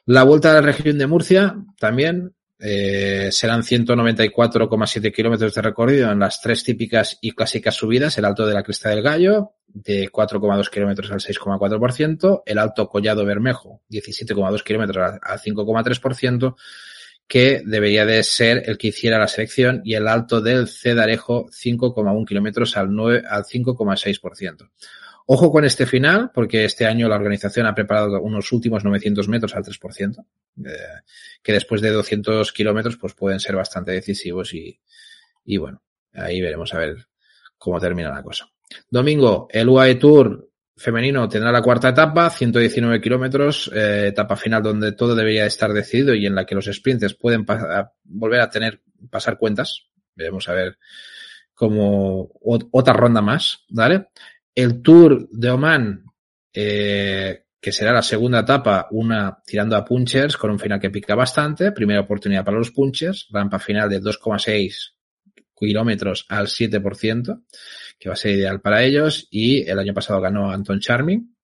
La 0.05 0.23
vuelta 0.23 0.51
a 0.51 0.55
la 0.55 0.61
región 0.61 0.97
de 0.97 1.07
Murcia 1.07 1.55
también 1.79 2.35
eh, 2.59 3.29
serán 3.31 3.63
194,7 3.63 5.13
kilómetros 5.13 5.53
de 5.53 5.61
recorrido 5.61 6.11
en 6.11 6.19
las 6.19 6.41
tres 6.41 6.63
típicas 6.63 7.17
y 7.21 7.31
clásicas 7.31 7.75
subidas, 7.75 8.17
el 8.17 8.25
alto 8.25 8.45
de 8.45 8.53
la 8.53 8.63
Cresta 8.63 8.89
del 8.89 9.01
Gallo, 9.01 9.53
de 9.67 10.09
4,2 10.09 10.69
kilómetros 10.69 11.11
al 11.11 11.19
6,4%, 11.19 12.43
el 12.45 12.57
alto 12.57 12.87
Collado 12.87 13.25
Bermejo, 13.25 13.81
17,2 13.89 14.63
kilómetros 14.63 15.19
al 15.21 15.39
5,3%, 15.39 16.55
que 17.27 17.61
debería 17.65 18.05
de 18.05 18.23
ser 18.23 18.63
el 18.67 18.77
que 18.77 18.87
hiciera 18.87 19.19
la 19.19 19.27
selección. 19.27 19.81
Y 19.83 19.95
el 19.95 20.07
alto 20.07 20.41
del 20.41 20.67
Cedarejo 20.67 21.47
5,1 21.47 22.25
kilómetros 22.25 22.77
al, 22.77 22.93
9, 22.93 23.23
al 23.27 23.43
5,6%. 23.43 24.69
Ojo 25.27 25.51
con 25.51 25.65
este 25.65 25.85
final, 25.87 26.31
porque 26.33 26.65
este 26.65 26.85
año 26.85 27.09
la 27.09 27.15
organización 27.15 27.65
ha 27.65 27.73
preparado 27.73 28.21
unos 28.21 28.51
últimos 28.51 28.83
900 28.83 29.27
metros 29.27 29.55
al 29.55 29.63
3%, 29.63 30.23
eh, 30.65 30.69
que 31.41 31.53
después 31.53 31.81
de 31.81 31.89
200 31.89 32.51
kilómetros 32.53 32.97
pues 32.97 33.15
pueden 33.15 33.39
ser 33.39 33.55
bastante 33.55 33.91
decisivos 33.91 34.53
y, 34.53 34.79
y 35.43 35.57
bueno, 35.57 35.81
ahí 36.13 36.41
veremos 36.41 36.73
a 36.75 36.79
ver 36.79 37.07
cómo 37.57 37.79
termina 37.79 38.13
la 38.13 38.21
cosa. 38.21 38.47
Domingo, 38.89 39.47
el 39.49 39.67
UAE 39.67 39.95
Tour 39.95 40.49
femenino 40.77 41.27
tendrá 41.29 41.51
la 41.51 41.61
cuarta 41.61 41.89
etapa, 41.89 42.29
119 42.29 43.01
kilómetros, 43.01 43.71
eh, 43.73 44.07
etapa 44.09 44.35
final 44.35 44.61
donde 44.61 44.91
todo 44.91 45.15
debería 45.15 45.45
estar 45.45 45.71
decidido 45.73 46.13
y 46.13 46.25
en 46.25 46.35
la 46.35 46.45
que 46.45 46.55
los 46.55 46.65
sprinters 46.65 47.15
pueden 47.15 47.45
volver 48.03 48.41
a 48.41 48.49
tener, 48.49 48.81
pasar 49.09 49.37
cuentas. 49.37 49.87
Veremos 50.15 50.47
a 50.49 50.53
ver 50.53 50.77
como 51.53 52.29
otra 52.41 52.93
ronda 52.93 53.21
más, 53.21 53.65
¿vale? 53.69 54.09
El 54.55 54.81
Tour 54.81 55.27
de 55.29 55.49
Oman, 55.49 56.05
eh, 56.53 57.43
que 57.59 57.71
será 57.71 57.91
la 57.91 58.01
segunda 58.01 58.39
etapa, 58.39 58.87
una 58.91 59.37
tirando 59.45 59.75
a 59.75 59.83
punchers 59.83 60.37
con 60.37 60.51
un 60.51 60.59
final 60.59 60.79
que 60.79 60.89
pica 60.89 61.13
bastante. 61.13 61.73
Primera 61.73 62.01
oportunidad 62.01 62.45
para 62.45 62.57
los 62.57 62.71
punchers, 62.71 63.27
rampa 63.31 63.59
final 63.59 63.89
de 63.89 64.01
2,6 64.01 64.93
kilómetros 65.53 66.25
al 66.29 66.47
7%, 66.47 67.43
que 67.99 68.09
va 68.09 68.13
a 68.13 68.17
ser 68.17 68.35
ideal 68.35 68.61
para 68.61 68.83
ellos. 68.83 69.27
Y 69.29 69.69
el 69.69 69.79
año 69.79 69.93
pasado 69.93 70.21
ganó 70.21 70.51
Anton 70.51 70.79
Charming. 70.79 71.35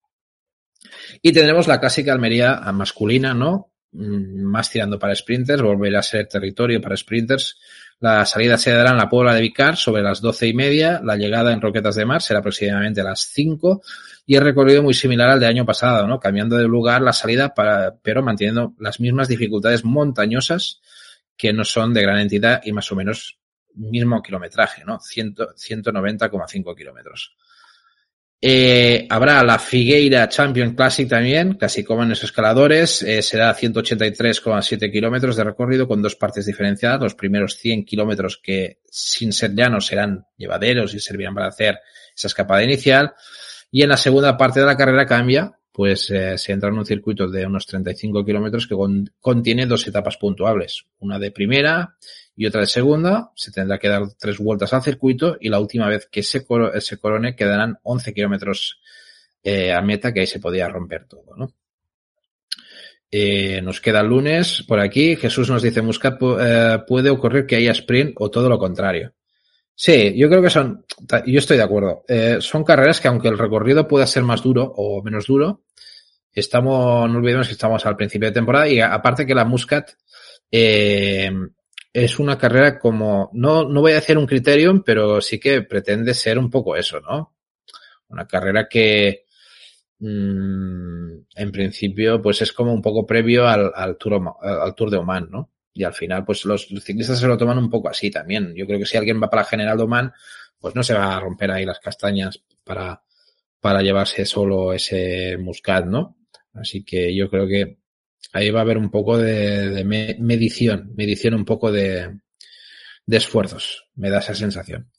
Y 1.22 1.32
tendremos 1.32 1.68
la 1.68 1.80
clásica 1.80 2.14
Almería 2.14 2.56
masculina, 2.72 3.34
¿no? 3.34 3.74
Mm, 3.92 4.44
más 4.44 4.70
tirando 4.70 4.98
para 4.98 5.16
sprinters, 5.16 5.62
volverá 5.62 6.00
a 6.00 6.04
ser 6.04 6.28
territorio 6.28 6.80
para 6.80 6.96
sprinters 6.96 7.60
la 8.02 8.26
salida 8.26 8.58
se 8.58 8.72
dará 8.72 8.90
en 8.90 8.98
la 8.98 9.08
Puebla 9.08 9.36
de 9.36 9.42
Vicar 9.42 9.78
sobre 9.78 10.02
las 10.02 10.22
doce 10.22 10.48
y 10.48 10.56
media. 10.56 11.00
La 11.04 11.18
llegada 11.18 11.54
en 11.54 11.62
Roquetas 11.62 11.94
de 11.94 12.04
Mar 12.04 12.24
será 12.24 12.40
aproximadamente 12.40 13.02
a 13.02 13.04
las 13.04 13.30
cinco. 13.32 13.84
Y 14.26 14.36
el 14.36 14.44
recorrido 14.44 14.82
muy 14.82 14.96
similar 14.96 15.30
al 15.30 15.40
de 15.40 15.46
año 15.46 15.68
pasado, 15.68 16.08
¿no? 16.08 16.20
Cambiando 16.20 16.58
de 16.58 16.64
lugar 16.64 17.04
la 17.04 17.14
salida 17.14 17.54
para, 17.54 17.94
pero 18.02 18.24
manteniendo 18.24 18.74
las 18.80 19.00
mismas 19.00 19.28
dificultades 19.28 19.86
montañosas 19.86 20.82
que 21.38 21.54
no 21.54 21.64
son 21.64 21.94
de 21.94 22.02
gran 22.02 22.18
entidad 22.18 22.62
y 22.66 22.72
más 22.72 22.92
o 22.92 22.96
menos 22.96 23.38
mismo 23.76 24.24
kilometraje, 24.24 24.84
¿no? 24.84 24.98
190,5 25.00 26.76
kilómetros. 26.76 27.36
Eh, 28.44 29.06
habrá 29.08 29.44
la 29.44 29.60
Figueira 29.60 30.28
Champion 30.28 30.74
Classic 30.74 31.08
también, 31.08 31.60
como 31.86 32.02
en 32.02 32.10
los 32.10 32.24
escaladores. 32.24 33.04
Eh, 33.04 33.22
será 33.22 33.54
183,7 33.56 34.92
kilómetros 34.92 35.36
de 35.36 35.44
recorrido 35.44 35.88
con 35.88 36.02
dos 36.02 36.16
partes 36.16 36.48
diferenciadas. 36.48 37.02
Los 37.02 37.16
primeros 37.16 37.58
100 37.58 37.86
kilómetros 37.86 38.40
que 38.42 38.80
sin 38.90 39.32
ser 39.32 39.54
llanos 39.54 39.86
serán 39.86 40.26
llevaderos 40.38 40.96
y 40.96 41.00
servirán 41.00 41.36
para 41.36 41.50
hacer 41.50 41.80
esa 42.16 42.28
escapada 42.28 42.64
inicial. 42.64 43.14
Y 43.70 43.84
en 43.84 43.90
la 43.90 43.98
segunda 43.98 44.36
parte 44.36 44.60
de 44.60 44.66
la 44.66 44.76
carrera 44.76 45.06
cambia, 45.06 45.52
pues 45.72 46.10
eh, 46.10 46.36
se 46.38 46.52
entra 46.52 46.70
en 46.70 46.80
un 46.80 46.86
circuito 46.86 47.30
de 47.30 47.46
unos 47.46 47.68
35 47.68 48.26
kilómetros 48.26 48.68
que 48.68 48.76
contiene 49.20 49.68
dos 49.68 49.88
etapas 49.88 50.18
puntuables. 50.18 50.86
Una 51.00 51.20
de 51.20 51.32
primera 51.32 51.96
y 52.36 52.46
otra 52.46 52.62
de 52.62 52.68
segunda, 52.68 53.32
se 53.36 53.52
tendrá 53.52 53.78
que 53.78 53.90
dar 53.90 54.04
tres 54.18 54.38
vueltas 54.38 54.74
al 54.74 54.84
circuito 54.84 55.38
y 55.40 55.50
la 55.50 55.60
última 55.60 55.88
vez 55.88 56.08
que 56.12 56.24
se, 56.24 56.46
se 56.80 56.98
corone 56.98 57.36
quedarán 57.36 57.78
11 57.84 58.14
kilómetros 58.14 58.80
eh, 59.44 59.74
a 59.74 59.82
meta 59.82 60.14
que 60.14 60.22
ahí 60.22 60.28
se 60.28 60.40
podía 60.40 60.68
romper 60.68 61.06
todo, 61.06 61.36
¿no? 61.36 61.54
Eh, 63.14 63.62
nos 63.62 63.82
queda 63.82 64.00
el 64.00 64.08
lunes 64.08 64.64
por 64.66 64.80
aquí. 64.80 65.18
Jesús 65.18 65.50
nos 65.50 65.62
dice, 65.62 65.82
Muscat 65.82 66.18
eh, 66.22 66.78
puede 66.88 67.10
ocurrir 67.10 67.46
que 67.46 67.58
haya 67.58 67.72
sprint 67.72 68.16
o 68.18 68.32
todo 68.32 68.48
lo 68.48 68.58
contrario. 68.58 69.14
Sí, 69.76 70.14
yo 70.16 70.30
creo 70.30 70.42
que 70.42 70.50
son, 70.50 70.86
yo 71.26 71.40
estoy 71.40 71.58
de 71.58 71.64
acuerdo. 71.64 72.04
Eh, 72.08 72.38
son 72.40 72.64
carreras 72.64 73.02
que 73.02 73.10
aunque 73.10 73.28
el 73.28 73.38
recorrido 73.38 73.88
pueda 73.88 74.08
ser 74.08 74.24
más 74.24 74.42
duro 74.42 74.72
o 74.78 75.02
menos 75.04 75.26
duro, 75.26 75.64
estamos, 76.32 77.10
no 77.10 77.18
olvidemos 77.18 77.48
que 77.48 77.54
estamos 77.54 77.86
al 77.86 77.98
principio 77.98 78.30
de 78.30 78.34
temporada 78.34 78.70
y 78.70 78.80
aparte 78.80 79.26
que 79.26 79.36
la 79.36 79.44
Muscat 79.44 79.92
eh, 80.52 81.32
es 81.94 82.20
una 82.20 82.38
carrera 82.38 82.80
como, 82.80 83.30
no, 83.34 83.68
no 83.68 83.82
voy 83.82 83.92
a 83.92 83.96
decir 83.96 84.18
un 84.18 84.26
criterium, 84.26 84.84
pero 84.84 85.22
sí 85.22 85.40
que 85.40 85.62
pretende 85.64 86.14
ser 86.14 86.38
un 86.38 86.50
poco 86.50 86.76
eso, 86.76 87.02
¿no? 87.02 87.36
Una 88.10 88.28
carrera 88.28 88.68
que, 88.70 89.26
mmm, 90.00 91.14
en 91.36 91.52
principio, 91.52 92.22
pues 92.22 92.42
es 92.42 92.54
como 92.54 92.74
un 92.74 92.82
poco 92.82 93.06
previo 93.06 93.48
al, 93.48 93.72
al, 93.76 93.98
tour, 93.98 94.90
de 94.90 94.98
Oman, 94.98 95.30
¿no? 95.30 95.50
Y 95.74 95.84
al 95.84 95.94
final, 95.94 96.26
pues 96.26 96.46
los, 96.46 96.72
los, 96.72 96.84
ciclistas 96.84 97.20
se 97.20 97.28
lo 97.28 97.38
toman 97.38 97.58
un 97.58 97.70
poco 97.70 97.90
así 97.90 98.10
también. 98.10 98.54
Yo 98.56 98.66
creo 98.66 98.80
que 98.80 98.86
si 98.86 98.98
alguien 98.98 99.22
va 99.22 99.30
para 99.30 99.44
la 99.44 99.48
General 99.48 99.78
de 99.78 99.84
Oman, 99.84 100.14
pues 100.60 100.76
no 100.76 100.84
se 100.84 100.94
va 100.94 101.16
a 101.16 101.20
romper 101.20 101.52
ahí 101.52 101.66
las 101.66 101.80
castañas 101.80 102.42
para, 102.64 103.02
para 103.60 103.82
llevarse 103.82 104.26
solo 104.26 104.74
ese 104.74 105.38
Muscat, 105.38 105.86
¿no? 105.86 106.18
Así 106.54 106.84
que 106.84 107.16
yo 107.16 107.30
creo 107.30 107.48
que 107.48 107.81
ahí 108.34 108.50
va 108.50 108.60
a 108.60 108.64
haber 108.64 108.78
un 108.78 108.90
poco 108.90 109.18
de, 109.18 109.70
de 109.70 109.84
medición, 110.20 110.92
medición 110.96 111.34
un 111.34 111.46
poco 111.46 111.72
de, 111.72 112.20
de 113.06 113.18
esfuerzos, 113.18 113.88
me 113.96 114.10
da 114.10 114.20
esa 114.20 114.36
sensación. 114.36 114.90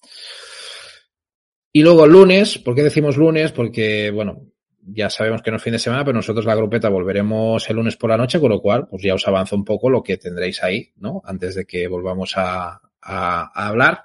Y 1.73 1.83
luego 1.83 2.05
el 2.05 2.13
lunes, 2.13 2.59
¿por 2.59 2.75
qué 2.75 2.83
decimos 2.83 3.17
lunes? 3.17 3.51
Porque, 3.53 4.11
bueno, 4.11 4.47
ya 4.85 5.09
sabemos 5.09 5.43
que 5.43 5.51
no 5.51 5.57
es 5.57 5.63
fin 5.63 5.73
de 5.73 5.79
semana, 5.79 6.05
pero 6.05 6.17
nosotros 6.17 6.45
la 6.45 6.55
grupeta 6.55 6.89
volveremos 6.91 7.69
el 7.71 7.77
lunes 7.77 7.97
por 7.97 8.11
la 8.11 8.17
noche, 8.19 8.41
con 8.41 8.51
lo 8.51 8.61
cual, 8.61 8.89
pues 8.89 9.03
ya 9.03 9.15
os 9.15 9.27
avanzo 9.27 9.57
un 9.57 9.65
poco 9.65 9.89
lo 9.89 10.03
que 10.03 10.19
tendréis 10.19 10.63
ahí, 10.63 10.93
¿no? 10.97 11.23
Antes 11.25 11.55
de 11.55 11.65
que 11.65 11.89
volvamos 11.89 12.37
a, 12.37 12.81
a, 13.01 13.51
a 13.55 13.69
hablar. 13.69 14.05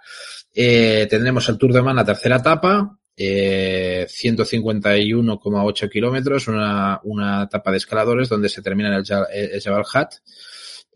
Eh, 0.53 1.07
tendremos 1.09 1.49
el 1.49 1.57
Tour 1.57 1.73
de 1.73 1.81
Man, 1.81 1.95
la 1.95 2.05
tercera 2.05 2.37
etapa, 2.37 2.97
eh, 3.17 4.05
151,8 4.07 5.89
kilómetros, 5.89 6.47
una, 6.47 7.01
una 7.03 7.43
etapa 7.43 7.71
de 7.71 7.77
escaladores 7.77 8.29
donde 8.29 8.47
se 8.47 8.61
termina 8.61 8.95
el, 8.95 9.03
el 9.31 9.61
Jabal 9.61 9.85
Hat, 9.91 10.13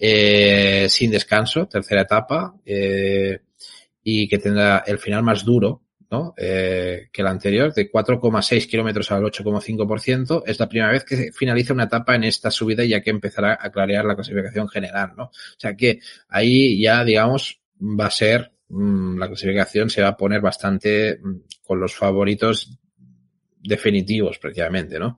eh, 0.03 0.88
sin 0.89 1.11
descanso, 1.11 1.68
tercera 1.68 2.02
etapa, 2.02 2.56
eh, 2.65 3.39
y 4.03 4.27
que 4.27 4.39
tendrá 4.39 4.84
el 4.85 4.98
final 4.98 5.23
más 5.23 5.43
duro, 5.43 5.84
¿no? 6.10 6.34
Eh, 6.38 7.10
que 7.11 7.23
la 7.23 7.30
anterior, 7.30 7.73
de 7.73 7.89
4,6 7.89 8.68
kilómetros 8.68 9.11
al 9.11 9.23
8,5%. 9.23 10.43
Es 10.45 10.60
la 10.60 10.68
primera 10.68 10.91
vez 10.91 11.03
que 11.06 11.31
finaliza 11.31 11.73
una 11.73 11.84
etapa 11.85 12.15
en 12.15 12.23
esta 12.23 12.52
subida 12.52 12.84
ya 12.84 13.02
que 13.02 13.11
empezará 13.11 13.57
a 13.60 13.72
clarear 13.72 14.06
la 14.06 14.15
clasificación 14.15 14.68
general, 14.68 15.14
¿no? 15.15 15.26
O 15.26 15.60
sea 15.60 15.76
que 15.76 15.99
ahí 16.30 16.81
ya, 16.81 17.03
digamos, 17.03 17.61
va 17.80 18.07
a 18.07 18.11
ser 18.11 18.52
la 18.72 19.27
clasificación 19.27 19.89
se 19.89 20.02
va 20.02 20.10
a 20.10 20.18
poner 20.18 20.41
bastante 20.41 21.19
mm, 21.22 21.35
con 21.64 21.80
los 21.80 21.93
favoritos 21.93 22.77
definitivos 23.64 24.39
prácticamente, 24.39 24.99
¿no? 24.99 25.18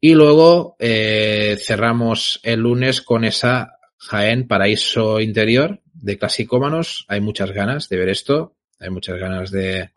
Y 0.00 0.14
luego 0.14 0.76
eh, 0.78 1.56
cerramos 1.60 2.40
el 2.42 2.60
lunes 2.60 3.02
con 3.02 3.24
esa 3.24 3.78
Jaén 3.98 4.48
Paraíso 4.48 5.20
Interior 5.20 5.80
de 5.94 6.18
Clasicómanos. 6.18 7.04
Hay 7.08 7.20
muchas 7.20 7.52
ganas 7.52 7.88
de 7.88 7.96
ver 7.98 8.08
esto, 8.08 8.56
hay 8.80 8.90
muchas 8.90 9.16
ganas 9.18 9.52
de, 9.52 9.90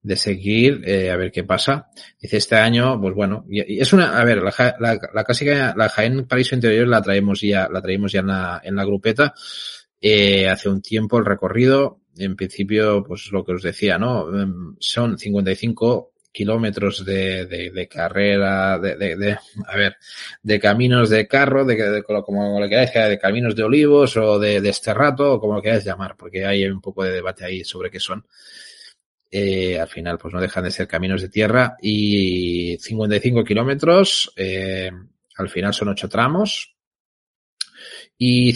de 0.00 0.16
seguir, 0.16 0.80
eh, 0.86 1.10
a 1.10 1.16
ver 1.16 1.30
qué 1.32 1.44
pasa. 1.44 1.90
Dice 2.18 2.38
este 2.38 2.56
año, 2.56 2.98
pues 2.98 3.14
bueno, 3.14 3.44
y, 3.50 3.78
es 3.78 3.92
una, 3.92 4.18
a 4.18 4.24
ver, 4.24 4.38
la, 4.38 4.76
la, 4.80 4.98
la 5.12 5.24
clásica, 5.24 5.74
la 5.76 5.90
Jaén 5.90 6.26
Paraíso 6.26 6.54
Interior 6.54 6.88
la 6.88 7.02
traemos 7.02 7.42
ya, 7.42 7.68
la 7.70 7.82
traemos 7.82 8.12
ya 8.12 8.20
en 8.20 8.28
la, 8.28 8.62
en 8.64 8.74
la 8.74 8.84
grupeta 8.86 9.34
eh, 10.00 10.48
hace 10.48 10.68
un 10.68 10.82
tiempo 10.82 11.18
el 11.18 11.24
recorrido, 11.24 12.00
en 12.16 12.36
principio, 12.36 13.02
pues 13.04 13.30
lo 13.32 13.44
que 13.44 13.52
os 13.52 13.62
decía, 13.62 13.98
¿no? 13.98 14.28
Em, 14.40 14.76
son 14.78 15.18
55 15.18 16.12
kilómetros 16.36 17.02
de, 17.04 17.46
de, 17.46 17.70
de 17.70 17.88
carrera, 17.88 18.78
de, 18.78 19.16
de, 19.16 19.38
a 19.66 19.76
ver, 19.76 19.96
de 20.42 20.60
caminos 20.60 21.08
de 21.08 21.26
carro, 21.26 21.64
de, 21.64 22.02
como 22.02 22.60
le 22.60 22.68
queráis, 22.68 22.92
de 22.92 23.18
caminos 23.18 23.56
de 23.56 23.62
olivos 23.62 24.18
o 24.18 24.38
de, 24.38 24.60
de 24.60 24.68
esterrato, 24.68 25.32
o 25.32 25.40
como 25.40 25.54
lo 25.54 25.62
queráis 25.62 25.84
llamar, 25.84 26.14
porque 26.14 26.44
hay 26.44 26.66
un 26.66 26.82
poco 26.82 27.04
de 27.04 27.12
debate 27.12 27.44
ahí 27.46 27.64
sobre 27.64 27.90
qué 27.90 28.00
son. 28.00 28.26
Eh, 29.30 29.80
al 29.80 29.88
final, 29.88 30.18
pues 30.18 30.34
no 30.34 30.40
dejan 30.40 30.64
de 30.64 30.70
ser 30.70 30.86
caminos 30.86 31.22
de 31.22 31.30
tierra 31.30 31.76
y 31.80 32.76
55 32.80 33.42
kilómetros, 33.42 34.30
eh, 34.36 34.90
al 35.36 35.48
final 35.48 35.72
son 35.72 35.88
ocho 35.88 36.08
tramos, 36.08 36.75
y 38.18 38.52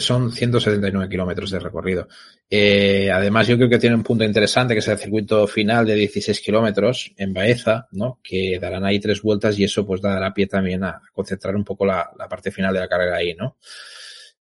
son 0.00 0.32
179 0.32 1.08
kilómetros 1.08 1.50
de 1.50 1.60
recorrido. 1.60 2.08
Eh, 2.50 3.10
además, 3.12 3.46
yo 3.46 3.56
creo 3.56 3.68
que 3.68 3.78
tiene 3.78 3.94
un 3.94 4.02
punto 4.02 4.24
interesante, 4.24 4.74
que 4.74 4.80
es 4.80 4.88
el 4.88 4.98
circuito 4.98 5.46
final 5.46 5.86
de 5.86 5.94
16 5.94 6.40
kilómetros 6.40 7.12
en 7.16 7.32
Baeza, 7.32 7.86
¿no? 7.92 8.18
Que 8.22 8.58
darán 8.60 8.84
ahí 8.84 8.98
tres 8.98 9.22
vueltas 9.22 9.58
y 9.58 9.64
eso 9.64 9.86
pues 9.86 10.00
dará 10.00 10.34
pie 10.34 10.46
también 10.46 10.82
a 10.82 11.00
concentrar 11.12 11.54
un 11.54 11.64
poco 11.64 11.86
la, 11.86 12.10
la 12.18 12.28
parte 12.28 12.50
final 12.50 12.74
de 12.74 12.80
la 12.80 12.88
carrera 12.88 13.16
ahí, 13.16 13.34
¿no? 13.34 13.56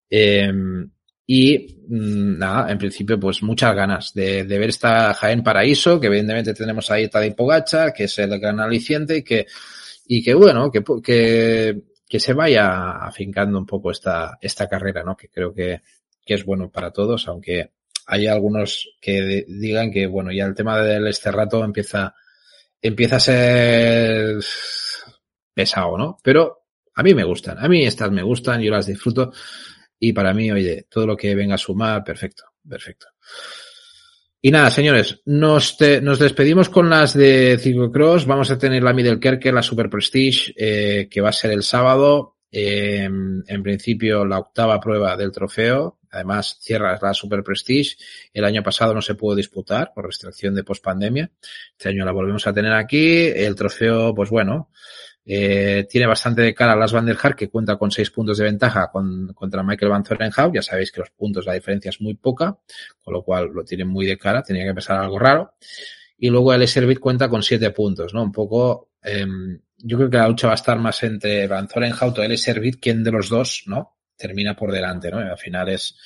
Eh, 0.08 0.52
y 1.26 1.78
mm, 1.88 2.38
nada, 2.38 2.70
en 2.70 2.78
principio, 2.78 3.18
pues 3.18 3.42
muchas 3.42 3.74
ganas 3.74 4.12
de, 4.12 4.44
de, 4.44 4.58
ver 4.58 4.68
esta 4.68 5.14
Jaén 5.14 5.42
Paraíso, 5.42 5.98
que 5.98 6.08
evidentemente 6.08 6.54
tenemos 6.54 6.90
ahí 6.90 7.08
Tadej 7.08 7.34
Pogacar, 7.34 7.92
que 7.92 8.04
es 8.04 8.18
el 8.18 8.38
gran 8.38 8.60
aliciente 8.60 9.18
y 9.18 9.22
que, 9.22 9.46
y 10.06 10.22
que 10.22 10.34
bueno, 10.34 10.70
que, 10.70 10.82
que 11.02 11.80
que 12.12 12.20
se 12.20 12.34
vaya 12.34 13.06
afincando 13.06 13.58
un 13.58 13.64
poco 13.64 13.90
esta, 13.90 14.36
esta 14.38 14.68
carrera, 14.68 15.02
¿no? 15.02 15.16
Que 15.16 15.30
creo 15.30 15.54
que, 15.54 15.80
que 16.22 16.34
es 16.34 16.44
bueno 16.44 16.70
para 16.70 16.90
todos, 16.90 17.26
aunque 17.26 17.70
hay 18.06 18.26
algunos 18.26 18.98
que 19.00 19.46
digan 19.48 19.90
que, 19.90 20.06
bueno, 20.06 20.30
ya 20.30 20.44
el 20.44 20.54
tema 20.54 20.78
del 20.82 21.06
este 21.06 21.32
rato 21.32 21.64
empieza, 21.64 22.14
empieza 22.82 23.16
a 23.16 23.20
ser 23.20 24.36
pesado, 25.54 25.96
¿no? 25.96 26.18
Pero 26.22 26.64
a 26.92 27.02
mí 27.02 27.14
me 27.14 27.24
gustan, 27.24 27.56
a 27.58 27.66
mí 27.66 27.82
estas 27.82 28.10
me 28.10 28.22
gustan, 28.22 28.60
yo 28.60 28.70
las 28.70 28.88
disfruto 28.88 29.32
y 29.98 30.12
para 30.12 30.34
mí, 30.34 30.52
oye, 30.52 30.84
todo 30.90 31.06
lo 31.06 31.16
que 31.16 31.34
venga 31.34 31.54
a 31.54 31.58
sumar, 31.58 32.04
perfecto, 32.04 32.44
perfecto. 32.68 33.06
Y 34.44 34.50
nada, 34.50 34.70
señores, 34.70 35.20
nos, 35.24 35.76
nos 36.02 36.18
despedimos 36.18 36.68
con 36.68 36.90
las 36.90 37.14
de 37.14 37.60
Cross. 37.92 38.26
Vamos 38.26 38.50
a 38.50 38.58
tener 38.58 38.82
la 38.82 38.92
Middle 38.92 39.20
Kerker, 39.20 39.54
la 39.54 39.62
Super 39.62 39.88
Prestige, 39.88 40.52
eh, 40.56 41.08
que 41.08 41.20
va 41.20 41.28
a 41.28 41.32
ser 41.32 41.52
el 41.52 41.62
sábado. 41.62 42.38
Eh, 42.50 43.04
en 43.04 43.62
principio, 43.62 44.24
la 44.24 44.40
octava 44.40 44.80
prueba 44.80 45.16
del 45.16 45.30
trofeo. 45.30 46.00
Además, 46.10 46.58
cierra 46.60 46.98
la 47.00 47.14
Super 47.14 47.44
Prestige. 47.44 47.96
El 48.34 48.44
año 48.44 48.64
pasado 48.64 48.92
no 48.92 49.00
se 49.00 49.14
pudo 49.14 49.36
disputar 49.36 49.92
por 49.94 50.06
restricción 50.06 50.56
de 50.56 50.64
pospandemia. 50.64 51.30
Este 51.78 51.90
año 51.90 52.04
la 52.04 52.10
volvemos 52.10 52.44
a 52.44 52.52
tener 52.52 52.72
aquí. 52.72 53.26
El 53.26 53.54
trofeo, 53.54 54.12
pues 54.12 54.28
bueno, 54.28 54.70
eh, 55.24 55.86
tiene 55.88 56.06
bastante 56.06 56.42
de 56.42 56.54
cara 56.54 56.72
a 56.72 56.76
Las 56.76 56.92
Van 56.92 57.06
der 57.06 57.16
Haar, 57.22 57.36
que 57.36 57.48
cuenta 57.48 57.76
con 57.76 57.90
seis 57.90 58.10
puntos 58.10 58.38
de 58.38 58.44
ventaja 58.44 58.90
con, 58.90 59.32
contra 59.34 59.62
Michael 59.62 59.90
Van 59.90 60.04
Zorenhout. 60.04 60.54
Ya 60.54 60.62
sabéis 60.62 60.90
que 60.90 61.00
los 61.00 61.10
puntos, 61.10 61.46
la 61.46 61.54
diferencia 61.54 61.90
es 61.90 62.00
muy 62.00 62.14
poca, 62.14 62.58
con 63.02 63.14
lo 63.14 63.22
cual 63.22 63.50
lo 63.52 63.64
tiene 63.64 63.84
muy 63.84 64.06
de 64.06 64.18
cara, 64.18 64.42
tenía 64.42 64.64
que 64.64 64.74
pasar 64.74 64.98
algo 65.00 65.18
raro. 65.18 65.54
Y 66.18 66.28
luego 66.28 66.52
el 66.54 66.66
Servit 66.68 66.98
cuenta 66.98 67.28
con 67.28 67.42
siete 67.42 67.70
puntos, 67.70 68.14
¿no? 68.14 68.22
Un 68.22 68.32
poco, 68.32 68.90
eh, 69.02 69.26
yo 69.78 69.96
creo 69.96 70.10
que 70.10 70.18
la 70.18 70.28
lucha 70.28 70.46
va 70.46 70.52
a 70.52 70.56
estar 70.56 70.78
más 70.78 71.02
entre 71.02 71.46
Van 71.48 71.68
Zorenhout 71.68 72.18
o 72.18 72.22
el 72.22 72.38
Servit, 72.38 72.80
quien 72.80 73.02
de 73.02 73.10
los 73.10 73.28
dos, 73.28 73.64
¿no? 73.66 73.98
Termina 74.16 74.54
por 74.54 74.70
delante, 74.70 75.10
¿no? 75.10 75.20
Y 75.20 75.28
al 75.28 75.38
final 75.38 75.68
es 75.68 75.96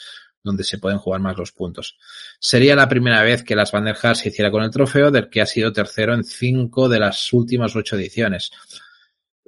donde 0.42 0.62
se 0.62 0.78
pueden 0.78 0.98
jugar 0.98 1.20
más 1.20 1.36
los 1.36 1.52
puntos. 1.52 1.98
Sería 2.38 2.76
la 2.76 2.88
primera 2.88 3.22
vez 3.22 3.42
que 3.42 3.56
las 3.56 3.72
Van 3.72 3.84
der 3.84 3.96
Haar 4.00 4.16
se 4.16 4.28
hiciera 4.28 4.50
con 4.50 4.62
el 4.62 4.70
trofeo, 4.70 5.10
del 5.10 5.28
que 5.28 5.42
ha 5.42 5.46
sido 5.46 5.72
tercero 5.72 6.14
en 6.14 6.22
cinco 6.22 6.88
de 6.88 7.00
las 7.00 7.32
últimas 7.32 7.74
ocho 7.74 7.96
ediciones. 7.96 8.52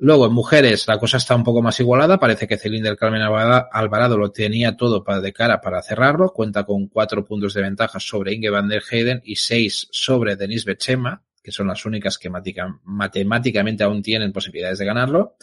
Luego, 0.01 0.27
en 0.27 0.33
mujeres, 0.33 0.87
la 0.87 0.99
cosa 0.99 1.16
está 1.16 1.35
un 1.35 1.43
poco 1.43 1.61
más 1.61 1.81
igualada. 1.81 2.20
Parece 2.20 2.47
que 2.47 2.57
Celine 2.57 2.95
Carmen 2.97 3.20
Alvarado 3.20 4.16
lo 4.16 4.31
tenía 4.31 4.77
todo 4.77 5.03
para 5.03 5.20
de 5.20 5.33
cara 5.33 5.61
para 5.61 5.83
cerrarlo. 5.83 6.33
Cuenta 6.33 6.65
con 6.65 6.87
cuatro 6.87 7.25
puntos 7.25 7.53
de 7.55 7.62
ventaja 7.62 7.99
sobre 7.99 8.33
Inge 8.33 8.51
van 8.51 8.69
der 8.69 8.83
Heyden 8.89 9.23
y 9.25 9.35
seis 9.35 9.89
sobre 9.91 10.37
Denise 10.37 10.65
Bechema, 10.66 11.25
que 11.43 11.51
son 11.51 11.66
las 11.66 11.85
únicas 11.85 12.16
que 12.16 12.31
matemáticamente 12.31 13.83
aún 13.83 14.01
tienen 14.01 14.33
posibilidades 14.33 14.79
de 14.79 14.85
ganarlo. 14.85 15.37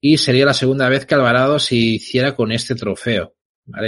Y 0.00 0.16
sería 0.16 0.46
la 0.46 0.54
segunda 0.54 0.88
vez 0.88 1.04
que 1.04 1.14
Alvarado 1.14 1.58
se 1.58 1.76
hiciera 1.76 2.34
con 2.34 2.52
este 2.52 2.76
trofeo. 2.76 3.34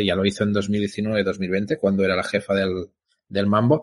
Ya 0.05 0.15
lo 0.15 0.27
hizo 0.27 0.45
en 0.45 0.53
2019-2020, 0.53 1.79
cuando 1.79 2.05
era 2.05 2.15
la 2.15 2.25
jefa 2.25 2.55
del, 2.55 2.91
del 3.27 3.47
Mambo. 3.47 3.83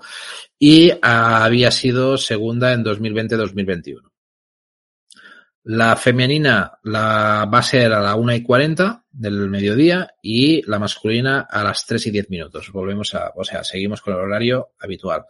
Y 0.59 0.91
había 1.01 1.71
sido 1.71 2.17
segunda 2.17 2.73
en 2.73 2.83
2020-2021. 2.83 4.14
La 5.67 5.95
femenina 5.95 6.77
la 6.83 7.49
va 7.51 7.57
a 7.57 7.63
ser 7.63 7.91
a 7.91 7.99
la 7.99 8.15
1 8.15 8.35
y 8.35 8.43
40 8.43 9.05
del 9.11 9.49
mediodía 9.49 10.13
y 10.21 10.61
la 10.69 10.77
masculina 10.77 11.47
a 11.49 11.63
las 11.63 11.87
3 11.87 12.05
y 12.05 12.11
10 12.11 12.29
minutos. 12.29 12.71
Volvemos 12.71 13.15
a, 13.15 13.31
o 13.35 13.43
sea, 13.43 13.63
seguimos 13.63 13.99
con 14.01 14.13
el 14.13 14.19
horario 14.19 14.73
habitual. 14.79 15.25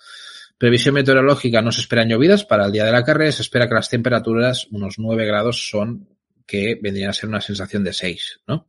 Previsión 0.57 0.95
meteorológica, 0.95 1.61
no 1.61 1.71
se 1.71 1.79
esperan 1.79 2.09
llovidas 2.09 2.43
para 2.43 2.65
el 2.65 2.73
día 2.73 2.83
de 2.83 2.91
la 2.91 3.05
carrera, 3.05 3.31
se 3.31 3.43
espera 3.43 3.69
que 3.69 3.75
las 3.75 3.89
temperaturas, 3.89 4.67
unos 4.71 4.95
9 4.97 5.25
grados, 5.25 5.69
son 5.69 6.09
que 6.45 6.77
vendrían 6.81 7.11
a 7.11 7.13
ser 7.13 7.29
una 7.29 7.39
sensación 7.39 7.85
de 7.85 7.93
6, 7.93 8.41
¿no? 8.45 8.67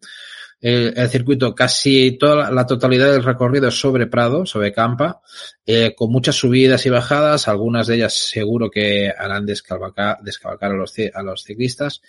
El, 0.60 1.08
circuito, 1.10 1.54
casi 1.54 2.16
toda 2.18 2.50
la 2.50 2.66
totalidad 2.66 3.12
del 3.12 3.24
recorrido 3.24 3.68
es 3.68 3.78
sobre 3.78 4.06
Prado, 4.06 4.46
sobre 4.46 4.72
Campa, 4.72 5.20
eh, 5.66 5.94
con 5.94 6.10
muchas 6.10 6.36
subidas 6.36 6.86
y 6.86 6.90
bajadas, 6.90 7.46
algunas 7.46 7.86
de 7.86 7.96
ellas 7.96 8.14
seguro 8.14 8.70
que 8.70 9.12
harán 9.16 9.44
descabalcar, 9.44 10.18
a, 10.60 10.68
los, 10.70 10.94
a 11.12 11.22
los 11.22 11.44
ciclistas 11.44 12.00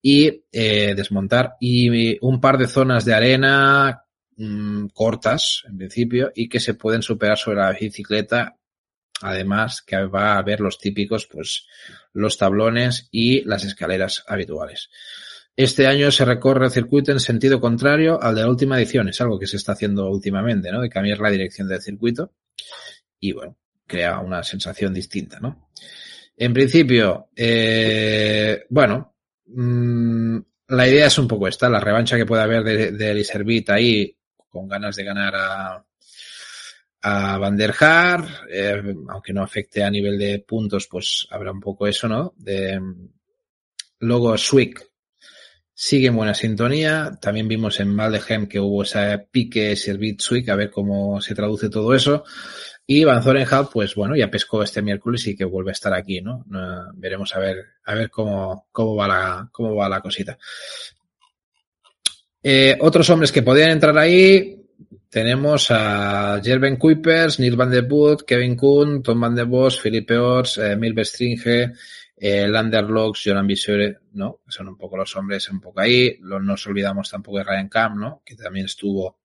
y 0.00 0.44
eh, 0.50 0.94
desmontar 0.96 1.54
y 1.60 2.18
un 2.24 2.40
par 2.40 2.58
de 2.58 2.66
zonas 2.66 3.04
de 3.04 3.14
arena 3.14 4.04
mm, 4.36 4.86
cortas 4.94 5.62
en 5.68 5.76
principio 5.76 6.32
y 6.34 6.48
que 6.48 6.60
se 6.60 6.74
pueden 6.74 7.02
superar 7.02 7.36
sobre 7.36 7.58
la 7.58 7.72
bicicleta. 7.72 8.56
Además 9.20 9.82
que 9.82 9.96
va 10.06 10.32
a 10.32 10.38
haber 10.38 10.58
los 10.58 10.78
típicos 10.78 11.26
pues 11.26 11.66
los 12.12 12.36
tablones 12.38 13.08
y 13.12 13.44
las 13.44 13.64
escaleras 13.64 14.24
habituales 14.26 14.90
este 15.56 15.86
año 15.86 16.10
se 16.10 16.24
recorre 16.24 16.66
el 16.66 16.72
circuito 16.72 17.12
en 17.12 17.20
sentido 17.20 17.60
contrario 17.60 18.20
al 18.22 18.34
de 18.34 18.42
la 18.42 18.48
última 18.48 18.78
edición. 18.78 19.08
Es 19.08 19.20
algo 19.20 19.38
que 19.38 19.46
se 19.46 19.56
está 19.56 19.72
haciendo 19.72 20.08
últimamente, 20.08 20.70
¿no? 20.72 20.80
De 20.80 20.88
cambiar 20.88 21.18
la 21.18 21.30
dirección 21.30 21.68
del 21.68 21.82
circuito. 21.82 22.32
Y 23.20 23.32
bueno, 23.32 23.56
crea 23.86 24.18
una 24.20 24.42
sensación 24.42 24.94
distinta, 24.94 25.38
¿no? 25.40 25.68
En 26.36 26.52
principio, 26.54 27.28
eh, 27.36 28.64
bueno, 28.70 29.14
mmm, 29.46 30.38
la 30.68 30.88
idea 30.88 31.06
es 31.06 31.18
un 31.18 31.28
poco 31.28 31.46
esta, 31.46 31.68
la 31.68 31.80
revancha 31.80 32.16
que 32.16 32.26
puede 32.26 32.42
haber 32.42 32.64
de, 32.64 32.92
de 32.92 33.10
Eliservit 33.10 33.68
ahí, 33.70 34.16
con 34.48 34.66
ganas 34.66 34.96
de 34.96 35.04
ganar 35.04 35.34
a, 35.36 35.84
a 37.02 37.38
Van 37.38 37.56
der 37.56 37.74
eh, 38.50 38.82
aunque 39.08 39.32
no 39.32 39.42
afecte 39.42 39.84
a 39.84 39.90
nivel 39.90 40.18
de 40.18 40.38
puntos, 40.38 40.86
pues 40.90 41.26
habrá 41.30 41.52
un 41.52 41.60
poco 41.60 41.86
eso, 41.86 42.08
¿no? 42.08 42.32
De, 42.36 42.80
luego 43.98 44.36
Swick, 44.38 44.91
sigue 45.84 46.06
en 46.06 46.16
buena 46.16 46.32
sintonía. 46.32 47.18
También 47.20 47.48
vimos 47.48 47.80
en 47.80 47.92
Maldegem 47.92 48.46
que 48.46 48.60
hubo 48.60 48.84
ese 48.84 49.18
pique 49.32 49.74
Servit 49.74 50.20
Swick, 50.20 50.48
a 50.48 50.54
ver 50.54 50.70
cómo 50.70 51.20
se 51.20 51.34
traduce 51.34 51.68
todo 51.70 51.92
eso. 51.92 52.22
Y 52.86 53.02
Van 53.02 53.20
Zorenhout, 53.20 53.72
pues 53.72 53.96
bueno, 53.96 54.14
ya 54.14 54.30
pescó 54.30 54.62
este 54.62 54.80
miércoles 54.80 55.26
y 55.26 55.34
que 55.34 55.44
vuelve 55.44 55.72
a 55.72 55.72
estar 55.72 55.92
aquí, 55.92 56.20
¿no? 56.20 56.44
veremos 56.94 57.34
a 57.34 57.40
ver, 57.40 57.64
a 57.84 57.96
ver 57.96 58.10
cómo, 58.10 58.68
cómo 58.70 58.94
va 58.94 59.08
la, 59.08 59.48
cómo 59.50 59.74
va 59.74 59.88
la 59.88 60.00
cosita. 60.00 60.38
Eh, 62.44 62.78
otros 62.80 63.10
hombres 63.10 63.32
que 63.32 63.42
podían 63.42 63.70
entrar 63.70 63.98
ahí, 63.98 64.64
tenemos 65.10 65.66
a 65.72 66.40
Jerven 66.44 66.76
Kuipers, 66.76 67.40
Neil 67.40 67.56
Van 67.56 67.70
der 67.70 67.86
Boot, 67.86 68.22
Kevin 68.24 68.54
Kuhn, 68.54 69.02
Tom 69.02 69.20
Van 69.20 69.34
der 69.34 69.46
Bos, 69.46 69.80
Felipe 69.80 70.16
Ors, 70.16 70.58
eh, 70.58 70.76
Milber 70.76 71.04
Stringe, 71.04 71.72
eh, 72.24 72.46
Landerlocks, 72.46 73.22
Joran 73.24 73.48
Visore, 73.48 73.98
¿no? 74.12 74.42
Son 74.46 74.68
un 74.68 74.76
poco 74.76 74.96
los 74.96 75.16
hombres 75.16 75.48
un 75.50 75.60
poco 75.60 75.80
ahí. 75.80 76.18
No 76.20 76.38
nos 76.38 76.64
olvidamos 76.68 77.10
tampoco 77.10 77.38
de 77.38 77.44
Ryan 77.44 77.68
Camp, 77.68 77.96
¿no? 77.96 78.22
Que 78.24 78.36
también 78.36 78.66
estuvo 78.66 79.18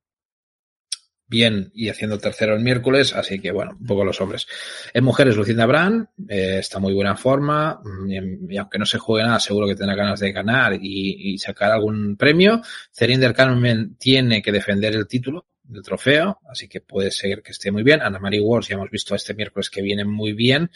bien 1.27 1.69
y 1.75 1.89
haciendo 1.89 2.17
tercero 2.17 2.55
el 2.55 2.63
miércoles, 2.63 3.13
así 3.13 3.39
que 3.39 3.51
bueno, 3.51 3.77
un 3.79 3.85
poco 3.85 4.03
los 4.03 4.19
hombres. 4.19 4.47
En 4.95 5.03
mujeres, 5.03 5.35
Lucinda 5.35 5.67
Brand, 5.67 6.07
eh, 6.27 6.57
está 6.57 6.79
muy 6.79 6.95
buena 6.95 7.15
forma, 7.15 7.79
y, 8.09 8.57
aunque 8.57 8.79
no 8.79 8.85
se 8.87 8.97
juegue 8.97 9.27
nada, 9.27 9.39
seguro 9.39 9.67
que 9.67 9.75
tendrá 9.75 9.95
ganas 9.95 10.19
de 10.19 10.31
ganar 10.31 10.79
y, 10.81 11.37
sacar 11.37 11.71
algún 11.71 12.17
premio. 12.17 12.63
Cerinder 12.91 13.35
Carmen 13.35 13.95
tiene 13.97 14.41
que 14.41 14.51
defender 14.51 14.95
el 14.95 15.07
título 15.07 15.45
del 15.61 15.83
trofeo, 15.83 16.39
así 16.49 16.67
que 16.67 16.81
puede 16.81 17.11
ser 17.11 17.43
que 17.43 17.51
esté 17.51 17.69
muy 17.71 17.83
bien. 17.83 18.01
Ana 18.01 18.17
Marie 18.17 18.41
Wars, 18.41 18.69
ya 18.69 18.73
hemos 18.73 18.89
visto 18.89 19.13
este 19.13 19.35
miércoles 19.35 19.69
que 19.69 19.83
viene 19.83 20.03
muy 20.03 20.33
bien. 20.33 20.71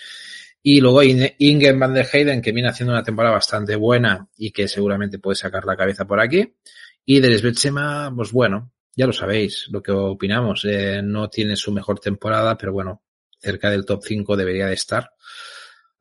Y 0.64 0.80
luego 0.80 1.02
Ingen 1.04 1.80
van 1.80 1.94
der 1.94 2.08
Heyden, 2.12 2.42
que 2.42 2.52
viene 2.52 2.70
haciendo 2.70 2.94
una 2.94 3.04
temporada 3.04 3.36
bastante 3.36 3.76
buena 3.76 4.28
y 4.38 4.52
que 4.52 4.68
seguramente 4.68 5.20
puede 5.20 5.36
sacar 5.36 5.66
la 5.66 5.76
cabeza 5.76 6.06
por 6.06 6.20
aquí. 6.20 6.54
Y 7.06 7.20
del 7.20 7.42
Betsema, 7.42 8.14
pues 8.16 8.32
bueno, 8.32 8.72
ya 8.96 9.08
lo 9.08 9.14
sabéis 9.14 9.68
lo 9.70 9.82
que 9.82 9.92
opinamos. 9.92 10.64
Eh, 10.66 11.02
no 11.04 11.30
tiene 11.30 11.56
su 11.56 11.72
mejor 11.72 12.00
temporada, 12.00 12.58
pero 12.58 12.74
bueno, 12.74 13.02
cerca 13.40 13.72
del 13.72 13.86
top 13.86 14.04
5 14.04 14.38
debería 14.38 14.68
de 14.68 14.74
estar. 14.74 15.12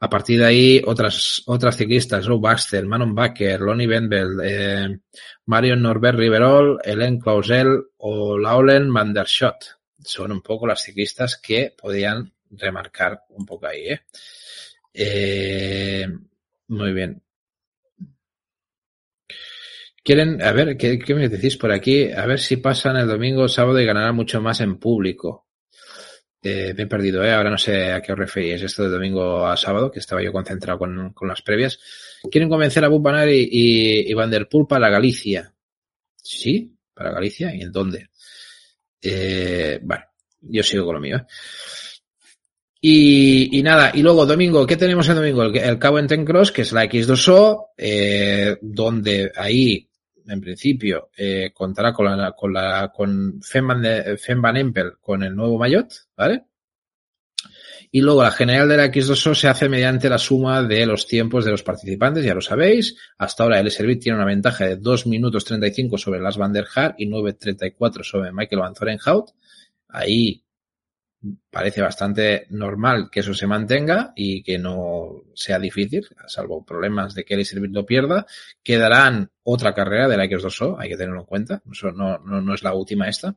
A 0.02 0.08
partir 0.08 0.40
de 0.40 0.46
ahí, 0.46 0.82
otras, 0.86 1.42
otras 1.46 1.76
ciclistas, 1.76 2.24
Rob 2.26 2.40
Baxter, 2.40 2.86
Manon 2.86 3.14
Baker, 3.14 3.60
Lonnie 3.60 3.86
Benbel, 3.86 4.38
eh, 4.42 4.98
Marion 5.46 5.82
Norbert 5.82 6.18
Riverol, 6.18 6.80
Helen 6.82 7.18
Clausel 7.18 7.82
o 7.98 8.38
Laulen 8.38 8.92
van 8.92 9.12
der 9.12 9.26
Schott. 9.26 9.64
Son 10.02 10.32
un 10.32 10.40
poco 10.40 10.66
las 10.66 10.82
ciclistas 10.82 11.36
que 11.36 11.74
podían 11.76 12.32
remarcar 12.50 13.24
un 13.30 13.44
poco 13.44 13.66
ahí, 13.66 13.88
¿eh? 13.88 14.00
Eh, 14.92 16.06
muy 16.68 16.92
bien. 16.92 17.22
Quieren, 20.02 20.42
a 20.42 20.52
ver, 20.52 20.76
¿qué, 20.76 21.14
me 21.14 21.28
decís 21.28 21.56
por 21.56 21.70
aquí? 21.70 22.10
A 22.10 22.26
ver 22.26 22.40
si 22.40 22.56
pasan 22.56 22.96
el 22.96 23.06
domingo 23.06 23.42
o 23.42 23.48
sábado 23.48 23.78
y 23.78 23.84
ganarán 23.84 24.16
mucho 24.16 24.40
más 24.40 24.60
en 24.60 24.78
público. 24.78 25.46
Eh, 26.42 26.72
me 26.74 26.84
he 26.84 26.86
perdido, 26.86 27.22
¿eh? 27.22 27.32
Ahora 27.32 27.50
no 27.50 27.58
sé 27.58 27.92
a 27.92 28.00
qué 28.00 28.12
os 28.12 28.18
referís 28.18 28.62
esto 28.62 28.84
de 28.84 28.88
domingo 28.88 29.46
a 29.46 29.56
sábado, 29.58 29.90
que 29.90 29.98
estaba 29.98 30.22
yo 30.22 30.32
concentrado 30.32 30.78
con, 30.78 31.14
las 31.28 31.42
previas. 31.42 31.78
Quieren 32.30 32.48
convencer 32.48 32.82
a 32.84 32.88
Bupanar 32.88 33.28
y, 33.28 33.48
y, 34.10 34.14
Van 34.14 34.30
der 34.30 34.48
Poel 34.48 34.66
para 34.66 34.88
Galicia. 34.88 35.52
¿Sí? 36.16 36.74
¿Para 36.94 37.12
Galicia? 37.12 37.54
¿Y 37.54 37.60
en 37.60 37.72
dónde? 37.72 38.08
Eh, 39.02 39.80
bueno, 39.82 40.04
yo 40.40 40.62
sigo 40.62 40.86
con 40.86 40.94
lo 40.94 41.00
mío. 41.00 41.16
¿eh? 41.18 41.26
Y, 42.82 43.60
nada, 43.62 43.92
y 43.92 44.02
luego 44.02 44.24
domingo, 44.24 44.66
¿qué 44.66 44.76
tenemos 44.76 45.08
en 45.08 45.16
domingo? 45.16 45.42
El, 45.44 45.78
Cabo 45.78 45.98
en 45.98 46.24
Cross, 46.24 46.50
que 46.50 46.62
es 46.62 46.72
la 46.72 46.84
X2O, 46.84 47.66
eh, 47.76 48.56
donde 48.62 49.30
ahí 49.36 49.90
en 50.30 50.40
principio, 50.40 51.10
eh, 51.16 51.50
contará 51.52 51.92
con 51.92 52.06
la, 52.06 52.32
con 52.32 52.52
la, 52.52 52.92
con 52.94 53.40
Fem 53.42 53.66
Van, 53.66 54.56
Empel 54.56 54.92
con 55.00 55.22
el 55.22 55.34
nuevo 55.34 55.58
maillot, 55.58 55.92
¿vale? 56.16 56.44
Y 57.90 58.00
luego 58.00 58.22
la 58.22 58.30
general 58.30 58.68
de 58.68 58.76
la 58.76 58.86
X2O 58.86 59.34
se 59.34 59.48
hace 59.48 59.68
mediante 59.68 60.08
la 60.08 60.18
suma 60.18 60.62
de 60.62 60.86
los 60.86 61.08
tiempos 61.08 61.44
de 61.44 61.50
los 61.50 61.64
participantes, 61.64 62.24
ya 62.24 62.34
lo 62.34 62.40
sabéis. 62.40 62.96
Hasta 63.18 63.42
ahora 63.42 63.58
el 63.58 63.70
Servit 63.72 64.00
tiene 64.00 64.16
una 64.16 64.26
ventaja 64.26 64.64
de 64.64 64.76
2 64.76 65.08
minutos 65.08 65.44
35 65.44 65.98
sobre 65.98 66.20
Las 66.20 66.36
Van 66.36 66.52
der 66.52 66.68
Haar 66.72 66.94
y 66.98 67.08
9.34 67.08 68.04
sobre 68.04 68.32
Michael 68.32 68.60
Van 68.60 68.76
Zorenhout. 68.76 69.30
Ahí 69.88 70.44
parece 71.50 71.82
bastante 71.82 72.46
normal 72.50 73.08
que 73.10 73.20
eso 73.20 73.34
se 73.34 73.46
mantenga 73.46 74.12
y 74.16 74.42
que 74.42 74.58
no 74.58 75.24
sea 75.34 75.58
difícil, 75.58 76.06
salvo 76.26 76.64
problemas 76.64 77.14
de 77.14 77.24
que 77.24 77.34
el 77.34 77.44
Servit 77.44 77.72
lo 77.72 77.84
pierda. 77.84 78.26
Quedarán 78.62 79.30
otra 79.42 79.74
carrera 79.74 80.08
de 80.08 80.16
la 80.16 80.24
X2O, 80.24 80.76
hay 80.78 80.88
que 80.88 80.96
tenerlo 80.96 81.20
en 81.20 81.26
cuenta. 81.26 81.62
Eso 81.70 81.92
no, 81.92 82.18
no, 82.18 82.40
no 82.40 82.54
es 82.54 82.62
la 82.62 82.74
última 82.74 83.08
esta. 83.08 83.36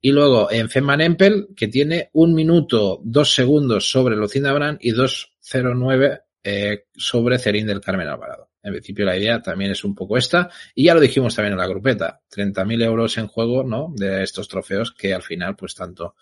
Y 0.00 0.10
luego 0.10 0.50
en 0.50 0.68
Femman 0.68 1.00
Empel, 1.00 1.48
que 1.56 1.68
tiene 1.68 2.10
un 2.12 2.34
minuto, 2.34 3.00
dos 3.04 3.34
segundos 3.34 3.90
sobre 3.90 4.16
Lucinda 4.16 4.52
Brand 4.52 4.78
y 4.80 4.92
2.09 4.92 6.22
eh, 6.44 6.86
sobre 6.96 7.38
Cerín 7.38 7.68
del 7.68 7.80
Carmen 7.80 8.08
Alvarado. 8.08 8.48
En 8.64 8.72
principio 8.72 9.04
la 9.04 9.16
idea 9.16 9.40
también 9.40 9.70
es 9.70 9.84
un 9.84 9.94
poco 9.94 10.16
esta. 10.16 10.50
Y 10.74 10.84
ya 10.84 10.94
lo 10.94 11.00
dijimos 11.00 11.34
también 11.34 11.52
en 11.52 11.58
la 11.58 11.66
grupeta. 11.66 12.20
30.000 12.34 12.84
euros 12.84 13.16
en 13.18 13.28
juego, 13.28 13.64
¿no? 13.64 13.92
De 13.94 14.22
estos 14.22 14.48
trofeos 14.48 14.92
que 14.92 15.14
al 15.14 15.22
final, 15.22 15.56
pues 15.56 15.74
tanto 15.74 16.14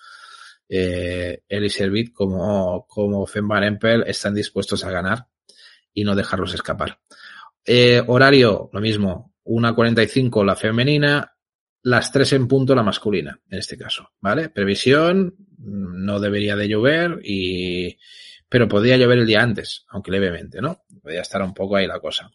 eh, 0.72 1.42
como, 2.14 2.86
como 2.86 3.26
Femman 3.26 3.64
Empel 3.64 4.04
están 4.06 4.34
dispuestos 4.34 4.84
a 4.84 4.90
ganar 4.90 5.26
y 5.92 6.04
no 6.04 6.14
dejarlos 6.14 6.54
escapar. 6.54 7.00
Eh, 7.66 8.02
horario, 8.06 8.70
lo 8.72 8.80
mismo. 8.80 9.34
1.45 9.44 10.44
la 10.44 10.54
femenina, 10.54 11.34
las 11.82 12.12
tres 12.12 12.32
en 12.34 12.46
punto 12.46 12.74
la 12.74 12.84
masculina, 12.84 13.40
en 13.48 13.58
este 13.58 13.76
caso, 13.76 14.10
¿vale? 14.20 14.48
Previsión, 14.48 15.34
no 15.58 16.20
debería 16.20 16.54
de 16.54 16.68
llover 16.68 17.20
y, 17.24 17.98
pero 18.48 18.68
podría 18.68 18.96
llover 18.96 19.18
el 19.18 19.26
día 19.26 19.42
antes, 19.42 19.86
aunque 19.88 20.12
levemente, 20.12 20.60
¿no? 20.60 20.84
Podría 21.02 21.22
estar 21.22 21.42
un 21.42 21.54
poco 21.54 21.76
ahí 21.76 21.86
la 21.86 21.98
cosa. 21.98 22.30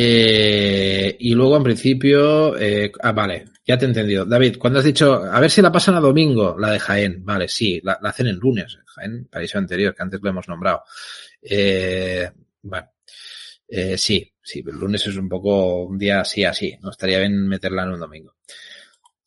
Eh, 0.00 1.16
y 1.18 1.34
luego, 1.34 1.56
en 1.56 1.64
principio, 1.64 2.56
eh, 2.56 2.92
ah, 3.02 3.10
vale, 3.10 3.46
ya 3.66 3.76
te 3.76 3.84
he 3.84 3.88
entendido. 3.88 4.24
David, 4.24 4.56
cuando 4.56 4.78
has 4.78 4.84
dicho, 4.84 5.24
a 5.24 5.40
ver 5.40 5.50
si 5.50 5.60
la 5.60 5.72
pasan 5.72 5.96
a 5.96 6.00
domingo, 6.00 6.56
la 6.56 6.70
de 6.70 6.78
Jaén, 6.78 7.24
vale, 7.24 7.48
sí, 7.48 7.80
la, 7.82 7.94
hacen 7.94 8.28
el 8.28 8.36
lunes, 8.36 8.78
Jaén, 8.86 9.24
país 9.24 9.56
anterior, 9.56 9.92
que 9.96 10.02
antes 10.04 10.20
lo 10.22 10.30
hemos 10.30 10.46
nombrado. 10.46 10.84
Eh, 11.42 12.30
bueno, 12.62 12.92
eh, 13.66 13.98
sí, 13.98 14.32
sí, 14.40 14.62
el 14.64 14.76
lunes 14.76 15.04
es 15.04 15.16
un 15.16 15.28
poco 15.28 15.82
un 15.86 15.98
día 15.98 16.20
así, 16.20 16.44
así. 16.44 16.78
No 16.80 16.90
estaría 16.90 17.18
bien 17.18 17.48
meterla 17.48 17.82
en 17.82 17.90
un 17.90 18.00
domingo. 18.00 18.36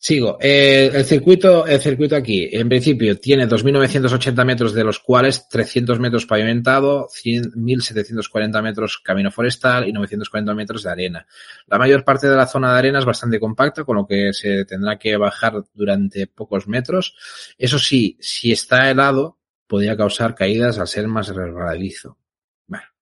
Sigo. 0.03 0.39
Eh, 0.41 0.89
el 0.91 1.05
circuito, 1.05 1.67
el 1.67 1.79
circuito 1.79 2.15
aquí, 2.15 2.49
en 2.51 2.67
principio, 2.67 3.19
tiene 3.19 3.47
2.980 3.47 4.43
metros, 4.45 4.73
de 4.73 4.83
los 4.83 4.97
cuales 4.97 5.47
300 5.47 5.99
metros 5.99 6.25
pavimentado, 6.25 7.07
1.740 7.07 8.63
metros 8.63 8.97
camino 8.97 9.29
forestal 9.29 9.87
y 9.87 9.93
940 9.93 10.55
metros 10.55 10.81
de 10.81 10.89
arena. 10.89 11.27
La 11.67 11.77
mayor 11.77 12.03
parte 12.03 12.27
de 12.27 12.35
la 12.35 12.47
zona 12.47 12.73
de 12.73 12.79
arena 12.79 12.97
es 12.97 13.05
bastante 13.05 13.39
compacta, 13.39 13.83
con 13.83 13.97
lo 13.97 14.07
que 14.07 14.33
se 14.33 14.65
tendrá 14.65 14.97
que 14.97 15.15
bajar 15.17 15.63
durante 15.75 16.25
pocos 16.25 16.67
metros. 16.67 17.15
Eso 17.55 17.77
sí, 17.77 18.17
si 18.19 18.51
está 18.51 18.89
helado, 18.89 19.37
podría 19.67 19.95
causar 19.95 20.33
caídas 20.33 20.79
al 20.79 20.87
ser 20.87 21.07
más 21.07 21.27
resbaladizo 21.27 22.17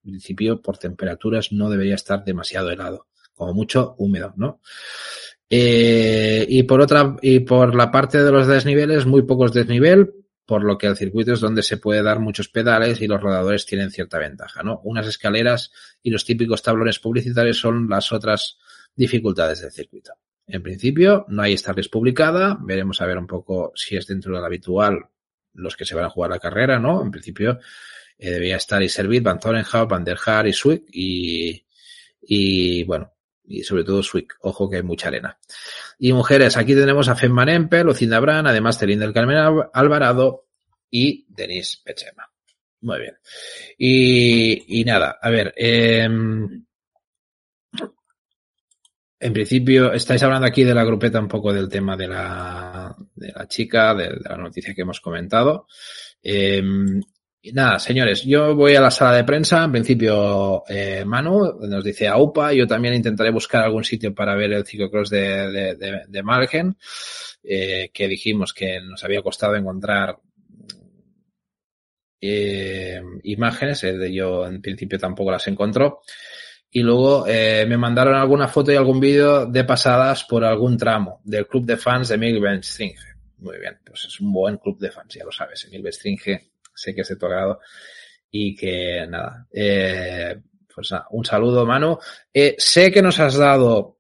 en 0.03 0.11
principio 0.11 0.61
por 0.61 0.77
temperaturas 0.77 1.51
no 1.51 1.69
debería 1.69 1.95
estar 1.95 2.23
demasiado 2.23 2.71
helado, 2.71 3.07
como 3.34 3.53
mucho 3.53 3.95
húmedo, 3.97 4.34
¿no? 4.38 4.61
Eh, 5.49 6.45
y 6.47 6.63
por 6.63 6.81
otra, 6.81 7.15
y 7.21 7.39
por 7.39 7.76
la 7.76 7.91
parte 7.91 8.23
de 8.23 8.31
los 8.31 8.47
desniveles, 8.47 9.05
muy 9.05 9.23
pocos 9.23 9.51
desnivel, 9.53 10.13
por 10.45 10.63
lo 10.63 10.77
que 10.77 10.88
el 10.88 10.97
circuito 10.97 11.34
es 11.34 11.39
donde 11.39 11.63
se 11.63 11.77
puede 11.77 12.01
dar 12.03 12.19
muchos 12.19 12.49
pedales 12.49 13.01
y 13.01 13.07
los 13.07 13.21
rodadores 13.21 13.65
tienen 13.65 13.91
cierta 13.91 14.17
ventaja, 14.17 14.63
¿no? 14.63 14.81
Unas 14.84 15.07
escaleras 15.07 15.71
y 16.01 16.09
los 16.09 16.26
típicos 16.26 16.63
tablones 16.63 16.99
publicitarios 16.99 17.59
son 17.59 17.88
las 17.88 18.11
otras 18.11 18.57
dificultades 18.95 19.61
del 19.61 19.71
circuito. 19.71 20.13
En 20.47 20.63
principio, 20.63 21.26
no 21.30 21.43
hay 21.43 21.53
estarles 21.53 21.89
publicada, 21.89 22.57
veremos 22.61 23.01
a 23.01 23.05
ver 23.05 23.17
un 23.17 23.27
poco 23.27 23.71
si 23.76 23.95
es 23.95 24.07
dentro 24.07 24.34
de 24.34 24.39
lo 24.39 24.45
habitual 24.45 25.05
los 25.53 25.76
que 25.76 25.85
se 25.85 25.95
van 25.95 26.05
a 26.05 26.09
jugar 26.09 26.31
la 26.31 26.39
carrera, 26.39 26.80
¿no? 26.80 27.03
En 27.03 27.11
principio, 27.11 27.59
eh, 28.17 28.31
debía 28.31 28.55
estar 28.55 28.81
y 28.81 28.89
Servit, 28.89 29.23
Van 29.23 29.39
Zorenhout, 29.39 29.89
Van 29.89 30.03
der 30.03 30.17
Haar 30.26 30.47
y 30.47 30.53
Swick 30.53 30.85
y, 30.91 31.63
y 32.21 32.84
bueno, 32.85 33.13
y 33.49 33.63
sobre 33.63 33.84
todo 33.84 34.03
Swick. 34.03 34.38
Ojo 34.41 34.69
que 34.69 34.77
hay 34.77 34.84
mucha 34.84 35.07
arena. 35.09 35.38
Y 35.97 36.13
mujeres, 36.13 36.55
aquí 36.55 36.76
tenemos 36.76 37.09
a 37.09 37.15
Femman 37.15 37.49
Empel, 37.49 37.88
Lucinda 37.88 38.19
Brand, 38.19 38.47
además 38.47 38.77
Terín 38.77 38.99
del 38.99 39.13
Carmen 39.13 39.38
Alvarado 39.73 40.45
y 40.89 41.26
Denise 41.27 41.80
Pechema. 41.84 42.30
Muy 42.81 42.99
bien. 42.99 43.17
Y, 43.77 44.80
y 44.80 44.85
nada, 44.85 45.17
a 45.21 45.30
ver, 45.30 45.53
eh, 45.57 46.07
en 49.21 49.34
principio, 49.34 49.91
estáis 49.91 50.23
hablando 50.23 50.47
aquí 50.47 50.63
de 50.63 50.73
la 50.73 50.85
grupeta 50.85 51.19
un 51.19 51.27
poco 51.27 51.51
del 51.51 51.67
tema 51.67 51.97
de 51.97 52.07
la, 52.07 52.95
de 53.15 53.34
la 53.34 53.47
chica, 53.47 53.93
de, 53.93 54.17
la 54.21 54.38
noticia 54.38 54.73
que 54.73 54.84
hemos 54.84 55.01
comentado. 55.01 55.67
Eh, 56.23 56.63
y 57.41 57.53
nada, 57.53 57.80
señores, 57.80 58.24
yo 58.24 58.53
voy 58.53 58.76
a 58.76 58.82
la 58.82 58.91
sala 58.91 59.16
de 59.16 59.24
prensa. 59.24 59.64
En 59.64 59.72
principio, 59.72 60.64
eh, 60.68 61.06
Manu 61.06 61.57
nos 61.61 61.84
dice 61.84 62.07
AUPA. 62.07 62.53
Yo 62.53 62.68
también 62.68 62.95
intentaré 62.95 63.32
buscar 63.32 63.64
algún 63.64 63.86
sitio 63.86 64.14
para 64.14 64.36
ver 64.36 64.52
el 64.52 64.66
ciclocross 64.66 65.10
de, 65.10 65.76
de, 65.78 66.02
de, 66.06 66.24
Margen, 66.24 66.76
eh, 67.44 67.91
que 67.94 68.07
dijimos 68.10 68.53
que 68.53 68.82
nos 68.82 69.03
había 69.06 69.22
costado 69.22 69.56
encontrar 69.56 70.18
eh, 72.20 73.02
imágenes. 73.24 73.86
Yo 74.11 74.45
en 74.45 74.61
principio 74.61 74.99
tampoco 74.99 75.32
las 75.32 75.48
encontró. 75.48 76.02
Y 76.72 76.82
luego 76.82 77.26
eh, 77.26 77.66
me 77.68 77.78
mandaron 77.78 78.16
alguna 78.16 78.49
foto 78.49 78.72
y 78.72 78.76
algún 78.76 78.99
vídeo 78.99 79.45
de 79.45 79.64
pasadas 79.64 80.26
por 80.26 80.44
algún 80.44 80.78
tramo 80.78 81.22
del 81.24 81.48
club 81.48 81.66
de 81.66 81.78
fans 81.78 82.10
de 82.10 82.16
Emil 82.16 82.40
Benstringe. 82.41 83.16
Muy 83.38 83.57
bien, 83.57 83.80
pues 83.84 84.06
es 84.06 84.20
un 84.20 84.34
buen 84.34 84.57
club 84.57 84.78
de 84.78 84.91
fans, 84.91 85.16
ya 85.16 85.24
lo 85.24 85.32
sabes. 85.32 85.66
Emil 85.66 85.82
Benstringe 85.82 86.48
sé 86.80 86.95
que 86.95 87.01
es 87.01 87.07
de 87.07 87.15
tu 87.15 87.26
agrado 87.26 87.60
y 88.31 88.56
que 88.56 89.06
nada, 89.07 89.47
eh, 89.51 90.39
pues 90.73 90.91
nada, 90.91 91.07
un 91.11 91.26
saludo, 91.26 91.65
mano. 91.65 91.99
Eh, 92.34 92.56
sé 92.57 92.91
que 92.91 93.01
nos 93.01 93.19
has 93.19 93.35
dado 93.35 93.97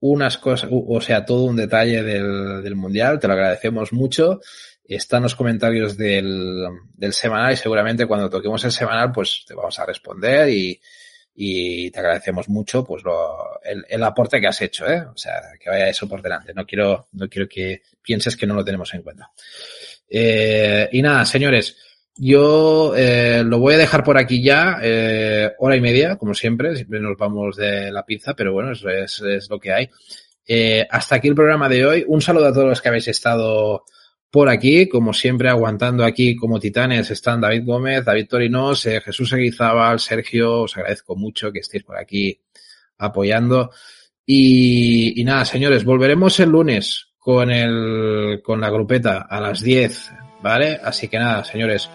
unas 0.00 0.38
cosas, 0.38 0.68
o 0.70 1.00
sea, 1.00 1.24
todo 1.24 1.44
un 1.44 1.56
detalle 1.56 2.02
del, 2.02 2.62
del 2.62 2.76
mundial, 2.76 3.18
te 3.18 3.26
lo 3.26 3.34
agradecemos 3.34 3.92
mucho. 3.92 4.40
Están 4.84 5.24
los 5.24 5.34
comentarios 5.34 5.96
del, 5.96 6.64
del 6.94 7.12
semanal 7.12 7.52
y 7.52 7.56
seguramente 7.56 8.06
cuando 8.06 8.30
toquemos 8.30 8.64
el 8.64 8.72
semanal, 8.72 9.10
pues 9.12 9.44
te 9.46 9.54
vamos 9.54 9.78
a 9.78 9.86
responder 9.86 10.48
y, 10.48 10.80
y 11.34 11.90
te 11.90 11.98
agradecemos 11.98 12.48
mucho 12.48 12.84
pues 12.84 13.02
el, 13.64 13.84
el, 13.88 14.02
aporte 14.04 14.40
que 14.40 14.46
has 14.46 14.62
hecho, 14.62 14.86
¿eh? 14.86 15.00
O 15.02 15.16
sea, 15.16 15.42
que 15.60 15.68
vaya 15.68 15.88
eso 15.88 16.08
por 16.08 16.22
delante. 16.22 16.54
No 16.54 16.64
quiero, 16.64 17.08
no 17.12 17.28
quiero 17.28 17.48
que 17.48 17.82
pienses 18.00 18.36
que 18.36 18.46
no 18.46 18.54
lo 18.54 18.64
tenemos 18.64 18.92
en 18.94 19.02
cuenta. 19.02 19.30
Eh, 20.08 20.88
y 20.92 21.02
nada, 21.02 21.24
señores, 21.24 21.76
yo 22.16 22.94
eh, 22.96 23.42
lo 23.44 23.58
voy 23.58 23.74
a 23.74 23.78
dejar 23.78 24.02
por 24.02 24.18
aquí 24.18 24.42
ya, 24.42 24.78
eh, 24.82 25.52
hora 25.58 25.76
y 25.76 25.80
media, 25.80 26.16
como 26.16 26.34
siempre, 26.34 26.74
siempre 26.74 27.00
nos 27.00 27.16
vamos 27.16 27.56
de 27.56 27.92
la 27.92 28.04
pizza, 28.04 28.34
pero 28.34 28.52
bueno, 28.52 28.72
es, 28.72 29.20
es 29.20 29.50
lo 29.50 29.58
que 29.58 29.72
hay. 29.72 29.90
Eh, 30.48 30.86
hasta 30.88 31.16
aquí 31.16 31.28
el 31.28 31.34
programa 31.34 31.68
de 31.68 31.84
hoy. 31.84 32.04
Un 32.06 32.22
saludo 32.22 32.46
a 32.46 32.52
todos 32.52 32.68
los 32.68 32.80
que 32.80 32.88
habéis 32.88 33.08
estado 33.08 33.84
por 34.30 34.48
aquí, 34.48 34.88
como 34.88 35.12
siempre, 35.12 35.48
aguantando 35.48 36.04
aquí 36.04 36.36
como 36.36 36.60
titanes 36.60 37.10
están 37.10 37.40
David 37.40 37.64
Gómez, 37.64 38.04
David 38.04 38.28
Torinos, 38.28 38.86
eh, 38.86 39.00
Jesús 39.00 39.32
Eguizábal, 39.32 39.98
Sergio, 39.98 40.62
os 40.62 40.76
agradezco 40.76 41.16
mucho 41.16 41.50
que 41.52 41.60
estéis 41.60 41.84
por 41.84 41.96
aquí 41.96 42.40
apoyando. 42.98 43.70
Y, 44.24 45.20
y 45.20 45.24
nada, 45.24 45.44
señores, 45.44 45.84
volveremos 45.84 46.38
el 46.40 46.50
lunes 46.50 47.08
con, 47.26 47.50
el, 47.50 48.40
con 48.44 48.60
la 48.60 48.70
grupeta 48.70 49.26
a 49.28 49.40
las 49.40 49.60
10, 49.60 50.12
¿vale? 50.42 50.78
Así 50.84 51.08
que 51.08 51.18
nada, 51.18 51.42
señores, 51.42 51.90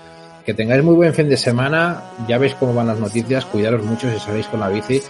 que 0.45 0.53
tengáis 0.53 0.83
muy 0.83 0.93
buen 0.93 1.13
fin 1.13 1.29
de 1.29 1.37
semana. 1.37 2.03
Ya 2.27 2.37
veis 2.37 2.53
cómo 2.55 2.73
van 2.73 2.87
las 2.87 2.99
noticias. 2.99 3.45
Cuidaros 3.45 3.81
mucho 3.85 4.11
si 4.11 4.19
salís 4.19 4.45
con 4.47 4.59
la 4.59 4.67
bici 4.67 5.01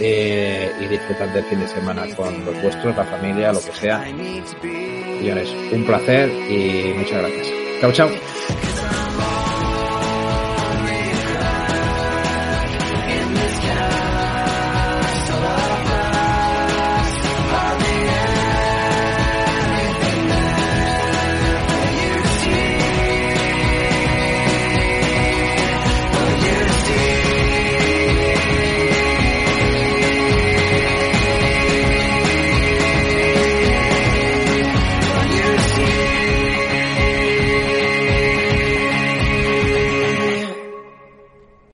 eh, 0.00 0.72
y 0.80 0.86
disfrutad 0.86 1.28
del 1.28 1.44
fin 1.44 1.60
de 1.60 1.68
semana 1.68 2.06
con 2.16 2.42
los 2.42 2.62
vuestros, 2.62 2.96
la 2.96 3.04
familia, 3.04 3.52
lo 3.52 3.60
que 3.60 3.72
sea. 3.72 4.02
Señores, 4.02 5.54
un 5.70 5.84
placer 5.84 6.30
y 6.30 6.94
muchas 6.96 7.18
gracias. 7.18 7.52
Chao, 7.82 7.92
chao. 7.92 8.69